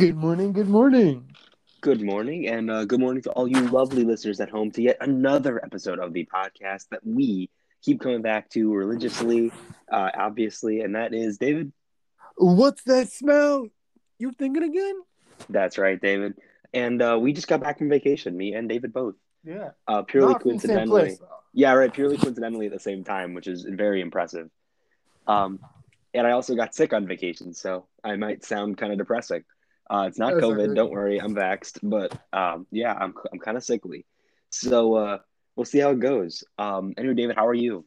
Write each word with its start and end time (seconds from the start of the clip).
Good 0.00 0.16
morning, 0.16 0.54
good 0.54 0.70
morning. 0.70 1.30
Good 1.82 2.00
morning, 2.00 2.48
and 2.48 2.70
uh, 2.70 2.86
good 2.86 3.00
morning 3.00 3.22
to 3.24 3.30
all 3.32 3.46
you 3.46 3.60
lovely 3.68 4.02
listeners 4.02 4.40
at 4.40 4.48
home 4.48 4.70
to 4.70 4.80
yet 4.80 4.96
another 5.02 5.62
episode 5.62 5.98
of 5.98 6.14
the 6.14 6.26
podcast 6.34 6.88
that 6.88 7.00
we 7.04 7.50
keep 7.82 8.00
coming 8.00 8.22
back 8.22 8.48
to 8.52 8.72
religiously, 8.72 9.52
uh, 9.92 10.08
obviously, 10.16 10.80
and 10.80 10.94
that 10.94 11.12
is 11.12 11.36
David. 11.36 11.70
What's 12.36 12.82
that 12.84 13.12
smell? 13.12 13.68
You're 14.18 14.32
thinking 14.32 14.62
again? 14.62 15.02
That's 15.50 15.76
right, 15.76 16.00
David. 16.00 16.32
And 16.72 17.02
uh, 17.02 17.18
we 17.20 17.34
just 17.34 17.46
got 17.46 17.60
back 17.60 17.76
from 17.76 17.90
vacation, 17.90 18.34
me 18.34 18.54
and 18.54 18.70
David 18.70 18.94
both. 18.94 19.16
Yeah. 19.44 19.72
Uh, 19.86 20.00
purely 20.00 20.32
Not 20.32 20.40
from 20.40 20.52
the 20.52 20.60
same 20.60 20.76
coincidentally. 20.76 21.16
place. 21.16 21.20
Yeah, 21.52 21.74
right. 21.74 21.92
Purely 21.92 22.16
coincidentally 22.16 22.64
at 22.64 22.72
the 22.72 22.80
same 22.80 23.04
time, 23.04 23.34
which 23.34 23.46
is 23.46 23.64
very 23.64 24.00
impressive. 24.00 24.48
Um, 25.26 25.60
and 26.14 26.26
I 26.26 26.30
also 26.30 26.54
got 26.54 26.74
sick 26.74 26.94
on 26.94 27.06
vacation, 27.06 27.52
so 27.52 27.84
I 28.02 28.16
might 28.16 28.46
sound 28.46 28.78
kind 28.78 28.92
of 28.92 28.98
depressing. 28.98 29.44
Uh, 29.90 30.04
it's 30.06 30.18
not 30.18 30.34
COVID. 30.34 30.74
Don't 30.76 30.90
worry, 30.92 31.18
I'm 31.20 31.34
vaxxed. 31.34 31.78
But 31.82 32.16
um, 32.32 32.66
yeah, 32.70 32.92
I'm 32.94 33.12
I'm 33.32 33.38
kind 33.40 33.56
of 33.56 33.64
sickly. 33.64 34.06
So 34.50 34.94
uh, 34.94 35.18
we'll 35.56 35.64
see 35.64 35.78
how 35.80 35.90
it 35.90 36.00
goes. 36.00 36.44
Um, 36.58 36.94
anyway, 36.96 37.14
David, 37.14 37.36
how 37.36 37.46
are 37.46 37.54
you? 37.54 37.84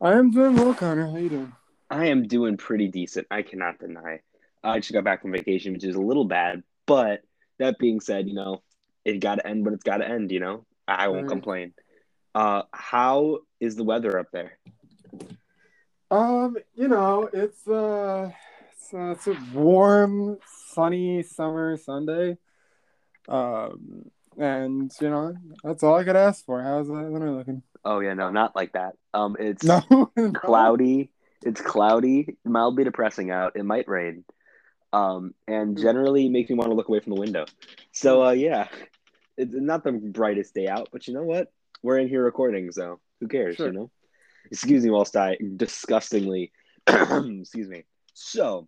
I 0.00 0.12
am 0.12 0.30
doing 0.30 0.56
well, 0.56 0.74
Connor. 0.74 1.10
How 1.10 1.16
you 1.18 1.28
doing? 1.28 1.52
I 1.90 2.06
am 2.06 2.26
doing 2.26 2.56
pretty 2.56 2.88
decent. 2.88 3.26
I 3.30 3.42
cannot 3.42 3.78
deny. 3.78 4.20
I 4.62 4.78
just 4.80 4.92
got 4.92 5.04
back 5.04 5.22
from 5.22 5.32
vacation, 5.32 5.72
which 5.72 5.84
is 5.84 5.94
a 5.94 6.00
little 6.00 6.24
bad. 6.24 6.62
But 6.86 7.22
that 7.58 7.78
being 7.78 8.00
said, 8.00 8.28
you 8.28 8.34
know, 8.34 8.62
it 9.04 9.20
got 9.20 9.36
to 9.36 9.46
end, 9.46 9.64
but 9.64 9.72
it's 9.72 9.84
got 9.84 9.98
to 9.98 10.08
end. 10.08 10.30
You 10.32 10.40
know, 10.40 10.66
I 10.86 11.08
won't 11.08 11.22
Right. 11.22 11.28
complain. 11.30 11.74
Uh, 12.34 12.62
how 12.72 13.38
is 13.60 13.76
the 13.76 13.84
weather 13.84 14.18
up 14.18 14.28
there? 14.32 14.58
Um, 16.10 16.56
you 16.74 16.88
know, 16.88 17.28
it's 17.32 17.66
uh 17.68 18.30
it's, 18.88 18.94
uh, 18.94 19.10
it's 19.10 19.26
a 19.26 19.54
warm, 19.54 20.38
sunny 20.72 21.22
summer 21.22 21.76
Sunday. 21.76 22.38
Um, 23.28 24.10
and 24.38 24.90
you 25.00 25.10
know, 25.10 25.34
that's 25.62 25.82
all 25.82 25.96
I 25.96 26.04
could 26.04 26.16
ask 26.16 26.44
for. 26.44 26.62
How's 26.62 26.86
that 26.86 27.10
weather 27.10 27.30
looking? 27.30 27.62
Oh 27.84 28.00
yeah, 28.00 28.14
no, 28.14 28.30
not 28.30 28.56
like 28.56 28.72
that. 28.72 28.94
Um, 29.12 29.36
it's 29.38 29.64
No, 29.64 29.82
cloudy. 30.34 31.10
It's 31.42 31.60
cloudy, 31.60 32.36
mildly 32.44 32.84
depressing 32.84 33.30
out. 33.30 33.52
It 33.56 33.64
might 33.64 33.88
rain. 33.88 34.24
Um, 34.92 35.34
and 35.46 35.78
generally 35.78 36.28
makes 36.28 36.48
me 36.48 36.56
want 36.56 36.70
to 36.70 36.74
look 36.74 36.88
away 36.88 37.00
from 37.00 37.14
the 37.14 37.20
window. 37.20 37.44
So 37.92 38.24
uh, 38.24 38.30
yeah, 38.30 38.68
it's 39.36 39.52
not 39.54 39.84
the 39.84 39.92
brightest 39.92 40.54
day 40.54 40.66
out, 40.66 40.88
but 40.92 41.06
you 41.06 41.14
know 41.14 41.24
what? 41.24 41.52
We're 41.82 41.98
in 41.98 42.08
here 42.08 42.24
recording, 42.24 42.72
so 42.72 43.00
who 43.20 43.28
cares? 43.28 43.56
Sure. 43.56 43.66
You 43.66 43.72
know. 43.72 43.90
Excuse 44.50 44.82
me, 44.84 44.90
whilst 44.90 45.16
I 45.16 45.36
disgustingly. 45.56 46.52
excuse 46.86 47.68
me. 47.68 47.84
So, 48.14 48.66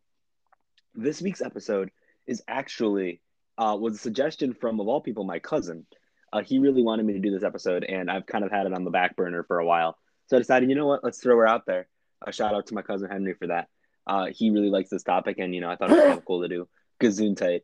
this 0.95 1.21
week's 1.23 1.41
episode 1.43 1.91
is 2.27 2.43
actually 2.49 3.21
uh, 3.59 3.77
was 3.79 3.95
a 3.95 3.99
suggestion 3.99 4.55
from 4.55 4.81
of 4.81 4.89
all 4.89 5.01
people 5.01 5.25
my 5.25 5.39
cousin. 5.39 5.87
Uh, 6.33 6.41
he 6.43 6.59
really 6.59 6.83
wanted 6.83 7.05
me 7.05 7.13
to 7.15 7.19
do 7.19 7.31
this 7.31 7.43
episode, 7.43 7.85
and 7.85 8.11
I've 8.11 8.27
kind 8.27 8.45
of 8.45 8.51
had 8.51 8.67
it 8.67 8.73
on 8.73 8.85
the 8.85 8.91
back 8.91 9.17
burner 9.17 9.43
for 9.43 9.59
a 9.59 9.67
while. 9.67 9.99
So 10.27 10.37
I 10.37 10.41
decided, 10.41 10.69
you 10.69 10.77
know 10.77 10.87
what? 10.87 11.03
Let's 11.03 11.21
throw 11.21 11.37
her 11.37 11.47
out 11.47 11.67
there. 11.67 11.89
A 12.25 12.33
shout 12.33 12.55
out 12.55 12.67
to 12.69 12.75
my 12.75 12.83
cousin 12.83 13.11
Henry 13.11 13.35
for 13.35 13.49
that. 13.49 13.69
Uh, 14.07 14.27
he 14.33 14.51
really 14.51 14.71
likes 14.71 14.91
this 14.91 15.03
topic, 15.03 15.39
and 15.39 15.55
you 15.55 15.61
know, 15.61 15.69
I 15.71 15.77
thought 15.77 15.91
it 15.91 15.95
was 15.95 16.03
kind 16.05 16.19
of 16.19 16.25
cool 16.27 16.43
to 16.43 16.49
do. 16.49 16.69
Gazoon 17.01 17.37
tight. 17.37 17.63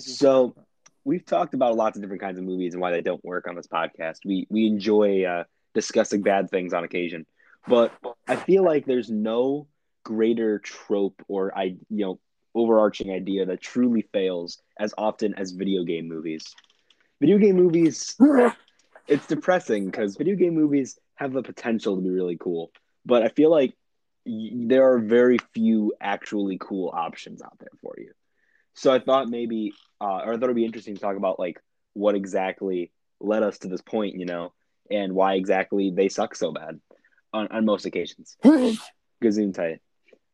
So- 0.00 0.54
We've 1.02 1.24
talked 1.24 1.54
about 1.54 1.76
lots 1.76 1.96
of 1.96 2.02
different 2.02 2.20
kinds 2.20 2.38
of 2.38 2.44
movies 2.44 2.74
and 2.74 2.80
why 2.82 2.90
they 2.90 3.00
don't 3.00 3.24
work 3.24 3.48
on 3.48 3.56
this 3.56 3.66
podcast. 3.66 4.18
We 4.26 4.46
we 4.50 4.66
enjoy 4.66 5.24
uh, 5.24 5.44
discussing 5.72 6.20
bad 6.20 6.50
things 6.50 6.74
on 6.74 6.84
occasion, 6.84 7.24
but 7.66 7.90
I 8.28 8.36
feel 8.36 8.62
like 8.64 8.84
there's 8.84 9.08
no 9.10 9.66
greater 10.04 10.58
trope 10.58 11.22
or 11.26 11.56
I 11.56 11.76
you 11.88 12.04
know 12.04 12.20
overarching 12.54 13.10
idea 13.10 13.46
that 13.46 13.60
truly 13.60 14.02
fails 14.12 14.60
as 14.78 14.94
often 14.98 15.34
as 15.34 15.52
video 15.52 15.84
game 15.84 16.08
movies. 16.08 16.54
Video 17.20 17.38
game 17.38 17.56
movies 17.56 18.16
it's 19.08 19.26
depressing 19.26 19.86
because 19.86 20.16
video 20.16 20.36
game 20.36 20.54
movies 20.54 20.98
have 21.16 21.32
the 21.32 21.42
potential 21.42 21.96
to 21.96 22.02
be 22.02 22.10
really 22.10 22.36
cool, 22.36 22.70
but 23.04 23.22
I 23.22 23.28
feel 23.28 23.50
like 23.50 23.74
y- 24.24 24.50
there 24.54 24.92
are 24.92 24.98
very 24.98 25.38
few 25.52 25.94
actually 26.00 26.58
cool 26.60 26.90
options 26.94 27.42
out 27.42 27.58
there 27.58 27.68
for 27.82 27.94
you. 27.98 28.12
So 28.74 28.92
I 28.92 29.00
thought 29.00 29.28
maybe, 29.28 29.72
uh, 30.00 30.20
or 30.24 30.32
I 30.32 30.36
thought 30.36 30.44
it'd 30.44 30.56
be 30.56 30.64
interesting 30.64 30.94
to 30.94 31.00
talk 31.00 31.16
about 31.16 31.38
like 31.38 31.60
what 31.92 32.14
exactly 32.14 32.90
led 33.20 33.42
us 33.42 33.58
to 33.58 33.68
this 33.68 33.82
point, 33.82 34.14
you 34.14 34.24
know, 34.26 34.52
and 34.90 35.12
why 35.12 35.34
exactly 35.34 35.90
they 35.90 36.08
suck 36.08 36.34
so 36.34 36.52
bad 36.52 36.80
on, 37.32 37.48
on 37.48 37.64
most 37.64 37.84
occasions. 37.84 38.36
Gazoon 39.22 39.52
tight. 39.52 39.80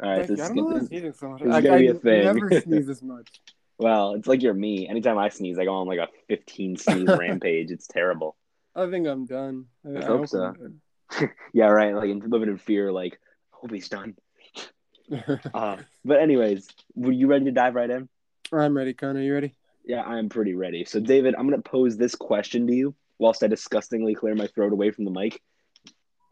All 0.02 0.10
right, 0.10 0.26
this 0.26 0.38
is 0.38 0.38
why 0.38 0.46
I'm 0.46 0.88
good. 0.88 1.16
so 1.16 1.36
is 1.36 1.52
I, 1.52 1.60
gonna 1.60 1.76
I 1.76 1.78
be 1.78 1.88
a 1.88 1.94
thing. 1.94 2.24
never 2.24 2.60
sneeze 2.60 2.86
this 2.86 3.02
much. 3.02 3.40
Well, 3.78 4.12
it's 4.12 4.26
like 4.26 4.42
you're 4.42 4.54
me. 4.54 4.88
Anytime 4.88 5.18
I 5.18 5.28
sneeze, 5.28 5.58
I 5.58 5.64
go 5.64 5.74
on 5.74 5.86
like 5.86 5.98
a 5.98 6.08
15 6.28 6.76
sneeze 6.76 7.08
rampage. 7.18 7.70
It's 7.70 7.86
terrible. 7.86 8.36
I 8.74 8.90
think 8.90 9.06
I'm 9.06 9.24
done. 9.24 9.66
I, 9.86 10.00
I 10.00 10.04
hope 10.04 10.20
I'm 10.20 10.26
so. 10.26 10.54
Yeah, 11.54 11.66
right. 11.66 11.94
Like 11.94 12.10
in 12.10 12.20
living 12.20 12.48
in 12.48 12.58
fear, 12.58 12.92
like 12.92 13.18
hope 13.50 13.72
he's 13.72 13.88
done. 13.88 14.16
Uh, 15.54 15.76
but 16.04 16.20
anyways, 16.20 16.68
were 16.94 17.12
you 17.12 17.28
ready 17.28 17.44
to 17.46 17.52
dive 17.52 17.74
right 17.74 17.88
in? 17.88 18.08
I'm 18.52 18.76
ready, 18.76 18.92
Connor. 18.92 19.22
You 19.22 19.34
ready? 19.34 19.54
Yeah, 19.84 20.02
I'm 20.02 20.28
pretty 20.28 20.54
ready. 20.54 20.84
So, 20.84 20.98
David, 20.98 21.34
I'm 21.38 21.48
to 21.50 21.58
pose 21.58 21.96
this 21.96 22.14
question 22.16 22.66
to 22.66 22.74
you 22.74 22.94
whilst 23.18 23.42
I 23.42 23.46
disgustingly 23.46 24.14
clear 24.14 24.34
my 24.34 24.48
throat 24.48 24.72
away 24.72 24.90
from 24.90 25.04
the 25.04 25.10
mic. 25.12 25.40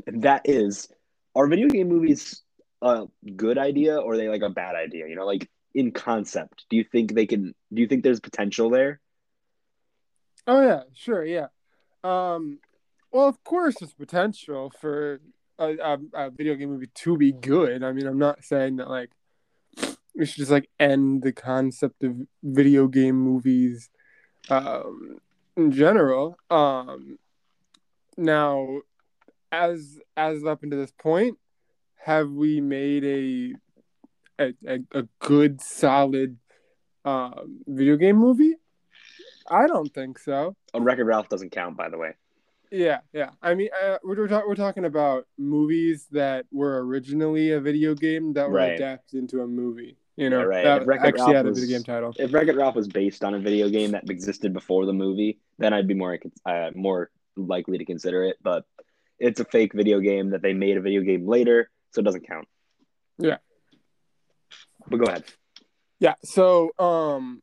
And 0.07 0.23
that 0.23 0.43
is 0.45 0.89
Are 1.35 1.47
video 1.47 1.69
game 1.69 1.89
movies 1.89 2.43
a 2.85 3.07
good 3.35 3.59
idea 3.59 3.97
or 3.97 4.17
they 4.17 4.29
like 4.29 4.43
a 4.43 4.51
bad 4.51 4.77
idea? 4.77 5.09
You 5.09 5.17
know, 5.17 5.27
like 5.27 5.49
in 5.75 5.91
concept, 5.91 6.67
do 6.71 6.77
you 6.77 6.85
think 6.85 7.15
they 7.15 7.27
can, 7.27 7.55
do 7.73 7.83
you 7.83 7.89
think 7.89 8.05
there's 8.05 8.21
potential 8.21 8.71
there? 8.71 9.01
Oh 10.47 10.61
yeah, 10.61 10.83
sure, 10.93 11.25
yeah. 11.25 11.47
Um, 12.05 12.61
well, 13.11 13.27
of 13.27 13.43
course, 13.45 13.77
there's 13.81 13.95
potential 13.95 14.71
for 14.81 15.21
a, 15.59 15.77
a, 15.77 15.99
a 16.15 16.31
video 16.31 16.55
game 16.55 16.71
movie 16.71 16.91
to 16.95 17.17
be 17.17 17.33
good. 17.33 17.83
I 17.83 17.93
mean, 17.93 18.07
I'm 18.07 18.19
not 18.19 18.45
saying 18.45 18.77
that 18.77 18.91
like 18.91 19.11
we 20.15 20.27
should 20.27 20.39
just 20.39 20.51
like 20.51 20.69
end 20.79 21.23
the 21.23 21.33
concept 21.33 22.05
of 22.05 22.17
video 22.43 22.87
game 22.87 23.17
movies 23.17 23.91
um, 24.51 25.19
in 25.57 25.73
general. 25.73 26.37
Um, 26.51 27.19
now, 28.17 28.81
as 29.51 29.99
as 30.17 30.45
up 30.45 30.63
until 30.63 30.79
this 30.79 30.93
point, 30.93 31.39
have 32.05 32.31
we 32.31 32.61
made 32.61 33.05
a 33.05 33.55
a, 34.39 34.55
a, 34.67 34.79
a 35.01 35.03
good 35.21 35.61
solid 35.61 36.37
um, 37.05 37.61
video 37.67 37.97
game 37.97 38.17
movie? 38.17 38.55
I 39.49 39.67
don't 39.67 39.93
think 39.93 40.19
so. 40.19 40.57
A 40.75 40.81
Wreck-It 40.81 41.05
Ralph 41.05 41.29
doesn't 41.29 41.51
count, 41.53 41.77
by 41.77 41.89
the 41.89 41.99
way. 41.99 42.15
Yeah, 42.71 43.01
yeah. 43.13 43.31
I 43.43 43.55
mean, 43.55 43.69
uh, 43.85 43.99
we're 44.03 44.17
we're, 44.17 44.29
talk- 44.29 44.47
we're 44.49 44.55
talking 44.55 44.85
about 44.85 45.27
movies 45.39 46.07
that 46.13 46.47
were 46.51 46.85
originally 46.85 47.53
a 47.53 47.61
video 47.61 47.95
game 47.95 48.33
that 48.35 48.49
were 48.51 48.57
Right. 48.57 48.73
adapted 48.73 49.19
into 49.21 49.43
a 49.43 49.47
movie. 49.47 49.97
You 50.17 50.31
know, 50.31 50.41
Yeah, 50.41 50.45
right. 50.47 50.65
that 50.65 50.83
If 50.83 50.89
actually 50.89 51.21
Ralph 51.21 51.35
had 51.37 51.47
a 51.47 51.49
was- 51.51 51.61
video 51.61 51.79
game 51.79 51.85
title. 51.85 52.13
If 52.19 52.33
Wreck-It 52.33 52.57
Ralph 52.57 52.75
was 52.75 52.89
based 52.89 53.23
on 53.25 53.35
a 53.35 53.39
video 53.39 53.69
game 53.69 53.93
that 53.93 54.09
existed 54.11 54.53
before 54.53 54.87
the 54.87 54.93
movie, 54.93 55.39
then 55.59 55.73
I'd 55.73 55.87
be 55.89 55.95
more 55.95 56.19
uh, 56.47 56.71
more 56.75 57.11
likely 57.37 57.79
to 57.79 57.85
consider 57.85 58.25
it. 58.25 58.37
But 58.43 58.65
it's 59.19 59.41
a 59.41 59.45
fake 59.45 59.73
video 59.75 60.01
game 60.01 60.31
that 60.31 60.43
they 60.43 60.53
made 60.55 60.77
a 60.77 60.81
video 60.81 61.03
game 61.03 61.27
later, 61.29 61.71
so 61.95 62.01
it 62.01 62.05
doesn't 62.05 62.27
count. 62.27 62.49
Yeah. 63.19 63.37
But 64.89 64.97
go 64.97 65.05
ahead. 65.05 65.25
Yeah. 66.01 66.15
So, 66.25 66.71
um, 66.79 67.41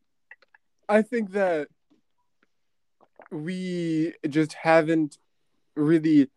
I 0.90 1.02
think 1.02 1.32
that 1.32 1.70
we 3.32 4.14
just 4.28 4.54
haven't 4.54 5.18
really 5.76 6.30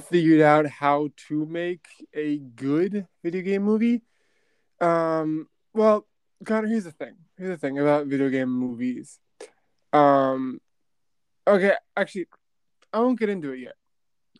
figured 0.00 0.40
out 0.40 0.66
how 0.66 1.08
to 1.28 1.44
make 1.46 1.86
a 2.14 2.38
good 2.38 3.08
video 3.24 3.42
game 3.42 3.62
movie. 3.62 4.02
Um, 4.80 5.48
well, 5.74 6.06
Connor, 6.44 6.68
here's 6.68 6.84
the 6.84 6.92
thing. 6.92 7.16
Here's 7.36 7.50
the 7.50 7.56
thing 7.56 7.80
about 7.80 8.06
video 8.06 8.28
game 8.28 8.50
movies. 8.50 9.18
Um, 9.92 10.60
okay, 11.48 11.72
actually, 11.96 12.26
I 12.92 13.00
won't 13.00 13.18
get 13.18 13.28
into 13.28 13.50
it 13.50 13.58
yet. 13.58 13.74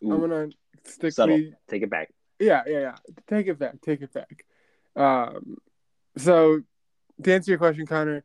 Ooh, 0.01 0.13
I'm 0.13 0.21
gonna 0.21 0.47
stick 0.85 1.11
subtle. 1.11 1.35
with 1.35 1.53
Take 1.67 1.83
it 1.83 1.89
back. 1.89 2.09
Yeah, 2.39 2.63
yeah, 2.67 2.79
yeah. 2.79 2.95
Take 3.27 3.47
it 3.47 3.59
back. 3.59 3.81
Take 3.81 4.01
it 4.01 4.13
back. 4.13 4.45
Um, 4.95 5.57
so 6.17 6.61
to 7.23 7.33
answer 7.33 7.51
your 7.51 7.57
question, 7.57 7.85
Connor, 7.85 8.23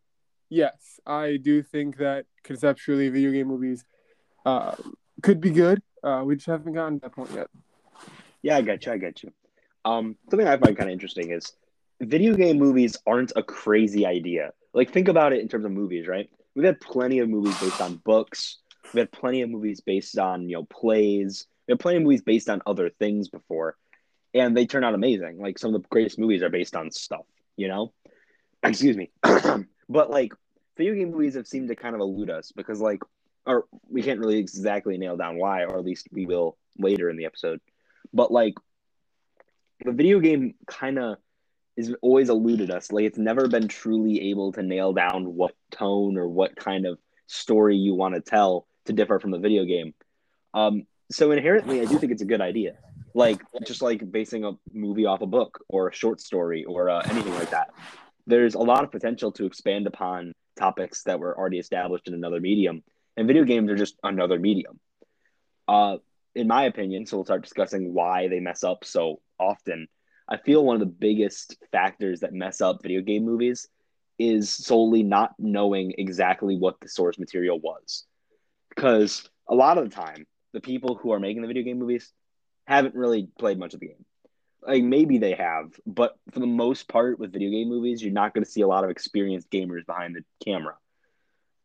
yes, 0.49 1.01
I 1.07 1.39
do 1.41 1.63
think 1.63 1.99
that 1.99 2.27
conceptually 2.43 3.09
video 3.09 3.31
game 3.33 3.49
movies 3.49 3.85
um, 4.47 4.95
could 5.23 5.41
be 5.41 5.51
good. 5.51 5.83
Uh, 6.03 6.23
we 6.25 6.37
just 6.37 6.47
haven't 6.47 6.73
gotten 6.73 7.01
to 7.01 7.03
that 7.03 7.13
point 7.13 7.31
yet. 7.35 7.49
Yeah, 8.43 8.57
I 8.57 8.63
get 8.63 8.85
you. 8.87 8.93
I 8.93 8.99
get 8.99 9.23
you. 9.23 9.33
Um, 9.85 10.17
something 10.31 10.47
I 10.47 10.57
find 10.57 10.77
kind 10.77 10.91
of 10.91 10.93
interesting 10.93 11.31
is 11.31 11.53
video 12.01 12.35
game 12.35 12.59
movies 12.59 12.97
aren't 13.07 13.33
a 13.37 13.43
crazy 13.43 14.07
idea. 14.07 14.53
Like, 14.73 14.93
think 14.93 15.09
about 15.09 15.33
it 15.33 15.41
in 15.41 15.49
terms 15.49 15.65
of 15.65 15.73
movies, 15.73 16.07
right? 16.07 16.29
We've 16.55 16.65
had 16.65 16.81
plenty 16.81 17.19
of 17.19 17.29
movies 17.29 17.59
based 17.59 17.81
on 17.81 17.97
books. 18.05 18.59
We've 18.93 19.03
had 19.03 19.13
plenty 19.13 19.43
of 19.43 19.51
movies 19.51 19.81
based 19.81 20.19
on 20.19 20.49
you 20.49 20.57
know 20.57 20.65
plays. 20.65 21.47
We 21.67 21.73
have 21.73 21.79
had 21.79 21.83
plenty 21.83 21.97
of 21.99 22.03
movies 22.03 22.23
based 22.23 22.51
on 22.51 22.63
other 22.67 22.91
things 22.91 23.29
before, 23.29 23.77
and 24.35 24.57
they 24.57 24.67
turn 24.67 24.85
out 24.85 24.95
amazing. 24.95 25.39
Like 25.39 25.59
some 25.59 25.75
of 25.75 25.83
the 25.83 25.89
greatest 25.89 26.19
movies 26.19 26.43
are 26.43 26.51
based 26.51 26.77
on 26.77 26.91
stuff, 26.91 27.25
you 27.57 27.69
know. 27.69 27.93
Excuse 28.63 28.97
me. 28.97 29.11
But 29.89 30.11
like 30.11 30.33
video 30.77 30.95
game 30.95 31.11
movies 31.11 31.35
have 31.35 31.47
seemed 31.47 31.69
to 31.69 31.77
kind 31.77 31.95
of 31.95 32.01
elude 32.01 32.31
us 32.31 32.53
because 32.53 32.81
like 32.81 33.03
or 33.47 33.67
we 33.89 34.03
can't 34.03 34.21
really 34.21 34.39
exactly 34.39 34.97
nail 34.97 35.17
down 35.17 35.37
why, 35.37 35.65
or 35.65 35.77
at 35.77 35.85
least 35.85 36.09
we 36.11 36.27
will 36.27 36.57
later 36.79 37.11
in 37.11 37.17
the 37.17 37.27
episode. 37.27 37.61
But 38.13 38.33
like 38.33 38.55
the 39.85 39.93
video 39.93 40.21
game 40.21 40.55
kind 40.67 40.99
of 40.99 41.19
is 41.77 41.95
always 42.01 42.31
eluded 42.31 42.71
us. 42.71 42.91
Like 42.91 43.05
it's 43.05 43.19
never 43.19 43.49
been 43.49 43.69
truly 43.69 44.31
able 44.31 44.53
to 44.53 44.63
nail 44.63 44.93
down 44.93 45.35
what 45.35 45.55
tone 45.71 46.17
or 46.17 46.29
what 46.29 46.57
kind 46.57 46.87
of 46.87 46.99
story 47.27 47.77
you 47.77 47.95
want 47.95 48.15
to 48.15 48.21
tell 48.21 48.67
to 48.87 48.93
differ 48.93 49.19
from 49.19 49.31
the 49.31 49.39
video 49.39 49.65
game. 49.65 49.93
Um, 50.55 50.87
so 51.11 51.33
inherently, 51.33 51.81
I 51.81 51.85
do 51.85 51.99
think 51.99 52.13
it's 52.13 52.23
a 52.23 52.27
good 52.27 52.41
idea. 52.41 52.77
Like 53.15 53.41
just 53.65 53.81
like 53.81 54.11
basing 54.11 54.45
a 54.45 54.53
movie 54.73 55.07
off 55.07 55.23
a 55.23 55.27
book 55.27 55.61
or 55.69 55.89
a 55.89 55.95
short 55.95 56.21
story 56.21 56.65
or 56.65 56.91
uh, 56.91 57.03
anything 57.09 57.35
like 57.35 57.51
that. 57.51 57.71
There's 58.27 58.55
a 58.55 58.59
lot 58.59 58.85
of 58.85 58.91
potential 58.91 59.31
to 59.33 59.47
expand 59.47 59.87
upon 59.87 60.33
topics 60.59 61.05
that 61.05 61.21
were 61.21 61.37
already 61.37 61.59
established 61.59 62.09
in 62.09 62.15
another 62.15 62.41
medium, 62.41 62.83
and 63.17 63.27
video 63.27 63.45
games 63.45 63.71
are 63.71 63.77
just 63.77 63.97
another 64.03 64.39
medium. 64.39 64.81
Uh, 65.69 65.99
in 66.35 66.49
my 66.49 66.65
opinion, 66.65 67.07
so 67.07 67.17
we'll 67.17 67.25
start 67.25 67.43
discussing 67.43 67.95
why 67.95 68.29
they 68.29 68.41
mess 68.41 68.65
up 68.65 68.85
so 68.85 69.21
often. 69.39 69.87
I 70.29 70.39
feel 70.39 70.65
one 70.65 70.77
of 70.77 70.81
the 70.81 70.87
biggest 70.87 71.57
factors 71.71 72.21
that 72.21 72.33
mess 72.33 72.61
up 72.61 72.83
video 72.83 73.03
game 73.03 73.25
movies 73.25 73.69
is 74.19 74.51
solely 74.51 75.03
not 75.03 75.35
knowing 75.39 75.93
exactly 75.99 76.57
what 76.57 76.81
the 76.81 76.89
source 76.89 77.19
material 77.19 77.61
was. 77.61 78.05
Because 78.71 79.29
a 79.49 79.55
lot 79.55 79.79
of 79.79 79.85
the 79.85 79.95
time, 79.95 80.27
the 80.53 80.61
people 80.61 80.97
who 80.97 81.13
are 81.13 81.21
making 81.21 81.43
the 81.43 81.49
video 81.49 81.63
game 81.63 81.79
movies 81.79 82.13
haven't 82.67 82.95
really 82.95 83.29
played 83.39 83.59
much 83.59 83.75
of 83.75 83.81
the 83.81 83.89
game. 83.89 84.05
Like 84.67 84.83
maybe 84.83 85.19
they 85.19 85.35
have, 85.35 85.73
but 85.87 86.17
for 86.33 86.41
the 86.41 86.47
most 86.47 86.89
part, 86.89 87.19
with 87.19 87.33
video 87.33 87.51
game 87.51 87.69
movies, 87.69 88.03
you're 88.03 88.13
not 88.13 88.33
going 88.33 88.45
to 88.45 88.51
see 88.51 88.63
a 88.63 88.67
lot 88.67 88.85
of 88.85 88.91
experienced 88.91 89.51
gamers 89.51 89.85
behind 89.85 90.17
the 90.17 90.25
camera. 90.43 90.75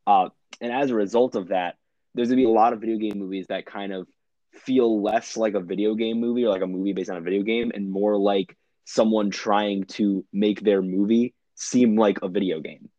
Uh, 0.06 0.30
and 0.60 0.74
as 0.74 0.90
a 0.90 0.96
result 0.96 1.36
of 1.36 1.50
that, 1.50 1.78
there's 2.13 2.28
going 2.28 2.38
to 2.38 2.46
be 2.46 2.50
a 2.50 2.54
lot 2.54 2.74
of 2.74 2.81
video 2.81 2.98
game 2.98 3.18
movies 3.18 3.48
that 3.48 3.66
kind 3.66 3.94
of 3.94 4.07
feel 4.54 5.01
less 5.01 5.38
like 5.38 5.54
a 5.54 5.60
video 5.60 5.96
game 5.96 6.19
movie 6.19 6.44
or 6.44 6.50
like 6.50 6.62
a 6.62 6.68
movie 6.68 6.92
based 6.92 7.10
on 7.10 7.18
a 7.18 7.22
video 7.22 7.44
game 7.44 7.72
and 7.74 7.90
more 7.90 8.18
like 8.18 8.57
someone 8.86 9.30
trying 9.30 9.84
to 9.84 10.25
make 10.34 10.62
their 10.62 10.81
movie 10.81 11.34
seem 11.56 11.95
like 11.95 12.22
a 12.22 12.28
video 12.28 12.60
game. 12.60 12.90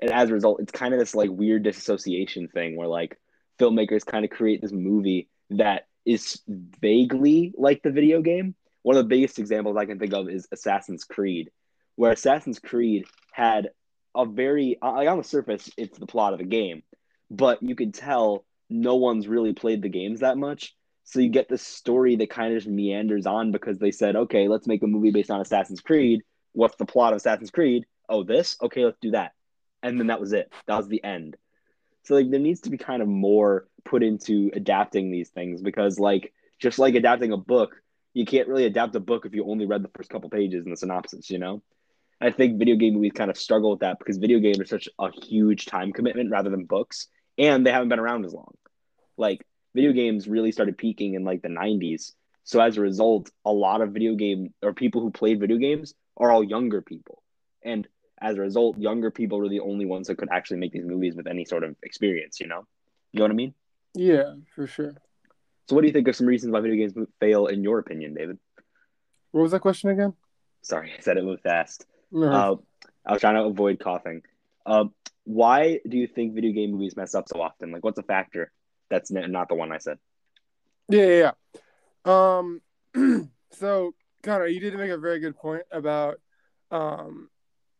And 0.00 0.10
as 0.10 0.30
a 0.30 0.32
result, 0.32 0.60
it's 0.60 0.72
kind 0.72 0.94
of 0.94 0.98
this 0.98 1.14
like 1.14 1.30
weird 1.30 1.62
disassociation 1.62 2.48
thing 2.48 2.76
where 2.76 2.88
like 2.88 3.18
filmmakers 3.60 4.04
kind 4.04 4.24
of 4.24 4.30
create 4.30 4.60
this 4.60 4.72
movie 4.72 5.28
that 5.50 5.86
is 6.04 6.40
vaguely 6.46 7.54
like 7.56 7.82
the 7.82 7.90
video 7.90 8.20
game. 8.20 8.54
One 8.82 8.96
of 8.96 9.04
the 9.04 9.08
biggest 9.08 9.38
examples 9.38 9.76
I 9.76 9.86
can 9.86 9.98
think 9.98 10.12
of 10.12 10.28
is 10.28 10.48
Assassin's 10.50 11.04
Creed, 11.04 11.50
where 11.96 12.12
Assassin's 12.12 12.58
Creed 12.58 13.04
had 13.32 13.70
a 14.14 14.26
very 14.26 14.76
like 14.82 15.08
on 15.08 15.18
the 15.18 15.24
surface 15.24 15.70
it's 15.76 15.98
the 15.98 16.06
plot 16.06 16.34
of 16.34 16.40
a 16.40 16.44
game, 16.44 16.82
but 17.30 17.62
you 17.62 17.74
could 17.74 17.94
tell 17.94 18.44
no 18.68 18.96
one's 18.96 19.28
really 19.28 19.52
played 19.52 19.82
the 19.82 19.88
games 19.88 20.20
that 20.20 20.36
much. 20.36 20.74
So 21.04 21.20
you 21.20 21.28
get 21.28 21.48
this 21.48 21.62
story 21.62 22.16
that 22.16 22.30
kind 22.30 22.52
of 22.52 22.58
just 22.58 22.68
meanders 22.68 23.26
on 23.26 23.52
because 23.52 23.78
they 23.78 23.90
said, 23.90 24.16
okay, 24.16 24.48
let's 24.48 24.66
make 24.66 24.82
a 24.82 24.86
movie 24.86 25.10
based 25.10 25.30
on 25.30 25.40
Assassin's 25.40 25.80
Creed. 25.80 26.20
What's 26.52 26.76
the 26.76 26.86
plot 26.86 27.12
of 27.12 27.18
Assassin's 27.18 27.50
Creed? 27.50 27.84
Oh, 28.08 28.22
this? 28.22 28.56
Okay, 28.62 28.84
let's 28.84 28.98
do 29.00 29.10
that. 29.12 29.32
And 29.82 29.98
then 29.98 30.08
that 30.08 30.20
was 30.20 30.32
it. 30.32 30.52
That 30.66 30.76
was 30.76 30.88
the 30.88 31.02
end. 31.02 31.36
So 32.04 32.14
like 32.14 32.30
there 32.30 32.40
needs 32.40 32.62
to 32.62 32.70
be 32.70 32.78
kind 32.78 33.02
of 33.02 33.08
more 33.08 33.66
put 33.84 34.02
into 34.02 34.50
adapting 34.54 35.10
these 35.10 35.30
things 35.30 35.62
because 35.62 35.98
like 35.98 36.32
just 36.58 36.78
like 36.78 36.94
adapting 36.94 37.32
a 37.32 37.36
book, 37.36 37.76
you 38.14 38.24
can't 38.24 38.48
really 38.48 38.66
adapt 38.66 38.94
a 38.94 39.00
book 39.00 39.26
if 39.26 39.34
you 39.34 39.44
only 39.44 39.66
read 39.66 39.82
the 39.82 39.90
first 39.96 40.10
couple 40.10 40.30
pages 40.30 40.64
in 40.64 40.70
the 40.70 40.76
synopsis, 40.76 41.30
you 41.30 41.38
know? 41.38 41.62
I 42.20 42.30
think 42.30 42.58
video 42.58 42.76
game 42.76 42.94
movies 42.94 43.12
kind 43.14 43.30
of 43.30 43.36
struggle 43.36 43.70
with 43.70 43.80
that 43.80 43.98
because 43.98 44.18
video 44.18 44.38
games 44.38 44.60
are 44.60 44.66
such 44.66 44.88
a 44.98 45.10
huge 45.10 45.66
time 45.66 45.92
commitment 45.92 46.30
rather 46.30 46.50
than 46.50 46.66
books, 46.66 47.08
and 47.36 47.66
they 47.66 47.72
haven't 47.72 47.88
been 47.88 47.98
around 47.98 48.24
as 48.24 48.32
long 48.32 48.54
like 49.16 49.46
video 49.74 49.92
games 49.92 50.28
really 50.28 50.52
started 50.52 50.76
peaking 50.76 51.14
in 51.14 51.24
like 51.24 51.42
the 51.42 51.48
90s. 51.48 52.12
So 52.44 52.60
as 52.60 52.76
a 52.76 52.80
result, 52.80 53.30
a 53.44 53.52
lot 53.52 53.80
of 53.80 53.92
video 53.92 54.14
game 54.14 54.52
or 54.62 54.74
people 54.74 55.00
who 55.00 55.10
played 55.10 55.40
video 55.40 55.56
games 55.56 55.94
are 56.16 56.30
all 56.30 56.42
younger 56.42 56.82
people. 56.82 57.22
And 57.64 57.86
as 58.20 58.36
a 58.36 58.40
result, 58.40 58.78
younger 58.78 59.10
people 59.10 59.38
were 59.38 59.48
the 59.48 59.60
only 59.60 59.86
ones 59.86 60.08
that 60.08 60.18
could 60.18 60.28
actually 60.30 60.58
make 60.58 60.72
these 60.72 60.84
movies 60.84 61.14
with 61.14 61.26
any 61.26 61.44
sort 61.44 61.64
of 61.64 61.76
experience, 61.82 62.40
you 62.40 62.48
know? 62.48 62.66
You 63.12 63.18
know 63.18 63.24
what 63.24 63.30
I 63.32 63.34
mean? 63.34 63.54
Yeah, 63.94 64.34
for 64.54 64.66
sure. 64.66 64.94
So 65.68 65.74
what 65.74 65.82
do 65.82 65.86
you 65.86 65.92
think 65.92 66.08
are 66.08 66.12
some 66.12 66.26
reasons 66.26 66.52
why 66.52 66.60
video 66.60 66.76
games 66.76 67.08
fail 67.20 67.46
in 67.46 67.62
your 67.62 67.78
opinion, 67.78 68.14
David? 68.14 68.38
What 69.30 69.42
was 69.42 69.52
that 69.52 69.60
question 69.60 69.90
again? 69.90 70.14
Sorry, 70.62 70.92
I 70.98 71.00
said 71.00 71.16
it 71.16 71.24
moved 71.24 71.42
fast. 71.42 71.86
No. 72.10 72.32
Uh, 72.32 72.56
I 73.06 73.12
was 73.12 73.20
trying 73.20 73.34
to 73.34 73.44
avoid 73.44 73.80
coughing. 73.80 74.22
Uh, 74.64 74.86
why 75.24 75.80
do 75.88 75.96
you 75.96 76.06
think 76.06 76.34
video 76.34 76.52
game 76.52 76.72
movies 76.72 76.96
mess 76.96 77.14
up 77.14 77.28
so 77.28 77.40
often? 77.40 77.72
Like, 77.72 77.84
what's 77.84 77.98
a 77.98 78.02
factor? 78.02 78.52
That's 78.90 79.10
not 79.10 79.48
the 79.48 79.54
one 79.54 79.72
I 79.72 79.78
said. 79.78 79.98
Yeah, 80.88 81.06
yeah. 81.06 81.30
yeah. 82.04 82.38
Um, 82.38 82.60
so 83.52 83.94
Connor, 84.22 84.46
you 84.46 84.60
did 84.60 84.74
make 84.74 84.90
a 84.90 84.98
very 84.98 85.18
good 85.18 85.36
point 85.36 85.62
about 85.70 86.20
um, 86.70 87.28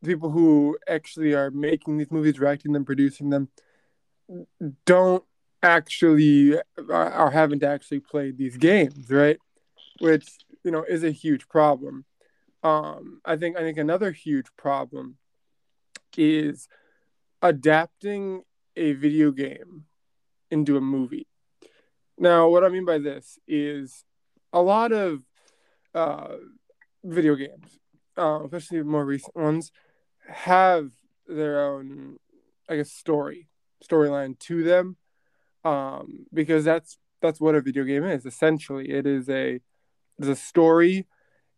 people 0.05 0.31
who 0.31 0.79
actually 0.89 1.35
are 1.35 1.51
making 1.51 1.99
these 1.99 2.11
movies, 2.11 2.35
directing 2.35 2.73
them, 2.73 2.85
producing 2.85 3.31
them, 3.31 3.49
don't 4.85 5.25
actually 5.63 6.57
are, 6.57 7.11
are 7.11 7.31
haven't 7.31 7.63
actually 7.63 8.01
played 8.01 8.37
these 8.39 8.57
games, 8.57 9.11
right? 9.11 9.39
Which 10.01 10.27
you 10.65 10.71
know 10.71 10.83
is 10.83 11.05
a 11.05 11.11
huge 11.11 11.49
problem. 11.49 12.05
Um, 12.63 13.21
I 13.25 13.37
think 13.37 13.57
I 13.57 13.61
think 13.61 13.79
another 13.79 14.13
huge 14.13 14.47
problem 14.57 15.17
is 16.17 16.69
adapting 17.41 18.43
a 18.77 18.93
video 18.93 19.31
game 19.31 19.85
into 20.51 20.77
a 20.77 20.81
movie. 20.81 21.27
Now, 22.19 22.49
what 22.49 22.65
I 22.65 22.69
mean 22.69 22.85
by 22.85 22.99
this 22.99 23.39
is 23.49 24.05
a 24.53 24.63
lot 24.63 24.93
of 24.93 25.23
uh, 25.95 26.37
video 27.03 27.35
games, 27.35 27.79
uh, 28.17 28.41
especially 28.45 28.83
more 28.83 29.05
recent 29.05 29.35
ones, 29.35 29.73
have 30.29 30.91
their 31.27 31.65
own, 31.65 32.19
I 32.69 32.77
guess, 32.77 32.91
story 32.91 33.49
storyline 33.83 34.39
to 34.39 34.63
them, 34.63 34.97
um, 35.65 36.27
because 36.33 36.65
that's 36.65 36.99
that's 37.21 37.41
what 37.41 37.55
a 37.55 37.61
video 37.61 37.85
game 37.85 38.05
is. 38.05 38.27
Essentially, 38.27 38.91
it 38.91 39.07
is 39.07 39.29
a 39.29 39.61
it's 40.19 40.29
a 40.29 40.37
story 40.37 41.07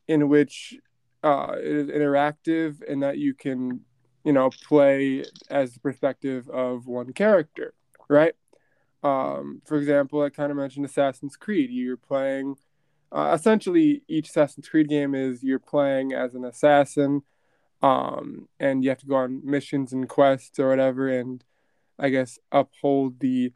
in 0.07 0.29
which 0.29 0.77
uh, 1.23 1.55
it 1.59 1.65
is 1.65 1.89
interactive 1.89 2.77
and 2.89 3.03
that 3.03 3.19
you 3.19 3.35
can, 3.35 3.81
you 4.25 4.33
know, 4.33 4.51
play 4.67 5.25
as 5.51 5.73
the 5.73 5.81
perspective 5.81 6.49
of 6.51 6.87
one 6.87 7.13
character, 7.13 7.73
right? 8.09 8.35
Um, 9.03 9.63
for 9.65 9.77
example, 9.77 10.23
I 10.23 10.31
kind 10.31 10.51
of 10.51 10.57
mentioned 10.57 10.85
Assassin's 10.85 11.37
Creed. 11.37 11.71
You're 11.71 11.97
playing, 11.97 12.57
uh, 13.11 13.33
essentially, 13.35 14.03
each 14.09 14.29
Assassin's 14.29 14.69
Creed 14.69 14.89
game 14.89 15.15
is 15.15 15.43
you're 15.43 15.59
playing 15.59 16.13
as 16.13 16.35
an 16.35 16.45
assassin, 16.45 17.23
um, 17.83 18.49
and 18.61 18.83
you 18.83 18.91
have 18.91 19.01
to 19.01 19.07
go 19.07 19.17
on 19.17 19.43
missions 19.45 19.93
and 19.93 20.09
quests 20.09 20.59
or 20.59 20.69
whatever, 20.69 21.09
and 21.09 21.45
I 21.99 22.09
guess 22.09 22.39
uphold 22.51 23.21
the 23.21 23.53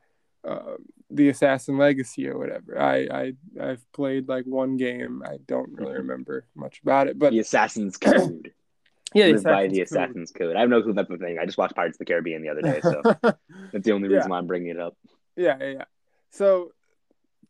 uh, 0.49 0.76
the 1.11 1.28
assassin 1.28 1.78
legacy 1.78 2.28
or 2.28 2.38
whatever. 2.38 2.81
I, 2.81 3.09
I 3.12 3.33
I've 3.61 3.93
played 3.93 4.28
like 4.28 4.45
one 4.45 4.76
game. 4.76 5.23
I 5.25 5.38
don't 5.47 5.73
really 5.73 5.95
remember 5.95 6.47
much 6.55 6.81
about 6.83 7.07
it, 7.09 7.19
but 7.19 7.31
the 7.31 7.38
Assassin's 7.40 7.97
Code. 7.97 8.52
yeah, 9.14 9.26
live 9.26 9.45
by 9.45 9.69
the 9.69 9.83
Assassin's 9.83 10.31
Code. 10.31 10.57
I 10.57 10.61
have 10.61 10.71
no 10.71 10.83
clue 10.83 10.95
that's 10.95 11.09
the 11.09 11.19
thing. 11.19 11.38
I 11.38 11.45
just 11.45 11.59
watched 11.59 11.75
Pirates 11.75 11.97
of 11.97 12.00
the 12.00 12.05
Caribbean 12.07 12.43
the 12.43 12.49
other 12.49 12.62
day, 12.62 12.81
so 12.83 13.02
that's 13.73 13.85
the 13.85 13.93
only 13.93 14.09
reason 14.09 14.25
yeah. 14.25 14.28
why 14.28 14.38
I'm 14.38 14.47
bringing 14.47 14.71
it 14.71 14.81
up. 14.81 14.97
Yeah, 15.37 15.57
yeah, 15.61 15.67
yeah. 15.67 15.85
So 16.31 16.73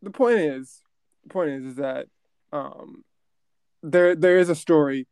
the 0.02 0.10
point 0.10 0.38
is, 0.38 0.80
the 1.24 1.30
point 1.30 1.50
is, 1.50 1.64
is 1.64 1.74
that 1.76 2.06
um, 2.52 3.04
there 3.82 4.14
there 4.14 4.38
is 4.38 4.48
a 4.48 4.54
story 4.54 5.06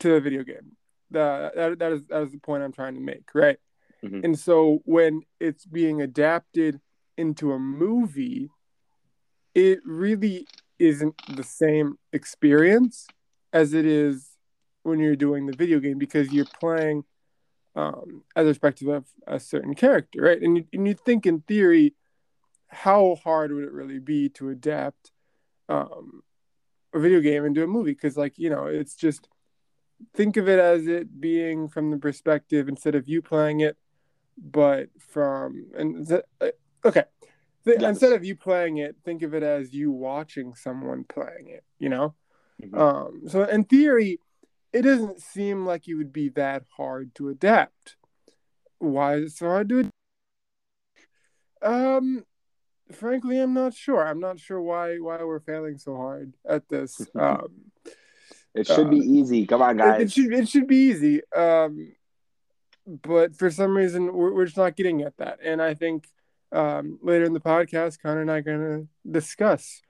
to 0.00 0.08
the 0.08 0.20
video 0.20 0.44
game. 0.44 0.76
That 1.10 1.54
that, 1.54 1.78
that 1.78 1.92
is 1.92 2.06
that 2.08 2.22
is 2.22 2.32
the 2.32 2.38
point 2.38 2.62
I'm 2.62 2.72
trying 2.72 2.94
to 2.94 3.00
make, 3.00 3.34
right? 3.34 3.58
Mm-hmm. 4.04 4.24
And 4.24 4.38
so 4.38 4.80
when 4.84 5.22
it's 5.38 5.64
being 5.64 6.02
adapted 6.02 6.80
into 7.16 7.52
a 7.52 7.58
movie, 7.58 8.50
it 9.54 9.80
really 9.84 10.46
isn't 10.78 11.14
the 11.36 11.42
same 11.42 11.98
experience 12.12 13.06
as 13.52 13.72
it 13.72 13.84
is 13.84 14.30
when 14.82 14.98
you're 14.98 15.16
doing 15.16 15.46
the 15.46 15.56
video 15.56 15.78
game 15.78 15.98
because 15.98 16.32
you're 16.32 16.46
playing 16.58 17.04
um, 17.76 18.24
as 18.34 18.46
a 18.46 18.50
perspective 18.50 18.88
of 18.88 19.06
a 19.26 19.38
certain 19.38 19.74
character, 19.74 20.22
right? 20.22 20.40
And 20.40 20.56
you, 20.58 20.64
and 20.72 20.88
you 20.88 20.94
think 20.94 21.26
in 21.26 21.40
theory 21.42 21.94
how 22.72 23.16
hard 23.22 23.52
would 23.52 23.64
it 23.64 23.72
really 23.72 23.98
be 23.98 24.30
to 24.30 24.48
adapt 24.48 25.12
um, 25.68 26.22
a 26.94 26.98
video 26.98 27.20
game 27.20 27.44
into 27.44 27.62
a 27.62 27.66
movie? 27.66 27.92
Because, 27.92 28.16
like, 28.16 28.38
you 28.38 28.48
know, 28.48 28.64
it's 28.64 28.94
just 28.94 29.28
think 30.14 30.36
of 30.36 30.48
it 30.48 30.58
as 30.58 30.86
it 30.86 31.20
being 31.20 31.68
from 31.68 31.90
the 31.90 31.98
perspective 31.98 32.68
instead 32.68 32.94
of 32.94 33.08
you 33.08 33.20
playing 33.20 33.60
it, 33.60 33.76
but 34.38 34.88
from 34.98 35.66
and 35.76 36.22
okay. 36.84 37.04
yes. 37.66 37.82
Instead 37.82 38.12
of 38.12 38.24
you 38.24 38.36
playing 38.36 38.78
it, 38.78 38.96
think 39.04 39.22
of 39.22 39.34
it 39.34 39.42
as 39.42 39.72
you 39.72 39.90
watching 39.90 40.54
someone 40.54 41.04
playing 41.04 41.48
it. 41.48 41.64
You 41.78 41.88
know, 41.88 42.14
mm-hmm. 42.62 42.78
um, 42.78 43.22
so 43.28 43.44
in 43.44 43.64
theory, 43.64 44.18
it 44.72 44.82
doesn't 44.82 45.20
seem 45.20 45.66
like 45.66 45.88
it 45.88 45.94
would 45.94 46.12
be 46.12 46.30
that 46.30 46.64
hard 46.76 47.14
to 47.16 47.28
adapt. 47.28 47.96
why 48.78 49.16
is 49.16 49.32
it 49.32 49.36
so 49.36 49.46
hard 49.46 49.68
to 49.68 49.78
adapt? 49.80 49.92
Um, 51.62 52.24
frankly, 52.90 53.38
I'm 53.38 53.54
not 53.54 53.74
sure. 53.74 54.06
I'm 54.06 54.20
not 54.20 54.40
sure 54.40 54.60
why 54.60 54.96
why 54.96 55.22
we're 55.22 55.40
failing 55.40 55.78
so 55.78 55.96
hard 55.96 56.34
at 56.48 56.68
this. 56.68 57.00
Um, 57.18 57.48
it 58.54 58.66
should 58.66 58.90
be 58.90 59.00
uh, 59.00 59.04
easy. 59.04 59.46
Come 59.46 59.62
on, 59.62 59.80
it, 59.80 59.82
guys. 59.82 60.00
it 60.02 60.12
should 60.12 60.32
it 60.32 60.48
should 60.48 60.66
be 60.66 60.90
easy. 60.90 61.22
Um, 61.34 61.94
but 62.86 63.36
for 63.36 63.50
some 63.50 63.74
reason, 63.74 64.12
we're, 64.12 64.34
we're 64.34 64.44
just 64.44 64.58
not 64.58 64.76
getting 64.76 65.02
at 65.02 65.16
that. 65.16 65.38
And 65.42 65.62
I 65.62 65.74
think 65.74 66.06
um, 66.52 66.98
later 67.02 67.24
in 67.24 67.32
the 67.32 67.40
podcast, 67.40 68.00
Connor 68.00 68.20
and 68.20 68.30
I 68.30 68.38
are 68.38 68.42
going 68.42 68.60
to 68.60 69.10
discuss 69.10 69.82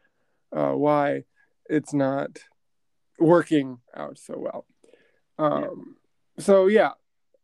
uh, 0.54 0.72
why 0.72 1.24
it's 1.68 1.92
not 1.92 2.38
working 3.18 3.78
out 3.94 4.18
so 4.18 4.34
well. 4.36 4.66
Um, 5.38 5.96
So 6.38 6.66
yeah, 6.66 6.92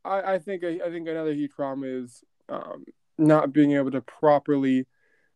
I, 0.05 0.35
I 0.35 0.39
think 0.39 0.65
I, 0.65 0.79
think 0.91 1.09
another 1.09 1.33
huge 1.33 1.53
problem 1.53 2.05
is 2.05 2.23
um, 2.49 2.85
not 3.19 3.53
being 3.53 3.73
able 3.73 3.91
to 3.91 4.01
properly 4.01 4.87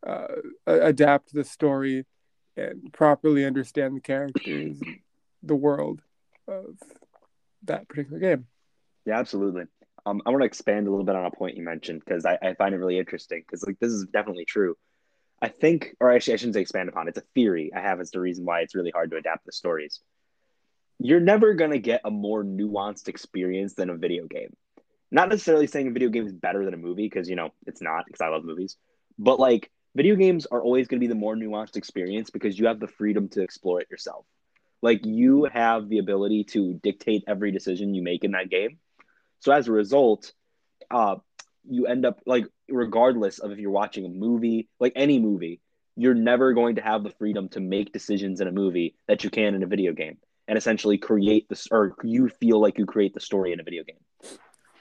uh, 0.07 0.27
adapt 0.67 1.33
the 1.33 1.45
story 1.45 2.07
and 2.57 2.93
properly 2.93 3.45
understand 3.45 3.97
the 3.97 4.01
characters, 4.01 4.81
the 5.43 5.55
world 5.55 6.03
of 6.49 6.77
that 7.65 7.89
particular 7.89 8.19
game. 8.19 8.47
Yeah, 9.05 9.19
absolutely. 9.19 9.65
Um, 10.05 10.21
I 10.27 10.31
want 10.31 10.43
to 10.43 10.47
expand 10.47 10.87
a 10.87 10.91
little 10.91 11.05
bit 11.05 11.15
on 11.15 11.25
a 11.25 11.31
point 11.31 11.57
you 11.57 11.63
mentioned 11.63 12.03
because 12.05 12.27
I, 12.27 12.39
I 12.43 12.55
find 12.55 12.75
it 12.75 12.79
really 12.79 12.99
interesting 12.99 13.43
because 13.47 13.65
like 13.65 13.79
this 13.79 13.93
is 13.93 14.07
definitely 14.13 14.45
true. 14.45 14.77
I 15.41 15.49
think, 15.49 15.95
or 16.01 16.13
actually, 16.13 16.35
I 16.35 16.37
shouldn't 16.37 16.55
say 16.55 16.61
expand 16.61 16.89
upon. 16.89 17.09
It's 17.09 17.19
a 17.19 17.25
theory 17.35 17.73
I 17.75 17.81
have 17.81 18.01
as 18.01 18.11
the 18.11 18.21
reason 18.21 18.45
why 18.45 18.61
it's 18.61 18.75
really 18.75 18.91
hard 18.91 19.11
to 19.11 19.17
adapt 19.17 19.45
the 19.45 19.53
stories. 19.53 20.01
You're 20.99 21.21
never 21.21 21.55
gonna 21.55 21.79
get 21.79 22.01
a 22.05 22.11
more 22.11 22.45
nuanced 22.45 23.09
experience 23.09 23.75
than 23.75 23.91
a 23.91 23.97
video 23.97 24.27
game. 24.27 24.57
Not 25.11 25.29
necessarily 25.29 25.67
saying 25.67 25.89
a 25.89 25.93
video 25.93 26.09
game 26.09 26.27
is 26.27 26.33
better 26.33 26.65
than 26.65 26.75
a 26.75 26.79
movie 26.79 27.07
because 27.07 27.29
you 27.29 27.37
know 27.37 27.51
it's 27.67 27.83
not 27.83 28.07
because 28.07 28.21
I 28.21 28.29
love 28.29 28.45
movies, 28.45 28.77
but 29.19 29.41
like 29.41 29.71
video 29.95 30.15
games 30.17 30.47
are 30.47 30.63
always 30.63 30.89
gonna 30.89 31.01
be 31.01 31.09
the 31.09 31.15
more 31.15 31.35
nuanced 31.37 31.77
experience 31.77 32.31
because 32.31 32.59
you 32.59 32.67
have 32.67 32.81
the 32.81 32.89
freedom 32.89 33.29
to 33.31 33.43
explore 33.43 33.81
it 33.81 33.91
yourself. 33.91 34.25
Like 34.81 35.05
you 35.05 35.45
have 35.53 35.89
the 35.89 35.99
ability 35.99 36.45
to 36.51 36.75
dictate 36.83 37.25
every 37.27 37.53
decision 37.53 37.95
you 37.95 38.03
make 38.03 38.25
in 38.25 38.33
that 38.33 38.51
game. 38.51 38.79
So 39.43 39.51
as 39.51 39.67
a 39.67 39.73
result, 39.73 40.33
uh, 40.89 41.17
you 41.69 41.87
end 41.87 42.07
up 42.07 42.21
like 42.27 42.47
regardless 42.69 43.41
of 43.41 43.51
if 43.51 43.59
you're 43.59 43.73
watching 43.73 44.07
a 44.07 44.09
movie, 44.09 44.69
like 44.79 44.93
any 44.95 45.19
movie, 45.19 45.61
you're 45.97 46.15
never 46.15 46.53
going 46.53 46.77
to 46.77 46.81
have 46.81 47.03
the 47.03 47.11
freedom 47.11 47.49
to 47.51 47.61
make 47.61 47.93
decisions 47.93 48.41
in 48.41 48.47
a 48.47 48.53
movie 48.53 48.95
that 49.09 49.25
you 49.25 49.31
can 49.31 49.57
in 49.57 49.65
a 49.65 49.67
video 49.67 49.93
game 49.93 50.19
and 50.47 50.57
essentially 50.57 50.97
create 50.97 51.49
this 51.49 51.67
or 51.73 51.97
you 52.05 52.29
feel 52.29 52.61
like 52.61 52.79
you 52.79 52.87
create 52.87 53.15
the 53.15 53.21
story 53.21 53.53
in 53.53 53.59
a 53.59 53.65
video 53.65 53.83
game. 53.83 53.99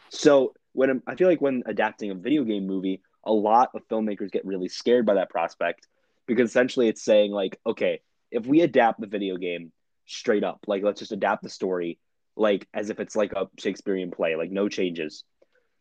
So 0.09 0.53
when 0.73 1.01
I 1.07 1.15
feel 1.15 1.27
like 1.27 1.41
when 1.41 1.63
adapting 1.65 2.11
a 2.11 2.15
video 2.15 2.43
game 2.43 2.67
movie, 2.67 3.01
a 3.25 3.33
lot 3.33 3.71
of 3.73 3.87
filmmakers 3.87 4.31
get 4.31 4.45
really 4.45 4.69
scared 4.69 5.07
by 5.07 5.15
that 5.15 5.31
prospect 5.31 5.87
because 6.27 6.51
essentially 6.51 6.87
it's 6.87 7.03
saying 7.03 7.31
like, 7.31 7.59
okay, 7.65 8.01
if 8.29 8.45
we 8.45 8.61
adapt 8.61 9.01
the 9.01 9.07
video 9.07 9.37
game 9.37 9.71
straight 10.05 10.43
up, 10.43 10.59
like 10.67 10.83
let's 10.83 10.99
just 10.99 11.11
adapt 11.11 11.41
the 11.41 11.49
story 11.49 11.97
like 12.35 12.67
as 12.73 12.89
if 12.89 12.99
it's 12.99 13.15
like 13.15 13.33
a 13.33 13.47
Shakespearean 13.57 14.11
play, 14.11 14.35
like 14.35 14.51
no 14.51 14.69
changes, 14.69 15.23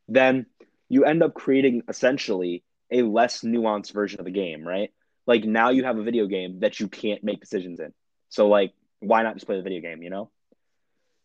then 0.08 0.46
you 0.88 1.04
end 1.04 1.22
up 1.22 1.34
creating 1.34 1.82
essentially 1.88 2.64
a 2.90 3.02
less 3.02 3.42
nuanced 3.42 3.92
version 3.92 4.18
of 4.18 4.26
the 4.26 4.32
game, 4.32 4.66
right? 4.66 4.90
Like 5.26 5.44
now 5.44 5.70
you 5.70 5.84
have 5.84 5.98
a 5.98 6.02
video 6.02 6.26
game 6.26 6.60
that 6.60 6.80
you 6.80 6.88
can't 6.88 7.22
make 7.22 7.40
decisions 7.40 7.78
in. 7.80 7.92
So 8.28 8.48
like 8.48 8.72
why 9.00 9.22
not 9.22 9.34
just 9.34 9.46
play 9.46 9.56
the 9.56 9.62
video 9.62 9.80
game, 9.80 10.02
you 10.02 10.10
know? 10.10 10.30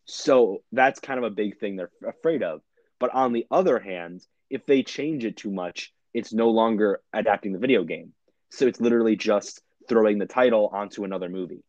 So 0.05 0.63
that's 0.71 0.99
kind 0.99 1.17
of 1.17 1.23
a 1.23 1.35
big 1.35 1.59
thing 1.59 1.75
they're 1.75 1.91
afraid 2.07 2.43
of. 2.43 2.61
But 2.99 3.13
on 3.13 3.33
the 3.33 3.45
other 3.51 3.79
hand, 3.79 4.21
if 4.49 4.65
they 4.65 4.83
change 4.83 5.25
it 5.25 5.37
too 5.37 5.51
much, 5.51 5.91
it's 6.13 6.33
no 6.33 6.49
longer 6.49 7.01
adapting 7.11 7.51
the 7.51 7.59
video 7.59 7.83
game. 7.83 8.13
So 8.51 8.67
it's 8.67 8.79
literally 8.79 9.15
just 9.15 9.61
throwing 9.89 10.17
the 10.17 10.25
title 10.25 10.69
onto 10.71 11.03
another 11.03 11.27
movie. 11.27 11.63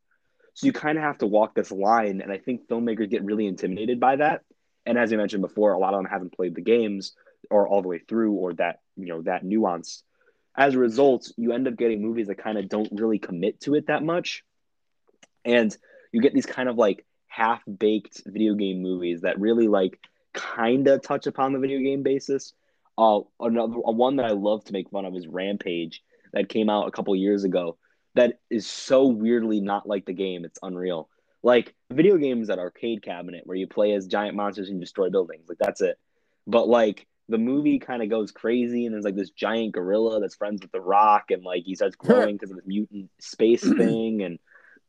So 0.57 0.67
you 0.67 0.73
kind 0.73 0.97
of 0.97 1.05
have 1.05 1.19
to 1.19 1.27
walk 1.27 1.55
this 1.55 1.71
line. 1.71 2.23
And 2.23 2.33
I 2.33 2.39
think 2.39 2.67
filmmakers 2.67 3.11
get 3.11 3.23
really 3.23 3.47
intimidated 3.47 4.01
by 4.01 4.17
that. 4.17 4.43
And 4.87 4.97
as 4.97 5.13
I 5.13 5.17
mentioned 5.17 5.43
before, 5.43 5.73
a 5.73 5.79
lot 5.79 5.93
of 5.93 5.99
them 5.99 6.11
haven't 6.11 6.35
played 6.35 6.55
the 6.55 6.63
games 6.63 7.13
or 7.51 7.69
all 7.69 7.83
the 7.83 7.89
way 7.89 7.99
through 7.99 8.33
or 8.33 8.55
that, 8.55 8.81
you 8.97 9.05
know, 9.05 9.21
that 9.23 9.45
nuance. 9.45 10.03
As 10.57 10.75
a 10.75 10.79
result, 10.79 11.31
you 11.37 11.53
end 11.53 11.69
up 11.69 11.77
getting 11.77 12.01
movies 12.01 12.29
that 12.29 12.39
kind 12.39 12.57
of 12.57 12.71
don't 12.71 12.89
really 12.91 13.19
commit 13.19 13.61
to 13.61 13.75
it 13.75 13.89
that 13.89 14.03
much. 14.03 14.45
And 15.45 15.77
you 16.11 16.23
get 16.23 16.33
these 16.33 16.47
kind 16.47 16.71
of 16.71 16.77
like 16.77 17.05
half 17.27 17.63
baked 17.67 18.23
video 18.25 18.55
game 18.55 18.81
movies 18.81 19.21
that 19.21 19.39
really 19.39 19.69
like 19.69 20.01
kind 20.33 20.89
of 20.89 21.03
touch 21.03 21.27
upon 21.27 21.53
the 21.53 21.59
video 21.59 21.81
game 21.81 22.03
basis. 22.03 22.55
Uh, 22.97 23.21
another 23.39 23.75
one 23.75 24.17
that 24.17 24.25
I 24.25 24.31
love 24.31 24.65
to 24.65 24.73
make 24.73 24.89
fun 24.89 25.05
of 25.05 25.15
is 25.15 25.27
Rampage 25.27 26.03
that 26.33 26.49
came 26.49 26.71
out 26.71 26.89
a 26.89 26.93
couple 26.93 27.15
years 27.15 27.45
ago. 27.45 27.77
That 28.17 28.41
is 28.51 28.67
so 28.67 29.07
weirdly 29.07 29.61
not 29.61 29.87
like 29.87 30.07
the 30.07 30.13
game. 30.13 30.45
It's 30.45 30.59
unreal. 30.63 31.09
Like 31.43 31.75
video 31.93 32.17
games 32.17 32.51
at 32.51 32.59
arcade 32.59 33.03
cabinet 33.03 33.43
where 33.47 33.57
you 33.57 33.67
play 33.67 33.93
as 33.93 34.07
giant 34.07 34.35
monsters 34.35 34.69
and 34.69 34.81
destroy 34.81 35.11
buildings. 35.11 35.49
Like 35.49 35.59
that's 35.59 35.81
it. 35.81 35.99
But 36.47 36.69
like 36.69 37.07
the 37.29 37.39
movie 37.39 37.79
kind 37.79 38.03
of 38.03 38.09
goes 38.11 38.33
crazy 38.33 38.87
and 38.87 38.95
there's 38.95 39.05
like 39.05 39.17
this 39.17 39.31
giant 39.31 39.73
gorilla 39.73 40.21
that's 40.21 40.35
friends 40.35 40.63
with 40.63 40.73
the 40.73 40.81
rock 40.81 41.31
and 41.31 41.45
like 41.45 41.65
he 41.65 41.75
starts 41.75 41.97
growing 41.99 42.37
because 42.37 42.51
of 42.51 42.57
this 42.57 42.67
mutant 42.67 43.11
space 43.21 43.63
thing 43.77 44.23
and 44.23 44.39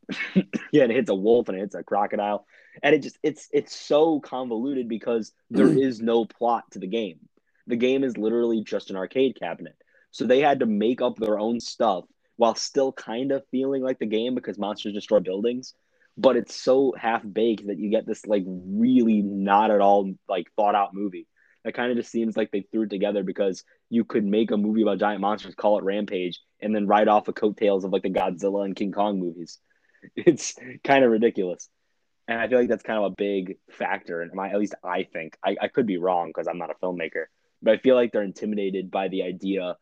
yeah, 0.72 0.84
and 0.84 0.92
it 0.92 0.96
hits 0.96 1.10
a 1.10 1.14
wolf 1.14 1.48
and 1.48 1.58
it 1.58 1.60
hits 1.60 1.74
a 1.74 1.82
crocodile. 1.82 2.46
And 2.82 2.94
it 2.94 3.02
just 3.02 3.18
it's 3.22 3.48
it's 3.52 3.76
so 3.78 4.20
convoluted 4.20 4.88
because 4.88 5.32
there 5.50 5.68
is 5.78 6.00
no 6.00 6.24
plot 6.24 6.64
to 6.72 6.78
the 6.78 6.86
game. 6.86 7.18
The 7.66 7.76
game 7.76 8.04
is 8.04 8.16
literally 8.16 8.62
just 8.64 8.90
an 8.90 8.96
arcade 8.96 9.38
cabinet. 9.38 9.76
So 10.10 10.26
they 10.26 10.40
had 10.40 10.60
to 10.60 10.66
make 10.66 11.02
up 11.02 11.18
their 11.18 11.38
own 11.38 11.60
stuff 11.60 12.04
while 12.38 12.54
still 12.54 12.92
kind 12.92 13.32
of 13.32 13.42
feeling 13.50 13.82
like 13.82 13.98
the 13.98 14.06
game 14.06 14.34
because 14.34 14.58
monsters 14.58 14.94
destroy 14.94 15.18
buildings. 15.20 15.74
But 16.16 16.36
it's 16.36 16.54
so 16.54 16.94
half 16.96 17.22
baked 17.30 17.66
that 17.66 17.78
you 17.78 17.90
get 17.90 18.06
this 18.06 18.24
like 18.26 18.44
really 18.46 19.22
not 19.22 19.70
at 19.70 19.80
all 19.80 20.12
like 20.28 20.46
thought 20.56 20.74
out 20.74 20.94
movie. 20.94 21.26
That 21.64 21.74
kind 21.74 21.90
of 21.90 21.98
just 21.98 22.10
seems 22.10 22.36
like 22.36 22.50
they 22.52 22.64
threw 22.72 22.82
it 22.84 22.90
together 22.90 23.24
because 23.24 23.64
you 23.90 24.04
could 24.04 24.24
make 24.24 24.52
a 24.52 24.56
movie 24.56 24.82
about 24.82 25.00
giant 25.00 25.20
monsters, 25.20 25.56
call 25.56 25.78
it 25.78 25.84
Rampage, 25.84 26.40
and 26.60 26.74
then 26.74 26.86
write 26.86 27.08
off 27.08 27.24
the 27.24 27.32
coattails 27.32 27.84
of 27.84 27.92
like 27.92 28.04
the 28.04 28.10
Godzilla 28.10 28.64
and 28.64 28.76
King 28.76 28.92
Kong 28.92 29.20
movies. 29.20 29.58
It's 30.14 30.54
kind 30.84 31.04
of 31.04 31.10
ridiculous. 31.10 31.68
And 32.28 32.40
I 32.40 32.46
feel 32.46 32.60
like 32.60 32.68
that's 32.68 32.84
kind 32.84 33.00
of 33.00 33.10
a 33.10 33.14
big 33.16 33.58
factor. 33.68 34.22
And 34.22 34.32
my, 34.32 34.48
at 34.48 34.58
least 34.60 34.76
I 34.84 35.02
think, 35.12 35.36
I, 35.44 35.56
I 35.60 35.66
could 35.66 35.86
be 35.86 35.96
wrong 35.98 36.28
because 36.28 36.46
I'm 36.46 36.58
not 36.58 36.70
a 36.70 36.74
filmmaker, 36.74 37.24
but 37.60 37.74
I 37.74 37.78
feel 37.78 37.96
like 37.96 38.12
they're 38.12 38.22
intimidated 38.22 38.92
by 38.92 39.08
the 39.08 39.24
idea 39.24 39.76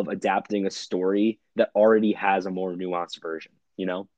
of 0.00 0.08
adapting 0.08 0.66
a 0.66 0.70
story 0.70 1.38
that 1.56 1.70
already 1.74 2.12
has 2.12 2.46
a 2.46 2.50
more 2.50 2.72
nuanced 2.72 3.20
version, 3.20 3.52
you 3.76 3.86
know? 3.86 4.08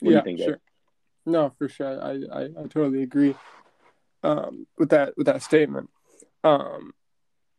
What 0.00 0.12
yeah, 0.12 0.22
think, 0.22 0.38
sure. 0.38 0.48
Dave? 0.48 0.56
No, 1.26 1.52
for 1.58 1.68
sure. 1.68 2.02
I, 2.02 2.12
I, 2.32 2.42
I 2.44 2.62
totally 2.68 3.02
agree 3.02 3.34
um, 4.22 4.66
with 4.78 4.90
that 4.90 5.14
with 5.16 5.26
that 5.26 5.42
statement. 5.42 5.88
Um, 6.42 6.92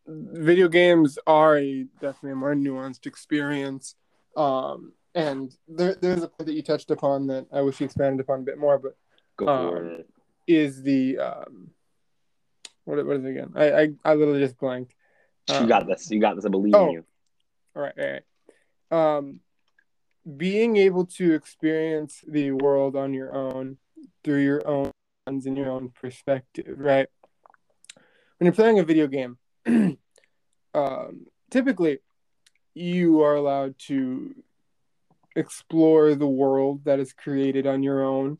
video 0.07 0.67
games 0.67 1.17
are 1.25 1.57
a 1.57 1.85
definitely 1.99 2.31
a 2.31 2.35
more 2.35 2.53
nuanced 2.53 3.07
experience. 3.07 3.95
Um, 4.37 4.93
and 5.15 5.55
there, 5.67 5.95
there's 5.95 6.23
a 6.23 6.27
point 6.27 6.47
that 6.47 6.53
you 6.53 6.61
touched 6.61 6.91
upon 6.91 7.27
that 7.27 7.47
I 7.51 7.61
wish 7.61 7.79
you 7.79 7.85
expanded 7.85 8.19
upon 8.19 8.41
a 8.41 8.43
bit 8.43 8.57
more, 8.59 8.77
but 8.77 8.95
Go 9.37 9.45
for 9.45 9.77
um, 9.77 9.85
it. 9.85 10.09
is 10.47 10.83
the 10.83 11.17
um, 11.17 11.71
what, 12.83 13.03
what 13.05 13.17
is 13.17 13.25
it 13.25 13.29
again? 13.29 13.51
I, 13.55 13.71
I, 13.71 13.87
I 14.03 14.13
literally 14.13 14.41
just 14.41 14.59
blanked. 14.59 14.93
Um, 15.49 15.63
you 15.63 15.69
got 15.69 15.83
um, 15.83 15.89
this. 15.89 16.09
You 16.09 16.19
got 16.19 16.35
this. 16.35 16.45
I 16.45 16.49
believe 16.49 16.75
oh, 16.75 16.87
in 16.87 16.93
you. 16.93 17.05
All 17.75 17.81
right, 17.81 17.93
all 17.97 18.11
right. 18.11 19.17
Um, 19.17 19.39
being 20.37 20.77
able 20.77 21.05
to 21.05 21.33
experience 21.33 22.23
the 22.27 22.51
world 22.51 22.95
on 22.95 23.13
your 23.13 23.33
own 23.35 23.77
through 24.23 24.43
your 24.43 24.67
own 24.67 24.91
lens 25.27 25.45
and 25.45 25.57
your 25.57 25.69
own 25.69 25.89
perspective, 25.89 26.75
right? 26.77 27.07
When 28.37 28.45
you're 28.45 28.53
playing 28.53 28.79
a 28.79 28.83
video 28.83 29.07
game, 29.07 29.37
um, 30.73 31.27
typically 31.51 31.99
you 32.73 33.21
are 33.21 33.35
allowed 33.35 33.75
to 33.87 34.35
explore 35.35 36.15
the 36.15 36.27
world 36.27 36.85
that 36.85 36.99
is 36.99 37.13
created 37.13 37.67
on 37.67 37.83
your 37.83 38.03
own 38.03 38.37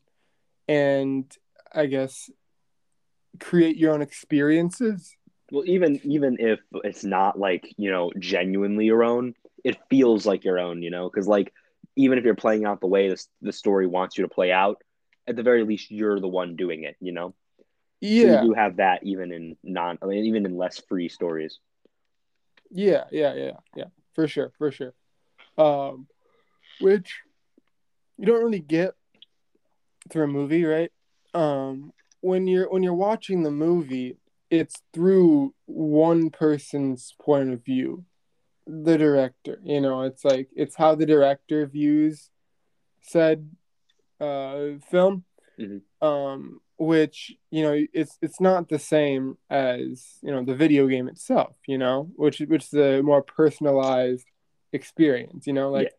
and 0.68 1.30
I 1.72 1.86
guess 1.86 2.30
create 3.38 3.76
your 3.76 3.92
own 3.92 4.02
experiences. 4.02 5.16
Well, 5.52 5.64
even 5.66 6.00
even 6.04 6.36
if 6.40 6.60
it's 6.84 7.04
not 7.04 7.38
like, 7.38 7.72
you 7.76 7.90
know, 7.90 8.10
genuinely 8.18 8.86
your 8.86 9.04
own, 9.04 9.34
it 9.64 9.78
feels 9.88 10.26
like 10.26 10.44
your 10.44 10.58
own, 10.58 10.82
you 10.82 10.90
know, 10.90 11.08
cuz 11.08 11.28
like 11.28 11.52
even 11.94 12.18
if 12.18 12.24
you're 12.24 12.34
playing 12.34 12.64
out 12.64 12.80
the 12.80 12.86
way 12.86 13.08
this 13.08 13.28
the 13.42 13.52
story 13.52 13.86
wants 13.86 14.18
you 14.18 14.22
to 14.24 14.28
play 14.34 14.52
out, 14.52 14.82
at 15.26 15.36
the 15.36 15.42
very 15.42 15.64
least 15.64 15.90
you're 15.90 16.20
the 16.20 16.28
one 16.28 16.56
doing 16.56 16.82
it, 16.84 16.96
you 17.00 17.12
know. 17.12 17.34
Yeah. 18.00 18.22
So 18.22 18.42
you 18.42 18.48
do 18.48 18.54
have 18.54 18.76
that 18.76 19.04
even 19.04 19.32
in 19.32 19.56
non 19.62 19.98
I 20.02 20.06
mean 20.06 20.24
even 20.24 20.46
in 20.46 20.56
less 20.56 20.80
free 20.88 21.08
stories. 21.08 21.58
Yeah, 22.70 23.04
yeah, 23.12 23.34
yeah, 23.34 23.56
yeah. 23.74 23.86
For 24.14 24.26
sure, 24.26 24.52
for 24.58 24.70
sure. 24.72 24.94
Um 25.56 26.08
which 26.80 27.20
you 28.18 28.26
don't 28.26 28.42
really 28.42 28.60
get 28.60 28.94
through 30.10 30.24
a 30.24 30.28
movie, 30.28 30.64
right? 30.64 30.90
Um, 31.34 31.92
when 32.20 32.46
you're 32.46 32.70
when 32.70 32.82
you're 32.82 32.94
watching 32.94 33.42
the 33.42 33.50
movie, 33.50 34.16
it's 34.50 34.82
through 34.92 35.54
one 35.66 36.30
person's 36.30 37.14
point 37.20 37.52
of 37.52 37.64
view, 37.64 38.04
the 38.66 38.96
director. 38.98 39.60
You 39.64 39.80
know, 39.80 40.02
it's 40.02 40.24
like 40.24 40.48
it's 40.54 40.76
how 40.76 40.94
the 40.94 41.06
director 41.06 41.66
views 41.66 42.30
said 43.02 43.50
uh, 44.20 44.78
film, 44.90 45.24
Mhm. 45.58 45.82
um, 46.00 46.60
which 46.78 47.34
you 47.50 47.62
know 47.62 47.84
it's 47.92 48.18
it's 48.22 48.40
not 48.40 48.68
the 48.68 48.78
same 48.78 49.38
as 49.50 50.18
you 50.22 50.30
know 50.30 50.44
the 50.44 50.54
video 50.54 50.86
game 50.86 51.08
itself. 51.08 51.56
You 51.66 51.78
know, 51.78 52.10
which 52.16 52.40
which 52.40 52.64
is 52.64 52.74
a 52.74 53.02
more 53.02 53.22
personalized 53.22 54.26
experience. 54.72 55.46
You 55.46 55.52
know, 55.54 55.70
like 55.70 55.92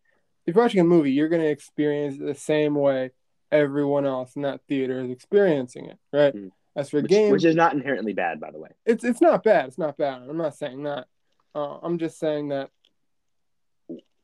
if 0.45 0.55
you're 0.55 0.63
watching 0.63 0.79
a 0.79 0.83
movie, 0.85 1.11
you're 1.11 1.29
going 1.29 1.41
to 1.41 1.49
experience 1.49 2.15
it 2.15 2.25
the 2.25 2.35
same 2.35 2.75
way 2.75 3.11
everyone 3.51 4.05
else 4.05 4.35
in 4.35 4.41
that 4.43 4.61
theater 4.67 4.99
is 4.99 5.09
experiencing 5.09 5.85
it, 5.85 5.97
right? 6.11 6.33
Mhm. 6.35 6.51
As 6.77 6.91
for 6.91 7.01
which, 7.01 7.09
games, 7.09 7.31
which 7.31 7.43
is 7.43 7.55
not 7.55 7.73
inherently 7.73 8.13
bad, 8.13 8.39
by 8.39 8.51
the 8.51 8.59
way. 8.59 8.69
it's 8.85 9.03
it's 9.03 9.19
not 9.19 9.43
bad. 9.43 9.67
It's 9.67 9.79
not 9.79 9.97
bad. 9.97 10.21
I'm 10.21 10.37
not 10.37 10.55
saying 10.55 10.83
that. 10.83 11.07
Uh, 11.55 11.79
I'm 11.81 11.97
just 11.97 12.19
saying 12.19 12.49
that 12.49 12.69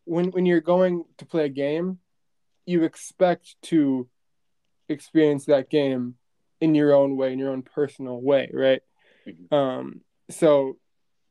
when 0.06 0.30
when 0.32 0.46
you're 0.46 0.62
going 0.62 1.04
to 1.18 1.26
play 1.26 1.46
a 1.46 1.50
game, 1.50 1.98
you 2.68 2.84
expect 2.84 3.56
to 3.64 4.08
experience 4.88 5.46
that 5.46 5.70
game 5.72 6.16
in 6.62 6.76
your 6.76 6.94
own 6.94 7.18
way, 7.18 7.34
in 7.34 7.40
your 7.40 7.50
own 7.50 7.64
personal 7.64 8.22
way, 8.22 8.52
right? 8.54 8.82
Mhm. 9.28 9.52
Um, 9.52 10.02
so 10.30 10.78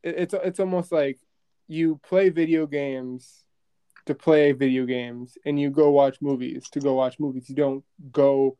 it, 0.02 0.16
it's 0.18 0.34
it's 0.34 0.60
almost 0.60 0.90
like 0.90 1.20
you 1.68 2.00
play 2.02 2.30
video 2.30 2.66
games 2.66 3.44
to 4.06 4.14
play 4.16 4.50
video 4.50 4.86
games, 4.86 5.38
and 5.46 5.60
you 5.60 5.70
go 5.70 5.90
watch 5.90 6.20
movies 6.20 6.68
to 6.70 6.80
go 6.80 6.94
watch 6.94 7.20
movies. 7.20 7.48
You 7.48 7.54
don't 7.54 7.84
go 8.10 8.58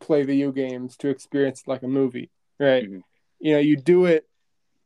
play 0.00 0.22
video 0.22 0.50
games 0.50 0.96
to 0.98 1.08
experience 1.08 1.64
like 1.66 1.82
a 1.82 1.88
movie, 1.88 2.30
right? 2.58 2.88
Mhm. 2.88 3.02
You 3.38 3.52
know, 3.54 3.58
you 3.58 3.76
do 3.76 4.06
it 4.06 4.28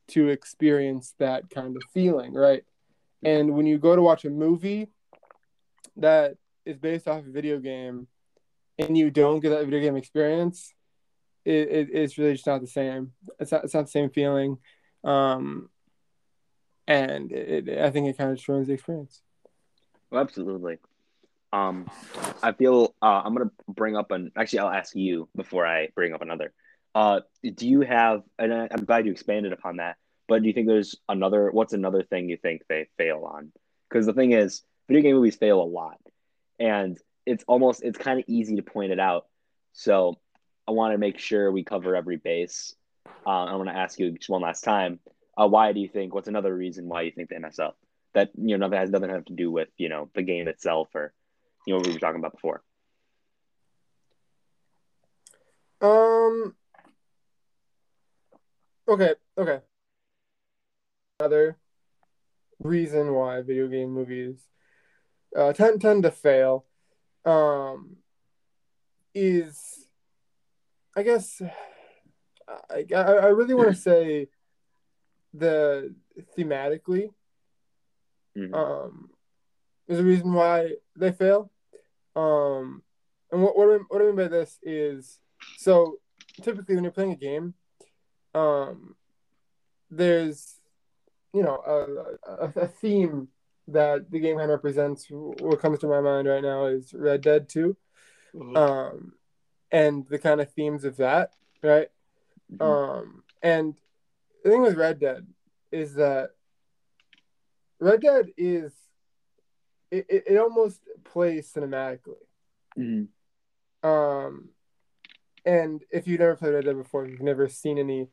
to 0.09 0.29
experience 0.29 1.15
that 1.19 1.51
kind 1.51 1.77
of 1.77 1.83
feeling, 1.93 2.35
right? 2.35 2.65
And 3.23 3.55
when 3.55 3.67
you 3.67 3.79
go 3.79 3.97
to 3.97 4.03
watch 4.03 4.25
a 4.25 4.31
movie 4.31 4.89
that 5.97 6.37
is 6.67 6.77
based 6.77 7.09
off 7.09 7.25
a 7.27 7.31
video 7.31 7.59
game 7.59 8.07
and 8.79 8.99
you 8.99 9.11
don't 9.11 9.41
get 9.41 9.51
that 9.51 9.65
video 9.65 9.81
game 9.81 9.97
experience, 9.97 10.75
it, 11.45 11.69
it, 11.69 11.89
it's 11.93 12.19
really 12.19 12.35
just 12.35 12.47
not 12.47 12.61
the 12.61 12.67
same. 12.67 13.13
It's 13.39 13.53
not, 13.53 13.65
it's 13.65 13.75
not 13.75 13.87
the 13.87 13.91
same 13.91 14.11
feeling. 14.11 14.59
Um, 15.05 15.71
and 16.87 17.33
it, 17.33 17.69
it, 17.69 17.79
I 17.79 17.91
think 17.91 18.09
it 18.09 18.19
kind 18.19 18.31
of 18.31 18.49
ruins 18.49 18.67
the 18.67 18.75
experience. 18.75 19.23
Well, 20.11 20.21
absolutely. 20.21 20.79
Um, 21.55 21.87
I 22.43 22.51
feel 22.51 22.97
uh, 23.01 23.23
I'm 23.25 23.33
gonna 23.33 23.51
bring 23.69 23.97
up 23.97 24.11
an. 24.11 24.33
Actually, 24.37 24.59
I'll 24.61 24.71
ask 24.71 24.97
you 24.97 25.29
before 25.37 25.65
I 25.65 25.89
bring 25.95 26.13
up 26.13 26.21
another. 26.21 26.53
Uh, 26.97 27.21
do 27.43 27.69
you 27.69 27.83
have? 27.83 28.23
And 28.41 28.53
I'm 28.53 28.85
glad 28.85 29.07
you 29.07 29.13
expanded 29.13 29.53
upon 29.53 29.77
that. 29.77 29.97
But 30.27 30.43
do 30.43 30.49
you 30.49 30.53
think 30.53 30.67
there's 30.67 30.97
another? 31.09 31.51
What's 31.53 31.73
another 31.73 32.03
thing 32.03 32.29
you 32.29 32.37
think 32.37 32.63
they 32.69 32.89
fail 32.99 33.25
on? 33.25 33.53
Because 33.89 34.05
the 34.05 34.13
thing 34.13 34.33
is, 34.33 34.63
video 34.89 35.03
game 35.03 35.15
movies 35.15 35.37
fail 35.37 35.63
a 35.63 35.65
lot, 35.65 35.99
and 36.59 36.99
it's 37.25 37.45
almost 37.47 37.85
it's 37.85 37.99
kind 37.99 38.19
of 38.19 38.25
easy 38.27 38.57
to 38.57 38.63
point 38.63 38.91
it 38.91 38.99
out. 38.99 39.27
So 39.75 40.19
I 40.67 40.73
want 40.73 40.93
to 40.93 40.99
make 40.99 41.21
sure 41.21 41.53
we 41.53 41.63
cover 41.63 41.95
every 41.95 42.17
base. 42.17 42.75
Uh, 43.25 43.45
I 43.45 43.55
want 43.55 43.69
to 43.69 43.77
ask 43.77 43.97
you 44.01 44.11
just 44.11 44.29
one 44.29 44.43
last 44.43 44.63
time. 44.63 44.99
Uh, 45.39 45.47
why 45.47 45.73
do 45.73 45.79
you 45.79 45.89
think? 45.89 46.15
What's 46.15 46.29
another 46.29 46.55
reason 46.55 46.89
why 46.89 47.03
you 47.03 47.13
think 47.13 47.31
mess 47.39 47.61
up? 47.61 47.77
That 48.13 48.31
you 48.37 48.59
know, 48.59 48.67
nothing 48.67 48.81
has 48.81 48.91
nothing 48.91 49.11
to 49.11 49.33
do 49.33 49.53
with 49.53 49.69
you 49.77 49.89
know 49.89 50.11
the 50.15 50.23
game 50.23 50.49
itself 50.49 50.89
or 50.97 51.13
you 51.67 51.73
know 51.73 51.79
what 51.79 51.87
we 51.87 51.93
were 51.93 51.99
talking 51.99 52.21
about 52.21 52.33
before. 52.33 52.63
Um. 55.81 56.55
Okay. 58.89 59.15
Okay. 59.39 59.61
Another 61.21 61.57
reason 62.61 63.13
why 63.15 63.41
video 63.43 63.69
game 63.69 63.91
movies 63.91 64.49
uh, 65.37 65.53
tend 65.53 65.81
tend 65.81 66.03
to 66.03 66.11
fail, 66.11 66.67
um, 67.25 67.97
is, 69.15 69.89
I 70.97 71.03
guess, 71.03 71.41
I 72.71 72.85
I, 72.95 73.01
I 73.01 73.27
really 73.29 73.55
want 73.55 73.69
to 73.75 73.81
say, 73.81 74.29
the 75.33 75.95
thematically, 76.37 77.11
Mhm. 78.37 78.55
um, 78.55 79.11
is 79.89 79.99
a 79.99 80.05
reason 80.05 80.33
why 80.33 80.75
they 80.97 81.13
fail. 81.13 81.51
Um, 82.17 82.83
and 83.31 83.43
what 83.43 83.57
what 83.57 83.69
I, 83.71 83.79
what 83.89 84.03
I 84.03 84.05
mean 84.05 84.17
by 84.17 84.29
this 84.29 84.59
is 84.63 85.19
so 85.59 85.99
typically 86.43 86.75
when 86.75 86.85
you're 86.85 86.93
playing 86.93 87.13
a 87.13 87.17
game, 87.17 87.55
um, 88.35 88.95
there's 89.91 90.57
you 91.33 91.43
know 91.43 91.57
a, 91.67 92.45
a, 92.45 92.53
a 92.63 92.69
theme 92.69 93.29
that 93.69 94.11
the 94.11 94.21
game 94.21 94.37
kind 94.37 94.51
of 94.51 94.57
represents. 94.57 95.07
What 95.11 95.61
comes 95.61 95.79
to 95.81 95.89
my 95.89 96.01
mind 96.01 96.29
right 96.29 96.43
now 96.43 96.67
is 96.67 96.93
Red 96.95 97.23
Dead 97.23 97.49
Two, 97.49 97.77
um, 98.57 99.15
and 99.73 100.07
the 100.09 100.19
kind 100.19 100.41
of 100.41 100.53
themes 100.53 100.85
of 100.85 100.97
that, 100.99 101.31
right? 101.63 101.89
Mhm. 102.53 102.63
Um, 102.63 103.25
and 103.43 103.75
the 104.45 104.51
thing 104.51 104.63
with 104.63 104.77
Red 104.77 105.01
Dead 105.01 105.27
is 105.73 105.95
that 105.95 106.31
Red 107.81 108.01
Dead 108.01 108.27
is 108.37 108.73
it, 109.95 110.07
it, 110.09 110.25
it 110.27 110.37
almost 110.39 110.81
plays 111.05 111.53
cinematically. 111.53 112.25
Mhm. 112.77 113.09
Um, 113.83 114.49
and 115.45 115.85
if 115.91 116.07
you've 116.07 116.21
never 116.21 116.37
played 116.37 116.55
Red 116.55 116.65
Dead 116.65 116.77
before, 116.77 117.05
if 117.05 117.11
you've 117.11 117.21
never 117.21 117.49
seen 117.49 117.79
any, 117.79 118.09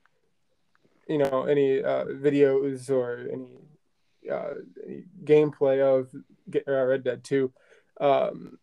you 1.08 1.18
know, 1.18 1.44
any 1.44 1.82
uh, 1.82 2.06
videos 2.06 2.90
or 2.90 3.28
any, 3.32 4.32
uh, 4.32 4.54
any 4.86 5.04
gameplay 5.24 5.80
of 5.82 6.10
Get- 6.50 6.68
uh, 6.68 6.86
Red 6.86 7.04
Dead 7.04 7.24
Two, 7.24 7.52
um, 8.00 8.60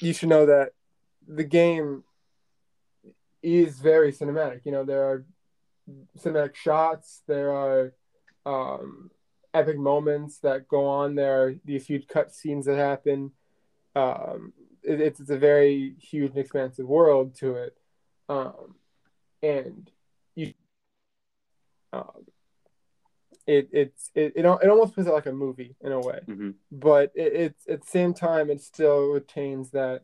you 0.00 0.12
should 0.12 0.28
know 0.28 0.46
that 0.46 0.72
the 1.26 1.44
game 1.44 2.04
is 3.42 3.80
very 3.80 4.12
cinematic. 4.12 4.66
You 4.66 4.72
know, 4.72 4.84
there 4.84 5.04
are 5.10 5.24
cinematic 6.18 6.54
shots, 6.54 7.22
there 7.26 7.50
are 7.52 7.94
um, 8.44 9.10
epic 9.52 9.78
moments 9.78 10.38
that 10.40 10.68
go 10.68 10.86
on. 10.86 11.14
There 11.14 11.54
these 11.64 11.86
huge 11.86 12.06
cut 12.06 12.34
scenes 12.34 12.66
that 12.66 12.76
happen. 12.76 13.32
Um, 13.94 14.52
it, 14.82 15.00
it's, 15.00 15.20
it's 15.20 15.30
a 15.30 15.38
very 15.38 15.94
huge 15.98 16.30
and 16.30 16.38
expansive 16.38 16.86
world 16.86 17.34
to 17.36 17.56
it, 17.56 17.76
um, 18.28 18.76
and 19.42 19.90
you, 20.36 20.52
um, 21.92 22.26
it 23.46 23.68
it's 23.72 24.10
it, 24.14 24.32
it 24.36 24.44
it 24.44 24.68
almost 24.70 24.94
puts 24.94 25.08
it 25.08 25.12
like 25.12 25.26
a 25.26 25.32
movie 25.32 25.74
in 25.80 25.92
a 25.92 26.00
way, 26.00 26.20
Mhm. 26.28 26.54
but 26.70 27.10
it, 27.14 27.32
it's 27.32 27.68
at 27.68 27.82
the 27.82 27.86
same 27.86 28.14
time 28.14 28.48
it 28.48 28.60
still 28.60 29.08
retains 29.10 29.70
that 29.70 30.02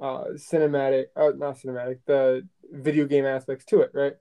uh, 0.00 0.24
cinematic, 0.34 1.06
uh, 1.16 1.30
not 1.36 1.56
cinematic, 1.56 2.00
the 2.06 2.46
video 2.70 3.06
game 3.06 3.24
aspects 3.24 3.64
to 3.66 3.80
it, 3.80 3.90
right? 3.94 4.14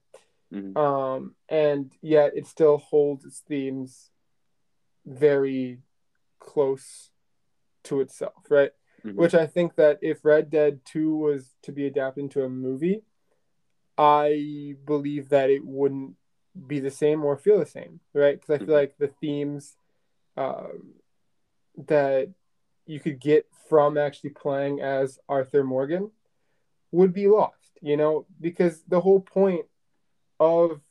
Mhm. 0.54 0.76
um, 0.78 1.36
and 1.50 1.92
yet 2.02 2.34
it 2.36 2.46
still 2.46 2.78
holds 2.78 3.26
its 3.26 3.40
themes 3.40 4.10
very 5.06 5.82
close 6.40 7.12
to 7.84 8.02
itself, 8.02 8.50
right? 8.50 8.72
Mhm. 9.04 9.16
Which 9.16 9.34
I 9.34 9.48
think 9.48 9.76
that 9.76 10.00
if 10.02 10.24
Red 10.24 10.50
Dead 10.50 10.82
2 10.86 11.16
was 11.16 11.56
to 11.64 11.72
be 11.72 11.86
adapted 11.88 12.24
into 12.24 12.44
a 12.44 12.50
movie, 12.50 13.04
I 13.98 14.76
believe 14.86 15.30
that 15.30 15.50
it 15.50 15.66
wouldn't 15.66 16.16
be 16.68 16.80
the 16.80 16.92
same 16.92 17.24
or 17.24 17.38
feel 17.38 17.60
the 17.60 17.66
same, 17.66 18.00
right? 18.14 18.40
Because 18.40 18.56
I 18.56 18.58
feel 18.60 18.76
Mhm. 18.76 18.80
like 18.80 18.98
the 18.98 19.08
themes 19.08 19.78
um, 20.38 20.96
that 21.76 22.30
you 22.86 23.00
could 23.00 23.20
get 23.20 23.46
from 23.68 23.98
actually 23.98 24.30
playing 24.32 24.82
as 24.82 25.20
Arthur 25.28 25.64
Morgan 25.64 26.12
would 26.92 27.14
be 27.14 27.28
lost, 27.28 27.78
you 27.82 27.98
know, 27.98 28.26
because 28.40 28.84
the 28.84 29.02
whole 29.02 29.20
point 29.20 29.66
of 30.40 30.82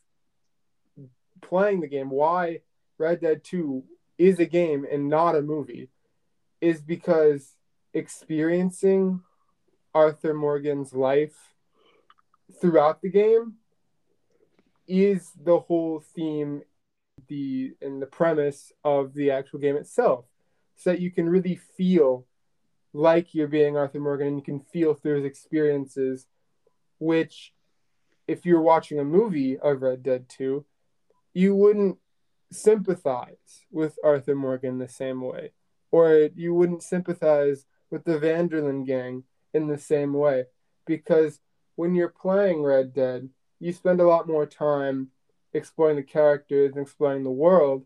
playing 1.40 1.80
the 1.80 1.88
game, 1.88 2.10
why 2.10 2.60
Red 2.98 3.20
Dead 3.20 3.42
2 3.44 3.84
is 4.20 4.38
a 4.38 4.44
game 4.44 4.86
and 4.92 5.08
not 5.08 5.34
a 5.34 5.40
movie, 5.40 5.88
is 6.60 6.82
because 6.82 7.56
experiencing 7.94 9.22
Arthur 9.94 10.34
Morgan's 10.34 10.92
life 10.92 11.54
throughout 12.60 13.00
the 13.00 13.08
game 13.08 13.54
is 14.86 15.30
the 15.42 15.58
whole 15.58 16.02
theme 16.14 16.62
the 17.28 17.72
and 17.80 18.02
the 18.02 18.06
premise 18.06 18.72
of 18.84 19.14
the 19.14 19.30
actual 19.30 19.58
game 19.58 19.76
itself. 19.76 20.26
So 20.76 20.90
that 20.90 21.00
you 21.00 21.10
can 21.10 21.26
really 21.26 21.56
feel 21.56 22.26
like 22.92 23.34
you're 23.34 23.48
being 23.48 23.78
Arthur 23.78 24.00
Morgan 24.00 24.26
and 24.26 24.36
you 24.36 24.42
can 24.42 24.60
feel 24.60 24.92
through 24.92 25.16
his 25.16 25.24
experiences 25.24 26.26
which 26.98 27.54
if 28.28 28.44
you're 28.44 28.60
watching 28.60 28.98
a 28.98 29.04
movie 29.04 29.58
of 29.58 29.80
Red 29.80 30.02
Dead 30.02 30.28
2 30.28 30.64
you 31.32 31.54
wouldn't 31.54 31.98
sympathize 32.50 33.64
with 33.70 33.98
Arthur 34.04 34.34
Morgan 34.34 34.78
the 34.78 34.88
same 34.88 35.20
way 35.20 35.52
or 35.90 36.28
you 36.34 36.54
wouldn't 36.54 36.82
sympathize 36.82 37.66
with 37.90 38.04
the 38.04 38.18
Van 38.18 38.48
der 38.48 38.62
Linde 38.62 38.86
gang 38.86 39.24
in 39.54 39.66
the 39.66 39.78
same 39.78 40.12
way 40.12 40.44
because 40.86 41.40
when 41.76 41.94
you're 41.94 42.08
playing 42.08 42.62
Red 42.62 42.92
Dead 42.92 43.28
you 43.60 43.72
spend 43.72 44.00
a 44.00 44.06
lot 44.06 44.26
more 44.26 44.46
time 44.46 45.08
exploring 45.52 45.96
the 45.96 46.02
characters 46.02 46.72
and 46.74 46.82
exploring 46.82 47.22
the 47.22 47.30
world. 47.30 47.84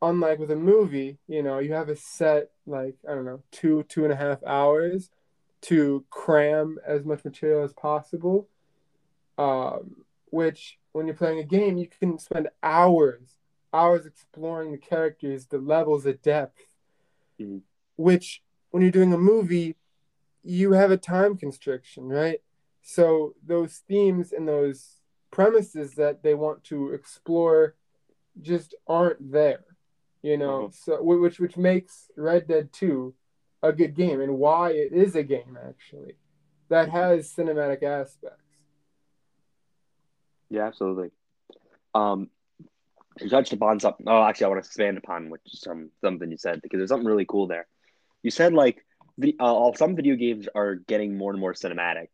Unlike 0.00 0.38
with 0.38 0.50
a 0.52 0.56
movie, 0.56 1.18
you 1.26 1.42
know, 1.42 1.58
you 1.58 1.72
have 1.72 1.88
a 1.88 1.96
set 1.96 2.50
like 2.66 2.94
I 3.08 3.14
don't 3.14 3.24
know 3.24 3.42
two 3.50 3.82
two 3.84 4.04
and 4.04 4.12
a 4.12 4.16
half 4.16 4.44
hours 4.44 5.10
to 5.62 6.04
cram 6.10 6.78
as 6.86 7.04
much 7.04 7.24
material 7.24 7.64
as 7.64 7.72
possible. 7.72 8.48
Um, 9.38 10.04
which 10.30 10.78
when 10.92 11.06
you're 11.06 11.16
playing 11.16 11.38
a 11.38 11.44
game, 11.44 11.78
you 11.78 11.88
can 11.88 12.18
spend 12.18 12.48
hours 12.62 13.37
hours 13.72 14.06
exploring 14.06 14.72
the 14.72 14.78
characters, 14.78 15.46
the 15.46 15.58
levels 15.58 16.06
of 16.06 16.22
depth. 16.22 16.74
Mhm. 17.38 17.62
Which 17.96 18.42
when 18.70 18.82
you're 18.82 18.92
doing 18.92 19.12
a 19.12 19.18
movie, 19.18 19.76
you 20.42 20.72
have 20.72 20.90
a 20.90 20.96
time 20.96 21.36
constriction, 21.36 22.08
right? 22.08 22.42
So 22.82 23.34
those 23.44 23.78
themes 23.78 24.32
and 24.32 24.46
those 24.48 25.00
premises 25.30 25.94
that 25.96 26.22
they 26.22 26.34
want 26.34 26.64
to 26.64 26.92
explore 26.92 27.76
just 28.40 28.74
aren't 28.86 29.30
there, 29.32 29.64
you 30.22 30.36
know. 30.36 30.68
Mhm. 30.68 30.74
So 30.74 31.02
which 31.02 31.38
which 31.40 31.56
makes 31.56 32.10
Red 32.16 32.46
Dead 32.46 32.72
Two 32.72 33.14
a 33.62 33.72
good 33.72 33.94
game 33.94 34.20
and 34.20 34.38
why 34.38 34.70
it 34.70 34.92
is 34.92 35.16
a 35.16 35.22
game 35.22 35.58
actually 35.60 36.16
that 36.68 36.88
has 36.88 37.32
cinematic 37.32 37.82
aspects. 37.82 38.44
Yeah, 40.50 40.66
absolutely. 40.66 41.10
Um, 41.94 42.30
you 43.20 43.28
touched 43.28 43.52
upon 43.52 43.80
something. 43.80 44.06
Oh, 44.08 44.22
actually, 44.22 44.46
I 44.46 44.48
want 44.48 44.62
to 44.62 44.66
expand 44.66 44.98
upon 44.98 45.30
which 45.30 45.42
some 45.46 45.90
something 46.02 46.30
you 46.30 46.38
said 46.38 46.60
because 46.62 46.78
there's 46.78 46.90
something 46.90 47.06
really 47.06 47.26
cool 47.26 47.46
there. 47.46 47.66
You 48.22 48.30
said 48.30 48.52
like 48.52 48.84
the 49.18 49.36
uh, 49.40 49.72
some 49.74 49.96
video 49.96 50.16
games 50.16 50.48
are 50.54 50.76
getting 50.76 51.16
more 51.16 51.30
and 51.32 51.40
more 51.40 51.54
cinematic, 51.54 52.08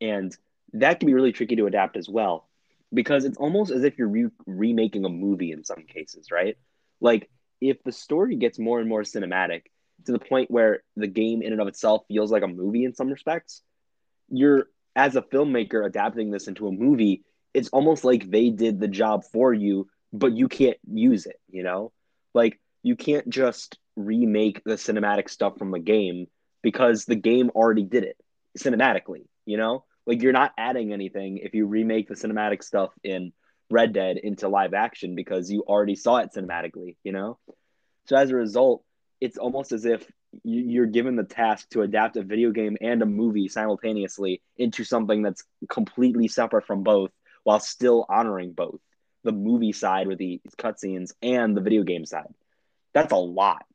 and 0.00 0.34
that 0.74 1.00
can 1.00 1.06
be 1.06 1.14
really 1.14 1.32
tricky 1.32 1.56
to 1.56 1.66
adapt 1.66 1.96
as 1.96 2.08
well 2.08 2.48
because 2.92 3.24
it's 3.24 3.38
almost 3.38 3.70
as 3.70 3.84
if 3.84 3.98
you're 3.98 4.08
re- 4.08 4.30
remaking 4.46 5.04
a 5.04 5.08
movie 5.08 5.52
in 5.52 5.64
some 5.64 5.84
cases, 5.86 6.30
right? 6.30 6.56
Like 7.00 7.28
if 7.60 7.82
the 7.84 7.92
story 7.92 8.36
gets 8.36 8.58
more 8.58 8.80
and 8.80 8.88
more 8.88 9.02
cinematic 9.02 9.62
to 10.06 10.12
the 10.12 10.18
point 10.18 10.50
where 10.50 10.82
the 10.96 11.06
game 11.06 11.42
in 11.42 11.52
and 11.52 11.60
of 11.60 11.68
itself 11.68 12.04
feels 12.08 12.30
like 12.30 12.42
a 12.42 12.48
movie 12.48 12.84
in 12.84 12.94
some 12.94 13.08
respects, 13.08 13.62
you're 14.28 14.66
as 14.96 15.16
a 15.16 15.22
filmmaker 15.22 15.84
adapting 15.84 16.30
this 16.30 16.48
into 16.48 16.66
a 16.66 16.72
movie, 16.72 17.22
it's 17.54 17.68
almost 17.68 18.04
like 18.04 18.30
they 18.30 18.50
did 18.50 18.80
the 18.80 18.88
job 18.88 19.24
for 19.24 19.52
you, 19.52 19.88
but 20.12 20.32
you 20.32 20.48
can't 20.48 20.78
use 20.90 21.26
it, 21.26 21.38
you 21.48 21.62
know? 21.62 21.92
Like 22.34 22.60
you 22.82 22.96
can't 22.96 23.28
just 23.28 23.78
remake 23.96 24.62
the 24.64 24.74
cinematic 24.74 25.28
stuff 25.28 25.58
from 25.58 25.70
the 25.70 25.78
game 25.78 26.26
because 26.62 27.04
the 27.04 27.16
game 27.16 27.50
already 27.50 27.84
did 27.84 28.04
it 28.04 28.16
cinematically, 28.58 29.26
you 29.44 29.56
know? 29.56 29.84
Like 30.06 30.22
you're 30.22 30.32
not 30.32 30.52
adding 30.56 30.92
anything 30.92 31.38
if 31.38 31.54
you 31.54 31.66
remake 31.66 32.08
the 32.08 32.14
cinematic 32.14 32.62
stuff 32.62 32.90
in 33.04 33.32
Red 33.70 33.92
Dead 33.92 34.16
into 34.16 34.48
live 34.48 34.72
action 34.72 35.14
because 35.14 35.50
you 35.50 35.62
already 35.66 35.94
saw 35.94 36.18
it 36.18 36.30
cinematically, 36.34 36.96
you 37.04 37.12
know? 37.12 37.38
So 38.06 38.16
as 38.16 38.30
a 38.30 38.36
result, 38.36 38.82
it's 39.20 39.36
almost 39.36 39.72
as 39.72 39.84
if 39.84 40.06
you're 40.44 40.86
given 40.86 41.16
the 41.16 41.24
task 41.24 41.68
to 41.70 41.82
adapt 41.82 42.16
a 42.16 42.22
video 42.22 42.50
game 42.50 42.76
and 42.80 43.02
a 43.02 43.06
movie 43.06 43.48
simultaneously 43.48 44.40
into 44.56 44.84
something 44.84 45.22
that's 45.22 45.42
completely 45.68 46.28
separate 46.28 46.66
from 46.66 46.82
both 46.82 47.10
while 47.44 47.60
still 47.60 48.06
honoring 48.08 48.52
both 48.52 48.80
the 49.28 49.32
movie 49.32 49.72
side 49.72 50.06
with 50.06 50.16
the 50.16 50.40
cutscenes 50.56 51.12
and 51.20 51.54
the 51.54 51.60
video 51.60 51.82
game 51.82 52.06
side. 52.06 52.32
That's 52.94 53.12
a 53.12 53.16
lot. 53.16 53.66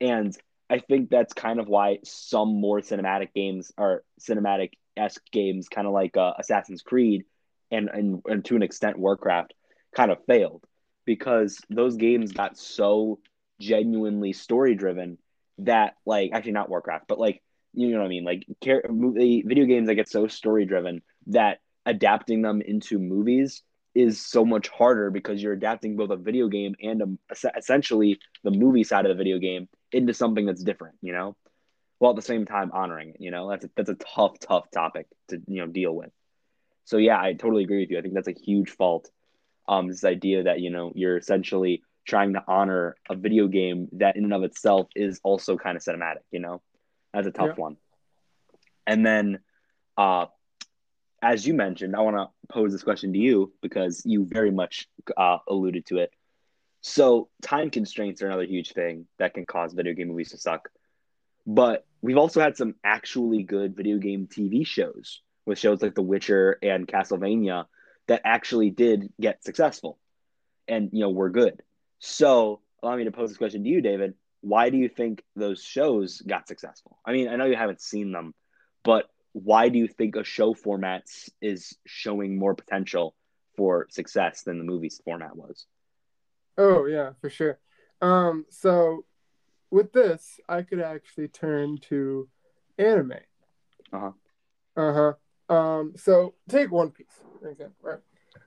And 0.00 0.36
I 0.68 0.80
think 0.80 1.08
that's 1.08 1.32
kind 1.32 1.60
of 1.60 1.68
why 1.68 1.98
some 2.02 2.60
more 2.60 2.80
cinematic 2.80 3.32
games 3.32 3.70
are 3.78 4.02
cinematic 4.20 4.72
esque 4.96 5.22
games, 5.30 5.68
kind 5.68 5.86
of 5.86 5.92
like 5.92 6.16
uh, 6.16 6.32
Assassin's 6.36 6.82
Creed 6.82 7.26
and, 7.70 7.88
and, 7.88 8.22
and 8.26 8.44
to 8.46 8.56
an 8.56 8.62
extent 8.62 8.98
Warcraft, 8.98 9.54
kind 9.94 10.10
of 10.10 10.18
failed 10.26 10.64
because 11.04 11.60
those 11.70 11.94
games 11.96 12.32
got 12.32 12.58
so 12.58 13.20
genuinely 13.60 14.32
story 14.32 14.74
driven 14.74 15.16
that 15.58 15.94
like 16.04 16.32
actually 16.32 16.52
not 16.52 16.68
Warcraft, 16.68 17.04
but 17.06 17.20
like 17.20 17.40
you 17.72 17.92
know 17.92 17.98
what 17.98 18.06
I 18.06 18.08
mean, 18.08 18.24
like 18.24 18.44
car- 18.64 18.82
movie, 18.90 19.44
video 19.46 19.64
games 19.64 19.86
that 19.86 19.94
get 19.94 20.08
so 20.08 20.26
story 20.26 20.64
driven 20.64 21.02
that 21.28 21.58
adapting 21.86 22.42
them 22.42 22.60
into 22.60 22.98
movies 22.98 23.62
is 23.98 24.24
so 24.24 24.44
much 24.44 24.68
harder 24.68 25.10
because 25.10 25.42
you're 25.42 25.52
adapting 25.52 25.96
both 25.96 26.10
a 26.10 26.16
video 26.16 26.48
game 26.48 26.74
and 26.82 27.02
a, 27.02 27.34
essentially 27.56 28.18
the 28.44 28.50
movie 28.50 28.84
side 28.84 29.06
of 29.06 29.10
the 29.10 29.22
video 29.22 29.38
game 29.38 29.68
into 29.92 30.14
something 30.14 30.46
that's 30.46 30.64
different, 30.64 30.96
you 31.02 31.12
know, 31.12 31.36
while 31.98 32.10
at 32.10 32.16
the 32.16 32.22
same 32.22 32.46
time 32.46 32.70
honoring 32.72 33.10
it. 33.10 33.16
You 33.20 33.30
know, 33.30 33.50
that's 33.50 33.64
a, 33.64 33.70
that's 33.76 33.90
a 33.90 33.96
tough, 33.96 34.38
tough 34.40 34.70
topic 34.70 35.06
to 35.28 35.40
you 35.46 35.60
know 35.60 35.66
deal 35.66 35.94
with. 35.94 36.10
So 36.84 36.98
yeah, 36.98 37.20
I 37.20 37.34
totally 37.34 37.64
agree 37.64 37.80
with 37.80 37.90
you. 37.90 37.98
I 37.98 38.02
think 38.02 38.14
that's 38.14 38.28
a 38.28 38.32
huge 38.32 38.70
fault. 38.70 39.10
Um, 39.68 39.88
this 39.88 40.04
idea 40.04 40.44
that 40.44 40.60
you 40.60 40.70
know 40.70 40.92
you're 40.94 41.16
essentially 41.18 41.82
trying 42.06 42.34
to 42.34 42.44
honor 42.48 42.96
a 43.08 43.16
video 43.16 43.48
game 43.48 43.88
that 43.92 44.16
in 44.16 44.24
and 44.24 44.34
of 44.34 44.42
itself 44.44 44.88
is 44.96 45.20
also 45.24 45.56
kind 45.56 45.76
of 45.76 45.82
cinematic, 45.82 46.22
you 46.30 46.40
know? 46.40 46.62
That's 47.12 47.26
a 47.26 47.32
tough 47.32 47.50
Yeah. 47.50 47.56
one. 47.56 47.76
And 48.86 49.04
then 49.04 49.40
uh 49.96 50.26
as 51.22 51.46
you 51.46 51.54
mentioned, 51.54 51.96
I 51.96 52.00
want 52.00 52.16
to 52.16 52.28
pose 52.48 52.72
this 52.72 52.82
question 52.82 53.12
to 53.12 53.18
you 53.18 53.52
because 53.60 54.02
you 54.04 54.24
very 54.24 54.50
much 54.50 54.88
uh, 55.16 55.38
alluded 55.48 55.86
to 55.86 55.98
it. 55.98 56.10
So, 56.80 57.28
time 57.42 57.70
constraints 57.70 58.22
are 58.22 58.26
another 58.26 58.44
huge 58.44 58.72
thing 58.72 59.06
that 59.18 59.34
can 59.34 59.44
cause 59.44 59.72
video 59.72 59.94
game 59.94 60.08
movies 60.08 60.30
to 60.30 60.38
suck. 60.38 60.68
But 61.44 61.84
we've 62.02 62.18
also 62.18 62.40
had 62.40 62.56
some 62.56 62.76
actually 62.84 63.42
good 63.42 63.76
video 63.76 63.98
game 63.98 64.28
TV 64.28 64.64
shows 64.64 65.20
with 65.44 65.58
shows 65.58 65.82
like 65.82 65.94
The 65.94 66.02
Witcher 66.02 66.58
and 66.62 66.86
Castlevania 66.86 67.66
that 68.06 68.22
actually 68.24 68.70
did 68.70 69.12
get 69.20 69.42
successful 69.42 69.98
and, 70.68 70.90
you 70.92 71.00
know, 71.00 71.10
were 71.10 71.30
good. 71.30 71.62
So, 71.98 72.60
allow 72.80 72.96
me 72.96 73.04
to 73.04 73.10
pose 73.10 73.30
this 73.30 73.38
question 73.38 73.64
to 73.64 73.68
you, 73.68 73.80
David. 73.80 74.14
Why 74.40 74.70
do 74.70 74.76
you 74.76 74.88
think 74.88 75.24
those 75.34 75.60
shows 75.64 76.20
got 76.20 76.46
successful? 76.46 76.98
I 77.04 77.12
mean, 77.12 77.28
I 77.28 77.34
know 77.34 77.46
you 77.46 77.56
haven't 77.56 77.80
seen 77.80 78.12
them, 78.12 78.34
but 78.84 79.10
why 79.32 79.68
do 79.68 79.78
you 79.78 79.88
think 79.88 80.16
a 80.16 80.24
show 80.24 80.54
format 80.54 81.04
is 81.40 81.76
showing 81.86 82.38
more 82.38 82.54
potential 82.54 83.14
for 83.56 83.86
success 83.90 84.42
than 84.42 84.58
the 84.58 84.64
movie's 84.64 85.00
format 85.04 85.36
was? 85.36 85.66
Oh 86.56 86.86
yeah, 86.86 87.12
for 87.20 87.30
sure. 87.30 87.58
Um, 88.00 88.46
so 88.50 89.04
with 89.70 89.92
this, 89.92 90.40
I 90.48 90.62
could 90.62 90.80
actually 90.80 91.28
turn 91.28 91.78
to 91.88 92.28
anime. 92.78 93.12
Uh-huh. 93.92 94.12
Uh 94.76 94.92
huh. 95.48 95.54
Um, 95.54 95.92
so 95.96 96.34
take 96.48 96.70
One 96.70 96.90
Piece. 96.90 97.06
Okay, 97.44 97.66
right. 97.82 97.98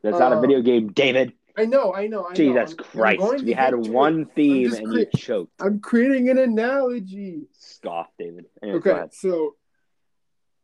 That's 0.04 0.20
not 0.20 0.32
a 0.34 0.38
Uh, 0.38 0.42
video 0.42 0.62
game, 0.62 0.92
David. 0.92 1.34
I 1.58 1.66
know, 1.66 1.94
I 1.94 2.08
know, 2.08 2.26
I 2.26 2.30
know. 2.30 2.34
Jesus 2.36 2.56
I'm- 2.56 2.68
I'm 2.70 3.18
Christ. 3.18 3.40
to 3.40 3.46
we 3.46 3.52
had 3.52 3.76
one 3.76 4.26
theme 4.26 4.74
and 4.74 4.88
cre- 4.88 5.00
you 5.00 5.06
choked. 5.18 5.52
I'm 5.60 5.80
creating 5.82 6.30
an 6.30 6.38
analogy. 6.38 7.48
Scoff, 7.52 8.08
David. 8.18 8.46
Anyway, 8.64 8.78
Okay, 8.78 9.04
so 9.12 9.56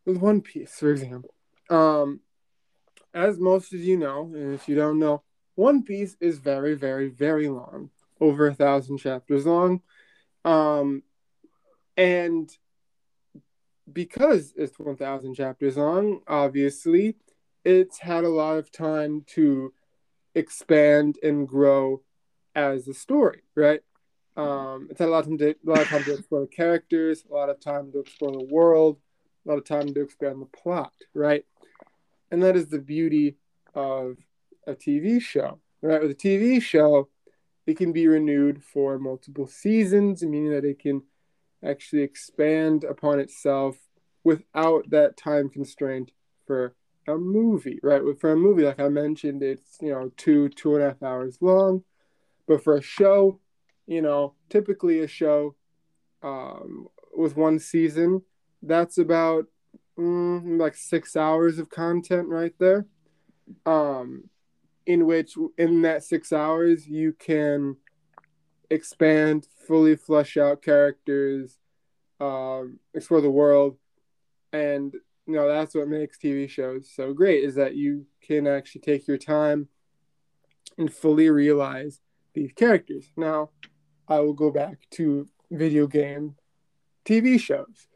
with 0.07 0.17
One 0.17 0.41
Piece, 0.41 0.79
for 0.79 0.89
example, 0.89 1.33
um, 1.69 2.21
as 3.13 3.37
most 3.37 3.73
of 3.73 3.81
you 3.81 3.97
know, 3.97 4.31
and 4.33 4.53
if 4.53 4.69
you 4.69 4.75
don't 4.75 4.99
know, 4.99 5.21
One 5.55 5.83
Piece 5.83 6.15
is 6.21 6.39
very, 6.39 6.75
very, 6.75 7.09
very 7.09 7.49
long, 7.49 7.89
over 8.21 8.47
a 8.47 8.53
thousand 8.53 8.99
chapters 8.99 9.45
long, 9.45 9.81
um, 10.45 11.03
and 11.97 12.49
because 13.91 14.53
it's 14.55 14.79
one 14.79 14.95
thousand 14.95 15.35
chapters 15.35 15.75
long, 15.75 16.21
obviously, 16.25 17.17
it's 17.65 17.99
had 17.99 18.23
a 18.23 18.29
lot 18.29 18.57
of 18.57 18.71
time 18.71 19.25
to 19.35 19.73
expand 20.35 21.17
and 21.21 21.47
grow 21.47 22.01
as 22.55 22.87
a 22.87 22.93
story, 22.93 23.41
right? 23.55 23.81
Um, 24.37 24.87
it's 24.89 24.99
had 24.99 25.09
a 25.09 25.11
lot 25.11 25.25
of 25.25 25.25
time 25.25 25.37
to 25.39 25.49
a 25.49 25.69
lot 25.69 25.81
of 25.81 25.87
time 25.89 26.03
to 26.05 26.13
explore 26.13 26.47
characters, 26.47 27.25
a 27.29 27.33
lot 27.33 27.49
of 27.49 27.59
time 27.59 27.91
to 27.91 27.99
explore 27.99 28.31
the 28.31 28.47
world, 28.49 28.99
a 29.47 29.49
lot 29.49 29.57
of 29.57 29.65
time 29.65 29.93
to 29.93 30.01
expand 30.01 30.41
the 30.41 30.45
plot, 30.45 30.93
right? 31.13 31.45
And 32.31 32.43
that 32.43 32.55
is 32.55 32.67
the 32.67 32.79
beauty 32.79 33.37
of 33.73 34.17
a 34.65 34.73
TV 34.73 35.21
show, 35.21 35.59
right? 35.81 36.01
With 36.01 36.11
a 36.11 36.15
TV 36.15 36.61
show, 36.61 37.07
it 37.65 37.77
can 37.77 37.93
be 37.93 38.07
renewed 38.07 38.63
for 38.63 38.99
multiple 38.99 39.47
seasons, 39.47 40.23
meaning 40.23 40.51
that 40.51 40.65
it 40.65 40.79
can 40.79 41.03
actually 41.63 42.01
expand 42.01 42.83
upon 42.83 43.19
itself 43.19 43.77
without 44.23 44.89
that 44.89 45.15
time 45.17 45.49
constraint 45.49 46.11
for 46.45 46.75
a 47.07 47.17
movie, 47.17 47.79
right? 47.81 48.01
For 48.19 48.31
a 48.31 48.37
movie, 48.37 48.63
like 48.63 48.79
I 48.79 48.89
mentioned, 48.89 49.41
it's 49.41 49.77
you 49.81 49.91
know 49.91 50.11
two 50.17 50.49
two 50.49 50.75
and 50.75 50.83
a 50.83 50.87
half 50.87 51.03
hours 51.03 51.37
long, 51.41 51.83
but 52.47 52.63
for 52.63 52.75
a 52.75 52.81
show, 52.81 53.39
you 53.85 54.01
know, 54.01 54.33
typically 54.49 54.99
a 54.99 55.07
show 55.07 55.55
um, 56.21 56.87
with 57.15 57.37
one 57.37 57.59
season, 57.59 58.21
that's 58.67 58.97
about 58.97 59.45
mm, 59.97 60.59
like 60.59 60.75
six 60.75 61.15
hours 61.15 61.59
of 61.59 61.69
content 61.69 62.27
right 62.27 62.53
there. 62.59 62.85
Um, 63.65 64.29
in 64.85 65.05
which, 65.05 65.35
in 65.57 65.81
that 65.81 66.03
six 66.03 66.31
hours, 66.31 66.87
you 66.87 67.13
can 67.13 67.77
expand, 68.69 69.47
fully 69.67 69.95
flesh 69.95 70.37
out 70.37 70.61
characters, 70.61 71.57
um, 72.19 72.79
explore 72.93 73.21
the 73.21 73.29
world, 73.29 73.77
and 74.53 74.93
you 75.25 75.33
know 75.33 75.47
that's 75.47 75.75
what 75.75 75.87
makes 75.87 76.17
TV 76.17 76.49
shows 76.49 76.89
so 76.93 77.13
great 77.13 77.43
is 77.43 77.55
that 77.55 77.75
you 77.75 78.05
can 78.21 78.47
actually 78.47 78.81
take 78.81 79.07
your 79.07 79.17
time 79.17 79.67
and 80.77 80.93
fully 80.93 81.29
realize 81.29 81.99
these 82.33 82.51
characters. 82.53 83.09
Now, 83.17 83.49
I 84.07 84.19
will 84.19 84.33
go 84.33 84.51
back 84.51 84.79
to 84.91 85.27
video 85.51 85.87
game 85.87 86.35
TV 87.05 87.39
shows. 87.39 87.87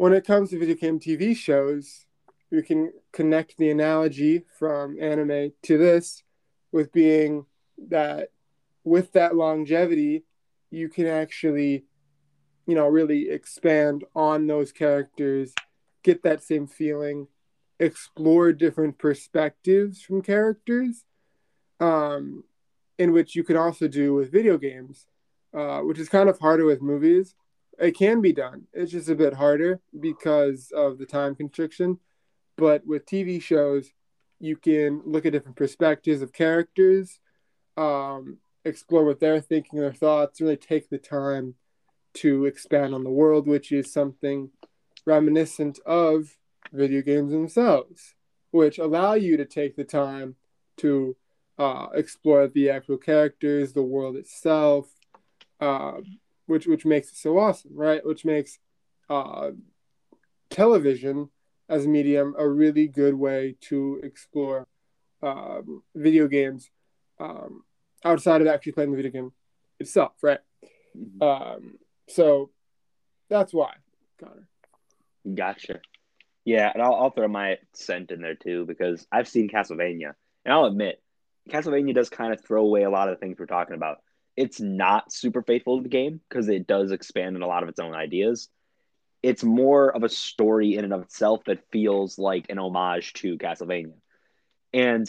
When 0.00 0.14
it 0.14 0.26
comes 0.26 0.48
to 0.48 0.58
video 0.58 0.76
game 0.76 0.98
TV 0.98 1.36
shows, 1.36 2.06
you 2.50 2.62
can 2.62 2.90
connect 3.12 3.58
the 3.58 3.68
analogy 3.68 4.46
from 4.58 4.98
anime 4.98 5.52
to 5.64 5.76
this 5.76 6.22
with 6.72 6.90
being 6.90 7.44
that 7.88 8.28
with 8.82 9.12
that 9.12 9.36
longevity, 9.36 10.24
you 10.70 10.88
can 10.88 11.06
actually, 11.06 11.84
you 12.64 12.74
know, 12.74 12.88
really 12.88 13.28
expand 13.28 14.04
on 14.16 14.46
those 14.46 14.72
characters, 14.72 15.52
get 16.02 16.22
that 16.22 16.42
same 16.42 16.66
feeling, 16.66 17.28
explore 17.78 18.54
different 18.54 18.96
perspectives 18.96 20.00
from 20.00 20.22
characters, 20.22 21.04
um, 21.78 22.44
in 22.96 23.12
which 23.12 23.36
you 23.36 23.44
can 23.44 23.58
also 23.58 23.86
do 23.86 24.14
with 24.14 24.32
video 24.32 24.56
games, 24.56 25.04
uh, 25.52 25.80
which 25.80 25.98
is 25.98 26.08
kind 26.08 26.30
of 26.30 26.38
harder 26.38 26.64
with 26.64 26.80
movies. 26.80 27.34
It 27.78 27.96
can 27.96 28.20
be 28.20 28.32
done. 28.32 28.64
It's 28.72 28.92
just 28.92 29.08
a 29.08 29.14
bit 29.14 29.34
harder 29.34 29.80
because 29.98 30.70
of 30.74 30.98
the 30.98 31.06
time 31.06 31.34
constriction. 31.34 31.98
But 32.56 32.86
with 32.86 33.06
TV 33.06 33.40
shows, 33.40 33.92
you 34.38 34.56
can 34.56 35.02
look 35.04 35.24
at 35.26 35.32
different 35.32 35.56
perspectives 35.56 36.22
of 36.22 36.32
characters, 36.32 37.20
um, 37.76 38.38
explore 38.64 39.04
what 39.04 39.20
they're 39.20 39.40
thinking, 39.40 39.80
their 39.80 39.92
thoughts, 39.92 40.40
really 40.40 40.56
take 40.56 40.90
the 40.90 40.98
time 40.98 41.54
to 42.14 42.46
expand 42.46 42.94
on 42.94 43.04
the 43.04 43.10
world, 43.10 43.46
which 43.46 43.70
is 43.70 43.92
something 43.92 44.50
reminiscent 45.06 45.78
of 45.86 46.36
video 46.72 47.02
games 47.02 47.32
themselves, 47.32 48.14
which 48.50 48.78
allow 48.78 49.14
you 49.14 49.36
to 49.36 49.44
take 49.44 49.76
the 49.76 49.84
time 49.84 50.36
to 50.78 51.16
uh, 51.58 51.88
explore 51.94 52.48
the 52.48 52.70
actual 52.70 52.96
characters, 52.96 53.72
the 53.72 53.82
world 53.82 54.16
itself, 54.16 54.88
uh, 55.60 56.00
which 56.50 56.66
which 56.66 56.84
makes 56.84 57.08
it 57.08 57.16
so 57.16 57.38
awesome, 57.38 57.72
right? 57.74 58.04
Which 58.04 58.24
makes 58.24 58.58
uh, 59.08 59.50
television 60.50 61.30
as 61.68 61.86
a 61.86 61.88
medium 61.88 62.34
a 62.36 62.46
really 62.46 62.88
good 62.88 63.14
way 63.14 63.56
to 63.60 64.00
explore 64.02 64.66
um, 65.22 65.82
video 65.94 66.26
games 66.26 66.70
um, 67.20 67.62
outside 68.04 68.40
of 68.40 68.48
actually 68.48 68.72
playing 68.72 68.90
the 68.90 68.96
video 68.96 69.12
game 69.12 69.32
itself, 69.78 70.12
right? 70.22 70.40
Mm-hmm. 70.96 71.22
Um, 71.22 71.78
so 72.08 72.50
that's 73.28 73.54
why, 73.54 73.74
Connor. 74.18 74.48
Gotcha. 75.34 75.80
Yeah, 76.44 76.70
and 76.72 76.82
I'll, 76.82 76.94
I'll 76.94 77.10
throw 77.10 77.28
my 77.28 77.58
cent 77.74 78.10
in 78.10 78.20
there 78.20 78.34
too 78.34 78.64
because 78.66 79.06
I've 79.12 79.28
seen 79.28 79.48
Castlevania, 79.48 80.14
and 80.44 80.52
I'll 80.52 80.64
admit, 80.64 81.00
Castlevania 81.48 81.94
does 81.94 82.10
kind 82.10 82.32
of 82.32 82.44
throw 82.44 82.62
away 82.62 82.82
a 82.82 82.90
lot 82.90 83.08
of 83.08 83.14
the 83.14 83.20
things 83.20 83.38
we're 83.38 83.46
talking 83.46 83.76
about. 83.76 83.98
It's 84.40 84.58
not 84.58 85.12
super 85.12 85.42
faithful 85.42 85.76
to 85.76 85.82
the 85.82 85.90
game 85.90 86.18
because 86.26 86.48
it 86.48 86.66
does 86.66 86.92
expand 86.92 87.36
on 87.36 87.42
a 87.42 87.46
lot 87.46 87.62
of 87.62 87.68
its 87.68 87.78
own 87.78 87.94
ideas. 87.94 88.48
It's 89.22 89.44
more 89.44 89.94
of 89.94 90.02
a 90.02 90.08
story 90.08 90.76
in 90.76 90.84
and 90.84 90.94
of 90.94 91.02
itself 91.02 91.44
that 91.44 91.70
feels 91.70 92.18
like 92.18 92.46
an 92.48 92.58
homage 92.58 93.12
to 93.20 93.36
Castlevania. 93.36 93.92
And 94.72 95.06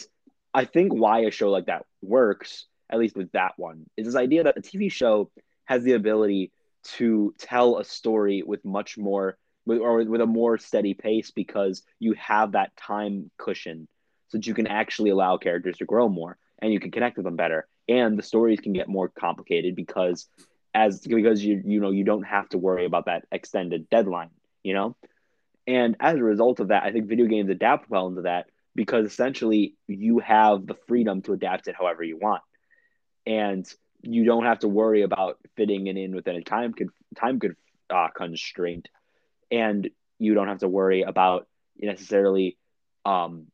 I 0.52 0.66
think 0.66 0.92
why 0.92 1.20
a 1.20 1.30
show 1.30 1.48
like 1.48 1.64
that 1.64 1.86
works, 2.02 2.66
at 2.90 2.98
least 2.98 3.16
with 3.16 3.32
that 3.32 3.54
one, 3.56 3.86
is 3.96 4.04
this 4.04 4.16
idea 4.16 4.44
that 4.44 4.58
a 4.58 4.60
TV 4.60 4.92
show 4.92 5.30
has 5.64 5.82
the 5.82 5.92
ability 5.92 6.52
to 6.98 7.34
tell 7.38 7.78
a 7.78 7.86
story 7.86 8.42
with 8.42 8.62
much 8.66 8.98
more 8.98 9.38
with 9.64 9.78
or 9.78 10.04
with 10.04 10.20
a 10.20 10.26
more 10.26 10.58
steady 10.58 10.92
pace 10.92 11.30
because 11.30 11.82
you 11.98 12.12
have 12.18 12.52
that 12.52 12.76
time 12.76 13.30
cushion 13.38 13.88
so 14.28 14.36
that 14.36 14.46
you 14.46 14.52
can 14.52 14.66
actually 14.66 15.08
allow 15.08 15.38
characters 15.38 15.78
to 15.78 15.86
grow 15.86 16.06
more 16.10 16.36
and 16.58 16.70
you 16.70 16.80
can 16.80 16.90
connect 16.90 17.16
with 17.16 17.24
them 17.24 17.36
better 17.36 17.66
and 17.88 18.18
the 18.18 18.22
stories 18.22 18.60
can 18.60 18.72
get 18.72 18.88
more 18.88 19.08
complicated 19.08 19.74
because 19.74 20.28
as 20.74 21.00
because 21.00 21.44
you 21.44 21.62
you 21.64 21.80
know 21.80 21.90
you 21.90 22.04
don't 22.04 22.22
have 22.24 22.48
to 22.48 22.58
worry 22.58 22.84
about 22.86 23.06
that 23.06 23.24
extended 23.32 23.88
deadline 23.90 24.30
you 24.62 24.74
know? 24.74 24.96
And 25.66 25.96
as 26.00 26.16
a 26.16 26.22
result 26.22 26.60
of 26.60 26.68
that 26.68 26.82
i 26.84 26.92
think 26.92 27.08
video 27.08 27.26
games 27.26 27.50
adapt 27.50 27.88
well 27.90 28.08
into 28.08 28.22
that 28.22 28.46
because 28.74 29.06
essentially 29.06 29.74
you 29.86 30.18
have 30.18 30.66
the 30.66 30.74
freedom 30.86 31.22
to 31.22 31.32
adapt 31.32 31.68
it 31.68 31.74
however 31.78 32.02
you 32.02 32.16
want. 32.18 32.42
And 33.26 33.66
you 34.02 34.24
don't 34.24 34.44
have 34.44 34.60
to 34.60 34.68
worry 34.68 35.02
about 35.02 35.38
fitting 35.56 35.86
it 35.86 35.96
in 35.96 36.14
within 36.14 36.36
a 36.36 36.42
time 36.42 36.72
con- 36.72 36.90
time 37.16 37.38
con- 37.38 37.56
uh, 37.90 38.08
constraint. 38.16 38.88
And 39.50 39.88
you 40.18 40.34
don't 40.34 40.48
have 40.48 40.60
to 40.60 40.68
worry 40.68 41.02
about 41.02 41.46
necessarily 41.78 42.56
um 43.04 43.46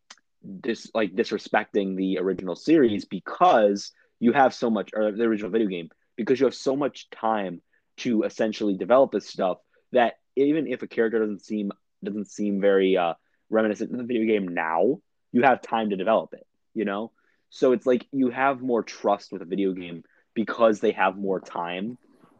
this 0.43 0.91
like 0.95 1.15
disrespecting 1.15 1.97
the 1.97 2.19
original 2.19 2.55
series 2.57 3.05
because 3.05 3.93
you 4.21 4.33
have 4.33 4.55
so 4.55 4.71
much 4.71 4.91
or 4.95 5.13
the 5.13 5.25
original 5.25 5.51
video 5.51 5.69
game 5.69 5.89
because 6.17 6.41
you 6.41 6.47
have 6.47 6.55
so 6.55 6.77
much 6.77 7.09
time 7.11 7.61
to 7.99 8.23
essentially 8.23 8.77
develop 8.77 9.13
this 9.13 9.29
stuff 9.29 9.59
that 9.93 10.15
even 10.37 10.67
if 10.67 10.83
a 10.83 10.87
character 10.87 11.19
doesn't 11.19 11.45
seem 11.45 11.71
doesn't 12.03 12.29
seem 12.29 12.61
very 12.61 12.97
uh 12.97 13.15
reminiscent 13.51 13.91
of 13.91 13.99
the 13.99 14.05
video 14.05 14.27
game 14.27 14.49
now 14.49 15.01
you 15.33 15.43
have 15.43 15.61
time 15.63 15.91
to 15.91 15.97
develop 15.97 16.33
it 16.33 16.47
you 16.75 16.85
know? 16.85 17.11
So 17.51 17.73
it's 17.73 17.87
like 17.87 18.07
you 18.13 18.31
have 18.31 18.61
more 18.61 18.83
trust 18.83 19.33
with 19.33 19.43
a 19.43 19.47
video 19.47 19.73
game 19.73 20.05
because 20.35 20.81
they 20.81 20.93
have 20.93 21.17
more 21.17 21.41
time 21.41 21.99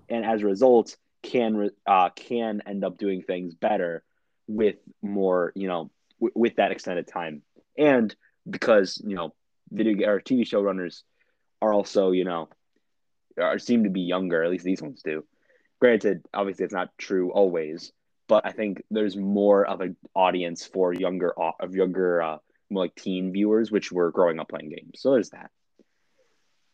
and 0.09 0.25
as 0.25 0.43
a 0.43 0.47
result 0.47 0.97
can 1.23 1.71
uh, 1.87 2.11
can 2.11 2.63
end 2.67 2.85
up 2.85 2.99
doing 2.99 3.23
things 3.23 3.55
better 3.55 4.05
with 4.47 4.77
more, 5.03 5.53
you 5.57 5.67
know, 5.67 5.91
w- 6.21 6.33
with 6.37 6.57
that 6.57 6.71
extended 6.71 7.09
time, 7.09 7.43
and 7.77 8.15
because 8.49 9.03
you 9.05 9.17
know, 9.17 9.35
video 9.71 10.09
or 10.09 10.21
TV 10.21 10.47
show 10.47 10.63
runners 10.63 11.03
are 11.61 11.73
also, 11.73 12.13
you 12.13 12.25
know, 12.25 12.49
are 13.41 13.59
seem 13.59 13.85
to 13.85 13.91
be 13.91 14.03
younger. 14.03 14.43
At 14.43 14.51
least 14.51 14.65
these 14.65 14.83
ones 14.83 15.03
do. 15.03 15.25
Granted, 15.81 16.25
obviously, 16.35 16.65
it's 16.65 16.75
not 16.75 16.97
true 16.99 17.31
always, 17.33 17.93
but 18.29 18.45
I 18.47 18.53
think 18.53 18.83
there's 18.91 19.17
more 19.17 19.65
of 19.65 19.81
an 19.81 19.97
audience 20.15 20.67
for 20.67 20.93
younger 20.93 21.33
of 21.61 21.75
younger 21.75 22.23
uh, 22.23 22.39
more 22.71 22.85
like 22.85 22.95
teen 22.95 23.33
viewers, 23.33 23.71
which 23.71 23.93
were 23.93 24.11
growing 24.11 24.39
up 24.39 24.49
playing 24.49 24.71
games. 24.71 25.01
So 25.01 25.13
there's 25.13 25.31
that. 25.31 25.51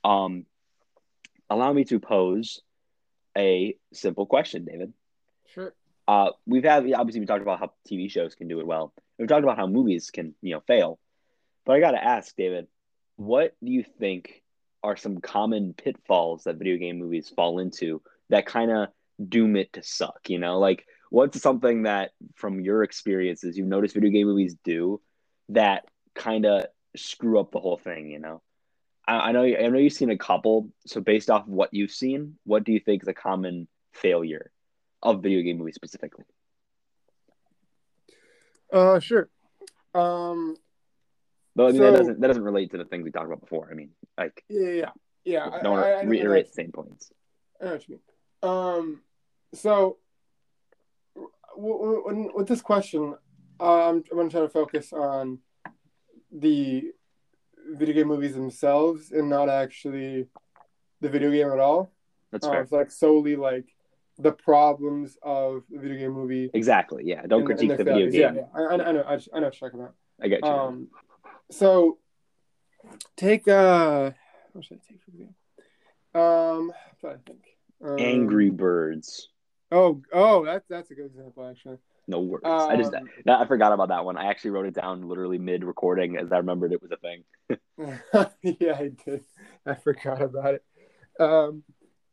Um, 0.03 0.47
allow 1.49 1.73
me 1.73 1.85
to 1.85 2.01
pose 2.01 2.61
a 3.37 3.77
simple 3.93 4.27
question, 4.27 4.65
David. 4.65 4.93
Sure. 5.55 5.75
Uh, 6.07 6.31
we've 6.47 6.65
had 6.65 6.91
obviously 6.93 7.21
we 7.21 7.27
talked 7.27 7.43
about 7.43 7.59
how 7.59 7.73
TV 7.91 8.11
shows 8.11 8.35
can 8.35 8.49
do 8.49 8.61
it 8.61 8.67
well. 8.67 8.93
We've 9.19 9.29
talked 9.29 9.45
about 9.45 9.57
how 9.57 9.67
movies 9.67 10.11
can 10.11 10.35
you 10.43 10.55
know 10.55 10.61
fail, 10.67 10.99
but 11.65 11.75
I 11.75 11.81
got 11.81 11.93
to 11.93 12.05
ask, 12.05 12.35
David, 12.37 12.67
what 13.17 13.55
do 13.63 13.73
you 13.73 13.85
think 13.99 14.43
are 14.85 14.97
some 14.97 15.21
common 15.21 15.73
pitfalls 15.73 16.45
that 16.45 16.57
video 16.57 16.77
game 16.77 16.99
movies 16.99 17.33
fall 17.35 17.59
into 17.59 18.03
that 18.29 18.47
kind 18.47 18.71
of 18.71 18.89
doom 19.29 19.57
it 19.57 19.73
to 19.73 19.83
suck? 19.83 20.29
You 20.29 20.39
know, 20.39 20.59
like 20.59 20.87
what's 21.11 21.41
something 21.41 21.85
that 21.85 22.11
from 22.37 22.61
your 22.61 22.83
experiences 22.83 23.57
you've 23.57 23.67
noticed 23.67 23.95
video 23.95 24.11
game 24.11 24.27
movies 24.27 24.55
do 24.63 25.01
that 25.49 25.87
kind 26.15 26.45
of 26.45 26.67
screw 26.97 27.41
up 27.41 27.51
the 27.51 27.61
whole 27.61 27.79
thing? 27.79 28.11
You 28.11 28.21
know. 28.21 28.43
I, 29.07 29.33
know 29.33 29.43
I 29.43 29.69
know 29.69 29.79
you've 29.79 29.93
seen 29.93 30.11
a 30.11 30.17
couple. 30.17 30.71
So 30.87 31.01
based 31.01 31.29
off 31.29 31.47
what 31.47 31.75
you've 31.75 31.91
seen, 31.91 32.39
what 32.45 32.65
do 32.65 32.73
you 32.73 32.81
think 32.81 33.03
is 33.03 33.09
a 33.09 33.13
common 33.13 33.69
failure 33.93 34.51
of 35.03 35.23
video 35.23 35.43
game 35.43 35.59
movies 35.59 35.75
specifically? 35.75 36.25
Uh, 38.73 38.99
sure. 39.01 39.29
Um, 39.95 40.57
but 41.55 41.65
I 41.65 41.67
mean, 41.69 41.77
so, 41.77 41.91
that 41.91 41.99
doesn't 41.99 42.21
that 42.21 42.27
doesn't 42.27 42.43
relate 42.43 42.71
to 42.73 42.79
the 42.79 42.85
things 42.85 43.05
we 43.05 43.11
talked 43.11 43.27
about 43.27 43.41
before. 43.41 43.69
I 43.71 43.75
mean, 43.75 43.91
like 44.19 44.45
yeah, 44.49 44.69
yeah, 44.71 44.91
yeah. 45.25 45.51
Don't 45.63 45.73
want 45.73 46.03
to 46.03 46.09
reiterate 46.09 46.49
the 46.49 46.53
same 46.53 46.73
points. 46.73 47.11
I 47.61 47.65
know 47.65 47.73
what 47.73 47.89
you 47.89 47.95
mean. 48.43 48.51
Um, 48.51 49.01
so 49.55 49.99
w- 51.57 52.03
w- 52.07 52.33
with 52.35 52.49
this 52.49 52.61
question, 52.61 53.15
um, 53.61 54.05
I'm 54.11 54.17
going 54.17 54.29
to 54.29 54.33
try 54.33 54.41
to 54.43 54.49
focus 54.49 54.93
on 54.93 55.39
the 56.33 56.93
video 57.71 57.95
game 57.95 58.09
movies 58.09 58.35
themselves 58.35 59.13
and 59.13 59.31
not 59.31 59.49
actually 59.49 60.27
the 61.01 61.09
video 61.09 61.31
game 61.31 61.51
at 61.51 61.59
all. 61.59 61.93
That's 62.33 62.47
uh, 62.47 62.51
fair. 62.51 62.63
It's 62.63 62.73
like 62.73 62.91
solely 62.91 63.37
like 63.37 63.67
the 64.19 64.33
problems 64.33 65.17
of 65.23 65.63
the 65.71 65.79
video 65.79 65.99
game 65.99 66.13
movie. 66.13 66.51
Exactly. 66.53 67.05
Yeah. 67.07 67.23
Don't 67.27 67.41
and, 67.41 67.47
critique 67.47 67.71
and 67.71 67.79
the 67.79 67.85
video 67.85 68.11
game. 68.11 68.21
Yeah, 68.21 68.33
yeah. 68.35 68.43
I, 68.55 68.75
I, 68.75 68.77
know. 68.77 68.85
I, 68.85 68.93
know. 68.93 69.01
I 69.01 69.01
know 69.01 69.07
what 69.07 69.35
you're 69.35 69.51
talking 69.51 69.81
about. 69.81 69.95
I 70.21 70.29
get 70.29 70.41
you. 70.43 70.49
Um, 70.49 70.89
so 71.51 71.99
take 73.17 73.47
uh, 73.49 74.11
what 74.53 74.65
should 74.65 74.79
I 74.79 74.93
take 74.93 75.03
for 75.03 75.11
game? 75.11 75.35
Um, 76.15 76.73
I'm 76.73 76.97
trying 77.01 77.19
to 77.19 77.23
think. 77.25 77.45
Um, 77.85 77.99
Angry 77.99 78.51
Birds. 78.51 79.29
Oh, 79.71 80.03
oh, 80.13 80.45
that's 80.45 80.67
that's 80.69 80.91
a 80.91 80.95
good 80.95 81.07
example 81.07 81.49
actually. 81.49 81.79
No 82.07 82.21
worries. 82.21 82.43
Um, 82.45 82.71
I 82.71 82.77
just 82.77 82.93
that, 82.93 83.41
I 83.41 83.47
forgot 83.47 83.73
about 83.73 83.89
that 83.89 84.05
one. 84.05 84.17
I 84.17 84.27
actually 84.27 84.51
wrote 84.51 84.67
it 84.67 84.75
down 84.75 85.09
literally 85.09 85.39
mid 85.39 85.65
recording 85.65 86.17
as 86.17 86.31
I 86.33 86.37
remembered 86.37 86.73
it 86.73 86.83
was 86.83 86.93
a 86.93 86.97
thing. 86.97 87.25
yeah, 88.61 88.77
I 88.79 88.91
did. 89.05 89.25
I 89.67 89.75
forgot 89.75 90.23
about 90.23 90.55
it. 90.55 90.65
Um, 91.19 91.65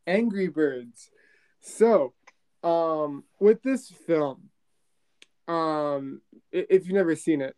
Angry 0.07 0.47
Birds. 0.47 1.09
So, 1.59 2.13
um, 2.63 3.23
with 3.39 3.61
this 3.61 3.89
film, 4.07 4.49
um, 5.47 6.21
if 6.51 6.85
you've 6.85 6.95
never 6.95 7.15
seen 7.15 7.41
it, 7.41 7.55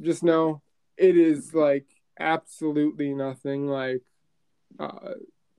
just 0.00 0.22
know 0.22 0.62
it 0.96 1.16
is 1.16 1.54
like 1.54 1.86
absolutely 2.18 3.14
nothing 3.14 3.66
like 3.66 4.02
uh, 4.78 5.14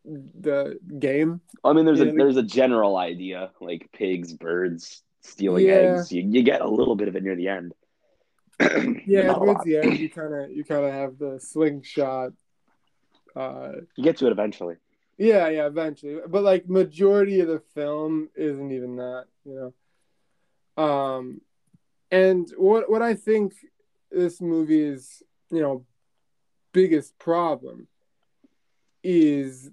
the 0.06 0.80
game. 1.00 1.42
I 1.64 1.74
mean, 1.74 1.86
there's 1.86 2.02
a 2.02 2.12
there's 2.12 2.38
a 2.38 2.44
general 2.44 2.98
idea 2.98 3.52
like 3.62 3.90
pigs, 3.92 4.34
birds 4.34 5.04
stealing 5.22 5.66
Yeah. 5.66 5.74
eggs. 5.74 6.12
You, 6.12 6.22
you 6.24 6.44
get 6.44 6.62
a 6.62 6.70
little 6.70 6.96
bit 6.96 7.08
of 7.08 7.16
it 7.16 7.24
near 7.24 7.36
the 7.36 7.48
end. 7.48 7.74
Yeah, 9.08 9.34
towards 9.34 9.64
the 9.64 9.78
end, 9.78 10.00
you 10.00 10.10
kind 10.10 10.34
of 10.34 10.52
you 10.52 10.64
kind 10.64 10.86
of 10.86 10.92
have 10.94 11.18
the 11.18 11.40
slingshot. 11.40 12.32
Uh, 13.36 13.74
You 13.98 14.04
get 14.04 14.18
to 14.18 14.28
it 14.28 14.32
eventually. 14.32 14.76
yeah, 15.18 15.50
yeah, 15.50 15.66
eventually, 15.68 16.20
but 16.28 16.44
like 16.44 16.70
majority 16.70 17.42
of 17.42 17.48
the 17.48 17.60
film 17.60 18.30
isn't 18.36 18.72
even 18.72 18.96
that, 18.98 19.26
you 19.44 19.74
know. 20.78 20.84
Um, 20.84 21.42
and 22.12 22.48
what 22.58 22.90
what 22.90 23.02
I 23.02 23.14
think 23.16 23.54
this 24.16 24.42
movie's 24.42 25.22
you 25.52 25.62
know, 25.62 25.86
biggest 26.74 27.18
problem 27.20 27.88
is 29.04 29.70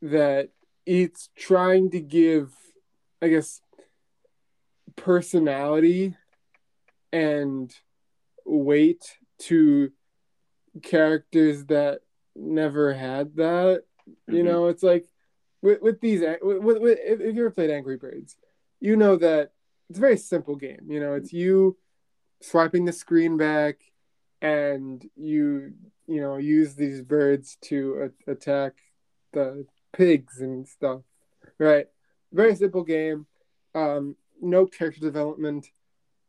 that 0.00 0.50
it's 0.84 1.30
trying 1.36 1.90
to 1.90 2.00
give, 2.00 2.52
I 3.20 3.28
guess, 3.28 3.60
personality 4.96 6.16
and 7.12 7.72
weight 8.44 9.18
to 9.38 9.92
characters 10.82 11.66
that 11.66 12.00
never 12.34 12.92
had 12.92 13.36
that. 13.36 13.84
You 14.26 14.42
Mhm. 14.42 14.44
know, 14.44 14.66
it's 14.66 14.82
like 14.82 15.06
with, 15.62 15.80
with 15.80 16.00
these, 16.00 16.20
with, 16.42 16.78
with, 16.78 16.98
if 17.00 17.20
you 17.20 17.42
ever 17.42 17.50
played 17.50 17.70
Angry 17.70 17.96
Birds, 17.96 18.36
you 18.80 18.96
know 18.96 19.16
that 19.16 19.52
it's 19.88 19.98
a 19.98 20.00
very 20.00 20.16
simple 20.16 20.56
game. 20.56 20.86
You 20.88 20.98
know, 21.00 21.14
it's 21.14 21.32
you 21.32 21.78
swiping 22.42 22.84
the 22.84 22.92
screen 22.92 23.36
back 23.36 23.76
and 24.40 25.08
you, 25.16 25.72
you 26.06 26.20
know, 26.20 26.36
use 26.36 26.74
these 26.74 27.00
birds 27.00 27.56
to 27.62 28.10
a- 28.26 28.32
attack 28.32 28.74
the 29.32 29.66
pigs 29.92 30.40
and 30.40 30.66
stuff. 30.66 31.02
Right. 31.58 31.86
Very 32.32 32.54
simple 32.56 32.82
game. 32.82 33.26
Um, 33.74 34.16
no 34.40 34.66
character 34.66 35.00
development. 35.00 35.68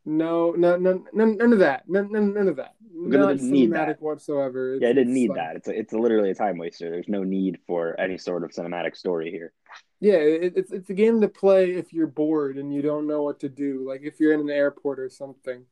No, 0.06 0.50
none, 0.52 0.82
none, 0.82 1.04
none, 1.14 1.36
none 1.38 1.52
of 1.52 1.58
that. 1.60 1.88
None, 1.88 2.12
none, 2.12 2.34
none 2.34 2.48
of 2.48 2.56
that. 2.56 2.74
Not 2.94 3.40
need 3.40 3.70
cinematic 3.70 3.86
that. 3.86 4.02
whatsoever. 4.02 4.76
Yeah, 4.80 4.90
I 4.90 4.92
didn't 4.92 5.14
need 5.14 5.30
like- 5.30 5.38
that. 5.38 5.56
It's 5.56 5.68
a, 5.68 5.78
it's 5.78 5.92
literally 5.92 6.30
a 6.30 6.34
time 6.34 6.58
waster. 6.58 6.90
There's 6.90 7.08
no 7.08 7.24
need 7.24 7.58
for 7.66 7.98
any 7.98 8.18
sort 8.18 8.44
of 8.44 8.50
cinematic 8.50 8.96
story 8.96 9.30
here. 9.30 9.52
Yeah, 10.00 10.16
it, 10.16 10.52
it's 10.56 10.72
it's 10.72 10.90
a 10.90 10.94
game 10.94 11.22
to 11.22 11.28
play 11.28 11.72
if 11.72 11.92
you're 11.92 12.06
bored 12.06 12.58
and 12.58 12.72
you 12.72 12.82
don't 12.82 13.06
know 13.06 13.22
what 13.22 13.40
to 13.40 13.48
do. 13.48 13.84
Like 13.88 14.02
if 14.04 14.20
you're 14.20 14.34
in 14.34 14.40
an 14.40 14.50
airport 14.50 15.00
or 15.00 15.08
something, 15.08 15.64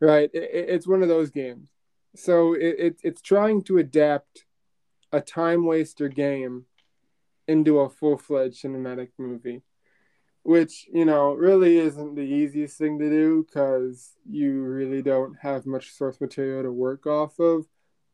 right? 0.00 0.30
It, 0.32 0.42
it- 0.42 0.68
it's 0.70 0.86
one 0.86 1.02
of 1.02 1.08
those 1.08 1.30
games. 1.30 1.68
So 2.16 2.54
it, 2.54 2.76
it 2.78 3.00
it's 3.02 3.22
trying 3.22 3.62
to 3.64 3.78
adapt 3.78 4.44
a 5.12 5.20
time 5.20 5.64
waster 5.66 6.08
game 6.08 6.66
into 7.48 7.80
a 7.80 7.90
full 7.90 8.18
fledged 8.18 8.62
cinematic 8.62 9.10
movie, 9.18 9.62
which 10.42 10.86
you 10.92 11.04
know 11.04 11.34
really 11.34 11.78
isn't 11.78 12.14
the 12.14 12.22
easiest 12.22 12.78
thing 12.78 12.98
to 12.98 13.10
do 13.10 13.44
because 13.46 14.12
you 14.28 14.62
really 14.62 15.02
don't 15.02 15.36
have 15.42 15.66
much 15.66 15.92
source 15.92 16.20
material 16.20 16.62
to 16.62 16.72
work 16.72 17.06
off 17.06 17.38
of. 17.40 17.66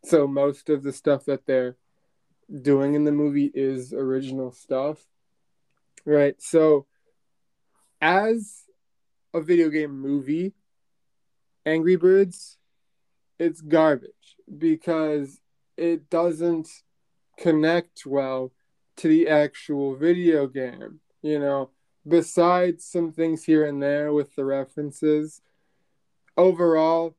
So 0.04 0.26
most 0.26 0.70
of 0.70 0.82
the 0.82 0.92
stuff 0.92 1.26
that 1.26 1.46
they're 1.46 1.76
doing 2.62 2.94
in 2.94 3.04
the 3.04 3.12
movie 3.12 3.50
is 3.54 3.92
original 3.92 4.52
stuff. 4.52 5.06
Right. 6.06 6.40
So, 6.40 6.86
as 8.00 8.64
a 9.34 9.40
video 9.40 9.68
game 9.68 9.98
movie, 10.00 10.54
Angry 11.66 11.96
Birds, 11.96 12.58
it's 13.38 13.60
garbage 13.60 14.36
because 14.58 15.40
it 15.76 16.10
doesn't 16.10 16.68
connect 17.38 18.04
well 18.06 18.52
to 18.96 19.08
the 19.08 19.28
actual 19.28 19.96
video 19.96 20.46
game. 20.46 21.00
You 21.22 21.38
know, 21.38 21.70
besides 22.06 22.84
some 22.84 23.12
things 23.12 23.44
here 23.44 23.64
and 23.64 23.82
there 23.82 24.12
with 24.12 24.34
the 24.36 24.44
references, 24.44 25.40
overall, 26.36 27.16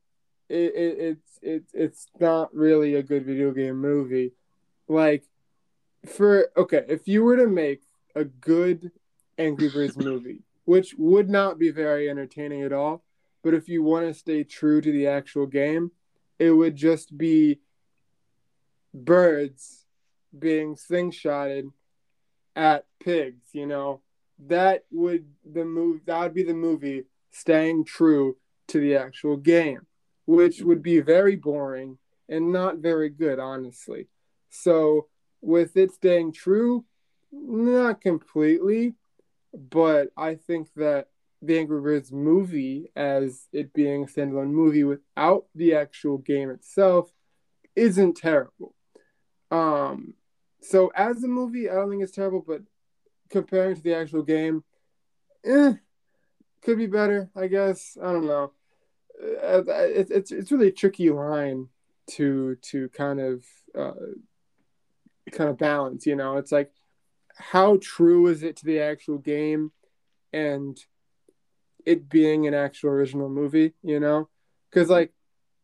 it, 0.48 0.74
it, 0.74 0.98
it's 0.98 1.38
it's 1.42 1.74
it's 1.74 2.06
not 2.20 2.54
really 2.54 2.94
a 2.94 3.02
good 3.02 3.24
video 3.24 3.52
game 3.52 3.80
movie. 3.80 4.32
Like, 4.88 5.24
for 6.06 6.48
okay, 6.56 6.84
if 6.88 7.08
you 7.08 7.22
were 7.22 7.36
to 7.36 7.46
make 7.46 7.82
a 8.14 8.24
good 8.24 8.90
Angry 9.38 9.68
Birds 9.68 9.96
movie, 10.10 10.40
which 10.64 10.94
would 10.98 11.30
not 11.30 11.58
be 11.58 11.70
very 11.70 12.08
entertaining 12.08 12.62
at 12.62 12.72
all. 12.72 13.02
But 13.42 13.54
if 13.54 13.68
you 13.68 13.82
want 13.82 14.06
to 14.06 14.14
stay 14.14 14.44
true 14.44 14.80
to 14.80 14.92
the 14.92 15.06
actual 15.06 15.46
game, 15.46 15.90
it 16.38 16.50
would 16.50 16.76
just 16.76 17.16
be 17.16 17.60
birds 18.94 19.86
being 20.36 20.76
slingshotted 20.76 21.72
at 22.56 22.86
pigs, 23.02 23.48
you 23.52 23.66
know. 23.66 24.00
That 24.46 24.84
would 24.90 25.26
the 25.44 25.64
move 25.64 26.00
that 26.06 26.20
would 26.20 26.34
be 26.34 26.42
the 26.42 26.54
movie 26.54 27.04
staying 27.30 27.84
true 27.84 28.36
to 28.68 28.80
the 28.80 28.96
actual 28.96 29.36
game, 29.36 29.86
which 30.26 30.60
would 30.60 30.82
be 30.82 31.00
very 31.00 31.36
boring 31.36 31.98
and 32.28 32.52
not 32.52 32.78
very 32.78 33.08
good, 33.08 33.38
honestly. 33.38 34.08
So 34.50 35.08
with 35.40 35.76
it 35.76 35.92
staying 35.92 36.32
true, 36.32 36.84
not 37.30 38.00
completely, 38.00 38.94
but 39.54 40.10
I 40.16 40.34
think 40.34 40.68
that 40.76 41.08
the 41.42 41.58
Angry 41.58 41.80
Birds 41.80 42.12
movie, 42.12 42.90
as 42.94 43.48
it 43.52 43.72
being 43.72 44.04
a 44.04 44.06
standalone 44.06 44.50
movie 44.52 44.84
without 44.84 45.46
the 45.54 45.74
actual 45.74 46.18
game 46.18 46.50
itself, 46.50 47.12
isn't 47.74 48.16
terrible. 48.16 48.74
Um, 49.50 50.14
so 50.62 50.92
as 50.94 51.22
a 51.24 51.28
movie, 51.28 51.68
I 51.68 51.74
don't 51.74 51.90
think 51.90 52.02
it's 52.02 52.12
terrible, 52.12 52.44
but 52.46 52.62
comparing 53.28 53.74
to 53.74 53.82
the 53.82 53.94
actual 53.94 54.22
game, 54.22 54.62
eh, 55.44 55.74
could 56.62 56.78
be 56.78 56.86
better, 56.86 57.30
I 57.34 57.48
guess. 57.48 57.98
I 58.00 58.12
don't 58.12 58.26
know. 58.26 58.52
Uh, 59.20 59.62
It's 59.66 60.10
it's 60.10 60.32
it's 60.32 60.52
really 60.52 60.68
a 60.68 60.72
tricky 60.72 61.10
line 61.10 61.68
to 62.12 62.56
to 62.62 62.88
kind 62.90 63.20
of 63.20 63.44
uh, 63.76 63.92
kind 65.32 65.50
of 65.50 65.58
balance. 65.58 66.06
You 66.06 66.16
know, 66.16 66.36
it's 66.36 66.52
like 66.52 66.72
how 67.36 67.78
true 67.80 68.26
is 68.28 68.42
it 68.42 68.56
to 68.56 68.64
the 68.64 68.80
actual 68.80 69.18
game 69.18 69.72
and 70.32 70.78
it 71.86 72.08
being 72.08 72.46
an 72.46 72.54
actual 72.54 72.90
original 72.90 73.28
movie, 73.28 73.74
you 73.82 74.00
know? 74.00 74.28
Because, 74.70 74.88
like, 74.88 75.12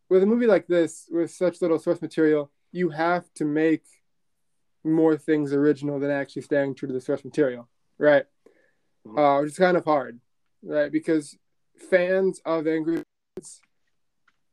with 0.09 0.23
a 0.23 0.25
movie 0.25 0.47
like 0.47 0.67
this, 0.67 1.07
with 1.11 1.31
such 1.31 1.61
little 1.61 1.79
source 1.79 2.01
material, 2.01 2.51
you 2.71 2.89
have 2.89 3.31
to 3.35 3.45
make 3.45 3.83
more 4.83 5.17
things 5.17 5.53
original 5.53 5.99
than 5.99 6.11
actually 6.11 6.41
staying 6.41 6.75
true 6.75 6.87
to 6.87 6.93
the 6.93 7.01
source 7.01 7.23
material, 7.23 7.67
right? 7.97 8.25
Uh, 9.17 9.39
which 9.39 9.51
is 9.51 9.57
kind 9.57 9.77
of 9.77 9.85
hard, 9.85 10.19
right? 10.63 10.91
Because 10.91 11.37
fans 11.89 12.41
of 12.45 12.67
Angry 12.67 13.03
Birds 13.35 13.61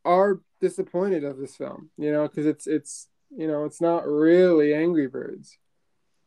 are 0.04 0.40
disappointed 0.60 1.24
of 1.24 1.38
this 1.38 1.56
film, 1.56 1.90
you 1.96 2.12
know, 2.12 2.28
because 2.28 2.46
it's 2.46 2.66
it's 2.66 3.08
you 3.36 3.46
know 3.46 3.64
it's 3.64 3.80
not 3.80 4.06
really 4.06 4.72
Angry 4.72 5.08
Birds. 5.08 5.58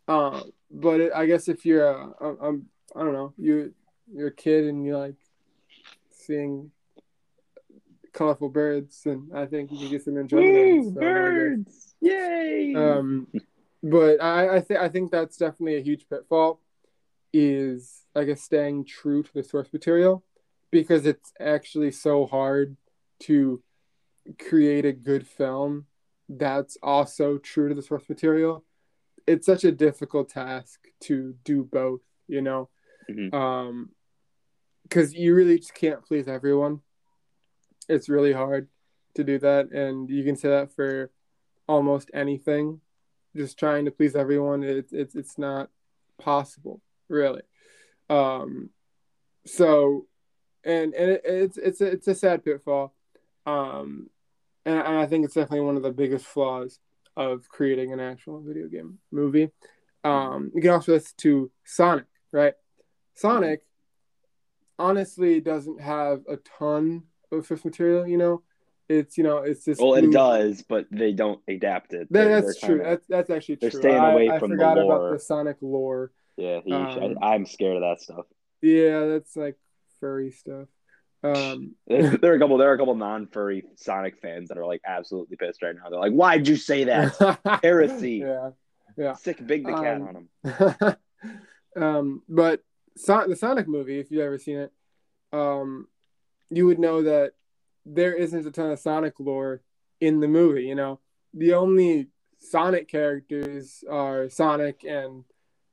Um, 0.08 0.52
but 0.70 1.00
it, 1.00 1.12
I 1.14 1.26
guess 1.26 1.48
if 1.48 1.66
you're 1.66 1.88
a, 1.88 2.10
a, 2.20 2.48
um, 2.48 2.66
I 2.96 3.04
don't 3.04 3.14
know, 3.14 3.34
you 3.38 3.74
you're 4.14 4.28
a 4.28 4.36
kid 4.36 4.66
and 4.66 4.86
you 4.86 4.98
like 4.98 5.16
seeing 6.30 6.72
colorful 8.14 8.50
birds, 8.50 9.02
and 9.06 9.36
I 9.36 9.46
think 9.48 9.72
you 9.72 9.80
can 9.80 9.90
get 9.90 10.04
some 10.04 10.18
enjoyment. 10.18 10.50
out 10.50 10.62
of 10.62 10.70
Woo, 10.70 10.84
this 10.84 10.94
film, 10.94 11.18
I 11.18 11.30
guess. 11.30 11.66
birds! 11.66 11.96
Yay! 12.02 12.76
Um, 12.76 13.28
but 13.82 14.22
I 14.22 14.58
I 14.58 14.62
think 14.62 14.80
I 14.80 14.90
think 14.90 15.12
that's 15.12 15.38
definitely 15.38 15.78
a 15.78 15.82
huge 15.82 16.08
pitfall. 16.10 16.62
Is 17.34 18.04
I 18.16 18.24
guess 18.24 18.42
staying 18.42 18.86
true 18.86 19.24
to 19.24 19.34
the 19.34 19.44
source 19.44 19.72
material 19.74 20.24
because 20.72 21.06
it's 21.06 21.32
actually 21.40 21.92
so 21.92 22.26
hard 22.26 22.76
to 23.22 23.62
create 24.40 24.86
a 24.86 24.94
good 24.94 25.28
film 25.28 25.86
that's 26.28 26.78
also 26.84 27.38
true 27.40 27.70
to 27.70 27.76
the 27.76 27.82
source 27.82 28.08
material. 28.08 28.64
It's 29.28 29.46
such 29.46 29.64
a 29.64 29.72
difficult 29.72 30.30
task 30.30 30.80
to 31.02 31.36
do 31.44 31.64
both, 31.64 32.02
you 32.28 32.42
know, 32.42 32.70
Mhm. 33.10 33.34
um, 33.34 33.90
because 34.90 35.14
you 35.14 35.36
really 35.36 35.60
just 35.60 35.76
can't 35.76 36.04
please 36.04 36.28
everyone. 36.28 36.82
It's 37.88 38.10
really 38.10 38.34
hard 38.34 38.68
to 39.16 39.24
do 39.24 39.40
that, 39.40 39.72
and 39.72 40.10
you 40.10 40.24
can 40.24 40.36
say 40.36 40.50
that 40.50 40.74
for 40.76 41.12
almost 41.68 42.10
anything. 42.14 42.82
Just 43.36 43.60
trying 43.60 43.86
to 43.86 43.92
please 43.92 44.16
everyone, 44.16 44.64
it's 44.64 44.92
it's 44.92 45.16
it's 45.16 45.38
not 45.38 45.70
possible, 46.20 46.82
really. 47.08 47.44
Um, 48.10 48.72
so, 49.46 50.08
and 50.64 50.94
and 50.94 51.12
it, 51.12 51.22
it's 51.24 51.58
it's 51.58 51.82
a, 51.82 51.86
it's 51.86 52.08
a 52.08 52.16
sad 52.16 52.44
pitfall, 52.44 52.94
um, 53.46 54.10
and, 54.66 54.80
and 54.80 54.98
I 54.98 55.06
think 55.06 55.26
it's 55.26 55.36
definitely 55.36 55.66
one 55.66 55.78
of 55.78 55.84
the 55.84 55.92
biggest 55.92 56.26
flaws 56.26 56.80
of 57.16 57.48
creating 57.50 57.94
an 57.94 58.00
actual 58.00 58.42
video 58.42 58.68
game 58.68 59.00
movie. 59.12 59.50
Um, 60.04 60.52
you 60.56 60.62
can 60.62 60.72
also 60.72 60.94
listen 60.94 61.14
to 61.18 61.52
Sonic, 61.66 62.06
right? 62.32 62.54
Sonic 63.14 63.62
honestly 64.80 65.40
doesn't 65.42 65.80
have 65.82 66.22
a 66.28 66.38
ton 66.38 67.04
of 67.32 67.46
fifth 67.46 67.66
material, 67.66 68.08
you 68.08 68.18
know. 68.18 68.42
It's 68.88 69.20
you 69.20 69.24
know 69.24 69.38
it's 69.40 69.64
just 69.66 69.80
Well, 69.80 69.94
it 69.94 70.12
does, 70.12 70.64
but 70.68 70.88
they 70.90 71.12
don't 71.14 71.40
adapt 71.48 71.94
it. 71.94 72.08
They're- 72.10 72.42
that's 72.42 72.60
they're 72.60 72.70
true. 72.70 72.78
kinda- 72.80 72.90
That's 72.90 73.06
that's 73.08 73.30
actually 73.30 73.56
they're 73.62 73.70
true. 73.70 73.82
staying 73.82 73.98
I, 74.00 74.12
away 74.14 74.30
I 74.30 74.40
from 74.40 74.50
the 74.50 74.56
forgot 74.56 74.78
about 74.80 74.88
lore. 75.02 75.12
the 75.14 75.20
Sonic 75.20 75.58
lore. 75.62 76.12
yeah, 76.38 76.62
he, 76.66 76.74
um, 76.74 77.18
I, 77.22 77.36
I'm 77.36 77.46
scared 77.46 77.76
of 77.76 77.82
that 77.84 78.02
stuff. 78.02 78.26
Yeah, 78.64 79.06
that's 79.06 79.36
like 79.36 79.58
furry 80.00 80.32
stuff. 80.32 80.68
Um, 81.22 81.76
there 81.88 82.32
are 82.32 82.34
a 82.36 82.40
couple. 82.40 82.58
There 82.58 82.72
are 82.72 82.74
a 82.74 82.78
couple 82.80 82.96
non-furry 82.96 83.64
Sonic 83.76 84.18
fans 84.18 84.50
that 84.50 84.58
are 84.58 84.66
like 84.66 84.82
absolutely 84.88 85.36
pissed 85.38 85.62
right 85.62 85.76
now. 85.76 85.90
They're 85.92 86.00
like, 86.00 86.14
"Why'd 86.14 86.48
you 86.48 86.56
say 86.56 86.86
that? 86.86 87.40
Heresy. 87.64 88.24
yeah. 88.26 88.52
Yeah. 88.98 89.14
Sick 89.14 89.46
Big 89.46 89.66
the 89.68 89.74
cat 89.74 89.98
Um, 90.02 90.28
on 90.44 90.96
him." 90.96 90.96
um, 91.84 92.22
but 92.28 92.62
the 93.06 93.36
Sonic 93.36 93.68
movie, 93.68 94.00
if 94.00 94.12
you've 94.12 94.22
ever 94.22 94.38
seen 94.38 94.58
it, 94.58 94.72
um, 95.32 95.88
you 96.50 96.66
would 96.66 96.80
know 96.80 97.04
that 97.04 97.34
there 97.86 98.14
isn't 98.14 98.46
a 98.48 98.52
ton 98.52 98.72
of 98.72 98.80
Sonic 98.80 99.20
lore 99.20 99.62
in 100.00 100.20
the 100.20 100.28
movie. 100.28 100.64
You 100.64 100.76
know, 100.76 101.00
the 101.34 101.54
only 101.54 102.10
Sonic 102.40 102.88
characters 102.88 103.84
are 103.90 104.30
Sonic 104.30 104.84
and 104.84 105.24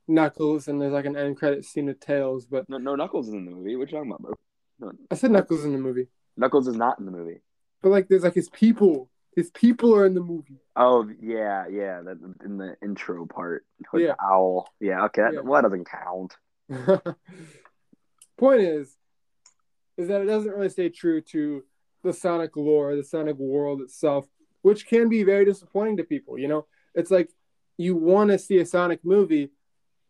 Knuckles, 0.07 0.67
and 0.67 0.81
there's 0.81 0.93
like 0.93 1.05
an 1.05 1.17
end 1.17 1.37
credit 1.37 1.65
scene 1.65 1.89
of 1.89 1.99
Tails. 1.99 2.45
But 2.45 2.69
No, 2.69 2.77
no, 2.77 2.95
Knuckles 2.95 3.27
is 3.27 3.33
in 3.33 3.45
the 3.45 3.51
movie. 3.51 3.75
What 3.75 3.91
you 3.91 3.97
talking 3.97 4.11
about, 4.11 4.21
bro? 4.21 4.33
No, 4.79 4.91
I 5.09 5.15
said 5.15 5.31
Knuckles 5.31 5.65
in 5.65 5.73
the 5.73 5.79
movie, 5.79 6.07
Knuckles 6.35 6.67
is 6.67 6.75
not 6.75 6.99
in 6.99 7.05
the 7.05 7.11
movie. 7.11 7.41
but 7.81 7.89
like 7.89 8.07
there's 8.07 8.23
like 8.23 8.35
his 8.35 8.49
people. 8.49 9.09
His 9.35 9.51
people 9.51 9.93
are 9.95 10.05
in 10.05 10.15
the 10.15 10.21
movie. 10.21 10.61
Oh 10.75 11.07
yeah, 11.21 11.65
yeah. 11.67 12.01
That 12.01 12.17
in 12.43 12.57
the 12.57 12.75
intro 12.81 13.25
part. 13.27 13.65
Yeah. 13.93 13.99
the 13.99 14.15
owl. 14.23 14.67
Yeah. 14.79 15.05
Okay. 15.05 15.21
That, 15.21 15.33
Yeah. 15.33 15.39
Well, 15.41 15.61
that 15.61 15.69
doesn't 15.69 15.87
count. 15.87 16.35
Point 18.37 18.61
is, 18.61 18.95
is 19.97 20.07
that 20.09 20.21
it 20.21 20.25
doesn't 20.25 20.51
really 20.51 20.69
stay 20.69 20.89
true 20.89 21.21
to 21.21 21.63
the 22.03 22.13
Sonic 22.13 22.55
lore, 22.55 22.95
the 22.95 23.03
Sonic 23.03 23.37
world 23.37 23.81
itself, 23.81 24.27
which 24.61 24.87
can 24.87 25.09
be 25.09 25.23
very 25.23 25.45
disappointing 25.45 25.97
to 25.97 26.03
people. 26.03 26.37
You 26.37 26.47
know, 26.47 26.65
it's 26.93 27.11
like 27.11 27.29
you 27.77 27.95
want 27.95 28.31
to 28.31 28.39
see 28.39 28.59
a 28.59 28.65
Sonic 28.65 29.03
movie 29.03 29.49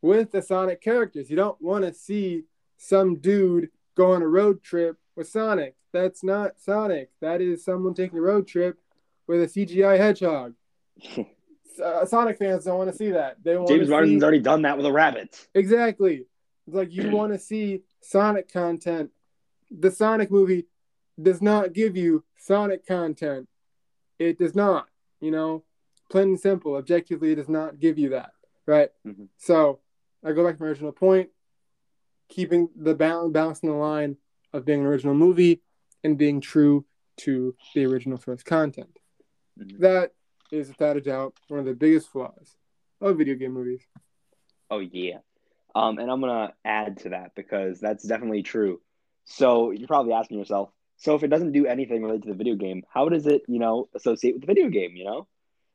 with 0.01 0.31
the 0.31 0.41
Sonic 0.41 0.81
characters. 0.81 1.29
You 1.29 1.35
don't 1.35 1.61
want 1.61 1.85
to 1.85 1.93
see 1.93 2.43
some 2.77 3.17
dude 3.17 3.69
go 3.95 4.13
on 4.13 4.21
a 4.21 4.27
road 4.27 4.63
trip 4.63 4.97
with 5.15 5.27
Sonic. 5.27 5.75
That's 5.93 6.23
not 6.23 6.59
Sonic. 6.59 7.09
That 7.21 7.41
is 7.41 7.63
someone 7.63 7.93
taking 7.93 8.19
a 8.19 8.21
road 8.21 8.47
trip 8.47 8.77
with 9.27 9.41
a 9.41 9.47
CGI 9.47 9.97
hedgehog. 9.97 10.53
Uh, 11.77 12.03
Sonic 12.07 12.39
fans 12.39 12.65
don't 12.65 12.79
want 12.79 12.89
to 12.89 12.97
see 12.97 13.11
that. 13.11 13.37
They 13.43 13.55
want 13.55 13.69
James 13.69 13.85
to 13.85 13.91
Marsden's 13.91 14.21
see 14.21 14.23
already 14.23 14.39
done 14.39 14.63
that 14.63 14.77
with 14.77 14.85
a 14.87 14.91
rabbit. 14.91 15.47
Exactly. 15.53 16.25
It's 16.67 16.75
like 16.75 16.93
you 16.93 17.09
want 17.15 17.33
to 17.33 17.39
see 17.39 17.81
Sonic 18.01 18.51
content. 18.51 19.11
The 19.71 19.89
Sonic 19.89 20.29
movie 20.29 20.67
does 21.21 21.41
not 21.41 21.73
give 21.73 21.97
you 21.97 22.23
Sonic 22.37 22.85
content. 22.85 23.47
It 24.19 24.37
does 24.37 24.55
not, 24.55 24.87
you 25.19 25.31
know, 25.31 25.63
plain 26.11 26.29
and 26.29 26.39
simple. 26.39 26.75
Objectively, 26.75 27.31
it 27.31 27.35
does 27.35 27.49
not 27.49 27.79
give 27.79 27.97
you 27.97 28.09
that, 28.09 28.31
right? 28.65 28.89
Mhm. 29.05 29.29
So 29.37 29.79
I 30.23 30.33
go 30.33 30.45
back 30.45 30.57
to 30.57 30.63
my 30.63 30.69
original 30.69 30.91
point, 30.91 31.29
keeping 32.29 32.69
the 32.75 32.95
balance, 32.95 33.31
balancing 33.33 33.69
the 33.69 33.75
line 33.75 34.17
of 34.53 34.65
being 34.65 34.81
an 34.81 34.85
original 34.85 35.13
movie 35.13 35.61
and 36.03 36.17
being 36.17 36.41
true 36.41 36.85
to 37.17 37.55
the 37.73 37.85
original 37.85 38.17
source 38.17 38.43
content. 38.43 38.97
Mhm. 39.59 39.79
That 39.79 40.13
is, 40.51 40.69
without 40.69 40.97
a 40.97 41.01
doubt, 41.01 41.35
one 41.47 41.59
of 41.59 41.65
the 41.65 41.73
biggest 41.73 42.09
flaws 42.09 42.57
of 43.01 43.17
video 43.17 43.35
game 43.35 43.53
movies. 43.53 43.85
Oh 44.69 44.79
yeah. 44.79 45.19
Um, 45.75 45.99
and 45.99 46.09
I'm 46.09 46.21
gonna 46.21 46.53
add 46.65 46.97
to 46.99 47.09
that 47.09 47.31
because 47.35 47.79
that's 47.79 48.03
definitely 48.03 48.43
true. 48.43 48.81
So 49.25 49.71
you're 49.71 49.87
probably 49.87 50.13
asking 50.13 50.39
yourself, 50.39 50.69
so 50.97 51.15
if 51.15 51.23
it 51.23 51.27
doesn't 51.27 51.51
do 51.51 51.65
anything 51.65 52.01
related 52.01 52.23
to 52.23 52.29
the 52.29 52.37
video 52.37 52.55
game, 52.55 52.83
how 52.91 53.09
does 53.09 53.27
it, 53.27 53.43
you 53.47 53.59
know, 53.59 53.89
associate 53.93 54.33
with 54.33 54.41
the 54.41 54.47
video 54.47 54.69
game? 54.69 54.95
You 54.95 55.05
know, 55.05 55.27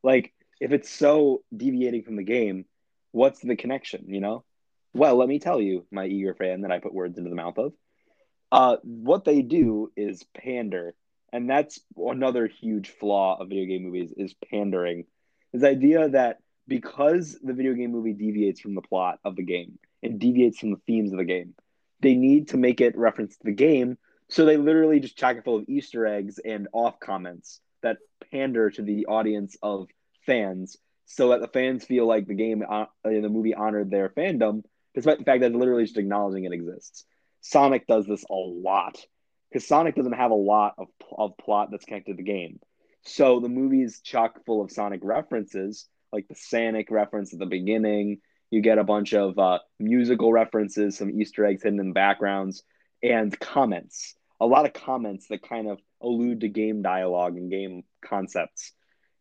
like 0.03 0.33
if 0.61 0.73
it's 0.73 0.91
so 0.91 1.43
deviating 1.57 2.03
from 2.03 2.17
the 2.17 2.23
game, 2.23 2.65
what's 3.13 3.41
the 3.41 3.57
connection? 3.57 4.07
You 4.09 4.21
know, 4.21 4.45
well, 4.95 5.17
let 5.17 5.29
me 5.29 5.39
tell 5.39 5.61
you, 5.61 5.87
my 5.91 6.07
eager 6.07 6.35
fan 6.35 6.63
that 6.63 6.73
I 6.73 6.79
put 6.79 6.95
words 6.95 7.17
into 7.19 7.31
the 7.31 7.37
mouth 7.37 7.59
of. 7.59 7.73
Uh, 8.51 8.77
what 8.83 9.25
they 9.25 9.41
do 9.41 9.91
is 9.97 10.25
pander, 10.37 10.95
and 11.33 11.49
that's 11.49 11.81
another 11.97 12.47
huge 12.47 12.91
flaw 12.91 13.39
of 13.41 13.49
video 13.49 13.65
game 13.65 13.85
movies 13.85 14.13
is 14.17 14.35
pandering. 14.51 15.05
This 15.53 15.65
idea 15.65 16.11
that 16.11 16.39
because 16.69 17.39
the 17.43 17.53
video 17.53 17.75
game 17.75 17.93
movie 17.93 18.13
deviates 18.13 18.61
from 18.61 18.75
the 18.75 18.83
plot 18.83 19.19
of 19.25 19.37
the 19.37 19.43
game 19.43 19.79
and 20.03 20.19
deviates 20.19 20.59
from 20.59 20.71
the 20.71 20.81
themes 20.87 21.13
of 21.13 21.19
the 21.19 21.25
game, 21.25 21.55
they 22.01 22.15
need 22.15 22.49
to 22.49 22.57
make 22.57 22.81
it 22.81 22.97
reference 22.97 23.37
to 23.37 23.45
the 23.45 23.53
game. 23.53 23.99
So 24.29 24.45
they 24.45 24.57
literally 24.57 25.01
just 25.01 25.19
chock 25.19 25.37
it 25.37 25.45
full 25.45 25.59
of 25.59 25.69
Easter 25.69 26.07
eggs 26.07 26.39
and 26.39 26.69
off 26.73 26.99
comments 27.01 27.61
that 27.83 27.99
pander 28.31 28.71
to 28.71 28.83
the 28.83 29.07
audience 29.07 29.57
of 29.63 29.89
fans, 30.25 30.77
so 31.05 31.31
that 31.31 31.41
the 31.41 31.49
fans 31.49 31.85
feel 31.85 32.07
like 32.07 32.27
the 32.27 32.35
game 32.35 32.63
uh, 32.69 32.87
in 33.05 33.23
the 33.23 33.29
movie 33.29 33.55
honored 33.55 33.91
their 33.91 34.09
fandom, 34.11 34.63
despite 34.95 35.19
the 35.19 35.25
fact 35.25 35.41
that 35.41 35.55
literally 35.55 35.85
just 35.85 35.99
acknowledging 35.99 36.45
it 36.45 36.53
exists. 36.53 37.05
Sonic 37.41 37.87
does 37.87 38.07
this 38.07 38.25
a 38.31 38.35
lot 38.35 38.97
because 39.51 39.67
Sonic 39.67 39.97
doesn't 39.97 40.13
have 40.13 40.31
a 40.31 40.35
lot 40.35 40.75
of, 40.79 40.87
of 41.19 41.37
plot 41.37 41.69
that's 41.71 41.85
connected 41.85 42.13
to 42.13 42.17
the 42.17 42.23
game. 42.23 42.61
So 43.05 43.41
the 43.41 43.49
movie's 43.49 44.01
chock 44.01 44.45
full 44.47 44.63
of 44.63 44.71
Sonic 44.71 45.01
references, 45.03 45.89
like 46.13 46.29
the 46.29 46.35
Sonic 46.35 46.91
reference 46.91 47.33
at 47.33 47.39
the 47.39 47.47
beginning. 47.47 48.19
You 48.51 48.61
get 48.61 48.79
a 48.79 48.85
bunch 48.85 49.15
of 49.15 49.39
uh, 49.39 49.61
musical 49.81 50.33
references, 50.33 50.99
some 50.99 51.11
Easter 51.11 51.45
eggs 51.45 51.63
hidden 51.63 51.81
in 51.81 51.89
the 51.89 51.95
backgrounds, 51.95 52.63
and 53.03 53.39
comments. 53.39 54.15
A 54.41 54.47
lot 54.47 54.67
of 54.67 54.73
comments 54.73 55.29
that 55.29 55.49
kind 55.49 55.69
of 55.69 55.79
allude 56.03 56.41
to 56.41 56.49
game 56.49 56.83
dialogue 56.83 57.37
and 57.37 57.51
game 57.51 57.83
concepts. 58.05 58.73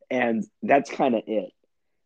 And 0.10 0.44
that's 0.62 0.92
kind 0.92 1.16
of 1.16 1.24
it. 1.28 1.52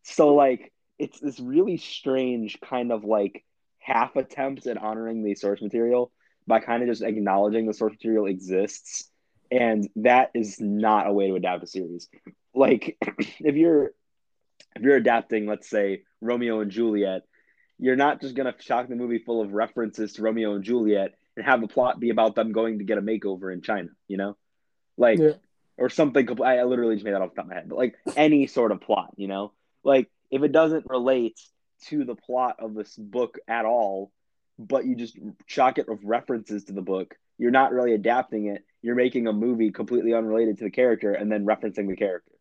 So, 0.03 0.35
like, 0.35 0.71
it's 0.99 1.19
this 1.19 1.39
really 1.39 1.77
strange 1.77 2.59
kind 2.61 2.91
of 2.91 3.03
like 3.03 3.43
half 3.79 4.15
attempt 4.15 4.67
at 4.67 4.77
honoring 4.77 5.23
the 5.23 5.35
source 5.35 5.61
material 5.61 6.11
by 6.47 6.59
kind 6.59 6.83
of 6.83 6.89
just 6.89 7.01
acknowledging 7.01 7.65
the 7.65 7.73
source 7.73 7.93
material 7.93 8.27
exists. 8.27 9.09
And 9.51 9.89
that 9.97 10.31
is 10.35 10.59
not 10.59 11.07
a 11.07 11.13
way 11.13 11.27
to 11.27 11.35
adapt 11.35 11.63
a 11.63 11.67
series. 11.67 12.07
Like, 12.53 12.97
if 13.39 13.55
you're 13.55 13.91
if 14.75 14.81
you're 14.81 14.95
adapting, 14.95 15.45
let's 15.47 15.69
say 15.69 16.03
Romeo 16.21 16.59
and 16.59 16.71
Juliet, 16.71 17.23
you're 17.79 17.95
not 17.95 18.21
just 18.21 18.35
gonna 18.35 18.55
shock 18.59 18.87
the 18.87 18.95
movie 18.95 19.19
full 19.19 19.41
of 19.41 19.53
references 19.53 20.13
to 20.13 20.21
Romeo 20.21 20.55
and 20.55 20.63
Juliet 20.63 21.15
and 21.35 21.45
have 21.45 21.61
the 21.61 21.67
plot 21.67 21.99
be 21.99 22.09
about 22.09 22.35
them 22.35 22.51
going 22.51 22.79
to 22.79 22.85
get 22.85 22.97
a 22.97 23.01
makeover 23.01 23.51
in 23.53 23.61
China, 23.61 23.89
you 24.07 24.17
know, 24.17 24.37
like 24.97 25.19
Yeah. 25.19 25.33
or 25.77 25.89
something. 25.89 26.25
compl- 26.25 26.45
I 26.45 26.63
literally 26.63 26.95
just 26.95 27.03
made 27.05 27.13
that 27.13 27.21
off 27.21 27.31
the 27.31 27.35
top 27.35 27.45
of 27.45 27.49
my 27.49 27.55
head, 27.55 27.69
but 27.69 27.77
like 27.77 27.95
any 28.15 28.47
sort 28.47 28.71
of 28.71 28.79
plot, 28.81 29.13
you 29.17 29.27
know, 29.27 29.51
like 29.83 30.09
if 30.31 30.41
it 30.43 30.51
doesn't 30.51 30.85
relate 30.89 31.39
to 31.87 32.05
the 32.05 32.15
plot 32.15 32.55
of 32.59 32.73
this 32.73 32.95
book 32.95 33.37
at 33.47 33.65
all, 33.65 34.11
but 34.57 34.85
you 34.85 34.95
just 34.95 35.17
shock 35.45 35.77
it 35.77 35.89
with 35.89 35.99
references 36.03 36.63
to 36.65 36.73
the 36.73 36.81
book, 36.81 37.15
you're 37.37 37.51
not 37.51 37.73
really 37.73 37.93
adapting 37.93 38.45
it. 38.47 38.63
You're 38.81 38.95
making 38.95 39.27
a 39.27 39.33
movie 39.33 39.71
completely 39.71 40.13
unrelated 40.13 40.57
to 40.59 40.63
the 40.63 40.69
character 40.71 41.11
and 41.13 41.29
then 41.29 41.45
referencing 41.45 41.89
the 41.89 41.97
character. 41.97 42.31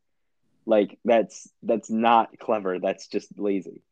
Like 0.66 0.98
that's 1.04 1.48
that's 1.62 1.90
not 1.90 2.38
clever. 2.38 2.78
That's 2.78 3.06
just 3.06 3.38
lazy. 3.38 3.82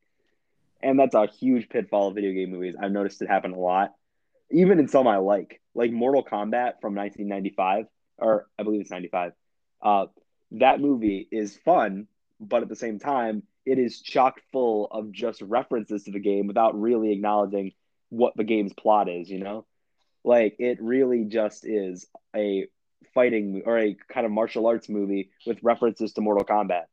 And 0.83 0.99
that's 0.99 1.15
a 1.15 1.27
huge 1.27 1.69
pitfall 1.69 2.09
of 2.09 2.15
video 2.15 2.33
game 2.33 2.51
movies. 2.51 2.75
I've 2.81 2.91
noticed 2.91 3.23
it 3.23 3.29
happen 3.29 3.53
a 3.53 3.59
lot. 3.59 3.95
Even 4.51 4.79
in 4.79 4.89
some 4.89 5.07
I 5.07 5.19
like, 5.19 5.61
like 5.75 5.93
Mortal 5.93 6.25
Kombat 6.25 6.81
from 6.81 6.95
1995, 6.95 7.87
or 8.19 8.49
I 8.59 8.63
believe 8.65 8.81
it's 8.81 8.91
95. 8.91 9.33
Uh, 9.81 10.07
that 10.53 10.81
movie 10.81 11.29
is 11.31 11.57
fun, 11.57 12.09
but 12.41 12.63
at 12.63 12.69
the 12.69 12.77
same 12.77 12.99
time, 12.99 13.45
it 13.65 13.79
is 13.79 14.01
chock 14.01 14.41
full 14.51 14.87
of 14.91 15.13
just 15.13 15.41
references 15.41 16.05
to 16.05 16.11
the 16.11 16.19
game 16.19 16.47
without 16.47 16.79
really 16.79 17.13
acknowledging 17.13 17.73
what 18.09 18.37
the 18.37 18.45
game's 18.45 18.73
plot 18.73 19.09
is, 19.09 19.31
you 19.31 19.39
know? 19.39 19.65
Like 20.25 20.57
it 20.59 20.83
really 20.83 21.25
just 21.25 21.67
is 21.67 22.07
a 22.35 22.67
fighting 23.15 23.63
or 23.67 23.79
a 23.79 23.97
kind 24.09 24.27
of 24.27 24.33
martial 24.33 24.67
arts 24.67 24.89
movie 24.89 25.31
with 25.47 25.59
references 25.63 26.13
to 26.15 26.21
Mortal 26.21 26.45
Kombat. 26.45 26.85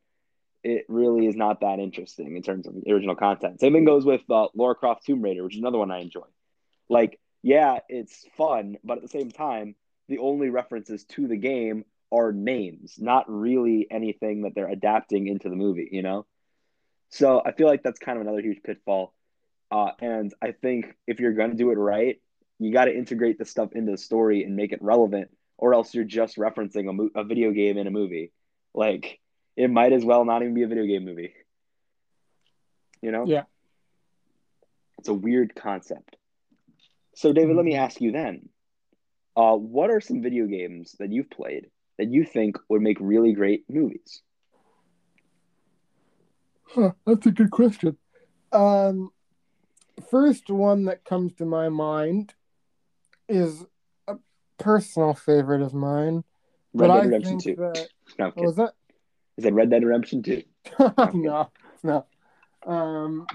It 0.64 0.86
really 0.90 1.26
is 1.28 1.36
not 1.36 1.62
that 1.62 1.80
interesting 1.80 2.36
in 2.36 2.42
terms 2.44 2.68
of 2.68 2.76
original 2.88 3.16
content. 3.16 3.62
Same 3.62 3.74
thing 3.74 3.86
goes 3.86 4.06
with 4.06 4.22
uh, 4.30 4.48
Lara 4.54 4.76
Croft 4.76 5.06
Tomb 5.06 5.22
Raider, 5.22 5.44
which 5.44 5.56
is 5.56 5.62
another 5.62 5.78
one 5.78 5.92
I 5.92 6.00
enjoy. 6.00 6.26
Like, 6.90 7.20
yeah, 7.42 7.80
it's 7.88 8.26
fun, 8.38 8.78
but 8.84 8.98
at 8.98 9.04
the 9.04 9.10
same 9.10 9.32
time, 9.32 9.76
the 10.10 10.18
only 10.18 10.50
references 10.50 11.06
to 11.06 11.28
the 11.28 11.38
game 11.38 11.86
are 12.12 12.32
names, 12.32 12.96
not 12.98 13.26
really 13.30 13.88
anything 13.90 14.42
that 14.42 14.56
they're 14.56 14.68
adapting 14.68 15.28
into 15.28 15.50
the 15.50 15.56
movie, 15.56 15.88
you 15.92 16.02
know? 16.02 16.26
So 17.10 17.42
I 17.44 17.52
feel 17.52 17.68
like 17.68 17.84
that's 17.84 18.00
kind 18.00 18.18
of 18.18 18.24
another 18.24 18.42
huge 18.42 18.62
pitfall. 18.64 19.14
Uh, 19.72 19.92
and 20.02 20.34
I 20.42 20.52
think 20.52 20.96
if 21.08 21.20
you're 21.20 21.34
going 21.34 21.52
to 21.52 21.58
do 21.58 21.72
it 21.72 21.76
right, 21.76 22.20
you 22.58 22.74
got 22.74 22.86
to 22.86 22.96
integrate 22.96 23.38
the 23.38 23.46
stuff 23.46 23.70
into 23.74 23.92
the 23.92 23.98
story 23.98 24.44
and 24.44 24.56
make 24.56 24.74
it 24.74 24.82
relevant, 24.82 25.30
or 25.60 25.74
else 25.74 25.94
you're 25.94 26.06
just 26.06 26.38
referencing 26.38 26.90
a, 26.90 26.94
mo- 26.94 27.10
a 27.14 27.26
video 27.26 27.52
game 27.52 27.78
in 27.78 27.86
a 27.86 27.92
movie. 27.92 28.32
Like, 28.74 29.20
it 29.58 29.70
might 29.70 29.92
as 29.92 30.06
well 30.06 30.24
not 30.24 30.42
even 30.42 30.54
be 30.54 30.64
a 30.64 30.68
video 30.68 30.86
game 30.86 31.04
movie. 31.04 31.34
You 33.02 33.12
know? 33.12 33.26
Yeah. 33.28 33.44
It's 35.00 35.10
a 35.10 35.14
weird 35.14 35.54
concept. 35.54 36.16
So, 37.16 37.34
David, 37.34 37.58
let 37.58 37.66
me 37.66 37.76
ask 37.76 38.00
you 38.00 38.14
then 38.14 38.48
uh, 39.36 39.56
what 39.56 39.90
are 39.90 40.00
some 40.00 40.22
video 40.22 40.46
games 40.46 40.96
that 41.00 41.12
you've 41.12 41.30
played 41.30 41.68
that 41.98 42.10
you 42.10 42.24
think 42.24 42.58
would 42.70 42.82
make 42.82 42.98
really 43.02 43.34
great 43.34 43.66
movies? 43.70 44.22
Huh, 46.64 46.92
that's 47.06 47.26
a 47.26 47.32
good 47.32 47.52
question. 47.52 47.98
Um, 48.54 49.12
first 50.10 50.50
one 50.50 50.86
that 50.86 51.04
comes 51.04 51.34
to 51.34 51.46
my 51.46 51.68
mind 51.68 52.34
is 53.28 53.66
personal 54.60 55.14
favorite 55.14 55.62
of 55.62 55.74
mine. 55.74 56.24
Red 56.74 56.88
but 56.88 56.94
Dead 56.94 57.00
I 57.02 57.06
Redemption 57.06 57.40
2. 57.40 57.56
that 57.56 57.88
No, 58.20 58.34
was 58.38 58.56
that? 58.58 58.74
Is 59.38 59.46
it 59.46 59.54
Red 59.54 59.70
Dead 59.70 59.84
Redemption 59.84 60.22
2? 60.22 60.44
no, 61.14 61.50
no. 61.84 62.06
Um, 62.66 63.26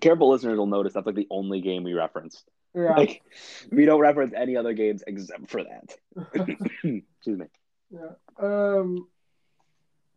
Careful 0.00 0.30
listeners 0.30 0.56
will 0.56 0.66
notice 0.66 0.92
that's 0.94 1.06
like 1.06 1.14
the 1.16 1.26
only 1.30 1.60
game 1.60 1.82
we 1.84 1.94
reference. 1.94 2.44
yeah, 2.74 2.94
Like 2.96 3.22
we 3.70 3.84
don't 3.84 4.00
reference 4.00 4.32
any 4.36 4.56
other 4.56 4.72
games 4.72 5.02
except 5.06 5.50
for 5.50 5.62
that. 5.64 5.96
Excuse 6.84 7.02
me. 7.38 7.46
yeah. 7.90 8.10
Um, 8.38 9.08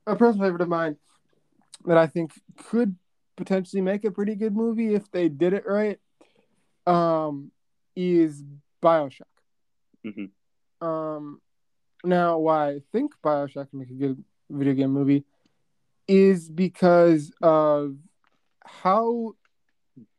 a 0.06 0.16
personal 0.16 0.45
favorite 0.48 0.62
of 0.62 0.70
mine 0.70 0.98
that 1.86 1.98
I 1.98 2.08
think 2.08 2.32
could 2.66 2.95
potentially 3.36 3.82
make 3.82 4.04
a 4.06 4.12
pretty 4.12 4.36
good 4.36 4.56
movie 4.56 4.93
if 4.93 5.10
they 5.12 5.28
did 5.28 5.54
it 5.54 5.64
right. 5.68 6.00
Um, 6.86 7.52
is 7.95 8.43
Bioshock. 8.82 9.24
Mhm. 10.06 10.30
Um, 10.82 11.41
now 12.03 12.38
why 12.38 12.69
I 12.69 12.82
think 12.91 13.13
Bioshock 13.23 13.69
can 13.69 13.80
make 13.80 13.89
a 13.89 13.93
good 13.93 14.23
video 14.49 14.73
game 14.73 14.91
movie 14.91 15.25
is 16.07 16.49
because 16.49 17.32
of 17.41 17.95
how 18.65 19.34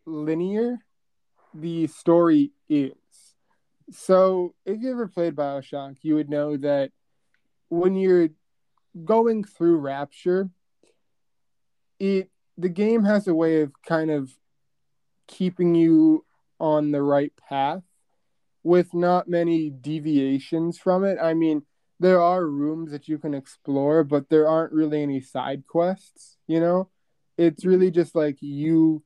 linear 0.04 0.78
the 1.54 1.86
story 1.86 2.52
is. 2.68 2.92
So, 3.90 4.54
if 4.66 4.82
you 4.82 4.90
ever 4.90 5.08
played 5.08 5.34
Bioshock, 5.34 5.96
you 6.02 6.16
would 6.16 6.28
know 6.28 6.58
that 6.58 6.90
when 7.70 7.94
you're 7.94 8.28
going 9.04 9.44
through 9.44 9.78
Rapture, 9.78 10.50
it 11.98 12.30
the 12.58 12.68
game 12.68 13.04
has 13.04 13.28
a 13.28 13.34
way 13.34 13.62
of 13.62 13.72
kind 13.82 14.10
of 14.10 14.30
keeping 15.26 15.74
you 15.74 16.24
on 16.60 16.90
the 16.90 17.02
right 17.02 17.32
path 17.36 17.82
with 18.62 18.94
not 18.94 19.28
many 19.28 19.70
deviations 19.70 20.78
from 20.78 21.04
it. 21.04 21.18
I 21.20 21.34
mean, 21.34 21.62
there 22.00 22.20
are 22.20 22.46
rooms 22.46 22.90
that 22.92 23.08
you 23.08 23.18
can 23.18 23.34
explore, 23.34 24.04
but 24.04 24.28
there 24.28 24.48
aren't 24.48 24.72
really 24.72 25.02
any 25.02 25.20
side 25.20 25.66
quests, 25.66 26.36
you 26.46 26.60
know? 26.60 26.88
It's 27.36 27.64
really 27.64 27.90
just 27.90 28.14
like 28.14 28.38
you 28.40 29.02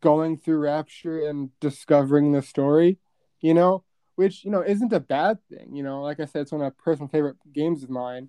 going 0.00 0.38
through 0.38 0.58
Rapture 0.58 1.28
and 1.28 1.50
discovering 1.60 2.32
the 2.32 2.42
story, 2.42 2.98
you 3.40 3.54
know, 3.54 3.84
which, 4.16 4.44
you 4.44 4.50
know, 4.50 4.62
isn't 4.62 4.92
a 4.92 5.00
bad 5.00 5.38
thing, 5.48 5.74
you 5.74 5.82
know. 5.82 6.02
Like 6.02 6.20
I 6.20 6.24
said, 6.24 6.42
it's 6.42 6.52
one 6.52 6.60
of 6.60 6.66
my 6.66 6.82
personal 6.82 7.08
favorite 7.08 7.36
games 7.52 7.82
of 7.82 7.90
mine. 7.90 8.28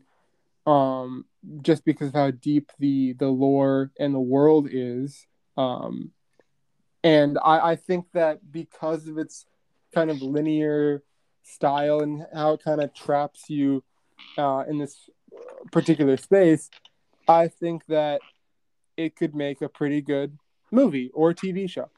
Um, 0.66 1.26
just 1.62 1.86
because 1.86 2.10
of 2.10 2.14
how 2.14 2.32
deep 2.32 2.72
the 2.78 3.14
the 3.14 3.28
lore 3.28 3.92
and 4.00 4.14
the 4.14 4.20
world 4.20 4.68
is. 4.72 5.26
Um 5.58 6.12
and 7.04 7.40
I, 7.44 7.72
I 7.72 7.76
think 7.76 8.06
that 8.14 8.52
because 8.52 9.08
of 9.08 9.18
its 9.18 9.46
kind 9.94 10.10
of 10.10 10.22
linear 10.22 11.04
style 11.44 12.02
and 12.02 12.26
how 12.34 12.54
it 12.54 12.64
kind 12.64 12.82
of 12.82 12.94
traps 12.94 13.50
you 13.50 13.84
uh, 14.38 14.64
in 14.68 14.78
this 14.78 15.10
particular 15.72 16.18
space, 16.18 16.70
I 17.28 17.48
think 17.48 17.86
that 17.88 18.22
it 18.98 19.16
could 19.16 19.36
make 19.36 19.62
a 19.62 19.70
pretty 19.70 20.02
good 20.02 20.38
movie 20.72 21.12
or 21.14 21.34
TV 21.34 21.70
show. 21.70 21.90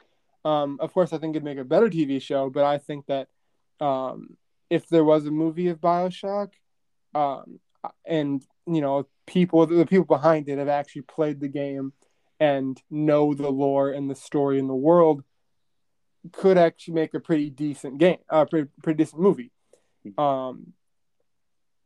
Um, 0.44 0.78
of 0.80 0.92
course, 0.92 1.12
I 1.12 1.18
think 1.18 1.34
it'd 1.34 1.44
make 1.44 1.58
a 1.58 1.64
better 1.64 1.88
TV 1.88 2.20
show, 2.20 2.50
but 2.50 2.64
I 2.64 2.78
think 2.78 3.06
that 3.06 3.28
um, 3.80 4.36
if 4.70 4.88
there 4.88 5.04
was 5.04 5.26
a 5.26 5.30
movie 5.30 5.68
of 5.68 5.80
Bioshock, 5.80 6.50
um, 7.14 7.60
and 8.06 8.44
you 8.66 8.80
know, 8.80 9.06
people 9.26 9.66
the 9.66 9.86
people 9.86 10.06
behind 10.06 10.48
it 10.48 10.58
have 10.58 10.68
actually 10.68 11.02
played 11.02 11.40
the 11.40 11.48
game 11.48 11.92
and 12.40 12.80
know 12.90 13.34
the 13.34 13.50
lore 13.50 13.90
and 13.90 14.10
the 14.10 14.14
story 14.14 14.58
and 14.58 14.68
the 14.68 14.74
world, 14.74 15.22
could 16.32 16.58
actually 16.58 16.94
make 16.94 17.14
a 17.14 17.20
pretty 17.20 17.50
decent 17.50 17.98
game, 17.98 18.18
a 18.30 18.36
uh, 18.36 18.44
pretty, 18.44 18.68
pretty 18.82 18.98
decent 19.02 19.20
movie. 19.20 19.50
Um, 20.18 20.72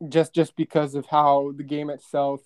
just 0.07 0.33
just 0.33 0.55
because 0.55 0.95
of 0.95 1.05
how 1.07 1.51
the 1.55 1.63
game 1.63 1.89
itself 1.89 2.41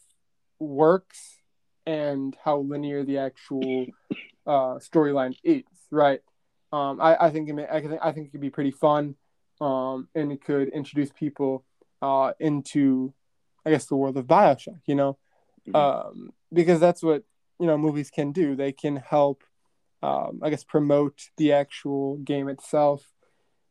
works 0.60 1.38
and 1.86 2.36
how 2.44 2.60
linear 2.60 3.04
the 3.04 3.18
actual 3.18 3.86
uh, 4.48 4.80
storyline 4.80 5.36
is, 5.44 5.64
right? 5.92 6.22
Um, 6.72 7.00
I, 7.00 7.28
I 7.28 7.30
think 7.30 7.50
it 7.50 7.54
may, 7.54 7.68
I 7.68 7.82
think 7.82 8.00
I 8.02 8.12
think 8.12 8.28
it 8.28 8.32
could 8.32 8.42
be 8.42 8.50
pretty 8.50 8.72
fun, 8.72 9.16
um, 9.62 10.08
and 10.16 10.32
it 10.32 10.44
could 10.44 10.70
introduce 10.70 11.12
people 11.12 11.64
uh, 12.02 12.34
into, 12.40 13.14
I 13.66 13.70
guess, 13.70 13.86
the 13.86 13.96
world 13.96 14.18
of 14.18 14.26
Bioshock. 14.26 14.82
You 14.86 14.96
know, 14.96 15.18
Mhm. 15.68 15.76
um, 15.76 16.34
because 16.52 16.80
that's 16.80 17.04
what 17.04 17.24
you 17.60 17.68
know 17.68 17.78
movies 17.78 18.10
can 18.10 18.32
do. 18.32 18.56
They 18.56 18.72
can 18.72 18.96
help, 18.96 19.44
um, 20.04 20.42
I 20.44 20.50
guess, 20.50 20.66
promote 20.66 21.30
the 21.38 21.54
actual 21.54 22.18
game 22.18 22.50
itself, 22.50 23.10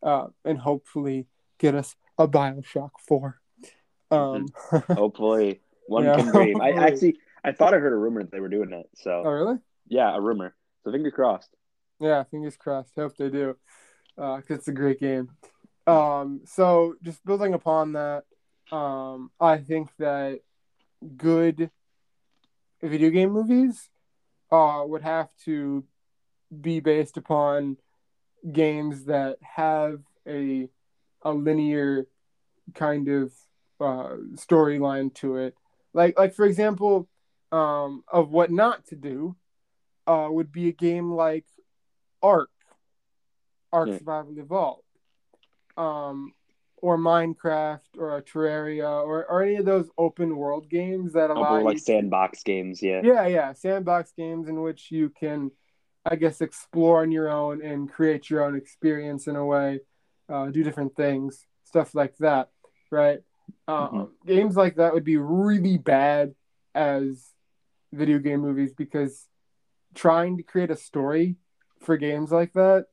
uh, 0.02 0.28
and 0.46 0.58
hopefully 0.58 1.26
get 1.58 1.74
us 1.74 1.94
a 2.16 2.26
Bioshock 2.26 2.92
Four. 3.06 3.38
Um, 4.10 4.46
Hopefully, 4.88 5.60
one 5.86 6.04
Yeah, 6.04 6.16
can 6.16 6.30
dream. 6.30 6.60
I 6.60 6.70
actually, 6.70 7.18
I 7.44 7.52
thought 7.52 7.74
I 7.74 7.78
heard 7.78 7.92
a 7.92 7.96
rumor 7.96 8.22
that 8.22 8.32
they 8.32 8.40
were 8.40 8.48
doing 8.48 8.72
it. 8.72 8.88
So 8.94 9.22
oh 9.26 9.30
really? 9.30 9.58
yeah, 9.88 10.16
a 10.16 10.20
rumor. 10.20 10.54
So 10.84 10.90
fingers 10.90 11.12
crossed. 11.14 11.50
Yeah, 12.00 12.24
fingers 12.24 12.56
crossed. 12.56 12.92
Hope 12.96 13.14
they 13.18 13.28
do, 13.28 13.56
because 14.16 14.44
it's 14.48 14.68
a 14.68 14.72
great 14.72 15.00
game. 15.00 15.28
Um, 15.86 16.40
so 16.46 16.94
just 17.02 17.24
building 17.26 17.52
upon 17.54 17.92
that, 17.92 18.24
um, 18.70 19.30
I 19.38 19.58
think 19.58 19.90
that 19.98 20.40
good 21.16 21.70
video 22.82 23.10
game 23.10 23.32
movies 23.32 23.90
uh, 24.50 24.82
would 24.86 25.02
have 25.02 25.28
to 25.44 25.84
be 26.60 26.80
based 26.80 27.16
upon 27.16 27.76
games 28.50 29.04
that 29.06 29.38
have 29.40 30.00
a 30.26 30.68
a 31.22 31.32
linear 31.32 32.06
kind 32.74 33.08
of 33.08 33.32
uh, 33.80 34.16
storyline 34.34 35.14
to 35.14 35.36
it. 35.36 35.54
Like 35.94 36.18
like 36.18 36.34
for 36.34 36.44
example, 36.44 37.08
um, 37.52 38.04
of 38.10 38.30
what 38.30 38.50
not 38.50 38.86
to 38.86 38.96
do 38.96 39.36
uh, 40.06 40.28
would 40.30 40.50
be 40.52 40.68
a 40.68 40.72
game 40.72 41.12
like 41.12 41.44
Ark, 42.22 42.50
Ark 43.72 43.88
Yeah. 43.88 43.98
Survival 43.98 44.38
Evolved, 44.38 44.82
um, 45.76 46.32
or 46.76 46.98
Minecraft 46.98 47.80
or 47.98 48.20
Terraria 48.22 49.04
or, 49.04 49.24
or 49.26 49.42
any 49.42 49.56
of 49.56 49.64
those 49.64 49.88
open 49.96 50.36
world 50.36 50.68
games 50.68 51.12
that 51.12 51.30
allow 51.30 51.42
Couple 51.42 51.64
like 51.64 51.74
you 51.74 51.78
to- 51.78 51.84
sandbox 51.84 52.42
games. 52.42 52.82
Yeah. 52.82 53.00
yeah, 53.04 53.26
yeah, 53.26 53.52
sandbox 53.52 54.12
games 54.16 54.48
in 54.48 54.60
which 54.62 54.90
you 54.90 55.08
can, 55.10 55.50
I 56.04 56.16
guess, 56.16 56.40
explore 56.40 57.02
on 57.02 57.12
your 57.12 57.30
own 57.30 57.62
and 57.62 57.90
create 57.90 58.28
your 58.28 58.44
own 58.44 58.56
experience 58.56 59.26
in 59.26 59.36
a 59.36 59.44
way, 59.44 59.80
uh, 60.28 60.46
do 60.46 60.62
different 60.62 60.96
things, 60.96 61.46
stuff 61.64 61.94
like 61.94 62.16
that, 62.18 62.50
right? 62.90 63.20
Um, 63.68 64.10
Games 64.26 64.56
like 64.56 64.76
that 64.76 64.94
would 64.94 65.04
be 65.04 65.16
really 65.16 65.78
bad 65.78 66.34
as 66.74 67.30
video 67.92 68.18
game 68.18 68.40
movies 68.40 68.72
because 68.72 69.28
trying 69.94 70.36
to 70.38 70.42
create 70.42 70.70
a 70.70 70.76
story 70.76 71.36
for 71.80 71.96
games 71.96 72.32
like 72.32 72.52
that 72.54 72.86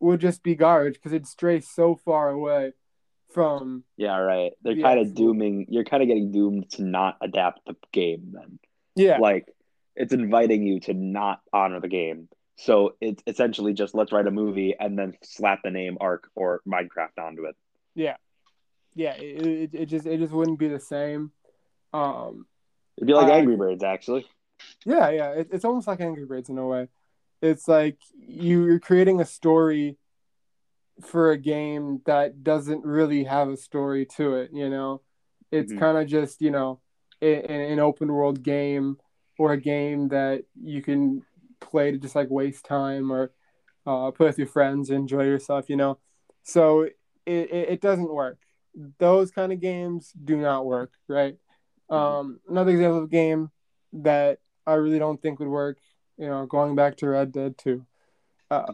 would 0.00 0.20
just 0.20 0.42
be 0.42 0.54
garbage 0.54 0.94
because 0.94 1.12
it'd 1.12 1.26
stray 1.26 1.60
so 1.60 1.94
far 1.94 2.30
away 2.30 2.72
from 3.32 3.84
Yeah. 3.96 4.16
Right. 4.18 4.52
They're 4.62 4.74
The 4.74 4.82
kind 4.82 5.00
of 5.00 5.14
dooming. 5.14 5.66
You're 5.68 5.84
kind 5.84 6.02
of 6.02 6.08
getting 6.08 6.32
doomed 6.32 6.70
to 6.72 6.82
not 6.82 7.16
adapt 7.22 7.60
the 7.66 7.76
game. 7.92 8.32
Then, 8.32 8.58
yeah 8.94 9.18
like, 9.18 9.46
it's 9.96 10.12
inviting 10.12 10.66
you 10.66 10.80
to 10.80 10.94
not 10.94 11.40
honor 11.52 11.80
the 11.80 11.88
game. 11.88 12.28
So 12.56 12.94
it's 13.00 13.22
essentially 13.26 13.72
just 13.74 13.94
let's 13.94 14.12
write 14.12 14.26
a 14.26 14.30
movie 14.30 14.74
and 14.78 14.98
then 14.98 15.16
slap 15.22 15.60
the 15.64 15.70
name 15.70 15.98
Ark 16.00 16.28
or 16.34 16.60
Minecraft 16.66 17.18
onto 17.18 17.44
it. 17.44 17.56
yeah 17.94 18.16
yeah 18.94 19.12
it, 19.14 19.46
it, 19.46 19.70
it 19.74 19.86
just 19.86 20.06
it 20.06 20.18
just 20.18 20.32
wouldn't 20.32 20.58
be 20.58 20.68
the 20.68 20.80
same 20.80 21.30
um 21.92 22.46
It'd 22.96 23.06
be 23.06 23.12
like 23.14 23.28
I- 23.28 23.38
Angry 23.38 23.56
Birds, 23.56 23.84
actually. 23.84 24.26
Yeah, 24.86 25.10
yeah. 25.10 25.30
It, 25.32 25.48
it's 25.52 25.66
almost 25.66 25.86
like 25.86 26.00
Angry 26.00 26.24
Birds 26.24 26.48
in 26.48 26.56
a 26.56 26.66
way. 26.66 26.88
It's 27.42 27.68
like 27.68 27.98
you, 28.18 28.64
you're 28.64 28.80
creating 28.80 29.20
a 29.20 29.26
story 29.26 29.98
for 31.02 31.30
a 31.30 31.36
game 31.36 32.00
that 32.06 32.42
doesn't 32.42 32.82
really 32.84 33.24
have 33.24 33.50
a 33.50 33.56
story 33.58 34.06
to 34.16 34.36
it, 34.36 34.50
you 34.54 34.70
know? 34.70 35.02
It's 35.52 35.72
Mhm. 35.74 35.78
kind 35.78 35.98
of 35.98 36.06
just, 36.06 36.40
you 36.40 36.50
know, 36.50 36.80
a- 37.20 37.52
a- 37.52 37.72
an 37.72 37.78
open 37.80 38.10
world 38.10 38.42
game 38.42 38.96
or 39.38 39.52
a 39.52 39.60
game 39.60 40.08
that 40.08 40.44
you 40.62 40.82
can 40.82 41.22
play 41.60 41.90
to 41.90 41.98
just 41.98 42.14
like 42.14 42.30
waste 42.30 42.64
time 42.64 43.10
or 43.12 43.32
uh, 43.86 44.10
play 44.10 44.26
with 44.26 44.38
your 44.38 44.46
friends, 44.46 44.90
enjoy 44.90 45.24
yourself, 45.24 45.68
you 45.68 45.76
know? 45.76 45.98
So 46.42 46.82
it, 46.82 46.96
it, 47.26 47.68
it 47.70 47.80
doesn't 47.80 48.12
work. 48.12 48.38
Those 48.98 49.30
kind 49.30 49.52
of 49.52 49.60
games 49.60 50.12
do 50.12 50.36
not 50.36 50.66
work, 50.66 50.92
right? 51.08 51.36
Um, 51.88 52.40
another 52.48 52.72
example 52.72 52.98
of 52.98 53.04
a 53.04 53.08
game 53.08 53.50
that 53.92 54.38
I 54.66 54.74
really 54.74 54.98
don't 54.98 55.20
think 55.20 55.38
would 55.38 55.48
work. 55.48 55.78
You 56.18 56.28
know, 56.28 56.46
going 56.46 56.74
back 56.74 56.96
to 56.96 57.08
Red 57.08 57.32
Dead 57.32 57.56
Two, 57.58 57.86
uh, 58.50 58.72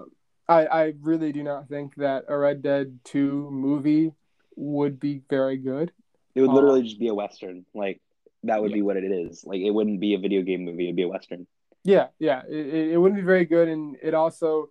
I 0.48 0.66
I 0.66 0.94
really 1.00 1.32
do 1.32 1.42
not 1.42 1.68
think 1.68 1.94
that 1.96 2.24
a 2.28 2.36
Red 2.38 2.62
Dead 2.62 3.00
Two 3.04 3.48
movie 3.50 4.12
would 4.56 4.98
be 4.98 5.22
very 5.28 5.56
good. 5.56 5.92
It 6.34 6.40
would 6.40 6.50
Uh, 6.50 6.54
literally 6.54 6.82
just 6.82 6.98
be 6.98 7.08
a 7.08 7.14
western. 7.14 7.66
Like 7.74 8.00
that 8.44 8.60
would 8.60 8.70
Yeah. 8.70 8.76
be 8.76 8.82
what 8.82 8.96
it 8.96 9.04
is. 9.04 9.44
Like 9.44 9.60
it 9.60 9.70
wouldn't 9.70 10.00
be 10.00 10.14
a 10.14 10.18
video 10.18 10.42
game 10.42 10.64
movie. 10.64 10.84
It'd 10.84 10.96
be 10.96 11.02
a 11.02 11.08
western. 11.08 11.46
Yeah, 11.84 12.08
yeah, 12.18 12.42
it, 12.48 12.92
it 12.92 12.96
wouldn't 12.98 13.20
be 13.20 13.26
very 13.26 13.44
good, 13.44 13.68
and 13.68 13.96
it 14.02 14.14
also 14.14 14.70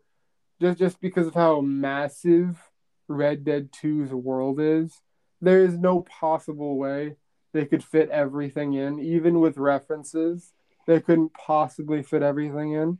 just 0.61 0.77
just 0.79 1.01
because 1.01 1.27
of 1.27 1.33
how 1.33 1.59
massive 1.61 2.69
Red 3.07 3.43
Dead 3.43 3.71
2's 3.71 4.13
world 4.13 4.59
is, 4.61 5.01
there 5.41 5.59
is 5.63 5.77
no 5.77 6.01
possible 6.01 6.77
way 6.77 7.15
they 7.53 7.65
could 7.65 7.83
fit 7.83 8.09
everything 8.09 8.73
in, 8.73 8.99
even 8.99 9.41
with 9.41 9.57
references. 9.57 10.53
They 10.87 11.01
couldn't 11.01 11.33
possibly 11.33 12.01
fit 12.03 12.23
everything 12.23 12.71
in. 12.73 12.97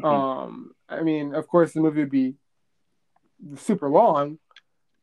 Mhm. 0.00 0.04
Um, 0.04 0.72
I 0.88 1.02
mean, 1.02 1.34
of 1.34 1.48
course, 1.48 1.72
the 1.72 1.80
movie 1.80 2.00
would 2.00 2.10
be 2.10 2.34
super 3.56 3.88
long, 3.88 4.38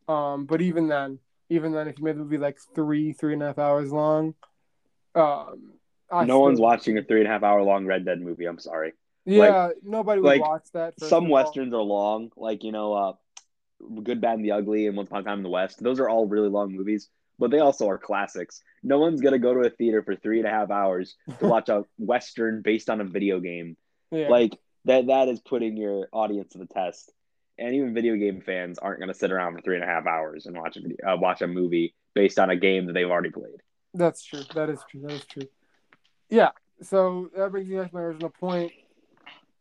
um, 0.08 0.46
but 0.46 0.62
even 0.62 0.88
then, 0.88 1.20
even 1.50 1.72
then, 1.72 1.88
if 1.88 1.98
you 1.98 2.06
made 2.06 2.16
the 2.16 2.20
movie 2.20 2.38
like 2.38 2.60
three, 2.76 3.14
three 3.14 3.34
and 3.34 3.42
a 3.42 3.48
half 3.48 3.58
hours 3.58 3.92
long, 3.92 4.36
um, 5.16 5.74
I 6.12 6.26
no 6.26 6.40
one's 6.40 6.60
watching 6.60 6.98
a 6.98 7.04
three 7.04 7.20
and 7.20 7.28
a 7.28 7.32
half 7.32 7.44
hour 7.44 7.62
long 7.64 7.86
Red 7.86 8.06
Dead 8.06 8.22
movie. 8.22 8.46
I'm 8.46 8.60
sorry. 8.60 8.94
Yeah, 9.26 9.70
nobody 9.84 10.22
would 10.22 10.28
like, 10.28 10.42
watch 10.42 10.66
that. 10.74 11.00
Some 11.00 11.30
westerns 11.30 11.74
are 11.74 11.82
long, 11.82 12.32
like 12.36 12.64
you 12.64 12.72
know, 12.72 12.94
uh, 12.94 13.14
Good, 14.04 14.22
Bad, 14.22 14.36
and 14.36 14.46
the 14.46 14.52
Ugly, 14.52 14.88
and 14.88 14.98
Once 14.98 15.10
Upon 15.10 15.22
a 15.22 15.24
Time 15.24 15.40
in 15.40 15.44
the 15.44 15.50
West. 15.50 15.82
Those 15.82 16.00
are 16.00 16.10
all 16.10 16.28
really 16.28 16.50
long 16.50 16.74
movies, 16.74 17.10
but 17.40 17.52
they 17.52 17.60
also 17.60 17.88
are 17.90 17.98
classics. 17.98 18.62
No 18.84 19.00
one's 19.00 19.22
gonna 19.22 19.40
go 19.40 19.54
to 19.54 19.62
a 19.62 19.70
theater 19.70 20.04
for 20.04 20.16
three 20.16 20.40
and 20.40 20.48
a 20.48 20.52
half 20.52 20.72
hours 20.72 21.16
to 21.40 21.48
watch 21.48 21.70
a 21.70 21.86
western 21.98 22.62
based 22.62 22.90
on 22.90 23.02
a 23.02 23.06
video 23.06 23.40
game. 23.40 23.78
Yeah. 24.12 24.28
Like 24.30 24.58
that. 24.86 25.08
That 25.08 25.30
is 25.30 25.40
putting 25.40 25.78
your 25.78 26.10
audience 26.12 26.52
to 26.54 26.60
the 26.60 26.68
test. 26.68 27.12
And 27.58 27.76
even 27.76 27.94
video 27.94 28.16
game 28.16 28.42
fans 28.42 28.80
aren't 28.80 29.00
gonna 29.00 29.14
sit 29.14 29.32
around 29.32 29.56
for 29.56 29.62
three 29.62 29.76
and 29.76 29.84
a 29.84 29.88
half 29.88 30.06
hours 30.06 30.48
and 30.48 30.58
watch 30.58 30.76
a 30.76 30.82
video, 30.82 30.98
uh, 31.08 31.18
watch 31.18 31.42
a 31.42 31.48
movie 31.48 31.96
based 32.14 32.40
on 32.40 32.50
a 32.50 32.56
game 32.56 32.88
that 32.88 32.94
they've 32.94 33.10
already 33.10 33.32
played. 33.32 33.62
That's 33.94 34.24
true. 34.24 34.44
That 34.56 34.70
is 34.70 34.80
true. 34.90 35.02
That 35.02 35.12
is 35.14 35.26
true. 35.26 35.48
Yeah. 36.30 36.52
So 36.82 37.30
that 37.36 37.52
brings 37.52 37.70
me 37.70 37.78
back 37.78 37.92
to 37.92 37.96
my 37.96 38.02
original 38.02 38.30
point. 38.30 38.72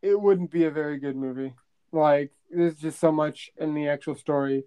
It 0.01 0.21
wouldn't 0.21 0.51
be 0.51 0.65
a 0.65 0.71
very 0.71 0.99
good 0.99 1.17
movie. 1.17 1.55
Like 1.93 2.33
there's 2.51 2.77
just 2.77 2.99
so 2.99 3.13
much 3.13 3.51
in 3.59 3.75
the 3.75 3.89
actual 3.89 4.15
story 4.15 4.65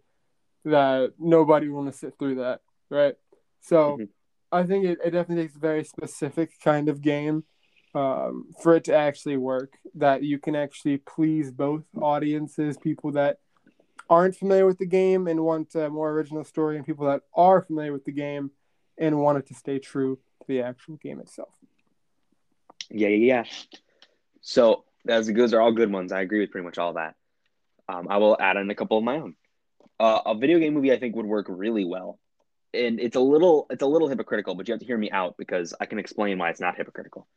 that 0.64 1.14
nobody 1.20 1.70
want 1.70 1.92
to 1.92 1.98
sit 1.98 2.18
through 2.18 2.36
that, 2.36 2.62
right? 2.90 3.16
So 3.62 3.98
Mhm. 3.98 4.10
I 4.52 4.64
think 4.64 4.86
it, 4.86 5.00
it 5.04 5.12
definitely 5.12 5.46
takes 5.46 5.56
a 5.56 5.60
very 5.60 5.84
specific 5.84 6.52
kind 6.64 6.88
of 6.88 7.02
game 7.02 7.44
um, 7.94 8.54
for 8.62 8.76
it 8.76 8.84
to 8.86 8.96
actually 8.96 9.38
work. 9.38 9.78
That 9.96 10.24
you 10.24 10.38
can 10.40 10.56
actually 10.56 10.98
please 10.98 11.52
both 11.52 11.84
audiences, 12.00 12.78
people 12.78 13.12
that 13.14 13.40
aren't 14.10 14.36
familiar 14.36 14.66
with 14.66 14.78
the 14.78 14.86
game 14.86 15.28
and 15.28 15.44
want 15.44 15.74
a 15.76 15.90
more 15.90 16.12
original 16.12 16.44
story, 16.44 16.78
and 16.78 16.86
people 16.86 17.08
that 17.08 17.22
are 17.34 17.62
familiar 17.62 17.92
with 17.92 18.06
the 18.06 18.12
game 18.12 18.52
and 18.98 19.20
want 19.20 19.38
it 19.38 19.48
to 19.48 19.54
stay 19.54 19.80
true 19.80 20.18
to 20.42 20.48
the 20.48 20.62
actual 20.62 20.98
game 20.98 21.20
itself. 21.20 21.54
Yeah, 22.90 23.08
yeah, 23.10 23.44
yeah. 23.44 23.44
So 24.42 24.84
as 25.08 25.28
those 25.28 25.54
are 25.54 25.62
all 25.62 25.72
good 25.72 25.92
ones. 25.92 26.12
I 26.12 26.22
agree 26.22 26.40
with 26.40 26.52
pretty 26.52 26.66
much 26.66 26.78
all 26.78 26.94
that. 26.94 27.16
Um, 27.88 28.08
I 28.10 28.18
will 28.18 28.38
add 28.40 28.58
in 28.58 28.70
a 28.70 28.76
couple 28.76 28.98
of 28.98 29.04
my 29.04 29.18
own. 29.18 29.36
Uh, 30.00 30.20
a 30.26 30.36
video 30.36 30.60
game 30.60 30.74
movie 30.74 30.92
I 30.92 31.00
think 31.00 31.16
would 31.16 31.26
work 31.26 31.46
really 31.50 31.86
well, 31.86 32.20
and 32.74 33.00
it's 33.00 33.16
a 33.16 33.20
little 33.20 33.68
it's 33.70 33.84
a 33.84 33.88
little 33.88 34.08
hypocritical, 34.08 34.56
but 34.56 34.68
you 34.68 34.74
have 34.74 34.82
to 34.82 34.86
hear 34.86 34.98
me 34.98 35.10
out 35.12 35.36
because 35.38 35.74
I 35.80 35.86
can 35.86 36.00
explain 36.00 36.38
why 36.38 36.50
it's 36.50 36.60
not 36.60 36.76
hypocritical. 36.76 37.28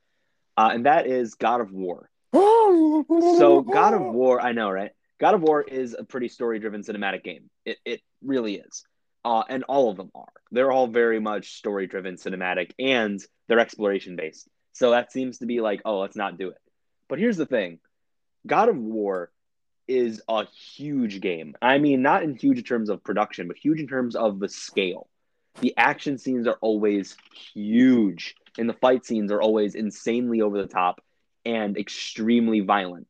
Uh, 0.56 0.70
and 0.72 0.86
that 0.86 1.06
is 1.06 1.34
God 1.34 1.61
of 1.61 1.70
War. 1.72 2.11
So 2.32 3.62
God 3.62 3.94
of 3.94 4.02
War, 4.02 4.40
I 4.40 4.52
know, 4.52 4.70
right? 4.70 4.90
God 5.20 5.34
of 5.34 5.42
War 5.42 5.62
is 5.62 5.94
a 5.98 6.04
pretty 6.04 6.28
story-driven 6.28 6.82
cinematic 6.82 7.22
game. 7.22 7.48
It 7.64 7.78
it 7.84 8.00
really 8.22 8.56
is. 8.56 8.84
Uh, 9.29 9.45
and 9.51 9.62
all 9.64 9.91
of 9.91 9.99
them 9.99 10.11
are. 10.14 10.33
They're 10.53 10.72
all 10.72 10.87
very 10.87 11.20
much 11.20 11.53
story-driven, 11.53 12.16
cinematic, 12.16 12.70
and 12.79 13.20
they're 13.47 13.59
exploration-based. 13.61 14.49
So 14.72 14.93
that 14.93 15.12
seems 15.12 15.39
to 15.39 15.47
be 15.47 15.61
like, 15.61 15.83
oh, 15.85 15.99
let's 15.99 16.16
not 16.16 16.39
do 16.39 16.49
it. 16.49 16.62
But 17.09 17.18
here's 17.18 17.37
the 17.37 17.45
thing: 17.45 17.79
God 18.47 18.70
of 18.70 18.79
War 18.79 19.31
is 19.87 20.22
a 20.29 20.47
huge 20.47 21.20
game. 21.20 21.57
I 21.61 21.76
mean, 21.76 22.01
not 22.01 22.22
in 22.22 22.37
huge 22.37 22.66
terms 22.66 22.89
of 22.89 23.05
production, 23.05 23.49
but 23.49 23.59
huge 23.59 23.81
in 23.81 23.87
terms 23.87 24.16
of 24.16 24.41
the 24.41 24.49
scale. 24.49 25.11
The 25.61 25.74
action 25.76 26.16
scenes 26.16 26.47
are 26.47 26.59
always 26.62 27.14
huge, 27.53 28.35
and 28.57 28.66
the 28.66 28.81
fight 28.81 29.05
scenes 29.05 29.31
are 29.31 29.43
always 29.43 29.74
insanely 29.74 30.41
over 30.41 30.57
the 30.57 30.68
top 30.68 31.03
and 31.45 31.76
extremely 31.76 32.61
violent. 32.61 33.09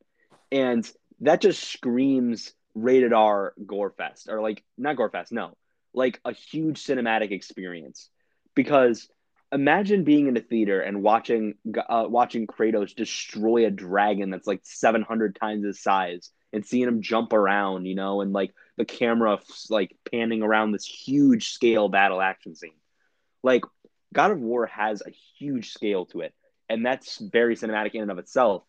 And 0.51 0.83
that 1.21 1.41
just 1.41 1.63
screams 1.63 2.55
rated 2.75 3.13
R 3.13 3.55
gore 3.65 3.95
fest, 3.97 4.29
or 4.29 4.43
like 4.43 4.65
not 4.77 4.97
gore 4.97 5.11
fest, 5.11 5.31
no, 5.31 5.57
like 5.99 6.21
a 6.25 6.33
huge 6.33 6.83
cinematic 6.83 7.33
experience. 7.33 8.09
Because 8.55 9.09
imagine 9.53 10.05
being 10.05 10.29
in 10.29 10.37
a 10.37 10.41
theater 10.41 10.81
and 10.81 11.03
watching 11.03 11.55
uh, 11.89 12.07
watching 12.09 12.47
Kratos 12.47 12.95
destroy 12.95 13.67
a 13.67 13.71
dragon 13.71 14.31
that's 14.31 14.47
like 14.47 14.61
700 14.63 15.37
times 15.39 15.65
his 15.65 15.83
size 15.83 16.31
and 16.53 16.65
seeing 16.65 16.89
him 16.89 17.03
jump 17.03 17.33
around, 17.33 17.85
you 17.85 17.95
know, 17.95 18.21
and 18.21 18.33
like 18.33 18.55
the 18.77 18.85
camera 18.85 19.39
like 19.69 19.95
panning 20.11 20.43
around 20.43 20.73
this 20.73 20.87
huge 20.87 21.51
scale 21.51 21.89
battle 21.89 22.21
action 22.21 22.55
scene. 22.55 22.73
Like 23.43 23.65
God 24.15 24.31
of 24.31 24.41
War 24.41 24.67
has 24.67 25.03
a 25.03 25.11
huge 25.39 25.71
scale 25.73 26.07
to 26.07 26.21
it, 26.21 26.35
and 26.69 26.85
that's 26.85 27.19
very 27.19 27.57
cinematic 27.57 27.95
in 27.95 28.03
and 28.03 28.11
of 28.11 28.19
itself. 28.19 28.63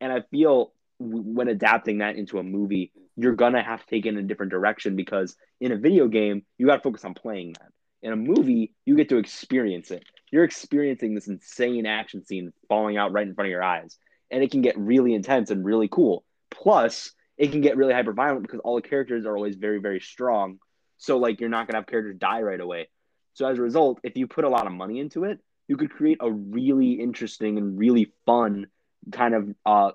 And 0.00 0.12
I 0.12 0.22
feel 0.30 0.72
when 0.98 1.48
adapting 1.48 1.98
that 1.98 2.16
into 2.16 2.38
a 2.38 2.42
movie, 2.42 2.92
you're 3.22 3.34
gonna 3.34 3.62
have 3.62 3.80
to 3.80 3.86
take 3.86 4.06
it 4.06 4.10
in 4.10 4.18
a 4.18 4.22
different 4.22 4.52
direction 4.52 4.96
because 4.96 5.36
in 5.60 5.72
a 5.72 5.76
video 5.76 6.08
game, 6.08 6.44
you 6.58 6.66
got 6.66 6.76
to 6.76 6.82
focus 6.82 7.04
on 7.04 7.14
playing 7.14 7.54
that. 7.54 7.70
In 8.02 8.12
a 8.12 8.16
movie, 8.16 8.74
you 8.84 8.96
get 8.96 9.08
to 9.10 9.18
experience 9.18 9.90
it. 9.90 10.04
You're 10.30 10.44
experiencing 10.44 11.14
this 11.14 11.28
insane 11.28 11.86
action 11.86 12.24
scene 12.24 12.52
falling 12.68 12.96
out 12.96 13.12
right 13.12 13.26
in 13.26 13.34
front 13.34 13.46
of 13.46 13.52
your 13.52 13.62
eyes, 13.62 13.96
and 14.30 14.42
it 14.42 14.50
can 14.50 14.62
get 14.62 14.78
really 14.78 15.14
intense 15.14 15.50
and 15.50 15.64
really 15.64 15.88
cool. 15.88 16.24
Plus, 16.50 17.12
it 17.38 17.52
can 17.52 17.60
get 17.60 17.76
really 17.76 17.92
hyper 17.92 18.12
violent 18.12 18.42
because 18.42 18.60
all 18.60 18.76
the 18.76 18.82
characters 18.82 19.24
are 19.24 19.36
always 19.36 19.56
very, 19.56 19.78
very 19.78 20.00
strong. 20.00 20.58
So, 20.98 21.18
like, 21.18 21.40
you're 21.40 21.48
not 21.48 21.66
gonna 21.66 21.78
have 21.78 21.86
characters 21.86 22.16
die 22.18 22.42
right 22.42 22.60
away. 22.60 22.88
So, 23.34 23.46
as 23.46 23.58
a 23.58 23.62
result, 23.62 24.00
if 24.02 24.16
you 24.16 24.26
put 24.26 24.44
a 24.44 24.48
lot 24.48 24.66
of 24.66 24.72
money 24.72 25.00
into 25.00 25.24
it, 25.24 25.38
you 25.68 25.76
could 25.76 25.90
create 25.90 26.18
a 26.20 26.30
really 26.30 26.92
interesting 26.92 27.56
and 27.56 27.78
really 27.78 28.12
fun 28.26 28.66
kind 29.10 29.34
of 29.34 29.54
uh 29.66 29.92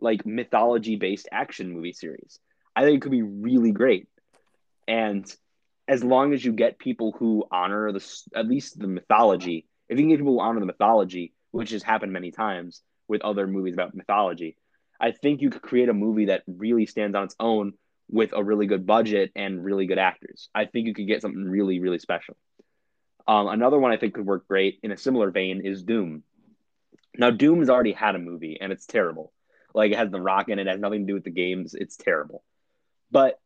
like 0.00 0.26
mythology 0.26 0.96
based 0.96 1.28
action 1.30 1.72
movie 1.72 1.92
series. 1.92 2.38
I 2.74 2.84
think 2.84 2.96
it 2.96 3.02
could 3.02 3.12
be 3.12 3.22
really 3.22 3.72
great. 3.72 4.08
And 4.86 5.24
as 5.88 6.04
long 6.04 6.32
as 6.32 6.44
you 6.44 6.52
get 6.52 6.78
people 6.78 7.12
who 7.18 7.44
honor 7.50 7.92
the 7.92 8.22
at 8.34 8.46
least 8.46 8.78
the 8.78 8.86
mythology, 8.86 9.66
if 9.88 9.98
you 9.98 10.04
can 10.04 10.10
get 10.10 10.18
people 10.18 10.34
who 10.34 10.40
honor 10.40 10.60
the 10.60 10.66
mythology, 10.66 11.32
which 11.50 11.70
has 11.70 11.82
happened 11.82 12.12
many 12.12 12.30
times 12.30 12.82
with 13.08 13.22
other 13.22 13.46
movies 13.46 13.74
about 13.74 13.94
mythology, 13.94 14.56
I 15.00 15.12
think 15.12 15.40
you 15.40 15.50
could 15.50 15.62
create 15.62 15.88
a 15.88 15.94
movie 15.94 16.26
that 16.26 16.42
really 16.46 16.86
stands 16.86 17.16
on 17.16 17.24
its 17.24 17.36
own 17.40 17.72
with 18.08 18.30
a 18.32 18.42
really 18.42 18.66
good 18.66 18.86
budget 18.86 19.32
and 19.34 19.64
really 19.64 19.86
good 19.86 19.98
actors. 19.98 20.48
I 20.54 20.66
think 20.66 20.86
you 20.86 20.94
could 20.94 21.06
get 21.06 21.22
something 21.22 21.44
really, 21.44 21.80
really 21.80 21.98
special. 21.98 22.36
Um, 23.26 23.48
another 23.48 23.78
one 23.78 23.92
I 23.92 23.96
think 23.96 24.14
could 24.14 24.26
work 24.26 24.46
great 24.48 24.80
in 24.82 24.90
a 24.90 24.96
similar 24.96 25.30
vein 25.30 25.62
is 25.64 25.82
Doom. 25.82 26.22
Now, 27.16 27.30
Doom 27.30 27.60
has 27.60 27.70
already 27.70 27.92
had 27.92 28.14
a 28.14 28.18
movie 28.18 28.58
and 28.60 28.72
it's 28.72 28.86
terrible. 28.86 29.32
Like 29.74 29.92
it 29.92 29.98
has 29.98 30.10
The 30.10 30.20
Rock 30.20 30.48
in 30.48 30.58
it, 30.58 30.66
it 30.66 30.70
has 30.70 30.80
nothing 30.80 31.00
to 31.00 31.06
do 31.06 31.14
with 31.14 31.24
the 31.24 31.30
games. 31.30 31.74
It's 31.74 31.96
terrible. 31.96 32.42
But 33.10 33.38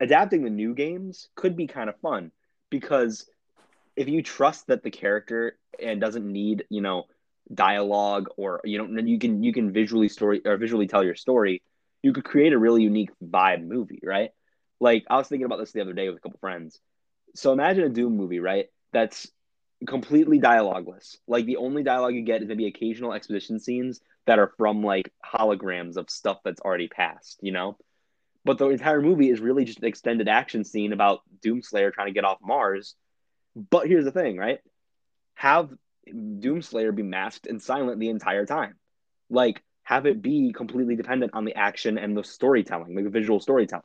adapting 0.00 0.42
the 0.42 0.50
new 0.50 0.74
games 0.74 1.28
could 1.34 1.56
be 1.56 1.66
kind 1.66 1.88
of 1.88 1.98
fun 2.00 2.30
because 2.70 3.28
if 3.96 4.08
you 4.08 4.22
trust 4.22 4.68
that 4.68 4.82
the 4.82 4.90
character 4.90 5.58
and 5.80 6.00
doesn't 6.00 6.26
need, 6.30 6.64
you 6.70 6.80
know, 6.80 7.04
dialogue 7.52 8.28
or 8.36 8.60
you 8.64 8.78
don't 8.78 9.06
you 9.06 9.18
can 9.18 9.42
you 9.42 9.52
can 9.52 9.72
visually 9.72 10.08
story 10.08 10.40
or 10.44 10.56
visually 10.56 10.86
tell 10.86 11.04
your 11.04 11.14
story, 11.14 11.62
you 12.02 12.12
could 12.12 12.24
create 12.24 12.52
a 12.52 12.58
really 12.58 12.82
unique 12.82 13.10
vibe 13.24 13.66
movie, 13.66 14.00
right? 14.02 14.30
Like 14.80 15.04
I 15.10 15.16
was 15.16 15.28
thinking 15.28 15.46
about 15.46 15.58
this 15.58 15.72
the 15.72 15.80
other 15.80 15.92
day 15.92 16.08
with 16.08 16.18
a 16.18 16.20
couple 16.20 16.38
friends. 16.38 16.78
So 17.34 17.52
imagine 17.52 17.84
a 17.84 17.88
Doom 17.88 18.16
movie, 18.16 18.40
right? 18.40 18.66
That's 18.92 19.28
completely 19.86 20.40
dialogueless. 20.40 21.16
Like 21.26 21.46
the 21.46 21.56
only 21.56 21.82
dialogue 21.82 22.14
you 22.14 22.22
get 22.22 22.42
is 22.42 22.48
maybe 22.48 22.66
occasional 22.66 23.12
exposition 23.12 23.58
scenes 23.60 24.00
that 24.26 24.38
are 24.38 24.52
from 24.58 24.82
like 24.82 25.12
holograms 25.24 25.96
of 25.96 26.10
stuff 26.10 26.38
that's 26.44 26.60
already 26.60 26.88
passed, 26.88 27.38
you 27.42 27.52
know? 27.52 27.76
But 28.48 28.56
the 28.56 28.70
entire 28.70 29.02
movie 29.02 29.28
is 29.28 29.40
really 29.40 29.66
just 29.66 29.80
an 29.80 29.84
extended 29.84 30.26
action 30.26 30.64
scene 30.64 30.94
about 30.94 31.20
Doomslayer 31.44 31.92
trying 31.92 32.06
to 32.06 32.14
get 32.14 32.24
off 32.24 32.38
Mars. 32.40 32.94
But 33.54 33.88
here's 33.88 34.06
the 34.06 34.10
thing, 34.10 34.38
right? 34.38 34.60
Have 35.34 35.68
Doomslayer 36.08 36.94
be 36.94 37.02
masked 37.02 37.46
and 37.46 37.60
silent 37.60 38.00
the 38.00 38.08
entire 38.08 38.46
time. 38.46 38.76
Like 39.28 39.62
have 39.82 40.06
it 40.06 40.22
be 40.22 40.54
completely 40.54 40.96
dependent 40.96 41.32
on 41.34 41.44
the 41.44 41.56
action 41.56 41.98
and 41.98 42.16
the 42.16 42.24
storytelling, 42.24 42.94
like 42.94 43.04
the 43.04 43.10
visual 43.10 43.38
storytelling. 43.38 43.84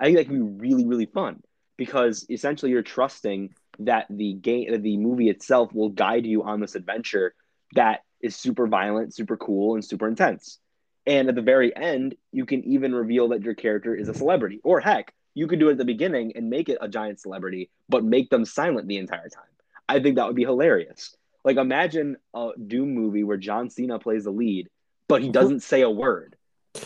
I 0.00 0.06
think 0.06 0.16
that 0.16 0.28
can 0.28 0.46
be 0.46 0.66
really, 0.66 0.86
really 0.86 1.04
fun 1.04 1.42
because 1.76 2.24
essentially 2.30 2.70
you're 2.70 2.80
trusting 2.80 3.54
that 3.80 4.06
the 4.08 4.32
game 4.32 4.80
the 4.80 4.96
movie 4.96 5.28
itself 5.28 5.74
will 5.74 5.90
guide 5.90 6.24
you 6.24 6.42
on 6.42 6.58
this 6.58 6.74
adventure 6.74 7.34
that 7.74 8.00
is 8.22 8.34
super 8.34 8.66
violent, 8.66 9.14
super 9.14 9.36
cool, 9.36 9.74
and 9.74 9.84
super 9.84 10.08
intense. 10.08 10.58
And 11.10 11.28
at 11.28 11.34
the 11.34 11.42
very 11.42 11.74
end, 11.74 12.14
you 12.30 12.46
can 12.46 12.62
even 12.62 12.94
reveal 12.94 13.28
that 13.30 13.42
your 13.42 13.54
character 13.54 13.96
is 13.96 14.08
a 14.08 14.14
celebrity. 14.14 14.60
Or 14.62 14.78
heck, 14.78 15.12
you 15.34 15.48
could 15.48 15.58
do 15.58 15.68
it 15.68 15.72
at 15.72 15.78
the 15.78 15.84
beginning 15.84 16.34
and 16.36 16.48
make 16.48 16.68
it 16.68 16.78
a 16.80 16.88
giant 16.88 17.18
celebrity, 17.18 17.68
but 17.88 18.04
make 18.04 18.30
them 18.30 18.44
silent 18.44 18.86
the 18.86 18.98
entire 18.98 19.28
time. 19.28 19.42
I 19.88 19.98
think 19.98 20.14
that 20.14 20.28
would 20.28 20.36
be 20.36 20.44
hilarious. 20.44 21.16
Like 21.44 21.56
imagine 21.56 22.16
a 22.32 22.50
Doom 22.64 22.94
movie 22.94 23.24
where 23.24 23.38
John 23.38 23.70
Cena 23.70 23.98
plays 23.98 24.22
the 24.22 24.30
lead, 24.30 24.68
but 25.08 25.20
he 25.20 25.30
doesn't 25.30 25.64
say 25.64 25.80
a 25.80 25.90
word. 25.90 26.36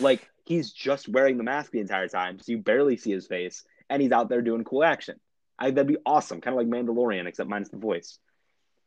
Like 0.01 0.27
he's 0.47 0.73
just 0.73 1.07
wearing 1.07 1.37
the 1.37 1.45
mask 1.45 1.73
the 1.73 1.81
entire 1.81 2.09
time, 2.09 2.39
so 2.39 2.53
you 2.53 2.59
barely 2.59 2.97
see 2.97 3.11
his 3.11 3.27
face, 3.27 3.63
and 3.91 4.01
he's 4.01 4.13
out 4.13 4.31
there 4.31 4.41
doing 4.41 4.65
cool 4.65 4.85
action. 4.85 5.21
I 5.59 5.67
think 5.67 5.77
that'd 5.77 5.87
be 5.87 5.99
awesome, 6.07 6.41
kind 6.41 6.59
of 6.59 6.59
like 6.59 6.69
Mandalorian, 6.69 7.27
except 7.27 7.51
minus 7.51 7.69
the 7.69 7.77
voice. 7.77 8.19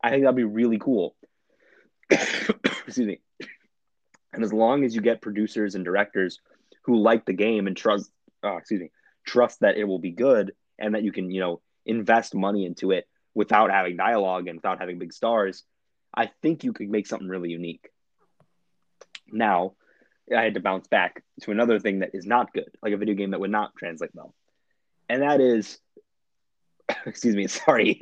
I 0.04 0.10
think 0.10 0.24
that'd 0.24 0.36
be 0.36 0.44
really 0.46 0.80
cool. 0.80 1.16
Excuse 2.10 3.06
me. 3.06 3.20
And 4.38 4.46
as 4.46 4.54
long 4.54 4.84
as 4.84 4.94
you 4.94 5.02
get 5.02 5.20
producers 5.20 5.74
and 5.74 5.84
directors 5.84 6.40
who 6.84 6.98
like 6.98 7.26
the 7.26 7.34
game 7.34 7.66
and 7.66 7.76
trust, 7.76 8.12
uh, 8.44 8.58
excuse 8.58 8.82
me, 8.82 8.92
trust 9.26 9.62
that 9.62 9.78
it 9.78 9.86
will 9.86 9.98
be 9.98 10.12
good 10.12 10.54
and 10.78 10.94
that 10.94 11.02
you 11.02 11.12
can, 11.12 11.32
you 11.32 11.40
know, 11.40 11.60
invest 11.88 12.36
money 12.36 12.64
into 12.64 12.92
it 12.92 13.08
without 13.34 13.72
having 13.72 13.98
dialogue 13.98 14.48
and 14.48 14.58
without 14.58 14.80
having 14.80 15.00
big 15.00 15.12
stars, 15.12 15.64
I 16.16 16.30
think 16.44 16.64
you 16.64 16.72
could 16.72 16.88
make 16.88 17.08
something 17.08 17.28
really 17.28 17.50
unique. 17.50 17.90
Now, 19.28 19.74
I 20.32 20.44
had 20.44 20.54
to 20.54 20.60
bounce 20.60 20.88
back 20.88 21.24
to 21.42 21.50
another 21.50 21.80
thing 21.80 22.00
that 22.00 22.12
is 22.14 22.28
not 22.28 22.54
good, 22.54 22.70
like 22.84 22.94
a 22.94 22.98
video 22.98 23.16
game 23.16 23.32
that 23.32 23.40
would 23.40 23.50
not 23.50 23.76
translate 23.76 24.12
well. 24.14 24.36
And 25.10 25.24
that 25.24 25.42
is, 25.42 25.80
excuse 27.08 27.36
me, 27.36 27.48
sorry, 27.48 28.02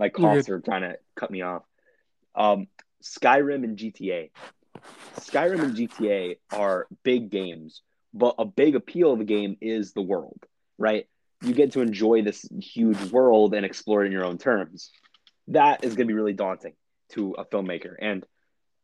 my 0.00 0.08
coughs 0.08 0.48
are 0.48 0.58
trying 0.58 0.82
to 0.82 0.98
cut 1.14 1.30
me 1.30 1.42
off. 1.42 1.62
Um, 2.34 2.66
Skyrim 3.04 3.62
and 3.62 3.78
GTA. 3.78 4.30
Skyrim 5.16 5.62
and 5.62 5.76
GTA 5.76 6.36
are 6.52 6.86
big 7.02 7.30
games, 7.30 7.82
but 8.12 8.34
a 8.38 8.44
big 8.44 8.76
appeal 8.76 9.12
of 9.12 9.18
the 9.18 9.24
game 9.24 9.56
is 9.60 9.92
the 9.92 10.02
world, 10.02 10.38
right? 10.78 11.06
You 11.42 11.54
get 11.54 11.72
to 11.72 11.80
enjoy 11.80 12.22
this 12.22 12.46
huge 12.60 13.10
world 13.10 13.54
and 13.54 13.64
explore 13.64 14.02
it 14.02 14.06
in 14.06 14.12
your 14.12 14.24
own 14.24 14.38
terms. 14.38 14.90
That 15.48 15.84
is 15.84 15.94
going 15.94 16.06
to 16.06 16.12
be 16.12 16.16
really 16.16 16.32
daunting 16.32 16.74
to 17.10 17.32
a 17.32 17.44
filmmaker, 17.44 17.94
and 18.00 18.24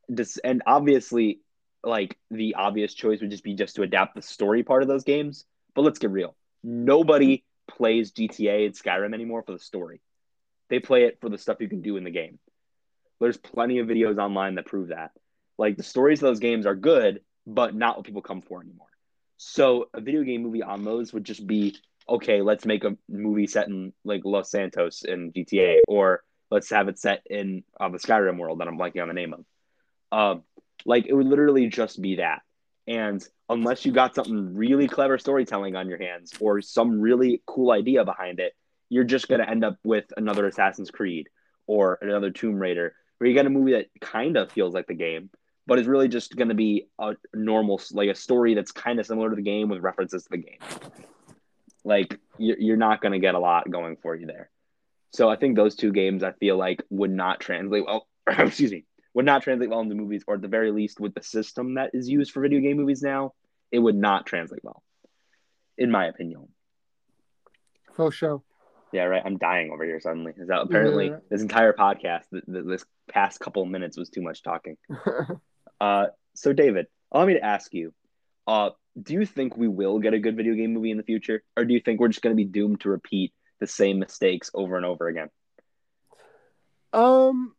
this, 0.08 0.38
and 0.38 0.62
obviously, 0.66 1.40
like 1.82 2.18
the 2.30 2.56
obvious 2.56 2.92
choice 2.92 3.20
would 3.20 3.30
just 3.30 3.44
be 3.44 3.54
just 3.54 3.76
to 3.76 3.82
adapt 3.82 4.14
the 4.14 4.22
story 4.22 4.62
part 4.62 4.82
of 4.82 4.88
those 4.88 5.04
games. 5.04 5.44
But 5.74 5.82
let's 5.82 5.98
get 5.98 6.10
real. 6.10 6.36
Nobody 6.62 7.44
plays 7.68 8.12
GTA 8.12 8.66
and 8.66 8.74
Skyrim 8.74 9.14
anymore 9.14 9.42
for 9.42 9.52
the 9.52 9.58
story. 9.58 10.00
They 10.68 10.80
play 10.80 11.04
it 11.04 11.18
for 11.20 11.28
the 11.28 11.38
stuff 11.38 11.60
you 11.60 11.68
can 11.68 11.80
do 11.80 11.96
in 11.96 12.04
the 12.04 12.10
game. 12.10 12.38
There's 13.20 13.36
plenty 13.36 13.78
of 13.78 13.86
videos 13.86 14.18
online 14.18 14.56
that 14.56 14.66
prove 14.66 14.88
that. 14.88 15.12
Like 15.60 15.76
the 15.76 15.82
stories 15.82 16.20
of 16.20 16.22
those 16.22 16.40
games 16.40 16.64
are 16.64 16.74
good, 16.74 17.20
but 17.46 17.74
not 17.74 17.98
what 17.98 18.06
people 18.06 18.22
come 18.22 18.40
for 18.40 18.62
anymore. 18.62 18.86
So 19.36 19.90
a 19.92 20.00
video 20.00 20.22
game 20.22 20.42
movie 20.42 20.62
on 20.62 20.84
those 20.84 21.12
would 21.12 21.24
just 21.24 21.46
be 21.46 21.76
okay. 22.08 22.40
Let's 22.40 22.64
make 22.64 22.82
a 22.82 22.96
movie 23.10 23.46
set 23.46 23.68
in 23.68 23.92
like 24.02 24.22
Los 24.24 24.50
Santos 24.50 25.02
in 25.02 25.32
GTA, 25.32 25.80
or 25.86 26.22
let's 26.50 26.70
have 26.70 26.88
it 26.88 26.98
set 26.98 27.20
in 27.26 27.62
uh, 27.78 27.90
the 27.90 27.98
Skyrim 27.98 28.38
world 28.38 28.60
that 28.60 28.68
I'm 28.68 28.78
blanking 28.78 29.02
on 29.02 29.08
the 29.08 29.14
name 29.14 29.34
of. 29.34 29.44
Um, 30.18 30.44
like 30.86 31.06
it 31.06 31.12
would 31.12 31.26
literally 31.26 31.66
just 31.66 32.00
be 32.00 32.16
that. 32.16 32.40
And 32.86 33.22
unless 33.50 33.84
you 33.84 33.92
got 33.92 34.14
something 34.14 34.54
really 34.54 34.88
clever 34.88 35.18
storytelling 35.18 35.76
on 35.76 35.90
your 35.90 35.98
hands 35.98 36.32
or 36.40 36.62
some 36.62 37.02
really 37.02 37.42
cool 37.46 37.70
idea 37.70 38.06
behind 38.06 38.40
it, 38.40 38.54
you're 38.88 39.04
just 39.04 39.28
going 39.28 39.42
to 39.42 39.50
end 39.50 39.62
up 39.62 39.76
with 39.84 40.06
another 40.16 40.46
Assassin's 40.46 40.90
Creed 40.90 41.28
or 41.66 41.98
another 42.00 42.30
Tomb 42.30 42.54
Raider, 42.54 42.94
where 43.18 43.28
you 43.28 43.34
get 43.34 43.44
a 43.44 43.50
movie 43.50 43.72
that 43.72 43.88
kind 44.00 44.38
of 44.38 44.50
feels 44.50 44.72
like 44.72 44.86
the 44.86 44.94
game, 44.94 45.28
but 45.70 45.78
it's 45.78 45.86
really 45.86 46.08
just 46.08 46.34
going 46.34 46.48
to 46.48 46.54
be 46.56 46.88
a 46.98 47.12
normal, 47.32 47.80
like 47.92 48.08
a 48.08 48.14
story 48.16 48.54
that's 48.54 48.72
kind 48.72 48.98
of 48.98 49.06
similar 49.06 49.30
to 49.30 49.36
the 49.36 49.42
game 49.42 49.68
with 49.68 49.80
references 49.80 50.24
to 50.24 50.30
the 50.32 50.38
game. 50.38 50.58
Like 51.84 52.18
you're 52.38 52.76
not 52.76 53.00
going 53.00 53.12
to 53.12 53.20
get 53.20 53.36
a 53.36 53.38
lot 53.38 53.70
going 53.70 53.96
for 54.02 54.16
you 54.16 54.26
there. 54.26 54.50
So 55.12 55.30
I 55.30 55.36
think 55.36 55.54
those 55.54 55.76
two 55.76 55.92
games 55.92 56.24
I 56.24 56.32
feel 56.32 56.56
like 56.56 56.82
would 56.90 57.12
not 57.12 57.38
translate 57.38 57.84
well. 57.86 58.08
excuse 58.26 58.72
me, 58.72 58.84
would 59.14 59.24
not 59.24 59.44
translate 59.44 59.70
well 59.70 59.78
into 59.78 59.94
movies, 59.94 60.24
or 60.26 60.34
at 60.34 60.42
the 60.42 60.48
very 60.48 60.72
least, 60.72 60.98
with 60.98 61.14
the 61.14 61.22
system 61.22 61.74
that 61.74 61.90
is 61.94 62.08
used 62.08 62.32
for 62.32 62.40
video 62.40 62.58
game 62.58 62.76
movies 62.76 63.00
now, 63.00 63.32
it 63.70 63.78
would 63.78 63.94
not 63.94 64.26
translate 64.26 64.64
well, 64.64 64.82
in 65.78 65.88
my 65.88 66.06
opinion. 66.06 66.48
For 67.94 68.10
sure. 68.10 68.42
Yeah, 68.92 69.04
right. 69.04 69.22
I'm 69.24 69.38
dying 69.38 69.70
over 69.70 69.84
here 69.84 70.00
suddenly. 70.00 70.32
Is 70.36 70.48
that 70.48 70.62
apparently 70.62 71.10
yeah. 71.10 71.18
this 71.30 71.42
entire 71.42 71.72
podcast, 71.72 72.22
this 72.32 72.84
past 73.08 73.38
couple 73.38 73.64
minutes 73.66 73.96
was 73.96 74.10
too 74.10 74.20
much 74.20 74.42
talking. 74.42 74.76
uh, 75.80 76.06
so 76.34 76.52
David, 76.52 76.86
allow 77.12 77.26
me 77.26 77.34
to 77.34 77.44
ask 77.44 77.72
you, 77.74 77.92
uh, 78.46 78.70
do 79.00 79.14
you 79.14 79.24
think 79.24 79.56
we 79.56 79.68
will 79.68 79.98
get 79.98 80.14
a 80.14 80.18
good 80.18 80.36
video 80.36 80.54
game 80.54 80.74
movie 80.74 80.90
in 80.90 80.96
the 80.96 81.02
future, 81.02 81.42
or 81.56 81.64
do 81.64 81.74
you 81.74 81.80
think 81.80 82.00
we're 82.00 82.08
just 82.08 82.22
going 82.22 82.34
to 82.34 82.36
be 82.36 82.44
doomed 82.44 82.80
to 82.80 82.88
repeat 82.90 83.32
the 83.60 83.66
same 83.66 83.98
mistakes 83.98 84.50
over 84.54 84.76
and 84.76 84.84
over 84.84 85.08
again? 85.08 85.28
Um, 86.92 87.54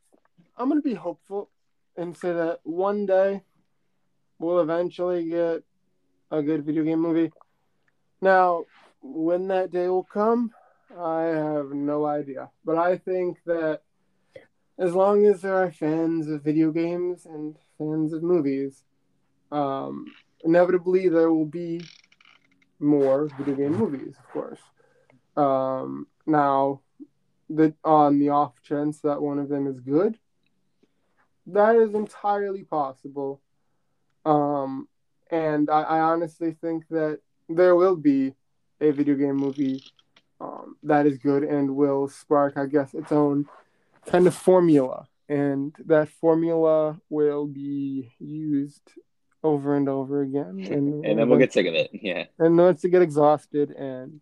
I'm 0.58 0.68
gonna 0.68 0.82
be 0.82 0.94
hopeful 0.94 1.50
and 1.96 2.16
say 2.18 2.34
that 2.34 2.60
one 2.64 3.06
day 3.06 3.42
we'll 4.40 4.60
eventually 4.60 5.30
get 5.30 5.64
a 6.32 6.42
good 6.42 6.66
video 6.66 6.84
game 6.84 7.00
movie. 7.00 7.32
Now, 8.22 8.66
when 9.02 9.48
that 9.48 9.72
day 9.72 9.88
will 9.88 10.04
come, 10.04 10.52
I 10.98 11.24
have 11.24 11.72
no 11.72 12.06
idea. 12.06 12.50
But 12.66 12.78
I 12.78 12.98
think 12.98 13.38
that 13.46 13.82
as 14.78 14.94
long 14.94 15.26
as 15.26 15.42
there 15.42 15.56
are 15.56 15.72
fans 15.72 16.28
of 16.28 16.44
video 16.44 16.72
games 16.72 17.26
and 17.26 17.56
fans 17.78 18.14
of 18.14 18.24
movies, 18.24 18.84
um, 19.52 20.06
inevitably 20.44 21.08
there 21.10 21.32
will 21.32 21.46
be 21.46 21.82
more 22.80 23.28
video 23.38 23.56
game 23.56 23.78
movies, 23.78 24.16
of 24.18 24.30
course. 24.30 24.60
Um, 25.38 26.08
now, 26.26 26.82
the, 27.50 27.74
on 27.84 28.20
the 28.20 28.30
off 28.30 28.62
chance 28.64 29.00
that 29.02 29.22
one 29.22 29.40
of 29.40 29.50
them 29.50 29.68
is 29.68 29.80
good, 29.80 30.18
that 31.48 31.76
is 31.76 31.94
entirely 31.94 32.64
possible. 32.64 33.42
Um, 34.26 34.88
and 35.30 35.70
I, 35.70 35.82
I, 35.82 36.00
honestly 36.02 36.56
think 36.62 36.88
that 36.90 37.20
there 37.50 37.76
will 37.76 37.96
be 37.96 38.36
a 38.80 38.92
video 38.92 39.16
game 39.16 39.38
movie 39.38 39.84
um, 40.40 40.76
that 40.84 41.08
is 41.08 41.18
good 41.18 41.44
and 41.44 41.76
will 41.76 42.08
spark, 42.08 42.56
I 42.56 42.68
guess, 42.68 42.94
its 42.94 43.12
own 43.12 43.46
kind 44.06 44.28
of 44.28 44.36
formula. 44.36 45.08
And 45.30 45.74
that 45.86 46.10
formula 46.10 47.00
will 47.10 47.46
be 47.46 48.12
used 48.20 48.92
over 49.44 49.76
and 49.76 49.88
over 49.90 50.22
again. 50.22 50.60
And, 50.72 51.06
and 51.06 51.20
then 51.20 51.30
we'll 51.30 51.40
get 51.40 51.54
sick 51.54 51.68
of 51.68 51.74
it. 51.74 51.90
Yeah. 52.02 52.26
And 52.40 52.58
once 52.58 52.82
to 52.82 52.90
get 52.90 53.02
exhausted 53.02 53.72
and 53.72 54.22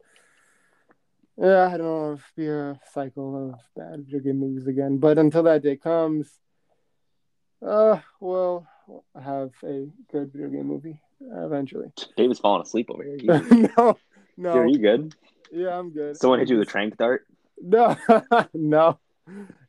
yeah, 1.37 1.67
I 1.67 1.77
don't 1.77 1.87
know 1.87 2.13
if 2.13 2.31
be 2.35 2.47
a 2.47 2.77
cycle 2.91 3.51
of 3.51 3.59
bad 3.73 4.03
video 4.03 4.19
game 4.19 4.39
movies 4.39 4.67
again. 4.67 4.97
But 4.97 5.17
until 5.17 5.43
that 5.43 5.63
day 5.63 5.77
comes, 5.77 6.29
uh, 7.65 7.99
well, 8.19 8.67
have 9.15 9.51
a 9.63 9.87
good 10.11 10.33
video 10.33 10.49
game 10.49 10.65
movie 10.65 10.99
eventually. 11.21 11.91
David's 12.17 12.39
falling 12.39 12.63
asleep 12.63 12.89
over 12.89 13.03
here. 13.03 13.17
You... 13.51 13.69
no, 13.77 13.97
no. 14.35 14.49
Are 14.49 14.67
you 14.67 14.79
good? 14.79 15.15
Yeah, 15.51 15.79
I'm 15.79 15.91
good. 15.91 16.17
Someone 16.17 16.39
hit 16.39 16.49
you 16.49 16.57
with 16.57 16.67
a 16.67 16.71
trank 16.71 16.97
dart? 16.97 17.25
No, 17.61 17.97
no, 18.53 18.99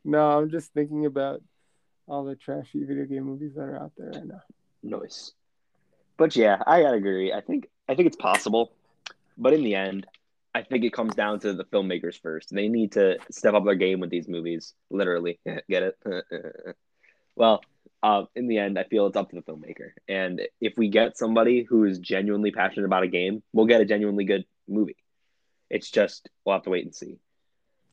no. 0.05 0.39
I'm 0.39 0.51
just 0.51 0.73
thinking 0.73 1.07
about 1.07 1.43
all 2.07 2.25
the 2.25 2.37
trashy 2.37 2.85
video 2.85 3.05
game 3.05 3.25
movies 3.25 3.55
that 3.55 3.63
are 3.63 3.77
out 3.77 3.93
there 3.97 4.11
right 4.11 4.27
now. 4.27 4.43
Nice. 4.83 5.33
But 6.17 6.37
yeah, 6.37 6.63
I 6.67 6.83
gotta 6.83 6.97
agree. 6.97 7.33
I 7.33 7.41
think 7.41 7.69
I 7.89 7.95
think 7.95 8.07
it's 8.07 8.17
possible, 8.17 8.73
but 9.39 9.53
in 9.53 9.65
the 9.65 9.75
end, 9.75 10.07
I 10.55 10.63
think 10.63 10.85
it 10.85 10.93
comes 10.93 11.15
down 11.15 11.41
to 11.41 11.53
the 11.53 11.65
filmmakers 11.65 12.21
first. 12.21 12.53
They 12.53 12.69
need 12.69 12.93
to 12.93 13.19
step 13.31 13.55
up 13.55 13.65
their 13.65 13.75
game 13.75 14.01
with 14.01 14.11
these 14.11 14.29
movies. 14.29 14.75
Literally, 14.91 15.39
get 15.69 15.83
it? 15.83 15.99
well, 17.37 17.63
uh, 18.03 18.25
in 18.35 18.49
the 18.49 18.59
end, 18.59 18.79
I 18.79 18.85
feel 18.85 19.07
it's 19.07 19.17
up 19.17 19.31
to 19.31 19.37
the 19.37 19.43
filmmaker. 19.43 19.93
And 20.09 20.43
if 20.61 20.75
we 20.77 20.89
get 20.89 21.17
somebody 21.17 21.63
who 21.63 21.85
is 21.85 21.99
genuinely 21.99 22.51
passionate 22.51 22.87
about 22.87 23.03
a 23.03 23.09
game, 23.09 23.43
we'll 23.53 23.67
get 23.67 23.81
a 23.81 23.85
genuinely 23.85 24.25
good 24.25 24.45
movie. 24.69 24.97
It's 25.69 25.91
just 25.91 26.29
we'll 26.45 26.57
have 26.57 26.65
to 26.65 26.71
wait 26.71 26.85
and 26.85 26.95
see. 26.95 27.19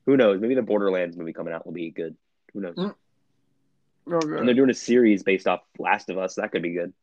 Who 0.07 0.17
knows? 0.17 0.41
Maybe 0.41 0.55
the 0.55 0.61
Borderlands 0.61 1.17
movie 1.17 1.33
coming 1.33 1.53
out 1.53 1.65
will 1.65 1.73
be 1.73 1.91
good. 1.91 2.15
Who 2.53 2.61
knows? 2.61 2.75
Mm. 2.75 2.95
Okay. 4.09 4.37
And 4.37 4.47
they're 4.47 4.55
doing 4.55 4.69
a 4.69 4.73
series 4.73 5.21
based 5.21 5.47
off 5.47 5.59
Last 5.77 6.09
of 6.09 6.17
Us. 6.17 6.35
That 6.35 6.53
could 6.53 6.61
be 6.61 6.73
good. 6.73 6.93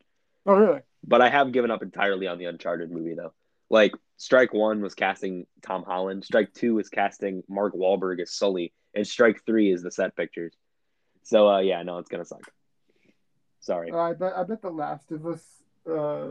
Oh, 0.47 0.55
really? 0.55 0.81
But 1.07 1.21
I 1.21 1.29
have 1.29 1.53
given 1.53 1.71
up 1.71 1.83
entirely 1.83 2.27
on 2.27 2.39
the 2.39 2.47
Uncharted 2.47 2.91
movie, 2.91 3.15
though. 3.15 3.35
Like, 3.69 3.93
Strike 4.17 4.55
One 4.55 4.81
was 4.81 4.95
casting 4.95 5.47
Tom 5.61 5.85
Holland. 5.85 6.25
Strike 6.25 6.55
Two 6.55 6.75
was 6.77 6.89
casting 6.89 7.43
Mark 7.47 7.75
Wahlberg 7.75 8.21
as 8.21 8.33
Sully, 8.33 8.73
and 8.95 9.07
Strike 9.07 9.45
Three 9.45 9.71
is 9.71 9.83
the 9.83 9.91
set 9.91 10.17
pictures. 10.17 10.55
So, 11.25 11.49
uh, 11.49 11.59
yeah, 11.61 11.83
no, 11.83 11.99
it's 11.99 12.09
gonna 12.09 12.25
suck. 12.25 12.51
Sorry. 13.61 13.91
Uh, 13.91 13.99
I 13.99 14.13
bet 14.15 14.33
I 14.35 14.45
bet 14.45 14.63
the 14.63 14.71
Last 14.71 15.11
of 15.13 15.27
Us 15.27 15.43
uh, 15.91 16.31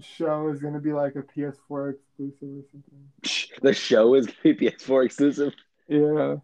show 0.00 0.48
is 0.48 0.60
gonna 0.60 0.80
be 0.80 0.92
like 0.92 1.16
a 1.16 1.22
PS4 1.22 1.94
exclusive 1.94 2.42
or 2.42 2.64
something. 2.70 3.48
The 3.60 3.74
show 3.74 4.14
is 4.14 4.26
gonna 4.26 4.54
be 4.54 4.70
PS4 4.70 5.04
exclusive. 5.04 5.52
Yeah. 5.88 6.36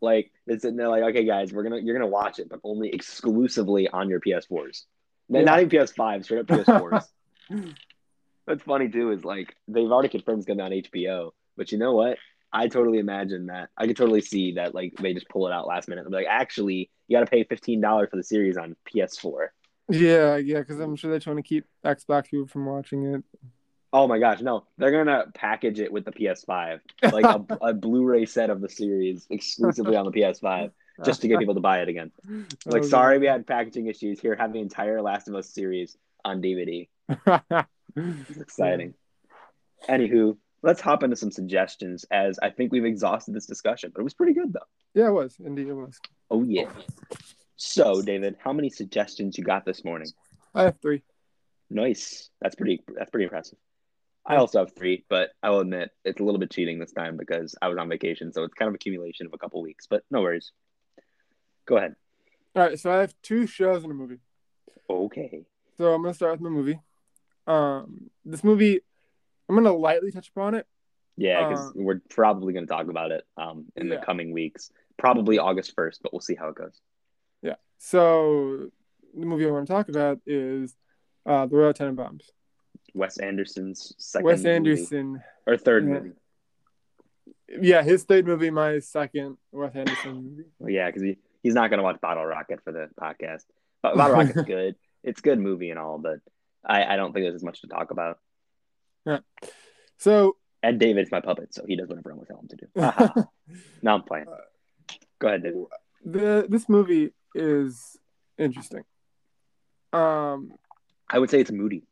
Like 0.00 0.30
it's 0.46 0.62
sitting 0.62 0.76
there 0.76 0.88
like, 0.88 1.02
okay, 1.04 1.24
guys, 1.24 1.52
we're 1.52 1.62
gonna 1.62 1.78
you're 1.78 1.96
gonna 1.96 2.10
watch 2.10 2.38
it, 2.38 2.48
but 2.48 2.60
only 2.64 2.88
exclusively 2.90 3.88
on 3.88 4.08
your 4.08 4.20
PS4s. 4.20 4.84
Yeah. 5.28 5.42
Not 5.42 5.60
even 5.60 5.70
PS5, 5.70 6.24
straight 6.24 6.40
up 6.40 6.46
PS4s. 6.46 7.06
What's 8.44 8.62
funny 8.62 8.88
too 8.88 9.10
is 9.10 9.24
like 9.24 9.54
they've 9.66 9.90
already 9.90 10.08
confirmed 10.08 10.38
it's 10.38 10.46
gonna 10.46 10.68
be 10.68 10.76
on 10.76 10.82
HBO, 10.82 11.30
but 11.56 11.72
you 11.72 11.78
know 11.78 11.92
what? 11.92 12.16
I 12.52 12.68
totally 12.68 12.98
imagine 12.98 13.46
that. 13.46 13.68
I 13.76 13.86
could 13.86 13.96
totally 13.96 14.22
see 14.22 14.54
that 14.54 14.74
like 14.74 14.94
they 14.98 15.12
just 15.12 15.28
pull 15.28 15.46
it 15.46 15.52
out 15.52 15.66
last 15.66 15.88
minute. 15.88 16.04
They're 16.08 16.20
like, 16.20 16.28
actually, 16.30 16.90
you 17.06 17.16
got 17.16 17.20
to 17.20 17.30
pay 17.30 17.44
fifteen 17.44 17.80
dollars 17.80 18.08
for 18.10 18.16
the 18.16 18.22
series 18.22 18.56
on 18.56 18.74
PS4. 18.92 19.48
Yeah, 19.90 20.36
yeah, 20.36 20.60
because 20.60 20.80
I'm 20.80 20.96
sure 20.96 21.10
they're 21.10 21.20
trying 21.20 21.36
to 21.36 21.42
keep 21.42 21.66
Xbox 21.84 22.30
people 22.30 22.46
from 22.46 22.66
watching 22.66 23.04
it. 23.14 23.24
Oh 23.92 24.06
my 24.06 24.18
gosh, 24.18 24.40
no! 24.40 24.64
They're 24.76 24.90
gonna 24.92 25.24
package 25.34 25.80
it 25.80 25.90
with 25.92 26.04
the 26.04 26.12
PS5, 26.12 26.80
like 27.12 27.24
a, 27.24 27.44
a 27.68 27.72
Blu-ray 27.72 28.26
set 28.26 28.50
of 28.50 28.60
the 28.60 28.68
series 28.68 29.26
exclusively 29.30 29.96
on 29.96 30.04
the 30.04 30.10
PS5, 30.12 30.70
just 31.04 31.22
to 31.22 31.28
get 31.28 31.38
people 31.38 31.54
to 31.54 31.60
buy 31.60 31.80
it 31.80 31.88
again. 31.88 32.10
Like, 32.66 32.82
Oh, 32.82 32.86
sorry, 32.86 33.18
we 33.18 33.26
had 33.26 33.46
packaging 33.46 33.86
issues. 33.86 34.20
Here, 34.20 34.36
have 34.36 34.52
the 34.52 34.60
entire 34.60 35.00
Last 35.00 35.28
of 35.28 35.34
Us 35.34 35.48
series 35.48 35.96
on 36.24 36.42
DVD. 36.42 36.88
It's 37.96 38.36
exciting. 38.38 38.94
Anywho, 39.88 40.36
let's 40.62 40.80
hop 40.80 41.02
into 41.02 41.16
some 41.16 41.30
suggestions, 41.32 42.04
as 42.10 42.38
I 42.40 42.50
think 42.50 42.70
we've 42.70 42.84
exhausted 42.84 43.34
this 43.34 43.46
discussion, 43.46 43.90
but 43.94 44.00
it 44.00 44.04
was 44.04 44.14
pretty 44.14 44.34
good 44.34 44.52
though. 44.52 44.60
yeah, 44.94 45.08
it 45.08 45.12
was. 45.12 45.36
Indeed, 45.42 45.68
it 45.68 45.72
was. 45.72 45.98
Oh 46.30 46.44
yeah. 46.44 46.68
So, 47.56 48.02
David, 48.02 48.36
how 48.44 48.52
many 48.52 48.68
suggestions 48.70 49.36
you 49.38 49.44
got 49.44 49.64
this 49.64 49.84
morning? 49.84 50.08
I 50.54 50.64
have 50.64 50.78
three. 50.80 51.02
Nice. 51.70 52.30
That's 52.40 52.54
pretty. 52.54 52.82
That's 52.96 53.10
pretty 53.10 53.24
impressive. 53.24 53.58
I 54.28 54.36
also 54.36 54.58
have 54.58 54.72
three, 54.74 55.04
but 55.08 55.30
I 55.42 55.50
will 55.50 55.60
admit 55.60 55.90
it's 56.04 56.20
a 56.20 56.22
little 56.24 56.38
bit 56.38 56.50
cheating 56.50 56.78
this 56.78 56.92
time 56.92 57.16
because 57.16 57.54
I 57.62 57.68
was 57.68 57.78
on 57.78 57.88
vacation, 57.88 58.32
so 58.32 58.44
it's 58.44 58.54
kind 58.54 58.68
of 58.68 58.74
accumulation 58.74 59.26
of 59.26 59.32
a 59.32 59.38
couple 59.38 59.62
weeks. 59.62 59.86
But 59.88 60.04
no 60.10 60.20
worries. 60.20 60.52
Go 61.66 61.78
ahead. 61.78 61.96
All 62.54 62.62
right, 62.62 62.78
so 62.78 62.92
I 62.92 62.98
have 62.98 63.14
two 63.22 63.46
shows 63.46 63.82
and 63.82 63.90
a 63.92 63.94
movie. 63.94 64.18
Okay. 64.90 65.44
So 65.78 65.92
I'm 65.94 66.02
gonna 66.02 66.14
start 66.14 66.32
with 66.32 66.40
my 66.42 66.50
movie. 66.50 66.78
Um, 67.46 68.10
this 68.24 68.44
movie, 68.44 68.80
I'm 69.48 69.54
gonna 69.56 69.72
lightly 69.72 70.10
touch 70.12 70.28
upon 70.28 70.54
it. 70.54 70.66
Yeah, 71.16 71.48
because 71.48 71.68
Uh, 71.70 71.72
we're 71.74 72.00
probably 72.10 72.52
going 72.52 72.64
to 72.64 72.72
talk 72.72 72.88
about 72.88 73.10
it 73.10 73.26
um, 73.36 73.64
in 73.74 73.88
Yeah. 73.88 73.96
the 73.98 74.06
coming 74.06 74.32
weeks. 74.32 74.70
Probably 74.98 75.38
August 75.38 75.74
first, 75.74 76.00
but 76.00 76.12
we'll 76.12 76.20
see 76.20 76.36
how 76.36 76.48
it 76.48 76.54
goes. 76.54 76.80
Yeah. 77.42 77.56
So 77.78 78.70
the 79.18 79.26
movie 79.26 79.44
I 79.46 79.50
want 79.50 79.66
to 79.66 79.72
talk 79.72 79.88
about 79.88 80.20
is 80.26 80.76
uh, 81.26 81.46
The 81.46 81.56
Royal 81.56 81.72
Tenenbaums. 81.74 82.30
Wes 82.94 83.18
Anderson's 83.18 83.94
second 83.98 84.24
Wes 84.26 84.38
movie- 84.38 84.50
Anderson. 84.50 85.22
or 85.46 85.56
third 85.56 85.84
Yeah. 85.86 85.92
movie. 85.94 86.10
Yeah, 87.60 87.82
his 87.82 88.04
third 88.04 88.26
movie, 88.26 88.50
my 88.50 88.78
second 88.80 89.36
Wes 89.52 89.74
Anderson 89.74 90.44
movie. 90.60 90.74
Yeah, 90.74 90.86
because 90.88 91.02
he, 91.02 91.16
he's 91.42 91.54
not 91.54 91.70
going 91.70 91.78
to 91.78 91.84
watch 91.84 92.00
Bottle 92.00 92.24
Rocket 92.26 92.62
for 92.62 92.72
the 92.72 92.88
podcast. 93.00 93.44
But 93.82 93.96
Bottle 93.96 94.16
Rocket's 94.16 94.42
good. 94.46 94.76
It's 95.02 95.20
a 95.20 95.22
good 95.22 95.38
movie 95.38 95.70
and 95.70 95.78
all, 95.78 95.98
but 95.98 96.18
I, 96.64 96.84
I 96.84 96.96
don't 96.96 97.12
think 97.12 97.24
there's 97.24 97.36
as 97.36 97.44
much 97.44 97.60
to 97.62 97.66
talk 97.68 97.90
about. 97.90 98.18
Yeah. 99.06 99.20
So 99.98 100.36
And 100.62 100.78
David's 100.78 101.10
my 101.10 101.20
puppet, 101.20 101.54
so 101.54 101.64
he 101.66 101.76
does 101.76 101.88
whatever 101.88 102.12
I 102.12 102.16
want 102.16 102.28
him 102.30 102.48
to 102.48 102.56
do. 102.56 102.66
Haha. 102.80 103.22
no, 103.82 103.94
I'm 103.94 104.02
playing. 104.02 104.26
Go 105.20 105.28
ahead, 105.28 105.42
David. 105.42 105.64
the 106.04 106.46
this 106.48 106.68
movie 106.68 107.12
is 107.34 107.96
interesting. 108.36 108.84
Um, 109.92 110.52
I 111.08 111.18
would 111.18 111.30
say 111.30 111.40
it's 111.40 111.50
moody. 111.50 111.84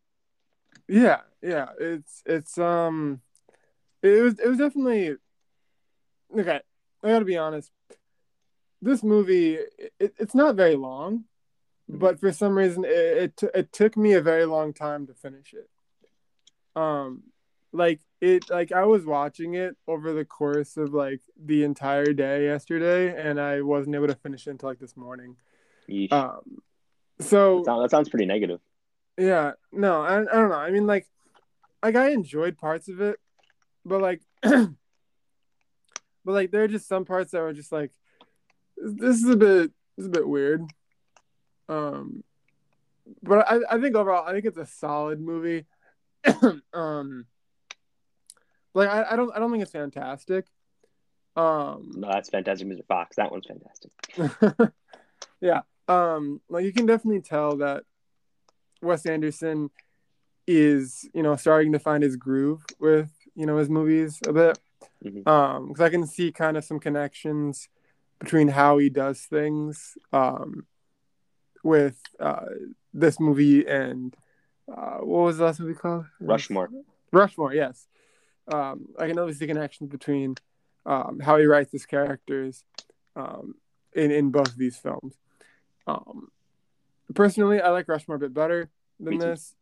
Yeah, 0.89 1.20
yeah, 1.43 1.68
it's 1.78 2.22
it's 2.26 2.59
um, 2.59 3.20
it 4.03 4.22
was 4.22 4.39
it 4.39 4.49
was 4.49 4.59
definitely 4.59 5.16
okay. 6.37 6.61
I 7.03 7.09
gotta 7.09 7.24
be 7.24 7.37
honest. 7.37 7.70
This 8.82 9.03
movie, 9.03 9.59
it, 9.78 10.14
it's 10.18 10.34
not 10.34 10.55
very 10.55 10.76
long, 10.76 11.24
but 11.89 12.20
for 12.20 12.32
some 12.32 12.57
reason, 12.57 12.84
it 12.84 13.43
it, 13.43 13.51
it 13.55 13.72
took 13.72 13.97
me 13.97 14.12
a 14.12 14.20
very 14.20 14.45
long 14.45 14.72
time 14.72 15.07
to 15.07 15.14
finish 15.14 15.55
it. 15.55 15.68
Um, 16.78 17.24
like 17.72 18.01
it, 18.20 18.49
like 18.51 18.72
I 18.72 18.84
was 18.84 19.05
watching 19.05 19.55
it 19.55 19.76
over 19.89 20.12
the 20.12 20.24
course 20.24 20.76
of 20.76 20.95
like 20.95 21.20
the 21.43 21.64
entire 21.64 22.12
day 22.12 22.45
yesterday, 22.45 23.14
and 23.18 23.41
I 23.41 23.62
wasn't 23.62 23.97
able 23.97 24.09
to 24.09 24.14
finish 24.14 24.47
it 24.47 24.51
until 24.51 24.68
like 24.68 24.78
this 24.78 24.97
morning. 24.97 25.37
Yeesh. 25.89 26.12
Um, 26.12 26.62
so 27.20 27.59
that, 27.59 27.66
sounds, 27.66 27.82
that 27.82 27.91
sounds 27.91 28.09
pretty 28.09 28.26
negative. 28.26 28.61
Yeah, 29.18 29.52
no, 29.72 30.02
I, 30.02 30.20
I 30.20 30.24
don't 30.24 30.50
know. 30.50 30.56
I 30.56 30.70
mean, 30.70 30.86
like, 30.86 31.08
like 31.82 31.96
I 31.96 32.10
enjoyed 32.10 32.58
parts 32.58 32.88
of 32.88 33.00
it, 33.00 33.18
but 33.84 34.00
like, 34.00 34.22
but 34.42 34.68
like 36.24 36.50
there 36.50 36.64
are 36.64 36.68
just 36.68 36.88
some 36.88 37.04
parts 37.04 37.32
that 37.32 37.40
were 37.40 37.52
just 37.52 37.72
like, 37.72 37.92
this 38.76 39.16
is 39.16 39.28
a 39.28 39.36
bit, 39.36 39.70
this 39.96 40.04
is 40.04 40.06
a 40.06 40.10
bit 40.10 40.28
weird. 40.28 40.62
Um, 41.68 42.22
but 43.22 43.46
I, 43.48 43.60
I 43.70 43.80
think 43.80 43.96
overall, 43.96 44.26
I 44.26 44.32
think 44.32 44.44
it's 44.44 44.58
a 44.58 44.66
solid 44.66 45.20
movie. 45.20 45.66
um, 46.72 47.26
like 48.74 48.88
I, 48.88 49.12
I 49.12 49.16
don't, 49.16 49.34
I 49.34 49.38
don't 49.38 49.50
think 49.50 49.62
it's 49.62 49.72
fantastic. 49.72 50.46
Um, 51.36 51.90
No, 51.94 52.08
that's 52.10 52.30
fantastic, 52.30 52.66
Mr. 52.66 52.86
Fox. 52.86 53.16
That 53.16 53.30
one's 53.30 53.46
fantastic. 53.46 54.72
yeah. 55.40 55.60
Um, 55.88 56.40
like 56.48 56.64
you 56.64 56.72
can 56.72 56.86
definitely 56.86 57.20
tell 57.20 57.58
that 57.58 57.84
Wes 58.82 59.06
Anderson 59.06 59.70
is, 60.46 61.08
you 61.12 61.22
know, 61.22 61.36
starting 61.36 61.72
to 61.72 61.78
find 61.78 62.02
his 62.02 62.16
groove 62.16 62.64
with, 62.78 63.10
you 63.34 63.46
know, 63.46 63.56
his 63.56 63.68
movies 63.68 64.20
a 64.26 64.32
bit. 64.32 64.58
Mhm. 65.04 65.26
Um, 65.26 65.68
because 65.68 65.80
I 65.82 65.88
can 65.88 66.06
see 66.06 66.32
kind 66.32 66.56
of 66.56 66.64
some 66.64 66.78
connections 66.78 67.68
between 68.18 68.48
how 68.48 68.78
he 68.78 68.88
does 68.88 69.22
things, 69.22 69.98
um, 70.12 70.66
with 71.64 72.00
uh 72.20 72.46
this 72.94 73.18
movie 73.18 73.66
and 73.66 74.16
uh 74.72 74.98
what 74.98 75.24
was 75.24 75.38
the 75.38 75.44
last 75.44 75.58
movie 75.58 75.74
called? 75.74 76.06
Rushmore. 76.20 76.70
Rushmore, 77.12 77.52
yes. 77.54 77.88
Um, 78.46 78.88
I 78.98 79.08
can 79.08 79.18
obviously 79.18 79.46
see 79.46 79.52
connections 79.52 79.90
between 79.90 80.36
um, 80.84 81.18
how 81.18 81.36
he 81.36 81.46
writes 81.46 81.72
his 81.72 81.84
characters 81.84 82.64
um, 83.16 83.56
in 83.92 84.10
in 84.12 84.30
both 84.30 84.48
of 84.48 84.56
these 84.56 84.76
films. 84.76 85.14
Um, 85.86 86.28
personally, 87.14 87.61
I 87.61 87.70
like 87.70 87.88
Rushmore 87.88 88.16
a 88.16 88.20
bit 88.20 88.34
better 88.34 88.70
than 89.00 89.14
Me 89.14 89.18
too. 89.18 89.24
this. 89.26 89.54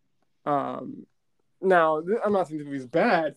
Um, 0.47 1.07
now, 1.61 2.01
th- 2.01 2.19
I'm 2.25 2.33
not 2.33 2.49
saying 2.49 2.59
the 2.59 2.65
movie's 2.65 2.87
bad. 2.87 3.37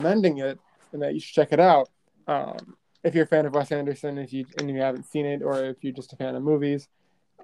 Mending 0.00 0.38
it, 0.38 0.58
and 0.92 1.02
that 1.02 1.14
you 1.14 1.20
should 1.20 1.34
check 1.34 1.52
it 1.52 1.60
out. 1.60 1.88
Um, 2.26 2.76
if 3.04 3.14
you're 3.14 3.24
a 3.24 3.28
fan 3.28 3.46
of 3.46 3.54
Wes 3.54 3.72
Anderson, 3.72 4.18
if 4.18 4.32
you 4.32 4.46
and 4.58 4.70
you 4.70 4.80
haven't 4.80 5.06
seen 5.06 5.26
it, 5.26 5.42
or 5.42 5.64
if 5.64 5.82
you're 5.82 5.92
just 5.92 6.12
a 6.12 6.16
fan 6.16 6.34
of 6.34 6.42
movies, 6.42 6.88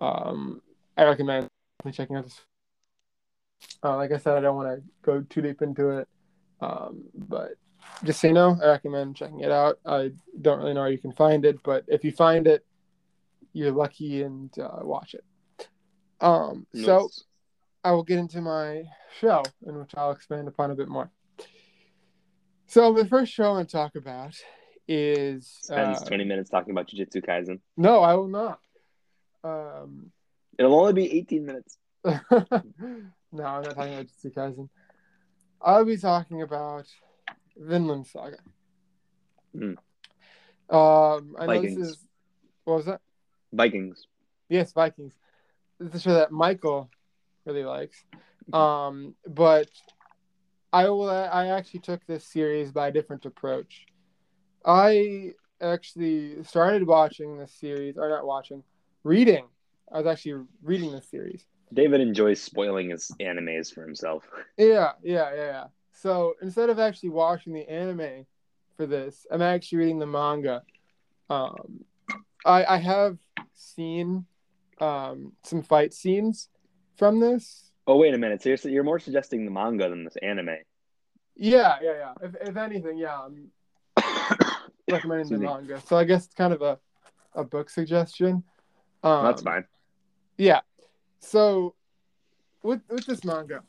um, 0.01 0.62
I 0.97 1.05
recommend 1.05 1.49
checking 1.92 2.16
out 2.16 2.24
this. 2.24 2.40
Uh, 3.82 3.97
like 3.97 4.12
I 4.12 4.18
said, 4.18 4.36
I 4.36 4.40
don't 4.40 4.57
want 4.57 4.68
to 4.68 4.82
go 5.03 5.20
too 5.22 5.42
deep 5.42 5.62
into 5.62 5.90
it, 5.90 6.09
um, 6.61 7.05
but 7.14 7.53
just 8.05 8.20
so 8.20 8.28
you 8.28 8.34
know, 8.34 8.59
I 8.62 8.66
recommend 8.68 9.16
checking 9.16 9.40
it 9.40 9.51
out. 9.51 9.78
I 9.84 10.12
don't 10.40 10.59
really 10.59 10.74
know 10.74 10.80
where 10.80 10.90
you 10.90 10.99
can 10.99 11.12
find 11.12 11.44
it, 11.44 11.62
but 11.62 11.84
if 11.88 12.05
you 12.05 12.12
find 12.12 12.47
it, 12.47 12.64
you're 13.53 13.72
lucky 13.72 14.22
and 14.22 14.51
uh, 14.59 14.80
watch 14.82 15.14
it. 15.14 15.24
Um, 16.20 16.66
so 16.74 17.10
I 17.84 17.92
will 17.92 18.02
get 18.02 18.18
into 18.18 18.40
my 18.40 18.84
show, 19.20 19.42
in 19.66 19.78
which 19.78 19.92
I'll 19.96 20.12
expand 20.12 20.48
upon 20.48 20.70
a 20.70 20.74
bit 20.74 20.88
more. 20.88 21.10
So 22.66 22.92
the 22.92 23.06
first 23.06 23.32
show 23.32 23.44
I 23.44 23.48
want 23.50 23.68
to 23.68 23.76
talk 23.76 23.94
about 23.96 24.34
is 24.88 25.58
spends 25.62 26.02
uh, 26.02 26.06
20 26.06 26.24
minutes 26.24 26.50
talking 26.50 26.72
about 26.72 26.88
Jujutsu 26.88 27.24
Kaisen. 27.24 27.60
no, 27.76 28.00
I 28.00 28.14
will 28.14 28.28
not. 28.28 28.60
Um, 29.44 30.10
It'll 30.58 30.78
only 30.78 30.92
be 30.92 31.12
18 31.18 31.46
minutes. 31.46 31.78
no, 32.04 32.14
I'm 32.30 33.12
not 33.32 33.74
talking 33.74 33.94
about 33.94 34.06
Jujutsu 34.06 34.34
Kaisen. 34.34 34.68
I'll 35.60 35.84
be 35.84 35.96
talking 35.96 36.42
about 36.42 36.86
Vinland 37.56 38.06
Saga. 38.06 38.38
Hmm. 39.56 39.74
Um, 40.68 41.36
I 41.38 41.46
know 41.46 41.54
Vikings. 41.54 41.76
this 41.76 41.88
is 41.88 41.98
what 42.64 42.76
was 42.78 42.86
that? 42.86 43.00
Vikings. 43.52 44.06
Yes, 44.48 44.72
Vikings. 44.72 45.14
This 45.79 45.91
is 45.91 45.95
a 45.95 46.01
show 46.01 46.14
that 46.14 46.33
Michael 46.33 46.91
really 47.45 47.64
likes. 47.64 48.03
Um, 48.53 49.14
but 49.27 49.68
I 50.72 50.89
will. 50.89 51.11
I 51.11 51.49
actually 51.49 51.81
took 51.81 52.07
this 52.07 52.24
series 52.24 52.72
by 52.72 52.89
a 52.89 52.93
different 52.93 53.27
approach. 53.27 53.87
I 54.64 55.33
actually 55.61 56.43
started 56.45 56.87
watching 56.87 57.39
this 57.39 57.53
series, 57.53 57.97
or 57.97 58.09
not 58.09 58.27
watching, 58.27 58.62
reading. 59.05 59.47
I 59.93 59.99
was 59.99 60.07
actually 60.07 60.45
reading 60.62 60.93
this 60.93 61.09
series. 61.09 61.45
David 61.72 62.01
enjoys 62.01 62.43
spoiling 62.43 62.91
his 62.91 63.11
animes 63.20 63.72
for 63.72 63.83
himself. 63.83 64.24
Yeah, 64.59 64.93
yeah, 65.03 65.35
yeah, 65.35 65.47
yeah. 65.47 65.64
So 65.93 66.35
instead 66.41 66.70
of 66.70 66.79
actually 66.79 67.11
watching 67.11 67.53
the 67.53 67.68
anime 67.68 68.24
for 68.77 68.87
this, 68.87 69.27
I'm 69.31 69.43
actually 69.43 69.79
reading 69.79 69.99
the 69.99 70.07
manga. 70.07 70.62
Um, 71.29 71.85
I 72.45 72.64
I 72.64 72.77
have 72.79 73.18
seen 73.55 74.24
um 74.81 75.33
some 75.43 75.62
fight 75.62 75.93
scenes 75.95 76.49
from 76.97 77.20
this. 77.20 77.70
Oh, 77.87 77.97
wait 77.97 78.14
a 78.14 78.18
minute. 78.18 78.43
So 78.43 78.49
you're, 78.49 78.59
you're 78.72 78.85
more 78.85 78.99
suggesting 78.99 79.45
the 79.45 79.51
manga 79.51 79.89
than 79.89 80.05
this 80.05 80.16
anime. 80.16 80.57
Yeah, 81.37 81.77
yeah, 81.83 81.93
yeah. 81.93 82.12
If 82.22 82.35
if 82.49 82.57
anything, 82.57 82.99
yeah, 82.99 83.20
I'm 83.20 83.51
recommending 84.91 85.39
the 85.39 85.45
manga. 85.45 85.81
So 85.87 85.97
I 85.97 86.05
guess 86.05 86.27
it's 86.27 86.35
kind 86.35 86.53
of 86.53 86.62
a 86.62 86.79
a 87.35 87.45
book 87.45 87.70
suggestion. 87.70 88.43
Um, 89.03 89.24
That's 89.24 89.43
fine. 89.43 89.64
Yeah. 90.39 90.61
So 91.20 91.74
with 92.62 92.81
with 92.89 93.07
this 93.07 93.24
manga, 93.24 93.62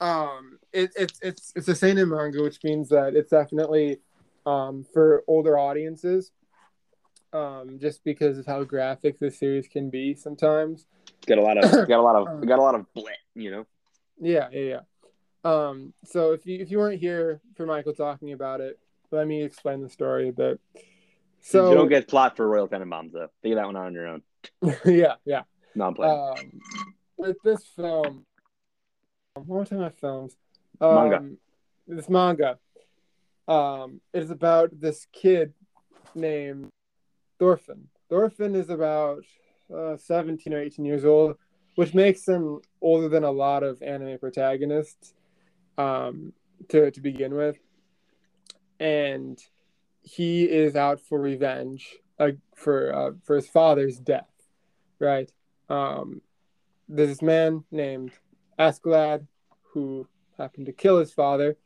um, 0.00 0.58
it, 0.72 0.92
it's 0.96 1.18
it's 1.22 1.52
it's 1.56 1.68
a 1.68 1.74
seinen 1.74 2.08
manga, 2.08 2.42
which 2.42 2.58
means 2.64 2.88
that 2.88 3.14
it's 3.14 3.30
definitely 3.30 3.98
um, 4.46 4.84
for 4.92 5.22
older 5.26 5.58
audiences, 5.58 6.30
um, 7.32 7.78
just 7.80 8.02
because 8.04 8.38
of 8.38 8.46
how 8.46 8.64
graphic 8.64 9.18
this 9.18 9.38
series 9.38 9.68
can 9.68 9.90
be 9.90 10.14
sometimes. 10.14 10.86
Got 11.26 11.38
a 11.38 11.42
lot 11.42 11.58
of 11.58 11.70
got 11.88 11.98
a 11.98 12.02
lot 12.02 12.16
of 12.16 12.46
got 12.46 12.58
a 12.58 12.62
lot 12.62 12.74
of 12.74 12.86
blit, 12.96 13.04
you 13.34 13.50
know. 13.50 13.66
Yeah, 14.20 14.48
yeah, 14.52 14.60
yeah. 14.60 14.80
Um, 15.44 15.94
so 16.04 16.32
if 16.32 16.46
you 16.46 16.58
if 16.60 16.70
you 16.70 16.78
weren't 16.78 17.00
here 17.00 17.40
for 17.56 17.66
Michael 17.66 17.94
talking 17.94 18.32
about 18.32 18.60
it, 18.60 18.78
let 19.10 19.26
me 19.26 19.42
explain 19.42 19.82
the 19.82 19.88
story 19.88 20.28
a 20.28 20.32
bit. 20.32 20.60
So 21.40 21.70
you 21.70 21.76
don't 21.76 21.88
get 21.88 22.08
plot 22.08 22.36
for 22.36 22.48
Royal 22.48 22.68
Tenenbaums 22.68 23.12
though. 23.12 23.28
Figure 23.42 23.56
that 23.56 23.66
one 23.66 23.76
out 23.76 23.86
on 23.86 23.94
your 23.94 24.08
own. 24.08 24.22
yeah, 24.84 25.14
yeah. 25.24 25.42
No, 25.74 25.86
I'm. 25.86 26.00
Um, 26.00 26.60
with 27.16 27.36
this 27.44 27.64
film, 27.76 28.24
one 29.34 29.46
were 29.46 29.64
talking 29.64 29.78
about 29.78 29.96
films? 29.98 30.36
Um, 30.80 30.94
Manga. 30.94 31.30
This 31.86 32.08
manga. 32.08 32.58
Um, 33.48 34.00
is 34.14 34.30
about 34.30 34.70
this 34.78 35.06
kid 35.12 35.54
named 36.14 36.70
Thorfinn. 37.40 37.88
Thorfinn 38.08 38.54
is 38.54 38.68
about 38.70 39.24
uh, 39.74 39.96
17 39.96 40.52
or 40.52 40.60
18 40.60 40.84
years 40.84 41.04
old, 41.04 41.36
which 41.74 41.94
makes 41.94 42.28
him 42.28 42.60
older 42.82 43.08
than 43.08 43.24
a 43.24 43.30
lot 43.30 43.62
of 43.62 43.82
anime 43.82 44.18
protagonists 44.18 45.14
um, 45.78 46.34
to, 46.68 46.90
to 46.90 47.00
begin 47.00 47.34
with. 47.34 47.56
And 48.78 49.38
he 50.02 50.44
is 50.44 50.76
out 50.76 51.00
for 51.00 51.18
revenge 51.18 51.96
uh, 52.18 52.32
for 52.54 52.94
uh, 52.94 53.10
for 53.24 53.36
his 53.36 53.48
father's 53.48 53.98
death, 53.98 54.30
right? 54.98 55.30
Um, 55.68 56.20
there's 56.88 57.08
this 57.08 57.22
man 57.22 57.64
named 57.70 58.12
Askeladd 58.58 59.26
who 59.72 60.06
happened 60.38 60.66
to 60.66 60.72
kill 60.72 60.98
his 60.98 61.12
father, 61.12 61.56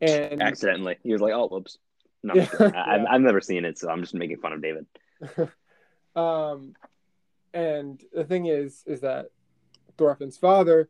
and 0.00 0.42
Accidentally, 0.42 0.96
he 1.02 1.12
was 1.12 1.20
like, 1.20 1.32
"Oh, 1.32 1.48
whoops." 1.48 1.78
No, 2.22 2.34
Yeah, 2.34 2.48
I. 2.60 3.04
I've 3.08 3.20
never 3.20 3.40
seen 3.40 3.64
it, 3.64 3.78
so 3.78 3.88
I'm 3.88 4.00
just 4.00 4.14
making 4.14 4.38
fun 4.38 4.52
of 4.52 4.62
David. 4.62 4.86
um, 6.16 6.74
and 7.52 8.02
the 8.12 8.24
thing 8.24 8.46
is, 8.46 8.82
is 8.86 9.00
that 9.00 9.26
Thorfinn's 9.96 10.36
father 10.36 10.88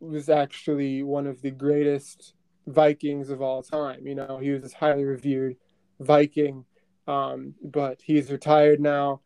was 0.00 0.28
actually 0.28 1.02
one 1.02 1.26
of 1.26 1.42
the 1.42 1.50
greatest 1.50 2.34
Vikings 2.66 3.30
of 3.30 3.42
all 3.42 3.62
time. 3.62 4.06
You 4.06 4.14
know, 4.14 4.38
he 4.40 4.50
was 4.50 4.62
this 4.62 4.72
highly 4.72 5.04
revered 5.04 5.56
Viking, 5.98 6.64
um, 7.06 7.54
but 7.62 8.00
he's 8.02 8.30
retired 8.30 8.80
now, 8.80 9.20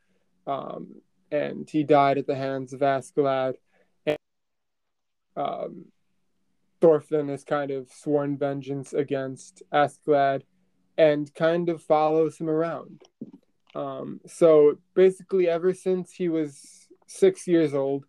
um, 0.47 0.97
and 1.31 1.69
he 1.69 1.85
died 1.85 2.19
at 2.19 2.27
the 2.27 2.35
hands 2.35 2.73
of 2.73 2.81
Askeladd. 2.81 3.55
And 4.07 4.19
um, 5.37 5.87
Thorfinn 6.81 7.29
has 7.29 7.45
kind 7.45 7.71
of 7.71 7.91
sworn 7.91 8.37
vengeance 8.37 8.93
against 8.93 9.63
Askeladd 9.73 10.43
and 10.97 11.33
kind 11.35 11.69
of 11.69 11.83
follows 11.83 12.39
him 12.39 12.49
around. 12.49 13.03
Um, 13.75 14.21
so 14.27 14.79
basically, 14.95 15.49
ever 15.49 15.75
since 15.75 16.13
he 16.13 16.29
was 16.29 16.87
six 17.07 17.47
years 17.47 17.75
old, 17.75 18.05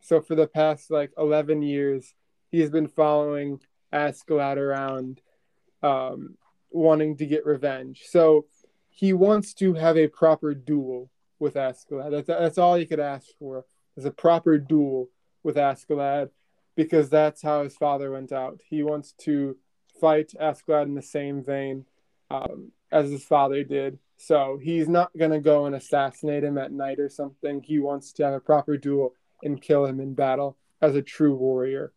so 0.00 0.20
for 0.20 0.34
the 0.34 0.46
past 0.46 0.90
like 0.90 1.10
11 1.18 1.62
years, 1.62 2.14
he's 2.50 2.70
been 2.70 2.88
following 2.88 3.60
Askeladd 3.92 4.56
around, 4.56 5.20
um, 5.82 6.36
wanting 6.70 7.16
to 7.16 7.26
get 7.26 7.46
revenge. 7.46 8.04
So 8.06 8.46
he 8.88 9.12
wants 9.12 9.52
to 9.54 9.74
have 9.74 9.96
a 9.96 10.08
proper 10.08 10.54
duel 10.54 11.10
with 11.38 11.54
Askeladd. 11.54 12.10
That's, 12.10 12.26
that's 12.26 12.58
all 12.58 12.76
he 12.76 12.86
could 12.86 13.00
ask 13.00 13.26
for 13.38 13.64
is 13.96 14.04
a 14.04 14.10
proper 14.10 14.58
duel 14.58 15.08
with 15.42 15.56
Askeladd 15.56 16.30
because 16.76 17.08
that's 17.08 17.42
how 17.42 17.62
his 17.62 17.76
father 17.76 18.10
went 18.10 18.32
out. 18.32 18.60
He 18.68 18.82
wants 18.82 19.12
to 19.22 19.56
fight 20.00 20.32
Askeladd 20.40 20.84
in 20.84 20.94
the 20.94 21.02
same 21.02 21.42
vein 21.42 21.86
um, 22.30 22.72
as 22.90 23.10
his 23.10 23.24
father 23.24 23.64
did. 23.64 23.98
So 24.16 24.58
he's 24.62 24.88
not 24.88 25.10
going 25.16 25.32
to 25.32 25.40
go 25.40 25.66
and 25.66 25.74
assassinate 25.74 26.44
him 26.44 26.58
at 26.58 26.72
night 26.72 26.98
or 26.98 27.08
something. 27.08 27.62
He 27.62 27.78
wants 27.78 28.12
to 28.14 28.24
have 28.24 28.34
a 28.34 28.40
proper 28.40 28.76
duel 28.76 29.14
and 29.42 29.60
kill 29.60 29.84
him 29.84 30.00
in 30.00 30.14
battle 30.14 30.56
as 30.80 30.94
a 30.94 31.02
true 31.02 31.34
warrior. 31.34 31.92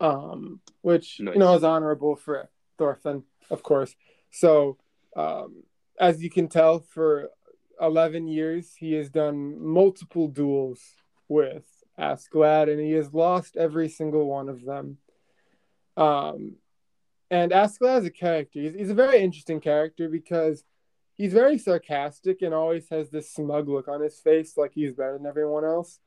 Um, 0.00 0.60
which 0.80 1.20
Nice. 1.20 1.34
you 1.34 1.38
know 1.38 1.54
is 1.54 1.62
honorable 1.62 2.16
for 2.16 2.48
Thorfinn, 2.76 3.22
of 3.50 3.62
course. 3.62 3.94
So 4.30 4.78
um, 5.16 5.62
as 6.00 6.22
you 6.22 6.30
can 6.30 6.48
tell, 6.48 6.80
for 6.80 7.30
eleven 7.80 8.26
years 8.26 8.74
he 8.76 8.94
has 8.94 9.10
done 9.10 9.64
multiple 9.64 10.26
duels 10.26 10.80
with 11.28 11.64
Askeladd, 11.98 12.68
and 12.68 12.80
he 12.80 12.92
has 12.92 13.14
lost 13.14 13.56
every 13.56 13.88
single 13.88 14.26
one 14.26 14.48
of 14.48 14.64
them. 14.64 14.98
Um, 15.96 16.56
and 17.32 17.50
Askeladd 17.50 17.96
as 17.96 18.04
a 18.04 18.10
character, 18.10 18.60
he's, 18.60 18.74
he's 18.74 18.90
a 18.90 18.94
very 18.94 19.22
interesting 19.22 19.58
character 19.58 20.06
because 20.10 20.64
he's 21.14 21.32
very 21.32 21.56
sarcastic 21.56 22.42
and 22.42 22.52
always 22.52 22.90
has 22.90 23.08
this 23.08 23.32
smug 23.32 23.70
look 23.70 23.88
on 23.88 24.02
his 24.02 24.20
face, 24.20 24.58
like 24.58 24.72
he's 24.74 24.92
better 24.92 25.16
than 25.16 25.26
everyone 25.26 25.64
else, 25.64 25.98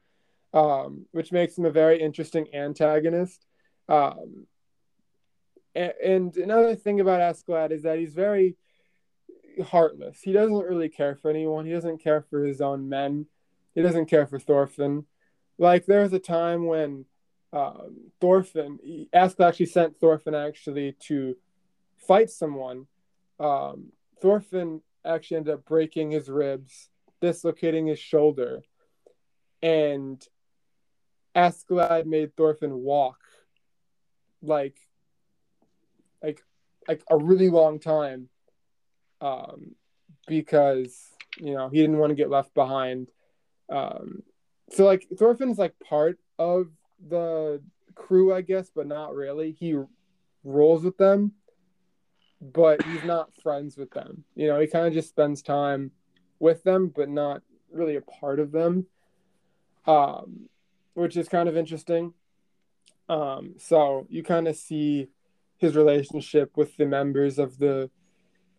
um, 0.53 1.07
which 1.13 1.31
makes 1.31 1.57
him 1.57 1.65
a 1.65 1.71
very 1.71 1.99
interesting 1.99 2.53
antagonist. 2.53 3.43
Um, 3.89 4.45
and, 5.73 5.93
and 6.03 6.37
another 6.37 6.75
thing 6.75 6.99
about 6.99 7.21
Askeladd 7.21 7.71
is 7.71 7.81
that 7.81 7.97
he's 7.97 8.13
very 8.13 8.55
heartless. 9.65 10.19
He 10.21 10.31
doesn't 10.31 10.53
really 10.53 10.89
care 10.89 11.15
for 11.15 11.31
anyone. 11.31 11.65
He 11.65 11.71
doesn't 11.71 12.03
care 12.03 12.21
for 12.21 12.45
his 12.45 12.61
own 12.61 12.87
men. 12.87 13.25
He 13.73 13.81
doesn't 13.81 14.11
care 14.11 14.27
for 14.27 14.37
Thorfinn. 14.37 15.05
Like 15.57 15.87
there 15.87 16.01
was 16.01 16.13
a 16.13 16.19
time 16.19 16.67
when 16.67 17.05
um, 17.53 18.11
Thorfinn, 18.19 18.79
Askeladd 19.13 19.49
actually 19.49 19.65
sent 19.67 19.99
Thorfinn 19.99 20.35
actually 20.35 20.95
to 21.07 21.35
fight 21.97 22.29
someone. 22.29 22.87
Um, 23.39 23.91
Thorfinn 24.21 24.81
actually 25.05 25.37
ended 25.37 25.53
up 25.53 25.65
breaking 25.65 26.11
his 26.11 26.29
ribs, 26.29 26.89
dislocating 27.21 27.87
his 27.87 27.99
shoulder, 27.99 28.63
and 29.61 30.25
Askeladd 31.35 32.05
made 32.05 32.35
Thorfinn 32.35 32.73
walk 32.73 33.19
like 34.41 34.77
like 36.21 36.41
like 36.87 37.03
a 37.09 37.17
really 37.17 37.49
long 37.49 37.79
time 37.79 38.29
um 39.21 39.75
because 40.27 41.09
you 41.37 41.53
know 41.53 41.67
he 41.69 41.81
didn't 41.81 41.97
want 41.97 42.11
to 42.11 42.15
get 42.15 42.29
left 42.29 42.53
behind 42.53 43.09
um 43.69 44.21
so 44.69 44.85
like 44.85 45.07
Thorfinn's 45.17 45.57
like 45.57 45.73
part 45.79 46.19
of 46.37 46.67
the 47.07 47.61
crew 47.95 48.33
I 48.33 48.41
guess 48.41 48.69
but 48.73 48.87
not 48.87 49.15
really. 49.15 49.51
He 49.51 49.77
rolls 50.43 50.83
with 50.83 50.97
them 50.97 51.33
but 52.41 52.83
he's 52.83 53.03
not 53.03 53.29
friends 53.41 53.77
with 53.77 53.91
them. 53.91 54.23
You 54.35 54.47
know 54.47 54.59
he 54.59 54.67
kind 54.67 54.87
of 54.87 54.93
just 54.93 55.09
spends 55.09 55.41
time 55.41 55.91
with 56.39 56.63
them 56.63 56.91
but 56.95 57.09
not 57.09 57.41
really 57.71 57.95
a 57.95 58.01
part 58.01 58.39
of 58.39 58.51
them. 58.51 58.87
Um 59.85 60.49
which 60.95 61.17
is 61.17 61.27
kind 61.27 61.47
of 61.47 61.55
interesting. 61.55 62.13
Um, 63.07 63.55
so 63.57 64.07
you 64.09 64.23
kind 64.23 64.47
of 64.47 64.55
see 64.55 65.09
his 65.57 65.75
relationship 65.75 66.57
with 66.57 66.75
the 66.77 66.85
members 66.85 67.37
of 67.37 67.57
the 67.59 67.89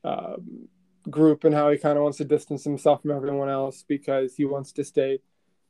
um, 0.04 0.68
group 1.10 1.44
and 1.44 1.54
how 1.54 1.70
he 1.70 1.78
kind 1.78 1.96
of 1.96 2.04
wants 2.04 2.18
to 2.18 2.24
distance 2.24 2.64
himself 2.64 3.02
from 3.02 3.10
everyone 3.10 3.48
else 3.48 3.84
because 3.86 4.36
he 4.36 4.44
wants 4.44 4.72
to 4.72 4.84
stay, 4.84 5.18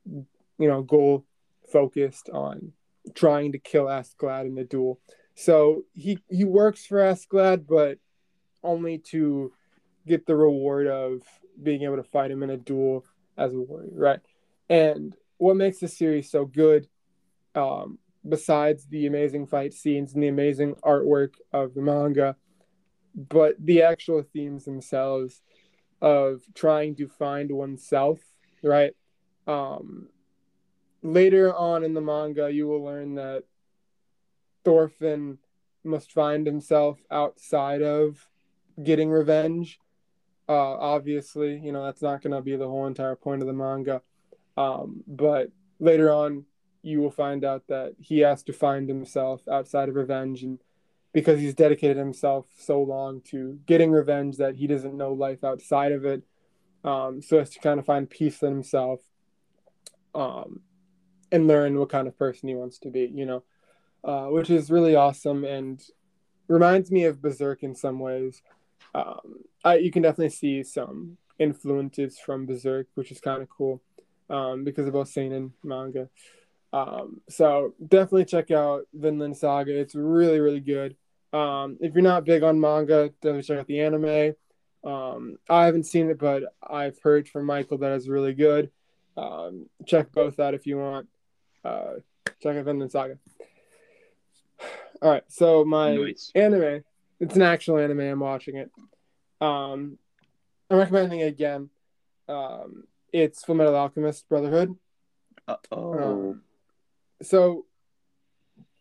you 0.04 0.26
know, 0.68 0.82
goal 0.82 1.24
focused 1.70 2.28
on 2.30 2.72
trying 3.14 3.52
to 3.52 3.58
kill 3.58 3.86
Askeladd 3.86 4.46
in 4.46 4.54
the 4.54 4.64
duel. 4.64 5.00
So 5.34 5.82
he 5.92 6.18
he 6.28 6.44
works 6.44 6.86
for 6.86 6.98
Askeladd, 6.98 7.66
but 7.66 7.98
only 8.62 8.98
to 8.98 9.52
get 10.06 10.26
the 10.26 10.36
reward 10.36 10.86
of 10.86 11.22
being 11.62 11.82
able 11.82 11.96
to 11.96 12.02
fight 12.02 12.30
him 12.30 12.42
in 12.42 12.50
a 12.50 12.56
duel 12.56 13.04
as 13.36 13.52
a 13.52 13.60
warrior, 13.60 13.90
right? 13.92 14.20
And 14.68 15.16
what 15.38 15.56
makes 15.56 15.78
the 15.78 15.88
series 15.88 16.30
so 16.30 16.44
good 16.44 16.88
um, 17.54 17.98
besides 18.28 18.86
the 18.86 19.06
amazing 19.06 19.46
fight 19.46 19.72
scenes 19.72 20.14
and 20.14 20.22
the 20.22 20.28
amazing 20.28 20.74
artwork 20.76 21.34
of 21.52 21.74
the 21.74 21.82
manga, 21.82 22.36
but 23.14 23.54
the 23.58 23.82
actual 23.82 24.22
themes 24.22 24.64
themselves 24.64 25.42
of 26.00 26.42
trying 26.54 26.94
to 26.96 27.08
find 27.08 27.50
oneself, 27.50 28.20
right? 28.62 28.92
Um, 29.46 30.08
later 31.06 31.54
on 31.54 31.84
in 31.84 31.94
the 31.94 32.00
manga, 32.00 32.50
you 32.52 32.66
will 32.66 32.82
learn 32.82 33.14
that 33.14 33.44
Thorfinn 34.64 35.38
must 35.84 36.12
find 36.12 36.46
himself 36.46 36.98
outside 37.10 37.82
of 37.82 38.28
getting 38.82 39.10
revenge. 39.10 39.78
Uh, 40.48 40.52
obviously, 40.52 41.58
you 41.58 41.72
know, 41.72 41.84
that's 41.84 42.02
not 42.02 42.22
going 42.22 42.32
to 42.32 42.42
be 42.42 42.56
the 42.56 42.66
whole 42.66 42.86
entire 42.86 43.16
point 43.16 43.42
of 43.42 43.46
the 43.46 43.52
manga. 43.52 44.02
Um, 44.56 45.02
but 45.06 45.50
later 45.78 46.12
on, 46.12 46.44
you 46.82 47.00
will 47.00 47.10
find 47.10 47.44
out 47.44 47.66
that 47.68 47.94
he 47.98 48.20
has 48.20 48.42
to 48.44 48.52
find 48.52 48.88
himself 48.88 49.42
outside 49.48 49.88
of 49.88 49.96
revenge 49.96 50.42
and 50.42 50.58
because 51.12 51.40
he's 51.40 51.54
dedicated 51.54 51.96
himself 51.96 52.46
so 52.58 52.80
long 52.82 53.22
to 53.22 53.58
getting 53.66 53.90
revenge 53.90 54.36
that 54.36 54.54
he 54.54 54.66
doesn't 54.66 54.96
know 54.96 55.12
life 55.12 55.42
outside 55.42 55.90
of 55.90 56.04
it 56.04 56.22
um, 56.84 57.20
so 57.22 57.38
as 57.38 57.50
to 57.50 57.58
kind 57.58 57.80
of 57.80 57.86
find 57.86 58.08
peace 58.08 58.42
in 58.42 58.50
himself 58.50 59.00
um, 60.14 60.60
and 61.32 61.46
learn 61.46 61.78
what 61.78 61.88
kind 61.88 62.08
of 62.08 62.18
person 62.18 62.48
he 62.48 62.54
wants 62.54 62.78
to 62.78 62.90
be 62.90 63.10
you 63.14 63.26
know 63.26 63.42
uh, 64.04 64.26
which 64.26 64.50
is 64.50 64.70
really 64.70 64.94
awesome 64.94 65.44
and 65.44 65.82
reminds 66.48 66.90
me 66.90 67.04
of 67.04 67.20
berserk 67.20 67.62
in 67.62 67.74
some 67.74 67.98
ways 67.98 68.42
um, 68.94 69.44
I, 69.64 69.76
you 69.76 69.90
can 69.90 70.02
definitely 70.02 70.30
see 70.30 70.62
some 70.62 71.18
influences 71.38 72.18
from 72.18 72.46
Berserk, 72.46 72.86
which 72.94 73.10
is 73.10 73.20
kind 73.20 73.42
of 73.42 73.48
cool 73.48 73.82
um, 74.30 74.64
because 74.64 74.84
they're 74.84 74.92
both 74.92 75.08
seinen 75.08 75.52
manga. 75.62 76.08
Um, 76.72 77.20
so 77.28 77.74
definitely 77.86 78.24
check 78.24 78.50
out 78.50 78.86
Vinland 78.94 79.36
Saga. 79.36 79.78
It's 79.78 79.94
really, 79.94 80.40
really 80.40 80.60
good. 80.60 80.96
Um, 81.32 81.76
if 81.80 81.94
you're 81.94 82.02
not 82.02 82.24
big 82.24 82.42
on 82.42 82.60
manga, 82.60 83.10
definitely 83.20 83.42
check 83.42 83.58
out 83.58 83.66
the 83.66 83.80
anime. 83.80 84.34
Um, 84.84 85.36
I 85.48 85.66
haven't 85.66 85.84
seen 85.84 86.10
it, 86.10 86.18
but 86.18 86.44
I've 86.62 86.98
heard 87.02 87.28
from 87.28 87.46
Michael 87.46 87.78
that 87.78 87.92
it's 87.92 88.08
really 88.08 88.34
good. 88.34 88.70
Um, 89.16 89.66
check 89.86 90.12
both 90.12 90.38
out 90.38 90.54
if 90.54 90.66
you 90.66 90.78
want. 90.78 91.08
Uh, 91.66 92.48
out 92.48 92.64
Vinland 92.64 92.92
Saga. 92.92 93.18
All 95.02 95.10
right, 95.10 95.24
so 95.28 95.64
my 95.64 95.94
Nice. 95.96 96.30
anime. 96.34 96.82
It's 97.20 97.36
an 97.36 97.42
actual 97.42 97.78
anime. 97.78 98.00
I'm 98.00 98.20
watching 98.20 98.56
it. 98.56 98.70
Um, 99.40 99.98
I'm 100.70 100.78
recommending 100.78 101.20
it 101.20 101.26
again. 101.28 101.70
Um, 102.28 102.84
it's 103.12 103.44
Full 103.44 103.54
Metal 103.54 103.74
Alchemist 103.74 104.28
Brotherhood. 104.28 104.76
oh. 105.70 105.98
Um, 105.98 106.42
so 107.22 107.66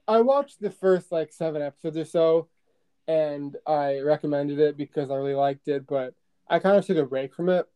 I 0.07 0.21
watched 0.21 0.59
the 0.61 0.71
first 0.71 1.11
like 1.11 1.33
seven 1.33 1.61
episodes 1.61 1.97
or 1.97 2.05
so, 2.05 2.47
and 3.07 3.55
I 3.65 3.99
recommended 3.99 4.59
it 4.59 4.77
because 4.77 5.09
I 5.11 5.15
really 5.15 5.35
liked 5.35 5.67
it. 5.67 5.85
But 5.87 6.13
I 6.49 6.59
kind 6.59 6.77
of 6.77 6.85
took 6.85 6.97
a 6.97 7.05
break 7.05 7.33
from 7.33 7.49
it. 7.49 7.67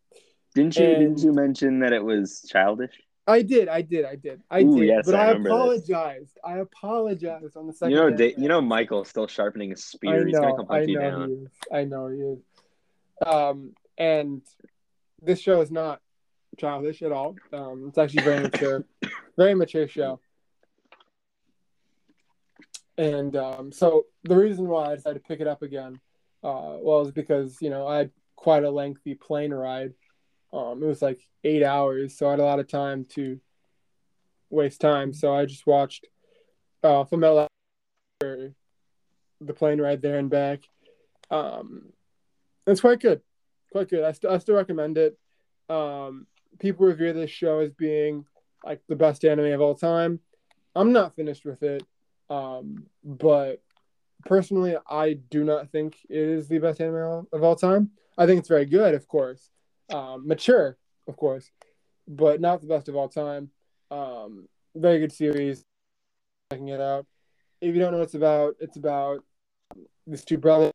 didn't 0.55 0.77
you 0.77 0.85
and- 0.85 0.99
didn't 0.99 1.19
you 1.23 1.33
mention 1.33 1.79
that 1.79 1.93
it 1.93 2.03
was 2.03 2.45
childish? 2.49 3.01
I 3.29 3.41
did, 3.41 3.67
I 3.67 3.81
did, 3.81 4.05
I 4.05 4.15
did, 4.15 4.41
I 4.49 4.61
Ooh, 4.61 4.75
did. 4.75 4.87
yes, 4.87 5.05
but 5.05 5.15
I 5.15 5.25
I, 5.25 5.31
remember 5.31 5.49
this. 5.49 5.87
apologized. 5.87 6.37
I 6.43 6.57
apologized 6.57 7.55
on 7.55 7.67
the 7.67 7.73
second. 7.73 7.91
You 7.91 7.97
know, 7.97 8.09
day. 8.09 8.33
Da- 8.33 8.41
you 8.41 8.47
know, 8.47 8.61
Michael's 8.61 9.09
still 9.09 9.27
sharpening 9.27 9.69
his 9.69 9.79
I 9.79 9.97
spear. 9.97 10.27
He's 10.27 10.35
gonna 10.35 10.49
know, 10.49 10.55
come 10.57 10.65
I 10.69 10.79
punch 10.79 10.89
you 10.89 10.99
down. 10.99 11.29
he 11.29 11.35
is. 11.35 11.49
I 11.71 11.83
know 11.83 12.07
he 12.07 12.19
is. 12.19 12.39
Um, 13.25 13.73
and 13.97 14.41
this 15.21 15.39
show 15.39 15.61
is 15.61 15.71
not 15.71 16.01
childish 16.57 17.01
at 17.01 17.11
all. 17.11 17.35
Um, 17.53 17.85
it's 17.89 17.97
actually 17.97 18.23
very 18.23 18.39
mature, 18.39 18.85
very 19.37 19.53
mature 19.53 19.87
show. 19.87 20.19
And 22.97 23.35
um, 23.35 23.71
so 23.71 24.05
the 24.23 24.35
reason 24.35 24.67
why 24.67 24.91
I 24.91 24.95
decided 24.95 25.19
to 25.19 25.27
pick 25.27 25.39
it 25.39 25.47
up 25.47 25.61
again, 25.61 25.99
uh, 26.43 26.77
well, 26.79 27.01
is 27.01 27.11
because 27.11 27.57
you 27.61 27.69
know 27.69 27.87
I 27.87 27.97
had 27.97 28.11
quite 28.35 28.63
a 28.63 28.71
lengthy 28.71 29.15
plane 29.15 29.53
ride. 29.53 29.93
Um, 30.51 30.81
it 30.83 30.87
was 30.87 31.01
like 31.01 31.19
eight 31.43 31.63
hours, 31.63 32.17
so 32.17 32.27
I 32.27 32.31
had 32.31 32.39
a 32.39 32.43
lot 32.45 32.59
of 32.59 32.67
time 32.67 33.05
to 33.15 33.39
waste 34.49 34.81
time. 34.81 35.13
So 35.13 35.33
I 35.33 35.45
just 35.45 35.67
watched 35.67 36.07
uh, 36.83 37.05
Metal 37.11 37.47
for 38.19 38.53
the 39.41 39.53
plane 39.53 39.79
ride 39.79 40.01
there 40.01 40.17
and 40.17 40.29
back. 40.29 40.61
Um, 41.31 41.93
it's 42.65 42.81
quite 42.81 42.99
good, 42.99 43.21
quite 43.71 43.89
good. 43.89 44.03
I, 44.03 44.11
st- 44.11 44.33
I 44.33 44.37
still 44.39 44.55
recommend 44.55 44.97
it. 44.97 45.17
Um, 45.69 46.27
people 46.59 46.85
review 46.85 47.13
this 47.13 47.29
show 47.29 47.59
as 47.59 47.71
being 47.71 48.25
like 48.65 48.81
the 48.87 48.95
best 48.95 49.23
anime 49.23 49.53
of 49.53 49.61
all 49.61 49.75
time. 49.75 50.19
I'm 50.75 50.91
not 50.91 51.15
finished 51.15 51.45
with 51.45 51.63
it, 51.63 51.83
um, 52.29 52.85
but 53.03 53.61
personally, 54.25 54.75
I 54.89 55.13
do 55.13 55.43
not 55.43 55.71
think 55.71 55.97
it 56.09 56.17
is 56.17 56.47
the 56.47 56.59
best 56.59 56.81
anime 56.81 57.27
of 57.31 57.43
all 57.43 57.55
time. 57.55 57.91
I 58.17 58.25
think 58.25 58.39
it's 58.39 58.49
very 58.49 58.65
good, 58.65 58.93
of 58.93 59.07
course, 59.07 59.49
um, 59.91 60.27
mature, 60.27 60.77
of 61.07 61.17
course, 61.17 61.49
but 62.07 62.41
not 62.41 62.61
the 62.61 62.67
best 62.67 62.89
of 62.89 62.95
all 62.95 63.09
time. 63.09 63.49
Um, 63.91 64.47
very 64.75 64.99
good 64.99 65.11
series. 65.11 65.63
Checking 66.51 66.69
it 66.69 66.81
out. 66.81 67.05
If 67.61 67.75
you 67.75 67.81
don't 67.81 67.91
know 67.91 67.99
what 67.99 68.05
it's 68.05 68.15
about, 68.15 68.55
it's 68.59 68.77
about 68.77 69.23
these 70.07 70.23
two 70.23 70.37
brothers, 70.37 70.71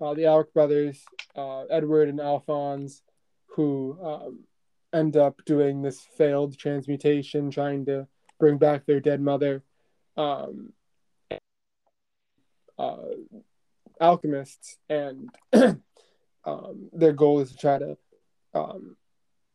uh, 0.00 0.14
the 0.14 0.22
Elric 0.22 0.52
brothers, 0.52 1.02
uh, 1.34 1.62
Edward 1.64 2.08
and 2.08 2.20
Alphonse, 2.20 3.02
who 3.46 3.98
um, 4.02 4.44
end 4.92 5.16
up 5.16 5.40
doing 5.44 5.82
this 5.82 6.00
failed 6.16 6.56
transmutation, 6.56 7.50
trying 7.50 7.86
to 7.86 8.06
bring 8.38 8.58
back 8.58 8.86
their 8.86 9.00
dead 9.00 9.20
mother. 9.20 9.62
Um, 10.16 10.72
uh, 12.78 12.96
alchemists, 14.00 14.76
and 14.88 15.30
um, 15.52 16.88
their 16.92 17.12
goal 17.12 17.40
is 17.40 17.50
to 17.50 17.56
try 17.56 17.78
to 17.78 17.96
um, 18.54 18.96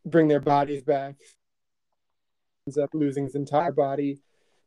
bring 0.06 0.28
their 0.28 0.40
bodies 0.40 0.84
back. 0.84 1.16
Ends 2.68 2.78
up 2.78 2.90
losing 2.94 3.26
his 3.26 3.36
entire 3.36 3.72
body, 3.72 4.22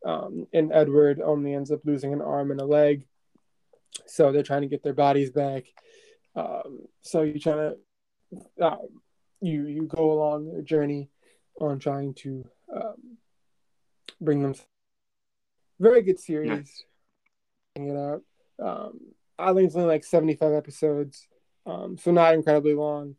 um, 0.05 0.47
and 0.53 0.73
Edward 0.73 1.21
only 1.21 1.55
ends 1.55 1.71
up 1.71 1.81
losing 1.85 2.13
an 2.13 2.21
arm 2.21 2.51
and 2.51 2.61
a 2.61 2.67
leg. 2.67 3.07
So 4.07 4.31
they're 4.31 4.43
trying 4.43 4.63
to 4.63 4.69
get 4.69 4.83
their 4.83 4.93
bodies 4.93 5.31
back. 5.31 5.65
Um, 6.35 6.87
so 7.01 7.23
you 7.23 7.41
try 7.41 7.55
to 7.55 7.77
uh, 8.61 8.77
you 9.41 9.67
you 9.67 9.83
go 9.85 10.13
along 10.13 10.55
a 10.59 10.63
journey 10.63 11.09
on 11.59 11.79
trying 11.79 12.13
to 12.15 12.45
um, 12.75 13.17
bring 14.21 14.43
them. 14.43 14.55
Very 15.81 16.03
good 16.03 16.21
series. 16.21 16.51
Nice. 16.51 16.85
Checking 17.77 17.91
it 17.91 17.99
out. 17.99 18.23
Um, 18.63 19.01
I 19.39 19.53
think 19.53 19.67
it's 19.67 19.77
only 19.77 19.89
like 19.89 20.05
seventy 20.05 20.35
five 20.35 20.53
episodes, 20.53 21.27
um, 21.65 21.97
so 21.99 22.11
not 22.11 22.35
incredibly 22.35 22.75
long. 22.75 23.17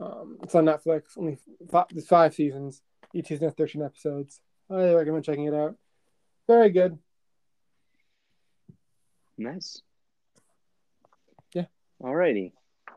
Um, 0.00 0.38
it's 0.42 0.54
on 0.54 0.64
Netflix. 0.64 1.16
Only 1.16 1.38
five, 1.70 1.86
there's 1.90 2.06
five 2.06 2.34
seasons. 2.34 2.82
Each 3.12 3.26
season 3.26 3.48
has 3.48 3.54
thirteen 3.54 3.82
episodes. 3.82 4.40
I 4.70 4.92
recommend 4.92 5.24
checking 5.24 5.46
it 5.46 5.54
out. 5.54 5.76
Very 6.46 6.70
good. 6.70 6.98
Nice. 9.36 9.82
Yeah. 11.54 11.66
Alrighty. 12.02 12.52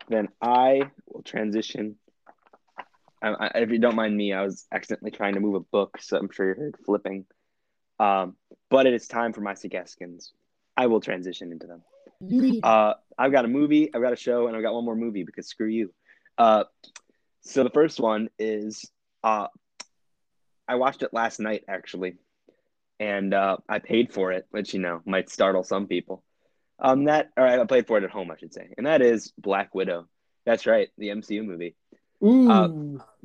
Then 0.09 0.29
I 0.41 0.81
will 1.07 1.23
transition. 1.23 1.95
I, 3.21 3.29
I, 3.29 3.51
if 3.55 3.69
you 3.71 3.77
don't 3.77 3.95
mind 3.95 4.17
me, 4.17 4.33
I 4.33 4.43
was 4.43 4.65
accidentally 4.71 5.11
trying 5.11 5.35
to 5.35 5.39
move 5.39 5.55
a 5.55 5.59
book, 5.59 5.99
so 6.01 6.17
I'm 6.17 6.29
sure 6.31 6.49
you 6.49 6.55
heard 6.55 6.75
flipping. 6.85 7.25
Um, 7.99 8.35
but 8.69 8.87
it 8.87 8.93
is 8.93 9.07
time 9.07 9.31
for 9.31 9.41
my 9.41 9.53
suggestions. 9.53 10.33
I 10.75 10.87
will 10.87 11.01
transition 11.01 11.51
into 11.51 11.67
them. 11.67 11.83
Uh, 12.63 12.93
I've 13.17 13.31
got 13.31 13.45
a 13.45 13.47
movie, 13.47 13.93
I've 13.93 14.01
got 14.01 14.13
a 14.13 14.17
show, 14.17 14.47
and 14.47 14.55
I've 14.55 14.63
got 14.63 14.73
one 14.73 14.85
more 14.85 14.95
movie 14.95 15.23
because 15.23 15.47
screw 15.47 15.67
you. 15.67 15.93
Uh, 16.41 16.63
so 17.41 17.63
the 17.63 17.69
first 17.69 17.99
one 17.99 18.27
is 18.39 18.89
uh, 19.23 19.45
I 20.67 20.73
watched 20.73 21.03
it 21.03 21.13
last 21.13 21.39
night 21.39 21.65
actually, 21.67 22.15
and 22.99 23.31
uh, 23.31 23.57
I 23.69 23.77
paid 23.77 24.11
for 24.11 24.31
it, 24.31 24.47
which 24.49 24.73
you 24.73 24.79
know 24.79 25.01
might 25.05 25.29
startle 25.29 25.63
some 25.63 25.85
people. 25.85 26.23
Um, 26.79 27.03
that 27.03 27.29
or 27.37 27.45
I 27.45 27.63
played 27.65 27.85
for 27.85 27.99
it 27.99 28.03
at 28.03 28.09
home, 28.09 28.31
I 28.31 28.37
should 28.37 28.55
say, 28.55 28.73
and 28.75 28.87
that 28.87 29.03
is 29.03 29.31
Black 29.37 29.75
Widow. 29.75 30.07
That's 30.47 30.65
right, 30.65 30.89
the 30.97 31.09
MCU 31.09 31.45
movie. 31.45 31.75
Ooh. 32.23 32.49
Uh, 32.49 32.69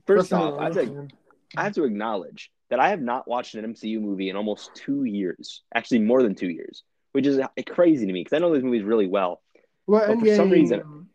First 0.06 0.34
off, 0.34 0.60
I 0.60 0.64
have, 0.64 0.74
to, 0.74 1.08
I 1.56 1.64
have 1.64 1.74
to 1.76 1.84
acknowledge 1.84 2.50
that 2.68 2.80
I 2.80 2.90
have 2.90 3.00
not 3.00 3.26
watched 3.26 3.54
an 3.54 3.64
MCU 3.72 3.98
movie 3.98 4.28
in 4.28 4.36
almost 4.36 4.74
two 4.74 5.04
years, 5.04 5.62
actually 5.74 6.00
more 6.00 6.22
than 6.22 6.34
two 6.34 6.50
years, 6.50 6.82
which 7.12 7.26
is 7.26 7.40
crazy 7.66 8.04
to 8.06 8.12
me 8.12 8.20
because 8.20 8.36
I 8.36 8.40
know 8.40 8.52
those 8.52 8.62
movies 8.62 8.82
really 8.82 9.06
well. 9.06 9.40
Well, 9.86 10.06
but 10.06 10.20
for 10.20 10.36
some 10.36 10.50
reason- 10.50 11.05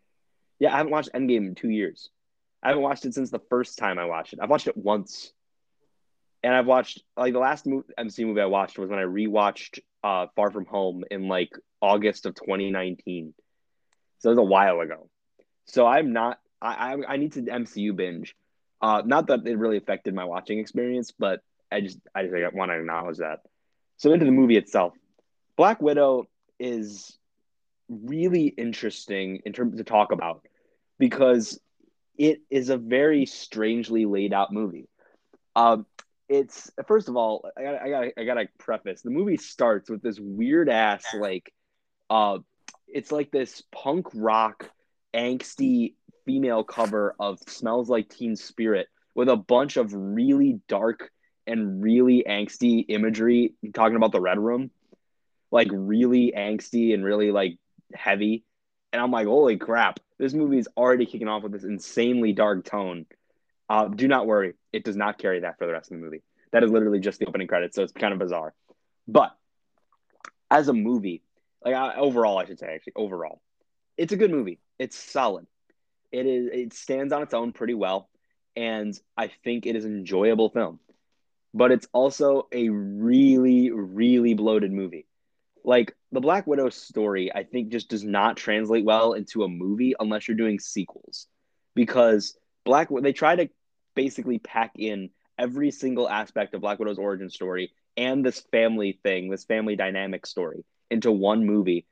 Yeah, 0.62 0.72
I 0.72 0.76
haven't 0.76 0.92
watched 0.92 1.12
Endgame 1.12 1.48
in 1.48 1.54
two 1.56 1.70
years. 1.70 2.08
I 2.62 2.68
haven't 2.68 2.84
watched 2.84 3.04
it 3.04 3.14
since 3.14 3.32
the 3.32 3.40
first 3.50 3.78
time 3.78 3.98
I 3.98 4.04
watched 4.04 4.32
it. 4.32 4.38
I've 4.40 4.48
watched 4.48 4.68
it 4.68 4.76
once, 4.76 5.32
and 6.44 6.54
I've 6.54 6.68
watched 6.68 7.02
like 7.16 7.32
the 7.32 7.40
last 7.40 7.66
mo- 7.66 7.82
MCU 7.98 8.26
movie 8.26 8.42
I 8.42 8.46
watched 8.46 8.78
was 8.78 8.88
when 8.88 9.00
I 9.00 9.02
rewatched 9.02 9.80
uh, 10.04 10.28
Far 10.36 10.52
From 10.52 10.66
Home 10.66 11.02
in 11.10 11.26
like 11.26 11.50
August 11.80 12.26
of 12.26 12.36
2019. 12.36 13.34
So 14.20 14.28
it 14.28 14.34
was 14.34 14.38
a 14.38 14.42
while 14.42 14.78
ago. 14.78 15.10
So 15.66 15.84
I'm 15.84 16.12
not. 16.12 16.38
I 16.60 16.92
I, 16.92 17.14
I 17.14 17.16
need 17.16 17.32
to 17.32 17.40
MCU 17.42 17.96
binge. 17.96 18.36
Uh, 18.80 19.02
not 19.04 19.26
that 19.26 19.44
it 19.44 19.58
really 19.58 19.78
affected 19.78 20.14
my 20.14 20.26
watching 20.26 20.60
experience, 20.60 21.10
but 21.10 21.40
I 21.72 21.80
just 21.80 21.98
I 22.14 22.22
just 22.22 22.54
want 22.54 22.70
to 22.70 22.78
acknowledge 22.78 23.18
that. 23.18 23.40
So 23.96 24.12
into 24.12 24.26
the 24.26 24.30
movie 24.30 24.58
itself, 24.58 24.94
Black 25.56 25.82
Widow 25.82 26.28
is 26.60 27.18
really 27.88 28.46
interesting 28.46 29.42
in 29.44 29.52
terms 29.52 29.78
to 29.78 29.82
talk 29.82 30.12
about 30.12 30.46
because 31.02 31.58
it 32.16 32.42
is 32.48 32.68
a 32.68 32.76
very 32.76 33.26
strangely 33.26 34.06
laid 34.06 34.32
out 34.32 34.52
movie. 34.52 34.88
Um, 35.56 35.84
it's 36.28 36.70
first 36.86 37.08
of 37.08 37.16
all, 37.16 37.44
I 37.58 37.62
got 37.64 37.82
I 37.82 37.88
got 37.90 38.04
I 38.16 38.24
got 38.24 38.34
to 38.34 38.48
preface 38.56 39.02
the 39.02 39.10
movie 39.10 39.36
starts 39.36 39.90
with 39.90 40.00
this 40.00 40.20
weird 40.20 40.68
ass 40.68 41.04
like, 41.12 41.52
uh, 42.08 42.38
it's 42.86 43.10
like 43.10 43.32
this 43.32 43.64
punk 43.72 44.06
rock 44.14 44.70
angsty 45.12 45.94
female 46.24 46.62
cover 46.62 47.16
of 47.18 47.40
Smells 47.48 47.88
Like 47.88 48.08
Teen 48.08 48.36
Spirit 48.36 48.86
with 49.12 49.28
a 49.28 49.36
bunch 49.36 49.78
of 49.78 49.92
really 49.92 50.60
dark 50.68 51.10
and 51.48 51.82
really 51.82 52.24
angsty 52.28 52.84
imagery 52.88 53.54
talking 53.74 53.96
about 53.96 54.12
the 54.12 54.20
red 54.20 54.38
room, 54.38 54.70
like 55.50 55.68
really 55.72 56.32
angsty 56.36 56.94
and 56.94 57.04
really 57.04 57.32
like 57.32 57.58
heavy. 57.92 58.44
And 58.92 59.00
I'm 59.00 59.10
like, 59.10 59.26
holy 59.26 59.56
crap, 59.56 60.00
this 60.18 60.34
movie 60.34 60.58
is 60.58 60.68
already 60.76 61.06
kicking 61.06 61.28
off 61.28 61.42
with 61.42 61.52
this 61.52 61.64
insanely 61.64 62.32
dark 62.32 62.64
tone. 62.64 63.06
Uh, 63.68 63.88
do 63.88 64.06
not 64.06 64.26
worry, 64.26 64.54
it 64.72 64.84
does 64.84 64.96
not 64.96 65.18
carry 65.18 65.40
that 65.40 65.58
for 65.58 65.66
the 65.66 65.72
rest 65.72 65.90
of 65.90 65.96
the 65.96 66.04
movie. 66.04 66.22
That 66.52 66.62
is 66.62 66.70
literally 66.70 67.00
just 67.00 67.18
the 67.18 67.26
opening 67.26 67.46
credits, 67.46 67.74
so 67.74 67.82
it's 67.82 67.92
kind 67.92 68.12
of 68.12 68.18
bizarre. 68.18 68.52
But 69.08 69.34
as 70.50 70.68
a 70.68 70.74
movie, 70.74 71.22
like 71.64 71.74
I, 71.74 71.96
overall, 71.96 72.38
I 72.38 72.44
should 72.44 72.58
say, 72.58 72.74
actually, 72.74 72.92
overall, 72.96 73.40
it's 73.96 74.12
a 74.12 74.16
good 74.16 74.30
movie. 74.30 74.60
It's 74.78 74.96
solid. 74.96 75.46
It 76.10 76.26
is 76.26 76.48
it 76.52 76.72
stands 76.74 77.12
on 77.12 77.22
its 77.22 77.32
own 77.32 77.52
pretty 77.52 77.74
well, 77.74 78.10
and 78.54 78.98
I 79.16 79.30
think 79.44 79.64
it 79.64 79.76
is 79.76 79.86
an 79.86 79.96
enjoyable 79.96 80.50
film. 80.50 80.78
But 81.54 81.72
it's 81.72 81.86
also 81.92 82.48
a 82.52 82.68
really, 82.68 83.70
really 83.70 84.34
bloated 84.34 84.72
movie. 84.72 85.06
Like 85.64 85.94
the 86.10 86.20
Black 86.20 86.46
Widow 86.46 86.70
story, 86.70 87.32
I 87.34 87.44
think 87.44 87.70
just 87.70 87.88
does 87.88 88.04
not 88.04 88.36
translate 88.36 88.84
well 88.84 89.12
into 89.12 89.44
a 89.44 89.48
movie 89.48 89.94
unless 89.98 90.26
you're 90.26 90.36
doing 90.36 90.58
sequels. 90.58 91.26
Because 91.74 92.36
Black 92.64 92.88
they 93.00 93.12
try 93.12 93.36
to 93.36 93.48
basically 93.94 94.38
pack 94.38 94.72
in 94.78 95.10
every 95.38 95.70
single 95.70 96.08
aspect 96.08 96.54
of 96.54 96.60
Black 96.60 96.78
Widow's 96.78 96.98
origin 96.98 97.30
story 97.30 97.72
and 97.96 98.24
this 98.24 98.40
family 98.52 98.98
thing, 99.02 99.30
this 99.30 99.44
family 99.44 99.76
dynamic 99.76 100.26
story 100.26 100.64
into 100.90 101.10
one 101.10 101.44
movie. 101.44 101.86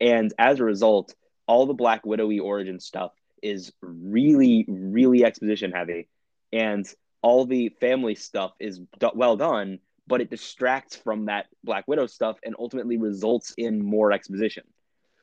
And 0.00 0.32
as 0.38 0.60
a 0.60 0.64
result, 0.64 1.14
all 1.46 1.66
the 1.66 1.74
Black 1.74 2.04
Widowy 2.04 2.40
origin 2.40 2.80
stuff 2.80 3.12
is 3.42 3.72
really, 3.80 4.64
really 4.68 5.24
exposition 5.24 5.72
heavy. 5.72 6.08
And 6.52 6.86
all 7.22 7.44
the 7.46 7.70
family 7.80 8.14
stuff 8.14 8.52
is 8.60 8.80
d- 8.98 9.08
well 9.14 9.36
done, 9.36 9.78
but 10.06 10.20
it 10.20 10.30
distracts 10.30 10.96
from 10.96 11.26
that 11.26 11.46
Black 11.64 11.86
Widow 11.88 12.06
stuff 12.06 12.36
and 12.44 12.54
ultimately 12.58 12.96
results 12.96 13.54
in 13.56 13.84
more 13.84 14.12
exposition. 14.12 14.64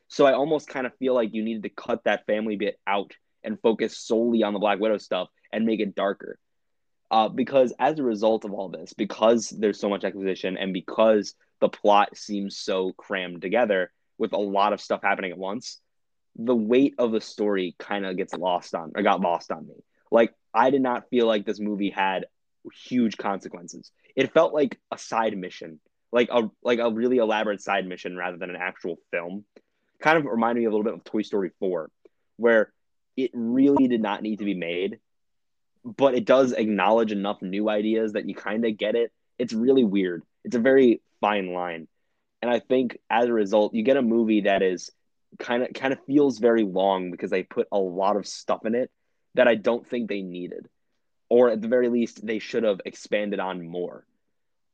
So 0.08 0.26
I 0.26 0.34
almost 0.34 0.68
kind 0.68 0.86
of 0.86 0.96
feel 0.98 1.14
like 1.14 1.32
you 1.32 1.42
needed 1.42 1.62
to 1.62 1.70
cut 1.70 2.04
that 2.04 2.26
family 2.26 2.56
bit 2.56 2.78
out 2.86 3.12
and 3.42 3.60
focus 3.60 3.98
solely 3.98 4.42
on 4.42 4.52
the 4.52 4.58
Black 4.58 4.78
Widow 4.78 4.98
stuff 4.98 5.28
and 5.52 5.66
make 5.66 5.80
it 5.80 5.94
darker. 5.94 6.38
Uh, 7.10 7.28
because 7.28 7.72
as 7.78 7.98
a 7.98 8.02
result 8.02 8.44
of 8.44 8.52
all 8.52 8.68
this, 8.68 8.92
because 8.92 9.48
there's 9.50 9.78
so 9.78 9.88
much 9.88 10.04
exposition 10.04 10.56
and 10.56 10.72
because 10.72 11.34
the 11.60 11.68
plot 11.68 12.16
seems 12.16 12.58
so 12.58 12.92
crammed 12.92 13.40
together 13.40 13.92
with 14.18 14.32
a 14.32 14.38
lot 14.38 14.72
of 14.72 14.80
stuff 14.80 15.00
happening 15.02 15.30
at 15.30 15.38
once, 15.38 15.80
the 16.36 16.54
weight 16.54 16.94
of 16.98 17.12
the 17.12 17.20
story 17.20 17.76
kind 17.78 18.04
of 18.04 18.16
gets 18.16 18.34
lost 18.34 18.74
on 18.74 18.92
or 18.94 19.02
got 19.02 19.20
lost 19.20 19.52
on 19.52 19.66
me. 19.66 19.74
Like 20.10 20.34
I 20.52 20.70
did 20.70 20.82
not 20.82 21.08
feel 21.08 21.26
like 21.26 21.46
this 21.46 21.60
movie 21.60 21.90
had 21.90 22.26
huge 22.72 23.16
consequences. 23.16 23.90
It 24.16 24.32
felt 24.32 24.54
like 24.54 24.78
a 24.90 24.98
side 24.98 25.36
mission, 25.36 25.80
like 26.12 26.28
a 26.30 26.50
like 26.62 26.78
a 26.78 26.90
really 26.90 27.18
elaborate 27.18 27.60
side 27.60 27.86
mission 27.86 28.16
rather 28.16 28.36
than 28.36 28.50
an 28.50 28.56
actual 28.56 28.96
film. 29.10 29.44
Kind 30.00 30.18
of 30.18 30.24
reminded 30.24 30.60
me 30.60 30.66
a 30.66 30.70
little 30.70 30.84
bit 30.84 30.94
of 30.94 31.04
Toy 31.04 31.22
Story 31.22 31.50
4, 31.60 31.90
where 32.36 32.72
it 33.16 33.30
really 33.32 33.88
did 33.88 34.02
not 34.02 34.22
need 34.22 34.40
to 34.40 34.44
be 34.44 34.54
made, 34.54 34.98
but 35.84 36.14
it 36.14 36.24
does 36.24 36.52
acknowledge 36.52 37.12
enough 37.12 37.42
new 37.42 37.68
ideas 37.68 38.12
that 38.12 38.28
you 38.28 38.34
kind 38.34 38.64
of 38.64 38.76
get 38.76 38.94
it. 38.96 39.12
It's 39.38 39.52
really 39.52 39.84
weird. 39.84 40.22
It's 40.44 40.56
a 40.56 40.60
very 40.60 41.00
fine 41.20 41.52
line. 41.52 41.88
And 42.42 42.50
I 42.50 42.58
think 42.58 42.98
as 43.08 43.26
a 43.26 43.32
result, 43.32 43.74
you 43.74 43.82
get 43.82 43.96
a 43.96 44.02
movie 44.02 44.42
that 44.42 44.62
is 44.62 44.90
kind 45.38 45.62
of 45.62 45.72
kind 45.72 45.92
of 45.92 46.04
feels 46.06 46.38
very 46.38 46.62
long 46.62 47.10
because 47.10 47.30
they 47.30 47.42
put 47.42 47.66
a 47.72 47.78
lot 47.78 48.16
of 48.16 48.26
stuff 48.26 48.66
in 48.66 48.74
it 48.74 48.90
that 49.34 49.48
I 49.48 49.54
don't 49.54 49.86
think 49.86 50.08
they 50.08 50.22
needed, 50.22 50.68
or 51.34 51.50
at 51.50 51.60
the 51.60 51.66
very 51.66 51.88
least, 51.88 52.24
they 52.24 52.38
should 52.38 52.62
have 52.62 52.80
expanded 52.84 53.40
on 53.40 53.66
more. 53.66 54.06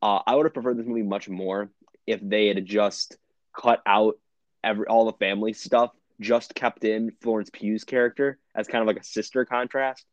Uh, 0.03 0.19
I 0.27 0.35
would 0.35 0.45
have 0.45 0.53
preferred 0.53 0.77
this 0.77 0.87
movie 0.87 1.03
much 1.03 1.27
more 1.27 1.71
if 2.07 2.21
they 2.23 2.49
had 2.49 2.67
just 2.67 3.17
cut 3.59 3.81
out 3.87 4.19
every 4.63 4.85
all 4.87 5.07
the 5.07 5.15
family 5.15 5.55
stuff, 5.55 5.91
just 6.21 6.55
kept 6.55 6.85
in 6.85 7.13
Florence 7.23 7.49
Pugh's 7.49 7.85
character 7.85 8.39
as 8.55 8.67
kind 8.67 8.83
of 8.83 8.89
like 8.89 9.01
a 9.01 9.05
sister 9.05 9.47
contrast, 9.47 10.05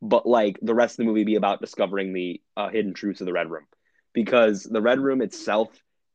but 0.00 0.28
like 0.28 0.60
the 0.62 0.76
rest 0.76 0.92
of 0.92 0.98
the 0.98 1.06
movie 1.06 1.24
be 1.24 1.34
about 1.34 1.60
discovering 1.60 2.12
the 2.12 2.40
uh, 2.56 2.68
hidden 2.68 2.94
truths 2.94 3.20
of 3.20 3.26
the 3.26 3.32
Red 3.32 3.50
Room, 3.50 3.66
because 4.12 4.62
the 4.62 4.80
Red 4.80 5.00
Room 5.00 5.20
itself 5.22 5.70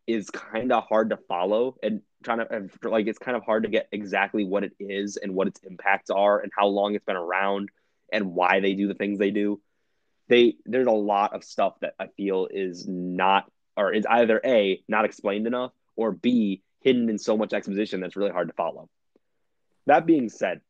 is 0.08 0.30
kind 0.30 0.72
of 0.72 0.86
hard 0.88 1.10
to 1.10 1.18
follow 1.28 1.76
and 1.84 2.00
trying 2.24 2.40
to 2.40 2.70
like 2.90 3.08
it's 3.08 3.20
kind 3.20 3.36
of 3.36 3.44
hard 3.44 3.64
to 3.64 3.70
get 3.70 3.90
exactly 3.92 4.46
what 4.46 4.64
it 4.64 4.72
is 4.80 5.18
and 5.18 5.36
what 5.36 5.48
its 5.48 5.60
impacts 5.70 6.10
are 6.10 6.40
and 6.40 6.50
how 6.58 6.68
long 6.68 6.96
it's 6.96 7.04
been 7.04 7.18
around 7.18 7.68
and 8.10 8.34
why 8.34 8.62
they 8.62 8.74
do 8.74 8.88
the 8.88 8.94
things 8.94 9.20
they 9.20 9.32
do. 9.32 9.60
They 10.32 10.56
there's 10.66 10.88
a 10.88 10.92
lot 10.92 11.36
of 11.36 11.44
stuff 11.44 11.74
that 11.82 11.94
I 12.00 12.08
feel 12.08 12.48
is 12.50 12.88
not 12.88 13.52
or 13.76 13.94
is 13.94 14.06
either 14.06 14.40
A, 14.46 14.82
not 14.88 15.04
explained 15.04 15.46
enough, 15.46 15.74
or 15.98 16.14
B, 16.14 16.62
hidden 16.80 17.10
in 17.10 17.18
so 17.18 17.36
much 17.36 17.52
exposition 17.52 18.00
that's 18.00 18.16
really 18.16 18.32
hard 18.32 18.48
to 18.48 18.54
follow. 18.54 18.90
That 19.88 20.06
being 20.06 20.30
said, 20.30 20.62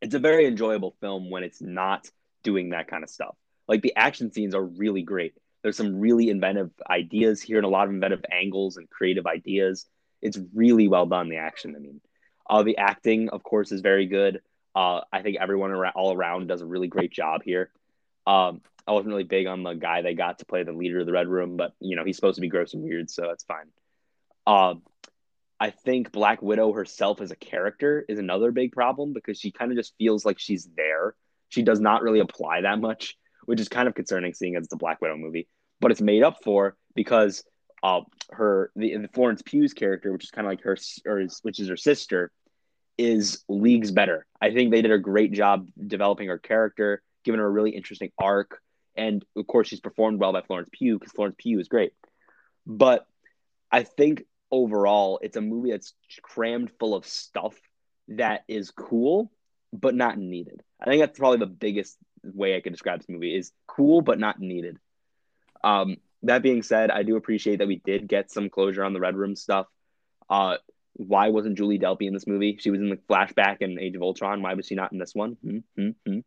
it's 0.00 0.14
a 0.14 0.18
very 0.18 0.46
enjoyable 0.46 0.96
film 1.02 1.28
when 1.28 1.44
it's 1.44 1.60
not 1.60 2.08
doing 2.42 2.70
that 2.70 2.88
kind 2.88 3.04
of 3.04 3.10
stuff. 3.10 3.36
Like 3.68 3.82
the 3.82 3.94
action 3.94 4.32
scenes 4.32 4.54
are 4.54 4.64
really 4.64 5.02
great. 5.02 5.34
There's 5.62 5.76
some 5.76 6.00
really 6.00 6.30
inventive 6.30 6.70
ideas 6.88 7.42
here 7.42 7.58
and 7.58 7.66
a 7.66 7.68
lot 7.68 7.88
of 7.88 7.94
inventive 7.94 8.24
angles 8.32 8.78
and 8.78 8.88
creative 8.88 9.26
ideas. 9.26 9.84
It's 10.22 10.38
really 10.54 10.88
well 10.88 11.04
done, 11.04 11.28
the 11.28 11.36
action. 11.36 11.74
I 11.76 11.78
mean, 11.78 12.00
uh, 12.48 12.62
the 12.62 12.78
acting, 12.78 13.28
of 13.28 13.42
course, 13.42 13.70
is 13.70 13.82
very 13.82 14.06
good. 14.06 14.40
Uh, 14.74 15.02
I 15.12 15.20
think 15.20 15.36
everyone 15.38 15.72
around, 15.72 15.92
all 15.94 16.16
around 16.16 16.46
does 16.48 16.62
a 16.62 16.66
really 16.66 16.88
great 16.88 17.12
job 17.12 17.42
here. 17.44 17.70
Um, 18.26 18.60
I 18.86 18.92
wasn't 18.92 19.10
really 19.10 19.24
big 19.24 19.46
on 19.46 19.62
the 19.62 19.74
guy 19.74 20.02
they 20.02 20.14
got 20.14 20.40
to 20.40 20.44
play 20.44 20.64
the 20.64 20.72
leader 20.72 21.00
of 21.00 21.06
the 21.06 21.12
Red 21.12 21.28
Room, 21.28 21.56
but 21.56 21.72
you 21.80 21.96
know 21.96 22.04
he's 22.04 22.16
supposed 22.16 22.36
to 22.36 22.40
be 22.40 22.48
gross 22.48 22.74
and 22.74 22.82
weird, 22.82 23.10
so 23.10 23.22
that's 23.28 23.44
fine. 23.44 23.66
Um, 24.46 24.82
I 25.60 25.70
think 25.70 26.10
Black 26.10 26.42
Widow 26.42 26.72
herself 26.72 27.20
as 27.20 27.30
a 27.30 27.36
character 27.36 28.04
is 28.08 28.18
another 28.18 28.50
big 28.50 28.72
problem 28.72 29.12
because 29.12 29.38
she 29.38 29.52
kind 29.52 29.70
of 29.70 29.78
just 29.78 29.94
feels 29.96 30.24
like 30.24 30.40
she's 30.40 30.68
there. 30.76 31.14
She 31.50 31.62
does 31.62 31.78
not 31.78 32.02
really 32.02 32.18
apply 32.18 32.62
that 32.62 32.80
much, 32.80 33.16
which 33.44 33.60
is 33.60 33.68
kind 33.68 33.86
of 33.86 33.94
concerning, 33.94 34.34
seeing 34.34 34.56
as 34.56 34.64
it's 34.64 34.72
a 34.72 34.76
Black 34.76 35.00
Widow 35.00 35.16
movie. 35.16 35.48
But 35.80 35.92
it's 35.92 36.00
made 36.00 36.24
up 36.24 36.42
for 36.42 36.76
because 36.96 37.44
uh, 37.82 38.00
her 38.30 38.72
the, 38.74 38.96
the 38.96 39.08
Florence 39.08 39.42
Pugh's 39.42 39.72
character, 39.72 40.12
which 40.12 40.24
is 40.24 40.30
kind 40.30 40.46
of 40.46 40.50
like 40.50 40.62
her, 40.62 40.76
or 41.06 41.22
which 41.42 41.60
is 41.60 41.68
her 41.68 41.76
sister, 41.76 42.32
is 42.98 43.44
leagues 43.48 43.90
better. 43.90 44.26
I 44.40 44.52
think 44.52 44.70
they 44.70 44.82
did 44.82 44.92
a 44.92 44.98
great 44.98 45.32
job 45.32 45.68
developing 45.86 46.28
her 46.28 46.38
character, 46.38 47.02
giving 47.24 47.40
her 47.40 47.46
a 47.46 47.50
really 47.50 47.70
interesting 47.70 48.10
arc. 48.18 48.60
And 48.96 49.24
of 49.36 49.46
course, 49.46 49.68
she's 49.68 49.80
performed 49.80 50.20
well 50.20 50.32
by 50.32 50.42
Florence 50.42 50.68
Pugh 50.72 50.98
because 50.98 51.12
Florence 51.12 51.36
Pugh 51.38 51.58
is 51.58 51.68
great. 51.68 51.92
But 52.66 53.06
I 53.70 53.84
think 53.84 54.24
overall, 54.50 55.18
it's 55.22 55.36
a 55.36 55.40
movie 55.40 55.70
that's 55.70 55.94
crammed 56.22 56.70
full 56.78 56.94
of 56.94 57.06
stuff 57.06 57.54
that 58.08 58.44
is 58.48 58.70
cool, 58.70 59.32
but 59.72 59.94
not 59.94 60.18
needed. 60.18 60.62
I 60.80 60.86
think 60.86 61.00
that's 61.00 61.18
probably 61.18 61.38
the 61.38 61.46
biggest 61.46 61.96
way 62.22 62.56
I 62.56 62.60
could 62.60 62.72
describe 62.72 63.00
this 63.00 63.08
movie 63.08 63.34
is 63.34 63.52
cool, 63.66 64.02
but 64.02 64.18
not 64.18 64.40
needed. 64.40 64.78
Um, 65.64 65.96
that 66.24 66.42
being 66.42 66.62
said, 66.62 66.90
I 66.90 67.02
do 67.02 67.16
appreciate 67.16 67.56
that 67.58 67.68
we 67.68 67.76
did 67.76 68.06
get 68.06 68.30
some 68.30 68.50
closure 68.50 68.84
on 68.84 68.92
the 68.92 69.00
Red 69.00 69.16
Room 69.16 69.34
stuff. 69.34 69.66
Uh, 70.28 70.56
why 70.94 71.30
wasn't 71.30 71.56
Julie 71.56 71.78
Delpy 71.78 72.06
in 72.06 72.14
this 72.14 72.26
movie? 72.26 72.58
She 72.60 72.70
was 72.70 72.80
in 72.80 72.90
the 72.90 72.96
flashback 72.96 73.58
in 73.60 73.78
Age 73.78 73.96
of 73.96 74.02
Ultron. 74.02 74.42
Why 74.42 74.54
was 74.54 74.66
she 74.66 74.74
not 74.74 74.92
in 74.92 74.98
this 74.98 75.14
one? 75.14 75.36
Mm-hmm. 75.44 76.18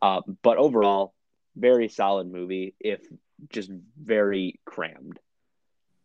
Uh, 0.00 0.20
but 0.42 0.58
overall, 0.58 1.14
very 1.56 1.88
solid 1.88 2.30
movie, 2.30 2.74
if 2.80 3.00
just 3.48 3.70
very 4.00 4.60
crammed. 4.64 5.18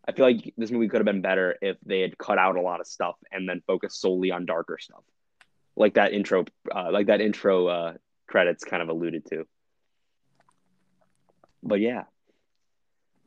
I 0.08 0.12
feel 0.12 0.26
like 0.26 0.54
this 0.58 0.72
movie 0.72 0.88
could 0.88 1.00
have 1.00 1.06
been 1.06 1.22
better 1.22 1.56
if 1.62 1.78
they 1.86 2.02
had 2.02 2.18
cut 2.18 2.38
out 2.38 2.56
a 2.56 2.62
lot 2.62 2.80
of 2.80 2.88
stuff 2.88 3.16
and 3.32 3.48
then 3.48 3.62
focused 3.68 4.02
solely 4.02 4.32
on 4.32 4.46
darker 4.46 4.78
stuff, 4.80 5.04
like 5.76 5.96
that 5.96 6.14
intro, 6.14 6.46
uh, 6.74 6.92
like 6.92 7.08
that 7.08 7.22
intro 7.22 7.68
uh, 7.68 7.94
credits 8.28 8.64
kind 8.64 8.82
of 8.82 8.90
alluded 8.90 9.26
to. 9.28 9.46
But 11.62 11.80
yeah, 11.80 12.04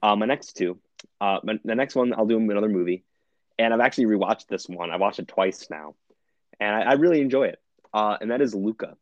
uh, 0.02 0.16
my 0.16 0.26
next 0.26 0.54
two, 0.54 0.78
uh, 1.20 1.38
my, 1.44 1.58
the 1.64 1.74
next 1.74 1.94
one 1.94 2.14
I'll 2.14 2.26
do 2.26 2.38
another 2.38 2.68
movie 2.68 3.04
and 3.58 3.72
I've 3.72 3.80
actually 3.80 4.06
rewatched 4.06 4.48
this 4.48 4.68
one. 4.68 4.90
I 4.90 4.96
watched 4.96 5.18
it 5.18 5.28
twice 5.28 5.68
now, 5.70 5.94
and 6.58 6.74
I, 6.74 6.80
I 6.82 6.92
really 6.94 7.20
enjoy 7.20 7.44
it. 7.44 7.60
Uh, 7.92 8.16
and 8.20 8.30
that 8.30 8.40
is 8.40 8.54
Luca. 8.54 8.96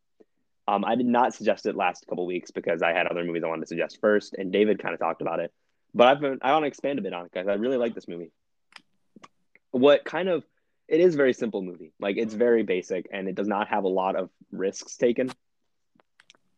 Um, 0.71 0.85
I 0.85 0.95
did 0.95 1.07
not 1.07 1.35
suggest 1.35 1.67
it 1.67 1.75
last 1.75 2.07
couple 2.07 2.25
weeks 2.27 2.53
because 2.53 2.81
I 2.81 2.93
had 2.93 3.09
other 3.09 3.25
movies 3.25 3.43
I 3.43 3.49
wanted 3.49 3.63
to 3.63 3.67
suggest 3.67 3.99
first, 4.01 4.37
and 4.39 4.53
David 4.53 4.81
kind 4.81 4.95
of 4.95 5.01
talked 5.01 5.21
about 5.21 5.41
it. 5.41 5.53
But 5.93 6.07
I've 6.07 6.21
been, 6.21 6.39
I 6.43 6.53
want 6.53 6.63
to 6.63 6.69
expand 6.69 7.01
a 7.01 7.03
bit 7.03 7.13
on 7.13 7.27
it 7.27 7.33
because 7.33 7.49
I 7.49 7.55
really 7.55 7.77
like 7.77 7.93
this 7.93 8.07
movie. 8.07 8.31
What 9.73 10.05
kind 10.05 10.29
of 10.29 10.45
it 10.87 11.01
is 11.01 11.15
a 11.15 11.17
very 11.17 11.33
simple 11.33 11.63
movie. 11.63 11.93
Like 11.99 12.19
it's 12.19 12.35
very 12.35 12.63
basic 12.63 13.09
and 13.13 13.29
it 13.29 13.35
does 13.35 13.49
not 13.49 13.67
have 13.67 13.83
a 13.83 13.89
lot 13.89 14.15
of 14.15 14.31
risks 14.53 14.97
taken. 14.97 15.33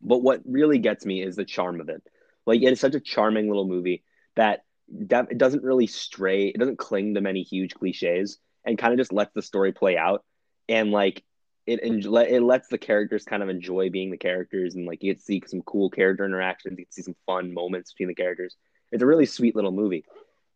But 0.02 0.18
what 0.18 0.43
really 0.44 0.78
gets 0.78 1.06
me 1.06 1.22
is 1.22 1.36
the 1.36 1.47
charm 1.47 1.80
of 1.80 1.89
it. 1.89 2.02
Like 2.44 2.60
it 2.60 2.70
is 2.70 2.80
such 2.80 2.94
a 2.94 3.01
charming 3.01 3.48
little 3.48 3.66
movie 3.66 4.05
that 4.36 4.64
it 4.90 5.39
doesn't 5.39 5.62
really 5.62 5.86
stray 5.86 6.48
it 6.48 6.59
doesn't 6.59 6.76
cling 6.76 7.14
to 7.14 7.22
many 7.22 7.43
huge 7.43 7.72
cliches 7.72 8.36
and 8.66 8.76
kind 8.76 8.93
of 8.93 8.98
just 8.98 9.12
lets 9.12 9.32
the 9.32 9.40
story 9.40 9.72
play 9.72 9.97
out 9.97 10.22
and 10.68 10.90
like 10.90 11.24
it 11.66 11.80
it 11.82 12.43
lets 12.43 12.68
the 12.68 12.78
characters 12.78 13.24
kind 13.24 13.43
of 13.43 13.48
enjoy 13.48 13.90
being 13.90 14.10
the 14.10 14.16
characters 14.16 14.74
and 14.74 14.86
like 14.86 15.02
you 15.02 15.12
get 15.12 15.18
to 15.18 15.24
see 15.24 15.43
some 15.47 15.62
cool 15.62 15.90
character 15.90 16.24
interactions 16.24 16.78
you 16.78 16.84
to 16.84 16.93
see 16.93 17.02
some 17.02 17.16
fun 17.26 17.55
moments 17.55 17.93
between 17.93 18.09
the 18.09 18.14
characters. 18.14 18.56
It's 18.90 19.02
a 19.02 19.06
really 19.06 19.26
sweet 19.26 19.55
little 19.55 19.72
movie. 19.72 20.05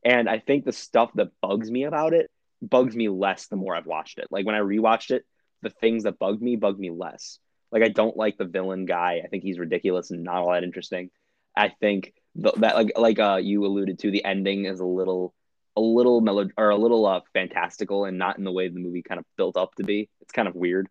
And 0.05 0.28
i 0.28 0.39
think 0.39 0.65
the 0.65 0.73
stuff 0.73 1.11
that 1.15 1.28
bugs 1.41 1.70
me 1.70 1.85
about 1.85 2.12
it 2.12 2.31
bugs 2.62 2.97
me 2.97 3.09
less 3.09 3.47
the 3.47 3.57
more 3.57 3.77
i've 3.77 3.87
watched 3.87 4.19
it. 4.19 4.27
Like 4.31 4.47
when 4.47 4.55
i 4.55 4.61
rewatched 4.61 5.11
it 5.11 5.24
the 5.62 5.70
things 5.70 6.05
that 6.05 6.19
bugged 6.19 6.43
me 6.43 6.57
bug 6.57 6.78
me 6.78 6.91
less. 6.91 7.39
Like 7.70 7.83
i 7.83 7.89
don't 7.89 8.16
like 8.16 8.37
the 8.37 8.45
villain 8.45 8.85
guy. 8.85 9.23
I 9.24 9.28
think 9.28 9.45
he's 9.45 9.59
ridiculous 9.59 10.11
and 10.11 10.24
not 10.24 10.39
all 10.39 10.53
that 10.53 10.65
interesting. 10.65 11.11
I 11.57 11.69
think 11.69 12.15
the, 12.35 12.53
that 12.57 12.74
like 12.74 12.93
like 12.97 13.19
uh 13.20 13.41
you 13.41 13.65
alluded 13.65 14.01
to 14.01 14.11
the 14.11 14.24
ending 14.24 14.65
is 14.65 14.81
a 14.81 14.85
little 14.85 15.35
a 15.77 15.81
little 15.81 16.20
mellow 16.20 16.49
or 16.57 16.70
a 16.70 16.77
little 16.77 17.07
uh 17.07 17.20
fantastical 17.33 18.07
and 18.07 18.19
not 18.19 18.39
in 18.39 18.45
the 18.45 18.53
way 18.53 18.69
the 18.69 18.81
movie 18.81 19.03
kind 19.03 19.20
of 19.20 19.24
built 19.37 19.57
up 19.57 19.74
to 19.77 19.85
be. 19.85 20.11
It's 20.20 20.33
kind 20.33 20.49
of 20.49 20.57
weird 20.57 20.89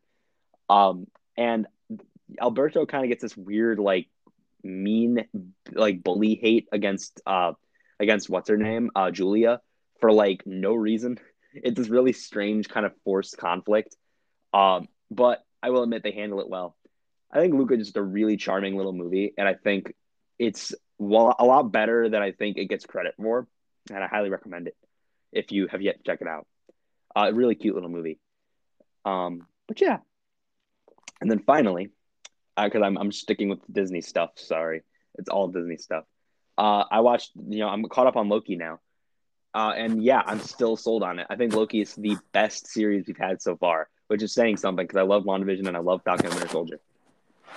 um 0.70 1.08
and 1.38 1.68
Alberto 2.42 2.86
kind 2.86 3.04
of 3.04 3.10
gets 3.10 3.22
this 3.22 3.38
weird 3.38 3.80
like 3.80 4.08
mean 4.64 5.26
like 5.72 6.04
bully 6.04 6.36
hate 6.36 6.68
against 6.72 7.22
uh 7.26 7.54
against 8.00 8.30
what's 8.30 8.50
her 8.50 8.58
name 8.58 8.90
uh 8.96 9.12
Julia 9.12 9.62
for 10.00 10.12
like 10.12 10.44
no 10.46 10.74
reason. 10.74 11.20
It's 11.58 11.78
this 11.78 11.88
really 11.88 12.12
strange 12.12 12.68
kind 12.68 12.86
of 12.86 12.92
forced 13.06 13.38
conflict. 13.38 13.96
Um, 14.54 14.90
but 15.10 15.42
I 15.64 15.70
will 15.70 15.84
admit 15.84 16.04
they 16.04 16.12
handle 16.12 16.42
it 16.42 16.50
well. 16.50 16.76
I 17.32 17.40
think 17.40 17.54
Luca 17.54 17.76
is 17.76 17.88
just 17.88 17.98
a 17.98 18.04
really 18.04 18.36
charming 18.36 18.76
little 18.76 18.92
movie, 18.92 19.34
and 19.38 19.48
I 19.48 19.54
think 19.54 19.94
it's 20.38 20.76
well, 20.98 21.34
a 21.40 21.46
lot 21.46 21.72
better 21.72 22.10
than 22.10 22.22
I 22.22 22.34
think 22.34 22.58
it 22.58 22.66
gets 22.66 22.86
credit 22.86 23.16
for, 23.18 23.48
and 23.90 24.04
I 24.04 24.08
highly 24.08 24.30
recommend 24.30 24.68
it 24.68 24.76
if 25.32 25.52
you 25.54 25.68
have 25.68 25.82
yet 25.82 25.98
to 25.98 26.04
check 26.04 26.22
it 26.22 26.28
out. 26.28 26.46
Uh, 27.16 27.32
really 27.34 27.56
cute 27.56 27.76
little 27.76 27.90
movie. 27.90 28.20
Um, 29.06 29.48
but 29.68 29.80
yeah, 29.80 30.00
and 31.22 31.30
then 31.30 31.40
finally, 31.40 31.92
because 32.56 32.82
uh, 32.82 32.86
I'm 32.86 32.98
I'm 32.98 33.12
sticking 33.12 33.50
with 33.50 33.60
Disney 33.72 34.02
stuff. 34.02 34.32
Sorry, 34.36 34.84
it's 35.16 35.30
all 35.30 35.48
Disney 35.48 35.78
stuff. 35.78 36.06
Uh, 36.58 36.86
I 36.90 37.02
watched. 37.02 37.32
You 37.36 37.60
know, 37.60 37.70
I'm 37.70 37.84
caught 37.86 38.08
up 38.08 38.16
on 38.16 38.30
Loki 38.30 38.56
now, 38.56 38.80
uh, 39.54 39.74
and 39.76 40.04
yeah, 40.04 40.22
I'm 40.26 40.40
still 40.40 40.76
sold 40.76 41.04
on 41.04 41.20
it. 41.20 41.28
I 41.30 41.36
think 41.36 41.54
Loki 41.54 41.82
is 41.82 41.96
the 41.96 42.18
best 42.32 42.68
series 42.68 43.08
we've 43.08 43.18
had 43.18 43.42
so 43.42 43.56
far, 43.56 43.90
which 44.08 44.22
is 44.22 44.34
saying 44.34 44.58
something 44.58 44.86
because 44.86 45.00
I 45.00 45.04
love 45.04 45.24
WandaVision 45.24 45.68
and 45.68 45.78
I 45.78 45.82
love 45.82 46.02
Falcon 46.04 46.28
and 46.28 46.36
Winter 46.36 46.50
Soldier. 46.50 46.80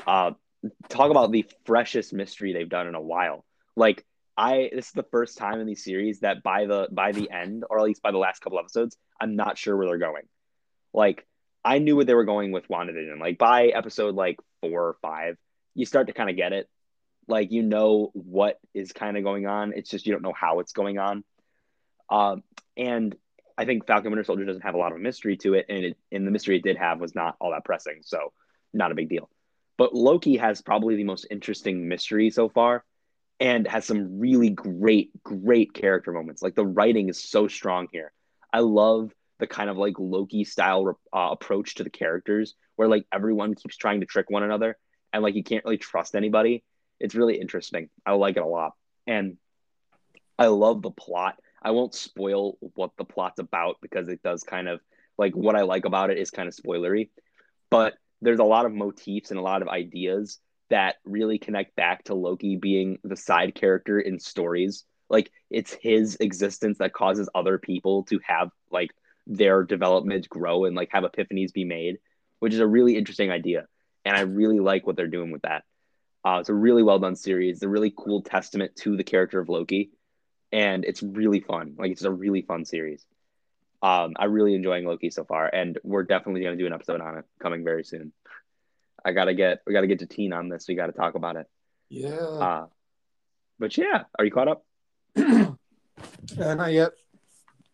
Uh, 0.06 0.32
talk 0.88 1.10
about 1.10 1.32
the 1.32 1.46
freshest 1.64 2.12
mystery 2.12 2.52
they've 2.52 2.68
done 2.68 2.86
in 2.86 2.94
a 2.94 3.00
while. 3.00 3.44
Like 3.76 4.04
I, 4.36 4.70
this 4.72 4.86
is 4.86 4.92
the 4.92 5.06
first 5.10 5.38
time 5.38 5.60
in 5.60 5.66
these 5.66 5.82
series 5.82 6.20
that 6.20 6.42
by 6.42 6.66
the 6.66 6.88
by 6.90 7.12
the 7.12 7.30
end, 7.30 7.64
or 7.68 7.78
at 7.78 7.84
least 7.84 8.02
by 8.02 8.12
the 8.12 8.18
last 8.18 8.40
couple 8.40 8.58
episodes, 8.58 8.96
I'm 9.20 9.36
not 9.36 9.58
sure 9.58 9.76
where 9.76 9.88
they're 9.88 9.98
going. 9.98 10.24
Like 10.94 11.26
I 11.64 11.78
knew 11.78 11.96
what 11.96 12.06
they 12.06 12.14
were 12.14 12.24
going 12.24 12.52
with 12.52 12.68
WandaVision. 12.68 13.20
Like 13.20 13.38
by 13.38 13.66
episode 13.66 14.14
like 14.14 14.38
four 14.60 14.88
or 14.88 14.96
five, 15.02 15.36
you 15.74 15.86
start 15.86 16.06
to 16.06 16.12
kind 16.12 16.30
of 16.30 16.36
get 16.36 16.52
it. 16.52 16.68
Like 17.26 17.52
you 17.52 17.62
know 17.62 18.10
what 18.14 18.58
is 18.74 18.92
kind 18.92 19.16
of 19.16 19.24
going 19.24 19.46
on. 19.46 19.72
It's 19.74 19.90
just 19.90 20.06
you 20.06 20.12
don't 20.12 20.22
know 20.22 20.32
how 20.32 20.60
it's 20.60 20.72
going 20.72 20.98
on. 20.98 21.24
Um, 22.08 22.42
and 22.76 23.14
I 23.58 23.64
think 23.64 23.86
Falcon 23.86 24.10
Winter 24.10 24.24
Soldier 24.24 24.44
doesn't 24.44 24.62
have 24.62 24.74
a 24.74 24.78
lot 24.78 24.92
of 24.92 25.00
mystery 25.00 25.36
to 25.38 25.54
it, 25.54 25.66
and 25.68 25.84
it, 25.84 25.96
and 26.12 26.26
the 26.26 26.30
mystery 26.30 26.56
it 26.56 26.62
did 26.62 26.76
have 26.76 27.00
was 27.00 27.14
not 27.14 27.36
all 27.40 27.50
that 27.50 27.64
pressing, 27.64 28.00
so 28.02 28.32
not 28.72 28.92
a 28.92 28.94
big 28.94 29.08
deal. 29.08 29.28
But 29.76 29.94
Loki 29.94 30.36
has 30.36 30.62
probably 30.62 30.96
the 30.96 31.04
most 31.04 31.26
interesting 31.30 31.88
mystery 31.88 32.30
so 32.30 32.48
far, 32.48 32.84
and 33.40 33.66
has 33.66 33.84
some 33.84 34.18
really 34.18 34.50
great, 34.50 35.10
great 35.22 35.74
character 35.74 36.12
moments. 36.12 36.40
Like 36.40 36.54
the 36.54 36.66
writing 36.66 37.08
is 37.08 37.22
so 37.22 37.48
strong 37.48 37.88
here. 37.92 38.12
I 38.52 38.60
love 38.60 39.12
the 39.38 39.46
kind 39.46 39.70
of 39.70 39.76
like 39.76 39.94
Loki 39.98 40.44
style 40.44 40.98
uh, 41.12 41.28
approach 41.30 41.76
to 41.76 41.84
the 41.84 41.90
characters 41.90 42.54
where 42.76 42.88
like 42.88 43.06
everyone 43.12 43.54
keeps 43.54 43.76
trying 43.76 44.00
to 44.00 44.06
trick 44.06 44.30
one 44.30 44.42
another 44.42 44.76
and 45.12 45.22
like 45.22 45.34
you 45.34 45.44
can't 45.44 45.64
really 45.64 45.78
trust 45.78 46.14
anybody. 46.14 46.64
It's 47.00 47.14
really 47.14 47.40
interesting. 47.40 47.88
I 48.04 48.12
like 48.12 48.36
it 48.36 48.42
a 48.42 48.46
lot. 48.46 48.72
And 49.06 49.36
I 50.38 50.46
love 50.46 50.82
the 50.82 50.90
plot. 50.90 51.36
I 51.62 51.72
won't 51.72 51.94
spoil 51.94 52.58
what 52.60 52.90
the 52.96 53.04
plot's 53.04 53.40
about 53.40 53.76
because 53.80 54.08
it 54.08 54.22
does 54.22 54.42
kind 54.42 54.68
of 54.68 54.80
like 55.16 55.34
what 55.34 55.56
I 55.56 55.62
like 55.62 55.84
about 55.84 56.10
it 56.10 56.18
is 56.18 56.30
kind 56.30 56.48
of 56.48 56.54
spoilery. 56.54 57.10
But 57.70 57.94
there's 58.20 58.38
a 58.38 58.44
lot 58.44 58.66
of 58.66 58.72
motifs 58.72 59.30
and 59.30 59.38
a 59.38 59.42
lot 59.42 59.62
of 59.62 59.68
ideas 59.68 60.38
that 60.70 60.96
really 61.04 61.38
connect 61.38 61.74
back 61.76 62.04
to 62.04 62.14
Loki 62.14 62.56
being 62.56 62.98
the 63.02 63.16
side 63.16 63.54
character 63.54 63.98
in 64.00 64.18
stories. 64.18 64.84
Like 65.08 65.30
it's 65.50 65.72
his 65.72 66.16
existence 66.20 66.78
that 66.78 66.92
causes 66.92 67.28
other 67.34 67.58
people 67.58 68.04
to 68.04 68.20
have 68.24 68.50
like 68.70 68.90
their 69.28 69.62
development 69.62 70.28
grow 70.28 70.64
and 70.64 70.74
like 70.74 70.88
have 70.92 71.04
epiphanies 71.04 71.52
be 71.52 71.64
made, 71.64 71.98
which 72.40 72.54
is 72.54 72.60
a 72.60 72.66
really 72.66 72.96
interesting 72.96 73.30
idea. 73.30 73.66
And 74.04 74.16
I 74.16 74.20
really 74.20 74.58
like 74.58 74.86
what 74.86 74.96
they're 74.96 75.06
doing 75.06 75.30
with 75.30 75.42
that. 75.42 75.64
Uh, 76.24 76.38
it's 76.40 76.48
a 76.48 76.54
really 76.54 76.82
well 76.82 76.98
done 76.98 77.14
series. 77.14 77.56
It's 77.56 77.62
a 77.62 77.68
really 77.68 77.92
cool 77.96 78.22
testament 78.22 78.74
to 78.76 78.96
the 78.96 79.04
character 79.04 79.38
of 79.38 79.48
Loki, 79.48 79.90
and 80.50 80.84
it's 80.84 81.02
really 81.02 81.40
fun. 81.40 81.74
Like 81.78 81.92
it's 81.92 82.02
a 82.02 82.10
really 82.10 82.42
fun 82.42 82.64
series. 82.64 83.04
Um, 83.82 84.14
I'm 84.18 84.32
really 84.32 84.54
enjoying 84.54 84.84
Loki 84.84 85.10
so 85.10 85.24
far, 85.24 85.46
and 85.46 85.78
we're 85.84 86.02
definitely 86.02 86.40
going 86.40 86.56
to 86.56 86.62
do 86.62 86.66
an 86.66 86.72
episode 86.72 87.00
on 87.00 87.18
it 87.18 87.24
coming 87.40 87.62
very 87.62 87.84
soon. 87.84 88.12
I 89.04 89.12
gotta 89.12 89.32
get 89.32 89.60
we 89.64 89.72
gotta 89.72 89.86
get 89.86 90.00
to 90.00 90.06
teen 90.06 90.32
on 90.32 90.48
this. 90.48 90.66
We 90.68 90.74
got 90.74 90.86
to 90.86 90.92
talk 90.92 91.14
about 91.14 91.36
it. 91.36 91.46
Yeah. 91.88 92.16
Uh, 92.16 92.66
but 93.58 93.76
yeah, 93.76 94.04
are 94.18 94.24
you 94.24 94.30
caught 94.30 94.48
up? 94.48 94.64
uh, 95.16 95.54
not 96.36 96.72
yet. 96.72 96.92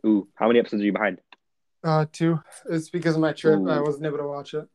Ooh, 0.06 0.28
how 0.34 0.48
many 0.48 0.58
episodes 0.58 0.82
are 0.82 0.86
you 0.86 0.92
behind? 0.92 1.20
Uh, 1.84 2.06
two. 2.10 2.40
It's 2.70 2.88
because 2.88 3.14
of 3.14 3.20
my 3.20 3.32
trip. 3.32 3.60
Ooh. 3.60 3.68
I 3.68 3.80
wasn't 3.80 4.06
able 4.06 4.18
to 4.18 4.26
watch 4.26 4.54
it. 4.54 4.66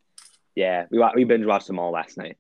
Yeah, 0.56 0.86
we 0.92 1.04
we 1.16 1.24
binge 1.24 1.46
watched 1.46 1.68
them 1.68 1.80
all 1.80 1.92
last 1.92 2.18
night. 2.18 2.38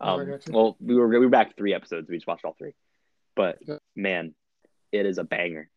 Oh, 0.00 0.20
um, 0.20 0.30
oh, 0.30 0.38
well, 0.50 0.76
we 0.80 0.94
were 0.94 1.06
we 1.06 1.18
were 1.18 1.28
back 1.28 1.56
three 1.56 1.74
episodes. 1.74 2.08
We 2.08 2.16
just 2.16 2.26
watched 2.26 2.44
all 2.44 2.56
three, 2.58 2.72
but 3.34 3.58
yeah. 3.60 3.76
man, 3.94 4.34
it 4.90 5.04
is 5.04 5.18
a 5.18 5.24
banger. 5.24 5.68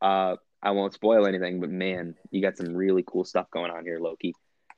Uh, 0.00 0.36
I 0.62 0.70
won't 0.70 0.94
spoil 0.94 1.26
anything, 1.26 1.60
but 1.60 1.70
man, 1.70 2.14
you 2.30 2.40
got 2.40 2.56
some 2.56 2.74
really 2.74 3.04
cool 3.06 3.24
stuff 3.24 3.50
going 3.50 3.70
on 3.70 3.84
here, 3.84 3.98
Loki. 3.98 4.34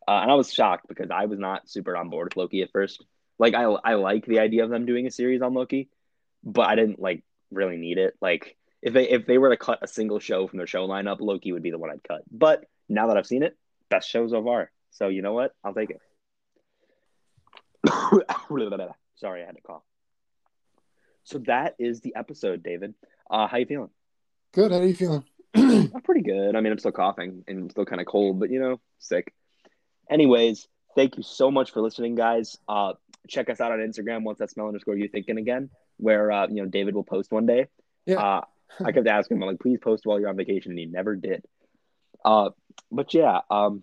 Uh, 0.06 0.20
and 0.22 0.30
I 0.30 0.34
was 0.34 0.52
shocked 0.52 0.86
because 0.88 1.10
I 1.10 1.26
was 1.26 1.38
not 1.38 1.68
super 1.68 1.96
on 1.96 2.08
board 2.08 2.28
with 2.28 2.36
Loki 2.36 2.62
at 2.62 2.72
first. 2.72 3.04
Like 3.38 3.54
I 3.54 3.64
I 3.64 3.94
like 3.94 4.24
the 4.24 4.38
idea 4.38 4.64
of 4.64 4.70
them 4.70 4.86
doing 4.86 5.06
a 5.06 5.10
series 5.10 5.42
on 5.42 5.54
Loki, 5.54 5.90
but 6.42 6.68
I 6.68 6.74
didn't 6.74 7.00
like 7.00 7.24
really 7.50 7.76
need 7.76 7.98
it. 7.98 8.14
Like 8.20 8.56
if 8.80 8.94
they 8.94 9.08
if 9.08 9.26
they 9.26 9.38
were 9.38 9.50
to 9.50 9.56
cut 9.56 9.80
a 9.82 9.88
single 9.88 10.20
show 10.20 10.46
from 10.46 10.56
their 10.56 10.66
show 10.66 10.88
lineup, 10.88 11.20
Loki 11.20 11.52
would 11.52 11.62
be 11.62 11.70
the 11.70 11.78
one 11.78 11.90
I'd 11.90 12.02
cut. 12.02 12.22
But 12.30 12.64
now 12.88 13.08
that 13.08 13.16
I've 13.16 13.26
seen 13.26 13.42
it, 13.42 13.56
best 13.88 14.08
show 14.08 14.26
so 14.28 14.42
far. 14.42 14.70
So 14.90 15.08
you 15.08 15.22
know 15.22 15.32
what? 15.32 15.52
I'll 15.64 15.74
take 15.74 15.90
it. 15.90 16.00
Sorry, 19.16 19.42
I 19.42 19.46
had 19.46 19.56
to 19.56 19.62
cough. 19.62 19.82
So 21.24 21.38
that 21.46 21.74
is 21.78 22.00
the 22.00 22.14
episode, 22.16 22.62
David. 22.62 22.94
Uh, 23.30 23.46
how 23.46 23.58
you 23.58 23.66
feeling? 23.66 23.90
Good. 24.54 24.72
How 24.72 24.78
are 24.78 24.86
you 24.86 24.94
feeling? 24.94 25.24
I'm 25.54 26.02
pretty 26.02 26.22
good. 26.22 26.56
I 26.56 26.60
mean, 26.60 26.72
I'm 26.72 26.78
still 26.78 26.92
coughing 26.92 27.44
and 27.46 27.58
I'm 27.58 27.70
still 27.70 27.84
kind 27.84 28.00
of 28.00 28.06
cold, 28.06 28.40
but 28.40 28.50
you 28.50 28.60
know, 28.60 28.80
sick. 28.98 29.32
Anyways, 30.10 30.66
thank 30.94 31.16
you 31.16 31.22
so 31.22 31.50
much 31.50 31.72
for 31.72 31.80
listening, 31.80 32.14
guys. 32.14 32.56
Uh, 32.68 32.94
check 33.28 33.50
us 33.50 33.60
out 33.60 33.72
on 33.72 33.78
Instagram 33.78 34.22
once 34.22 34.38
that 34.38 34.50
smell 34.50 34.68
underscore 34.68 34.96
you 34.96 35.08
thinking 35.08 35.36
again, 35.36 35.70
where 35.98 36.32
uh, 36.32 36.46
you 36.48 36.62
know 36.62 36.66
David 36.66 36.94
will 36.94 37.04
post 37.04 37.30
one 37.30 37.46
day. 37.46 37.66
Yeah. 38.06 38.16
Uh, 38.16 38.40
I 38.84 38.92
kept 38.92 39.06
asking 39.06 39.38
him 39.38 39.46
like, 39.46 39.60
please 39.60 39.78
post 39.82 40.06
while 40.06 40.20
you're 40.20 40.28
on 40.28 40.36
vacation, 40.36 40.72
and 40.72 40.78
he 40.78 40.86
never 40.86 41.16
did. 41.16 41.44
Uh, 42.24 42.50
but 42.90 43.14
yeah, 43.14 43.40
um, 43.50 43.82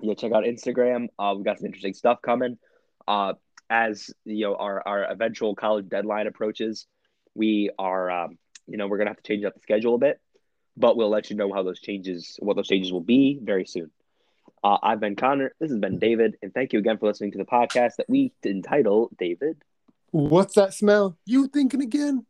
yeah, 0.00 0.14
check 0.14 0.32
out 0.32 0.44
Instagram. 0.44 1.08
Uh, 1.18 1.34
we've 1.36 1.44
got 1.44 1.58
some 1.58 1.66
interesting 1.66 1.94
stuff 1.94 2.20
coming. 2.22 2.58
Uh, 3.06 3.34
as 3.70 4.10
you 4.24 4.46
know, 4.46 4.56
our 4.56 4.86
our 4.86 5.04
eventual 5.04 5.54
college 5.54 5.88
deadline 5.88 6.26
approaches, 6.26 6.86
we 7.34 7.70
are, 7.78 8.10
um, 8.10 8.38
you 8.66 8.76
know, 8.76 8.86
we're 8.86 8.98
gonna 8.98 9.10
have 9.10 9.22
to 9.22 9.22
change 9.22 9.44
up 9.44 9.54
the 9.54 9.60
schedule 9.60 9.94
a 9.94 9.98
bit, 9.98 10.20
but 10.76 10.96
we'll 10.96 11.10
let 11.10 11.30
you 11.30 11.36
know 11.36 11.52
how 11.52 11.62
those 11.62 11.80
changes, 11.80 12.36
what 12.40 12.56
those 12.56 12.68
changes 12.68 12.92
will 12.92 13.00
be 13.00 13.38
very 13.42 13.66
soon. 13.66 13.90
Uh, 14.62 14.78
I've 14.82 15.00
been 15.00 15.16
Connor. 15.16 15.54
This 15.60 15.70
has 15.70 15.78
been 15.78 15.98
David, 15.98 16.36
and 16.42 16.52
thank 16.52 16.72
you 16.72 16.78
again 16.78 16.98
for 16.98 17.06
listening 17.06 17.32
to 17.32 17.38
the 17.38 17.44
podcast 17.44 17.96
that 17.96 18.08
we 18.08 18.32
entitle 18.42 19.10
David. 19.18 19.62
What's 20.10 20.54
that 20.54 20.72
smell? 20.72 21.18
You 21.26 21.48
thinking 21.48 21.82
again? 21.82 22.24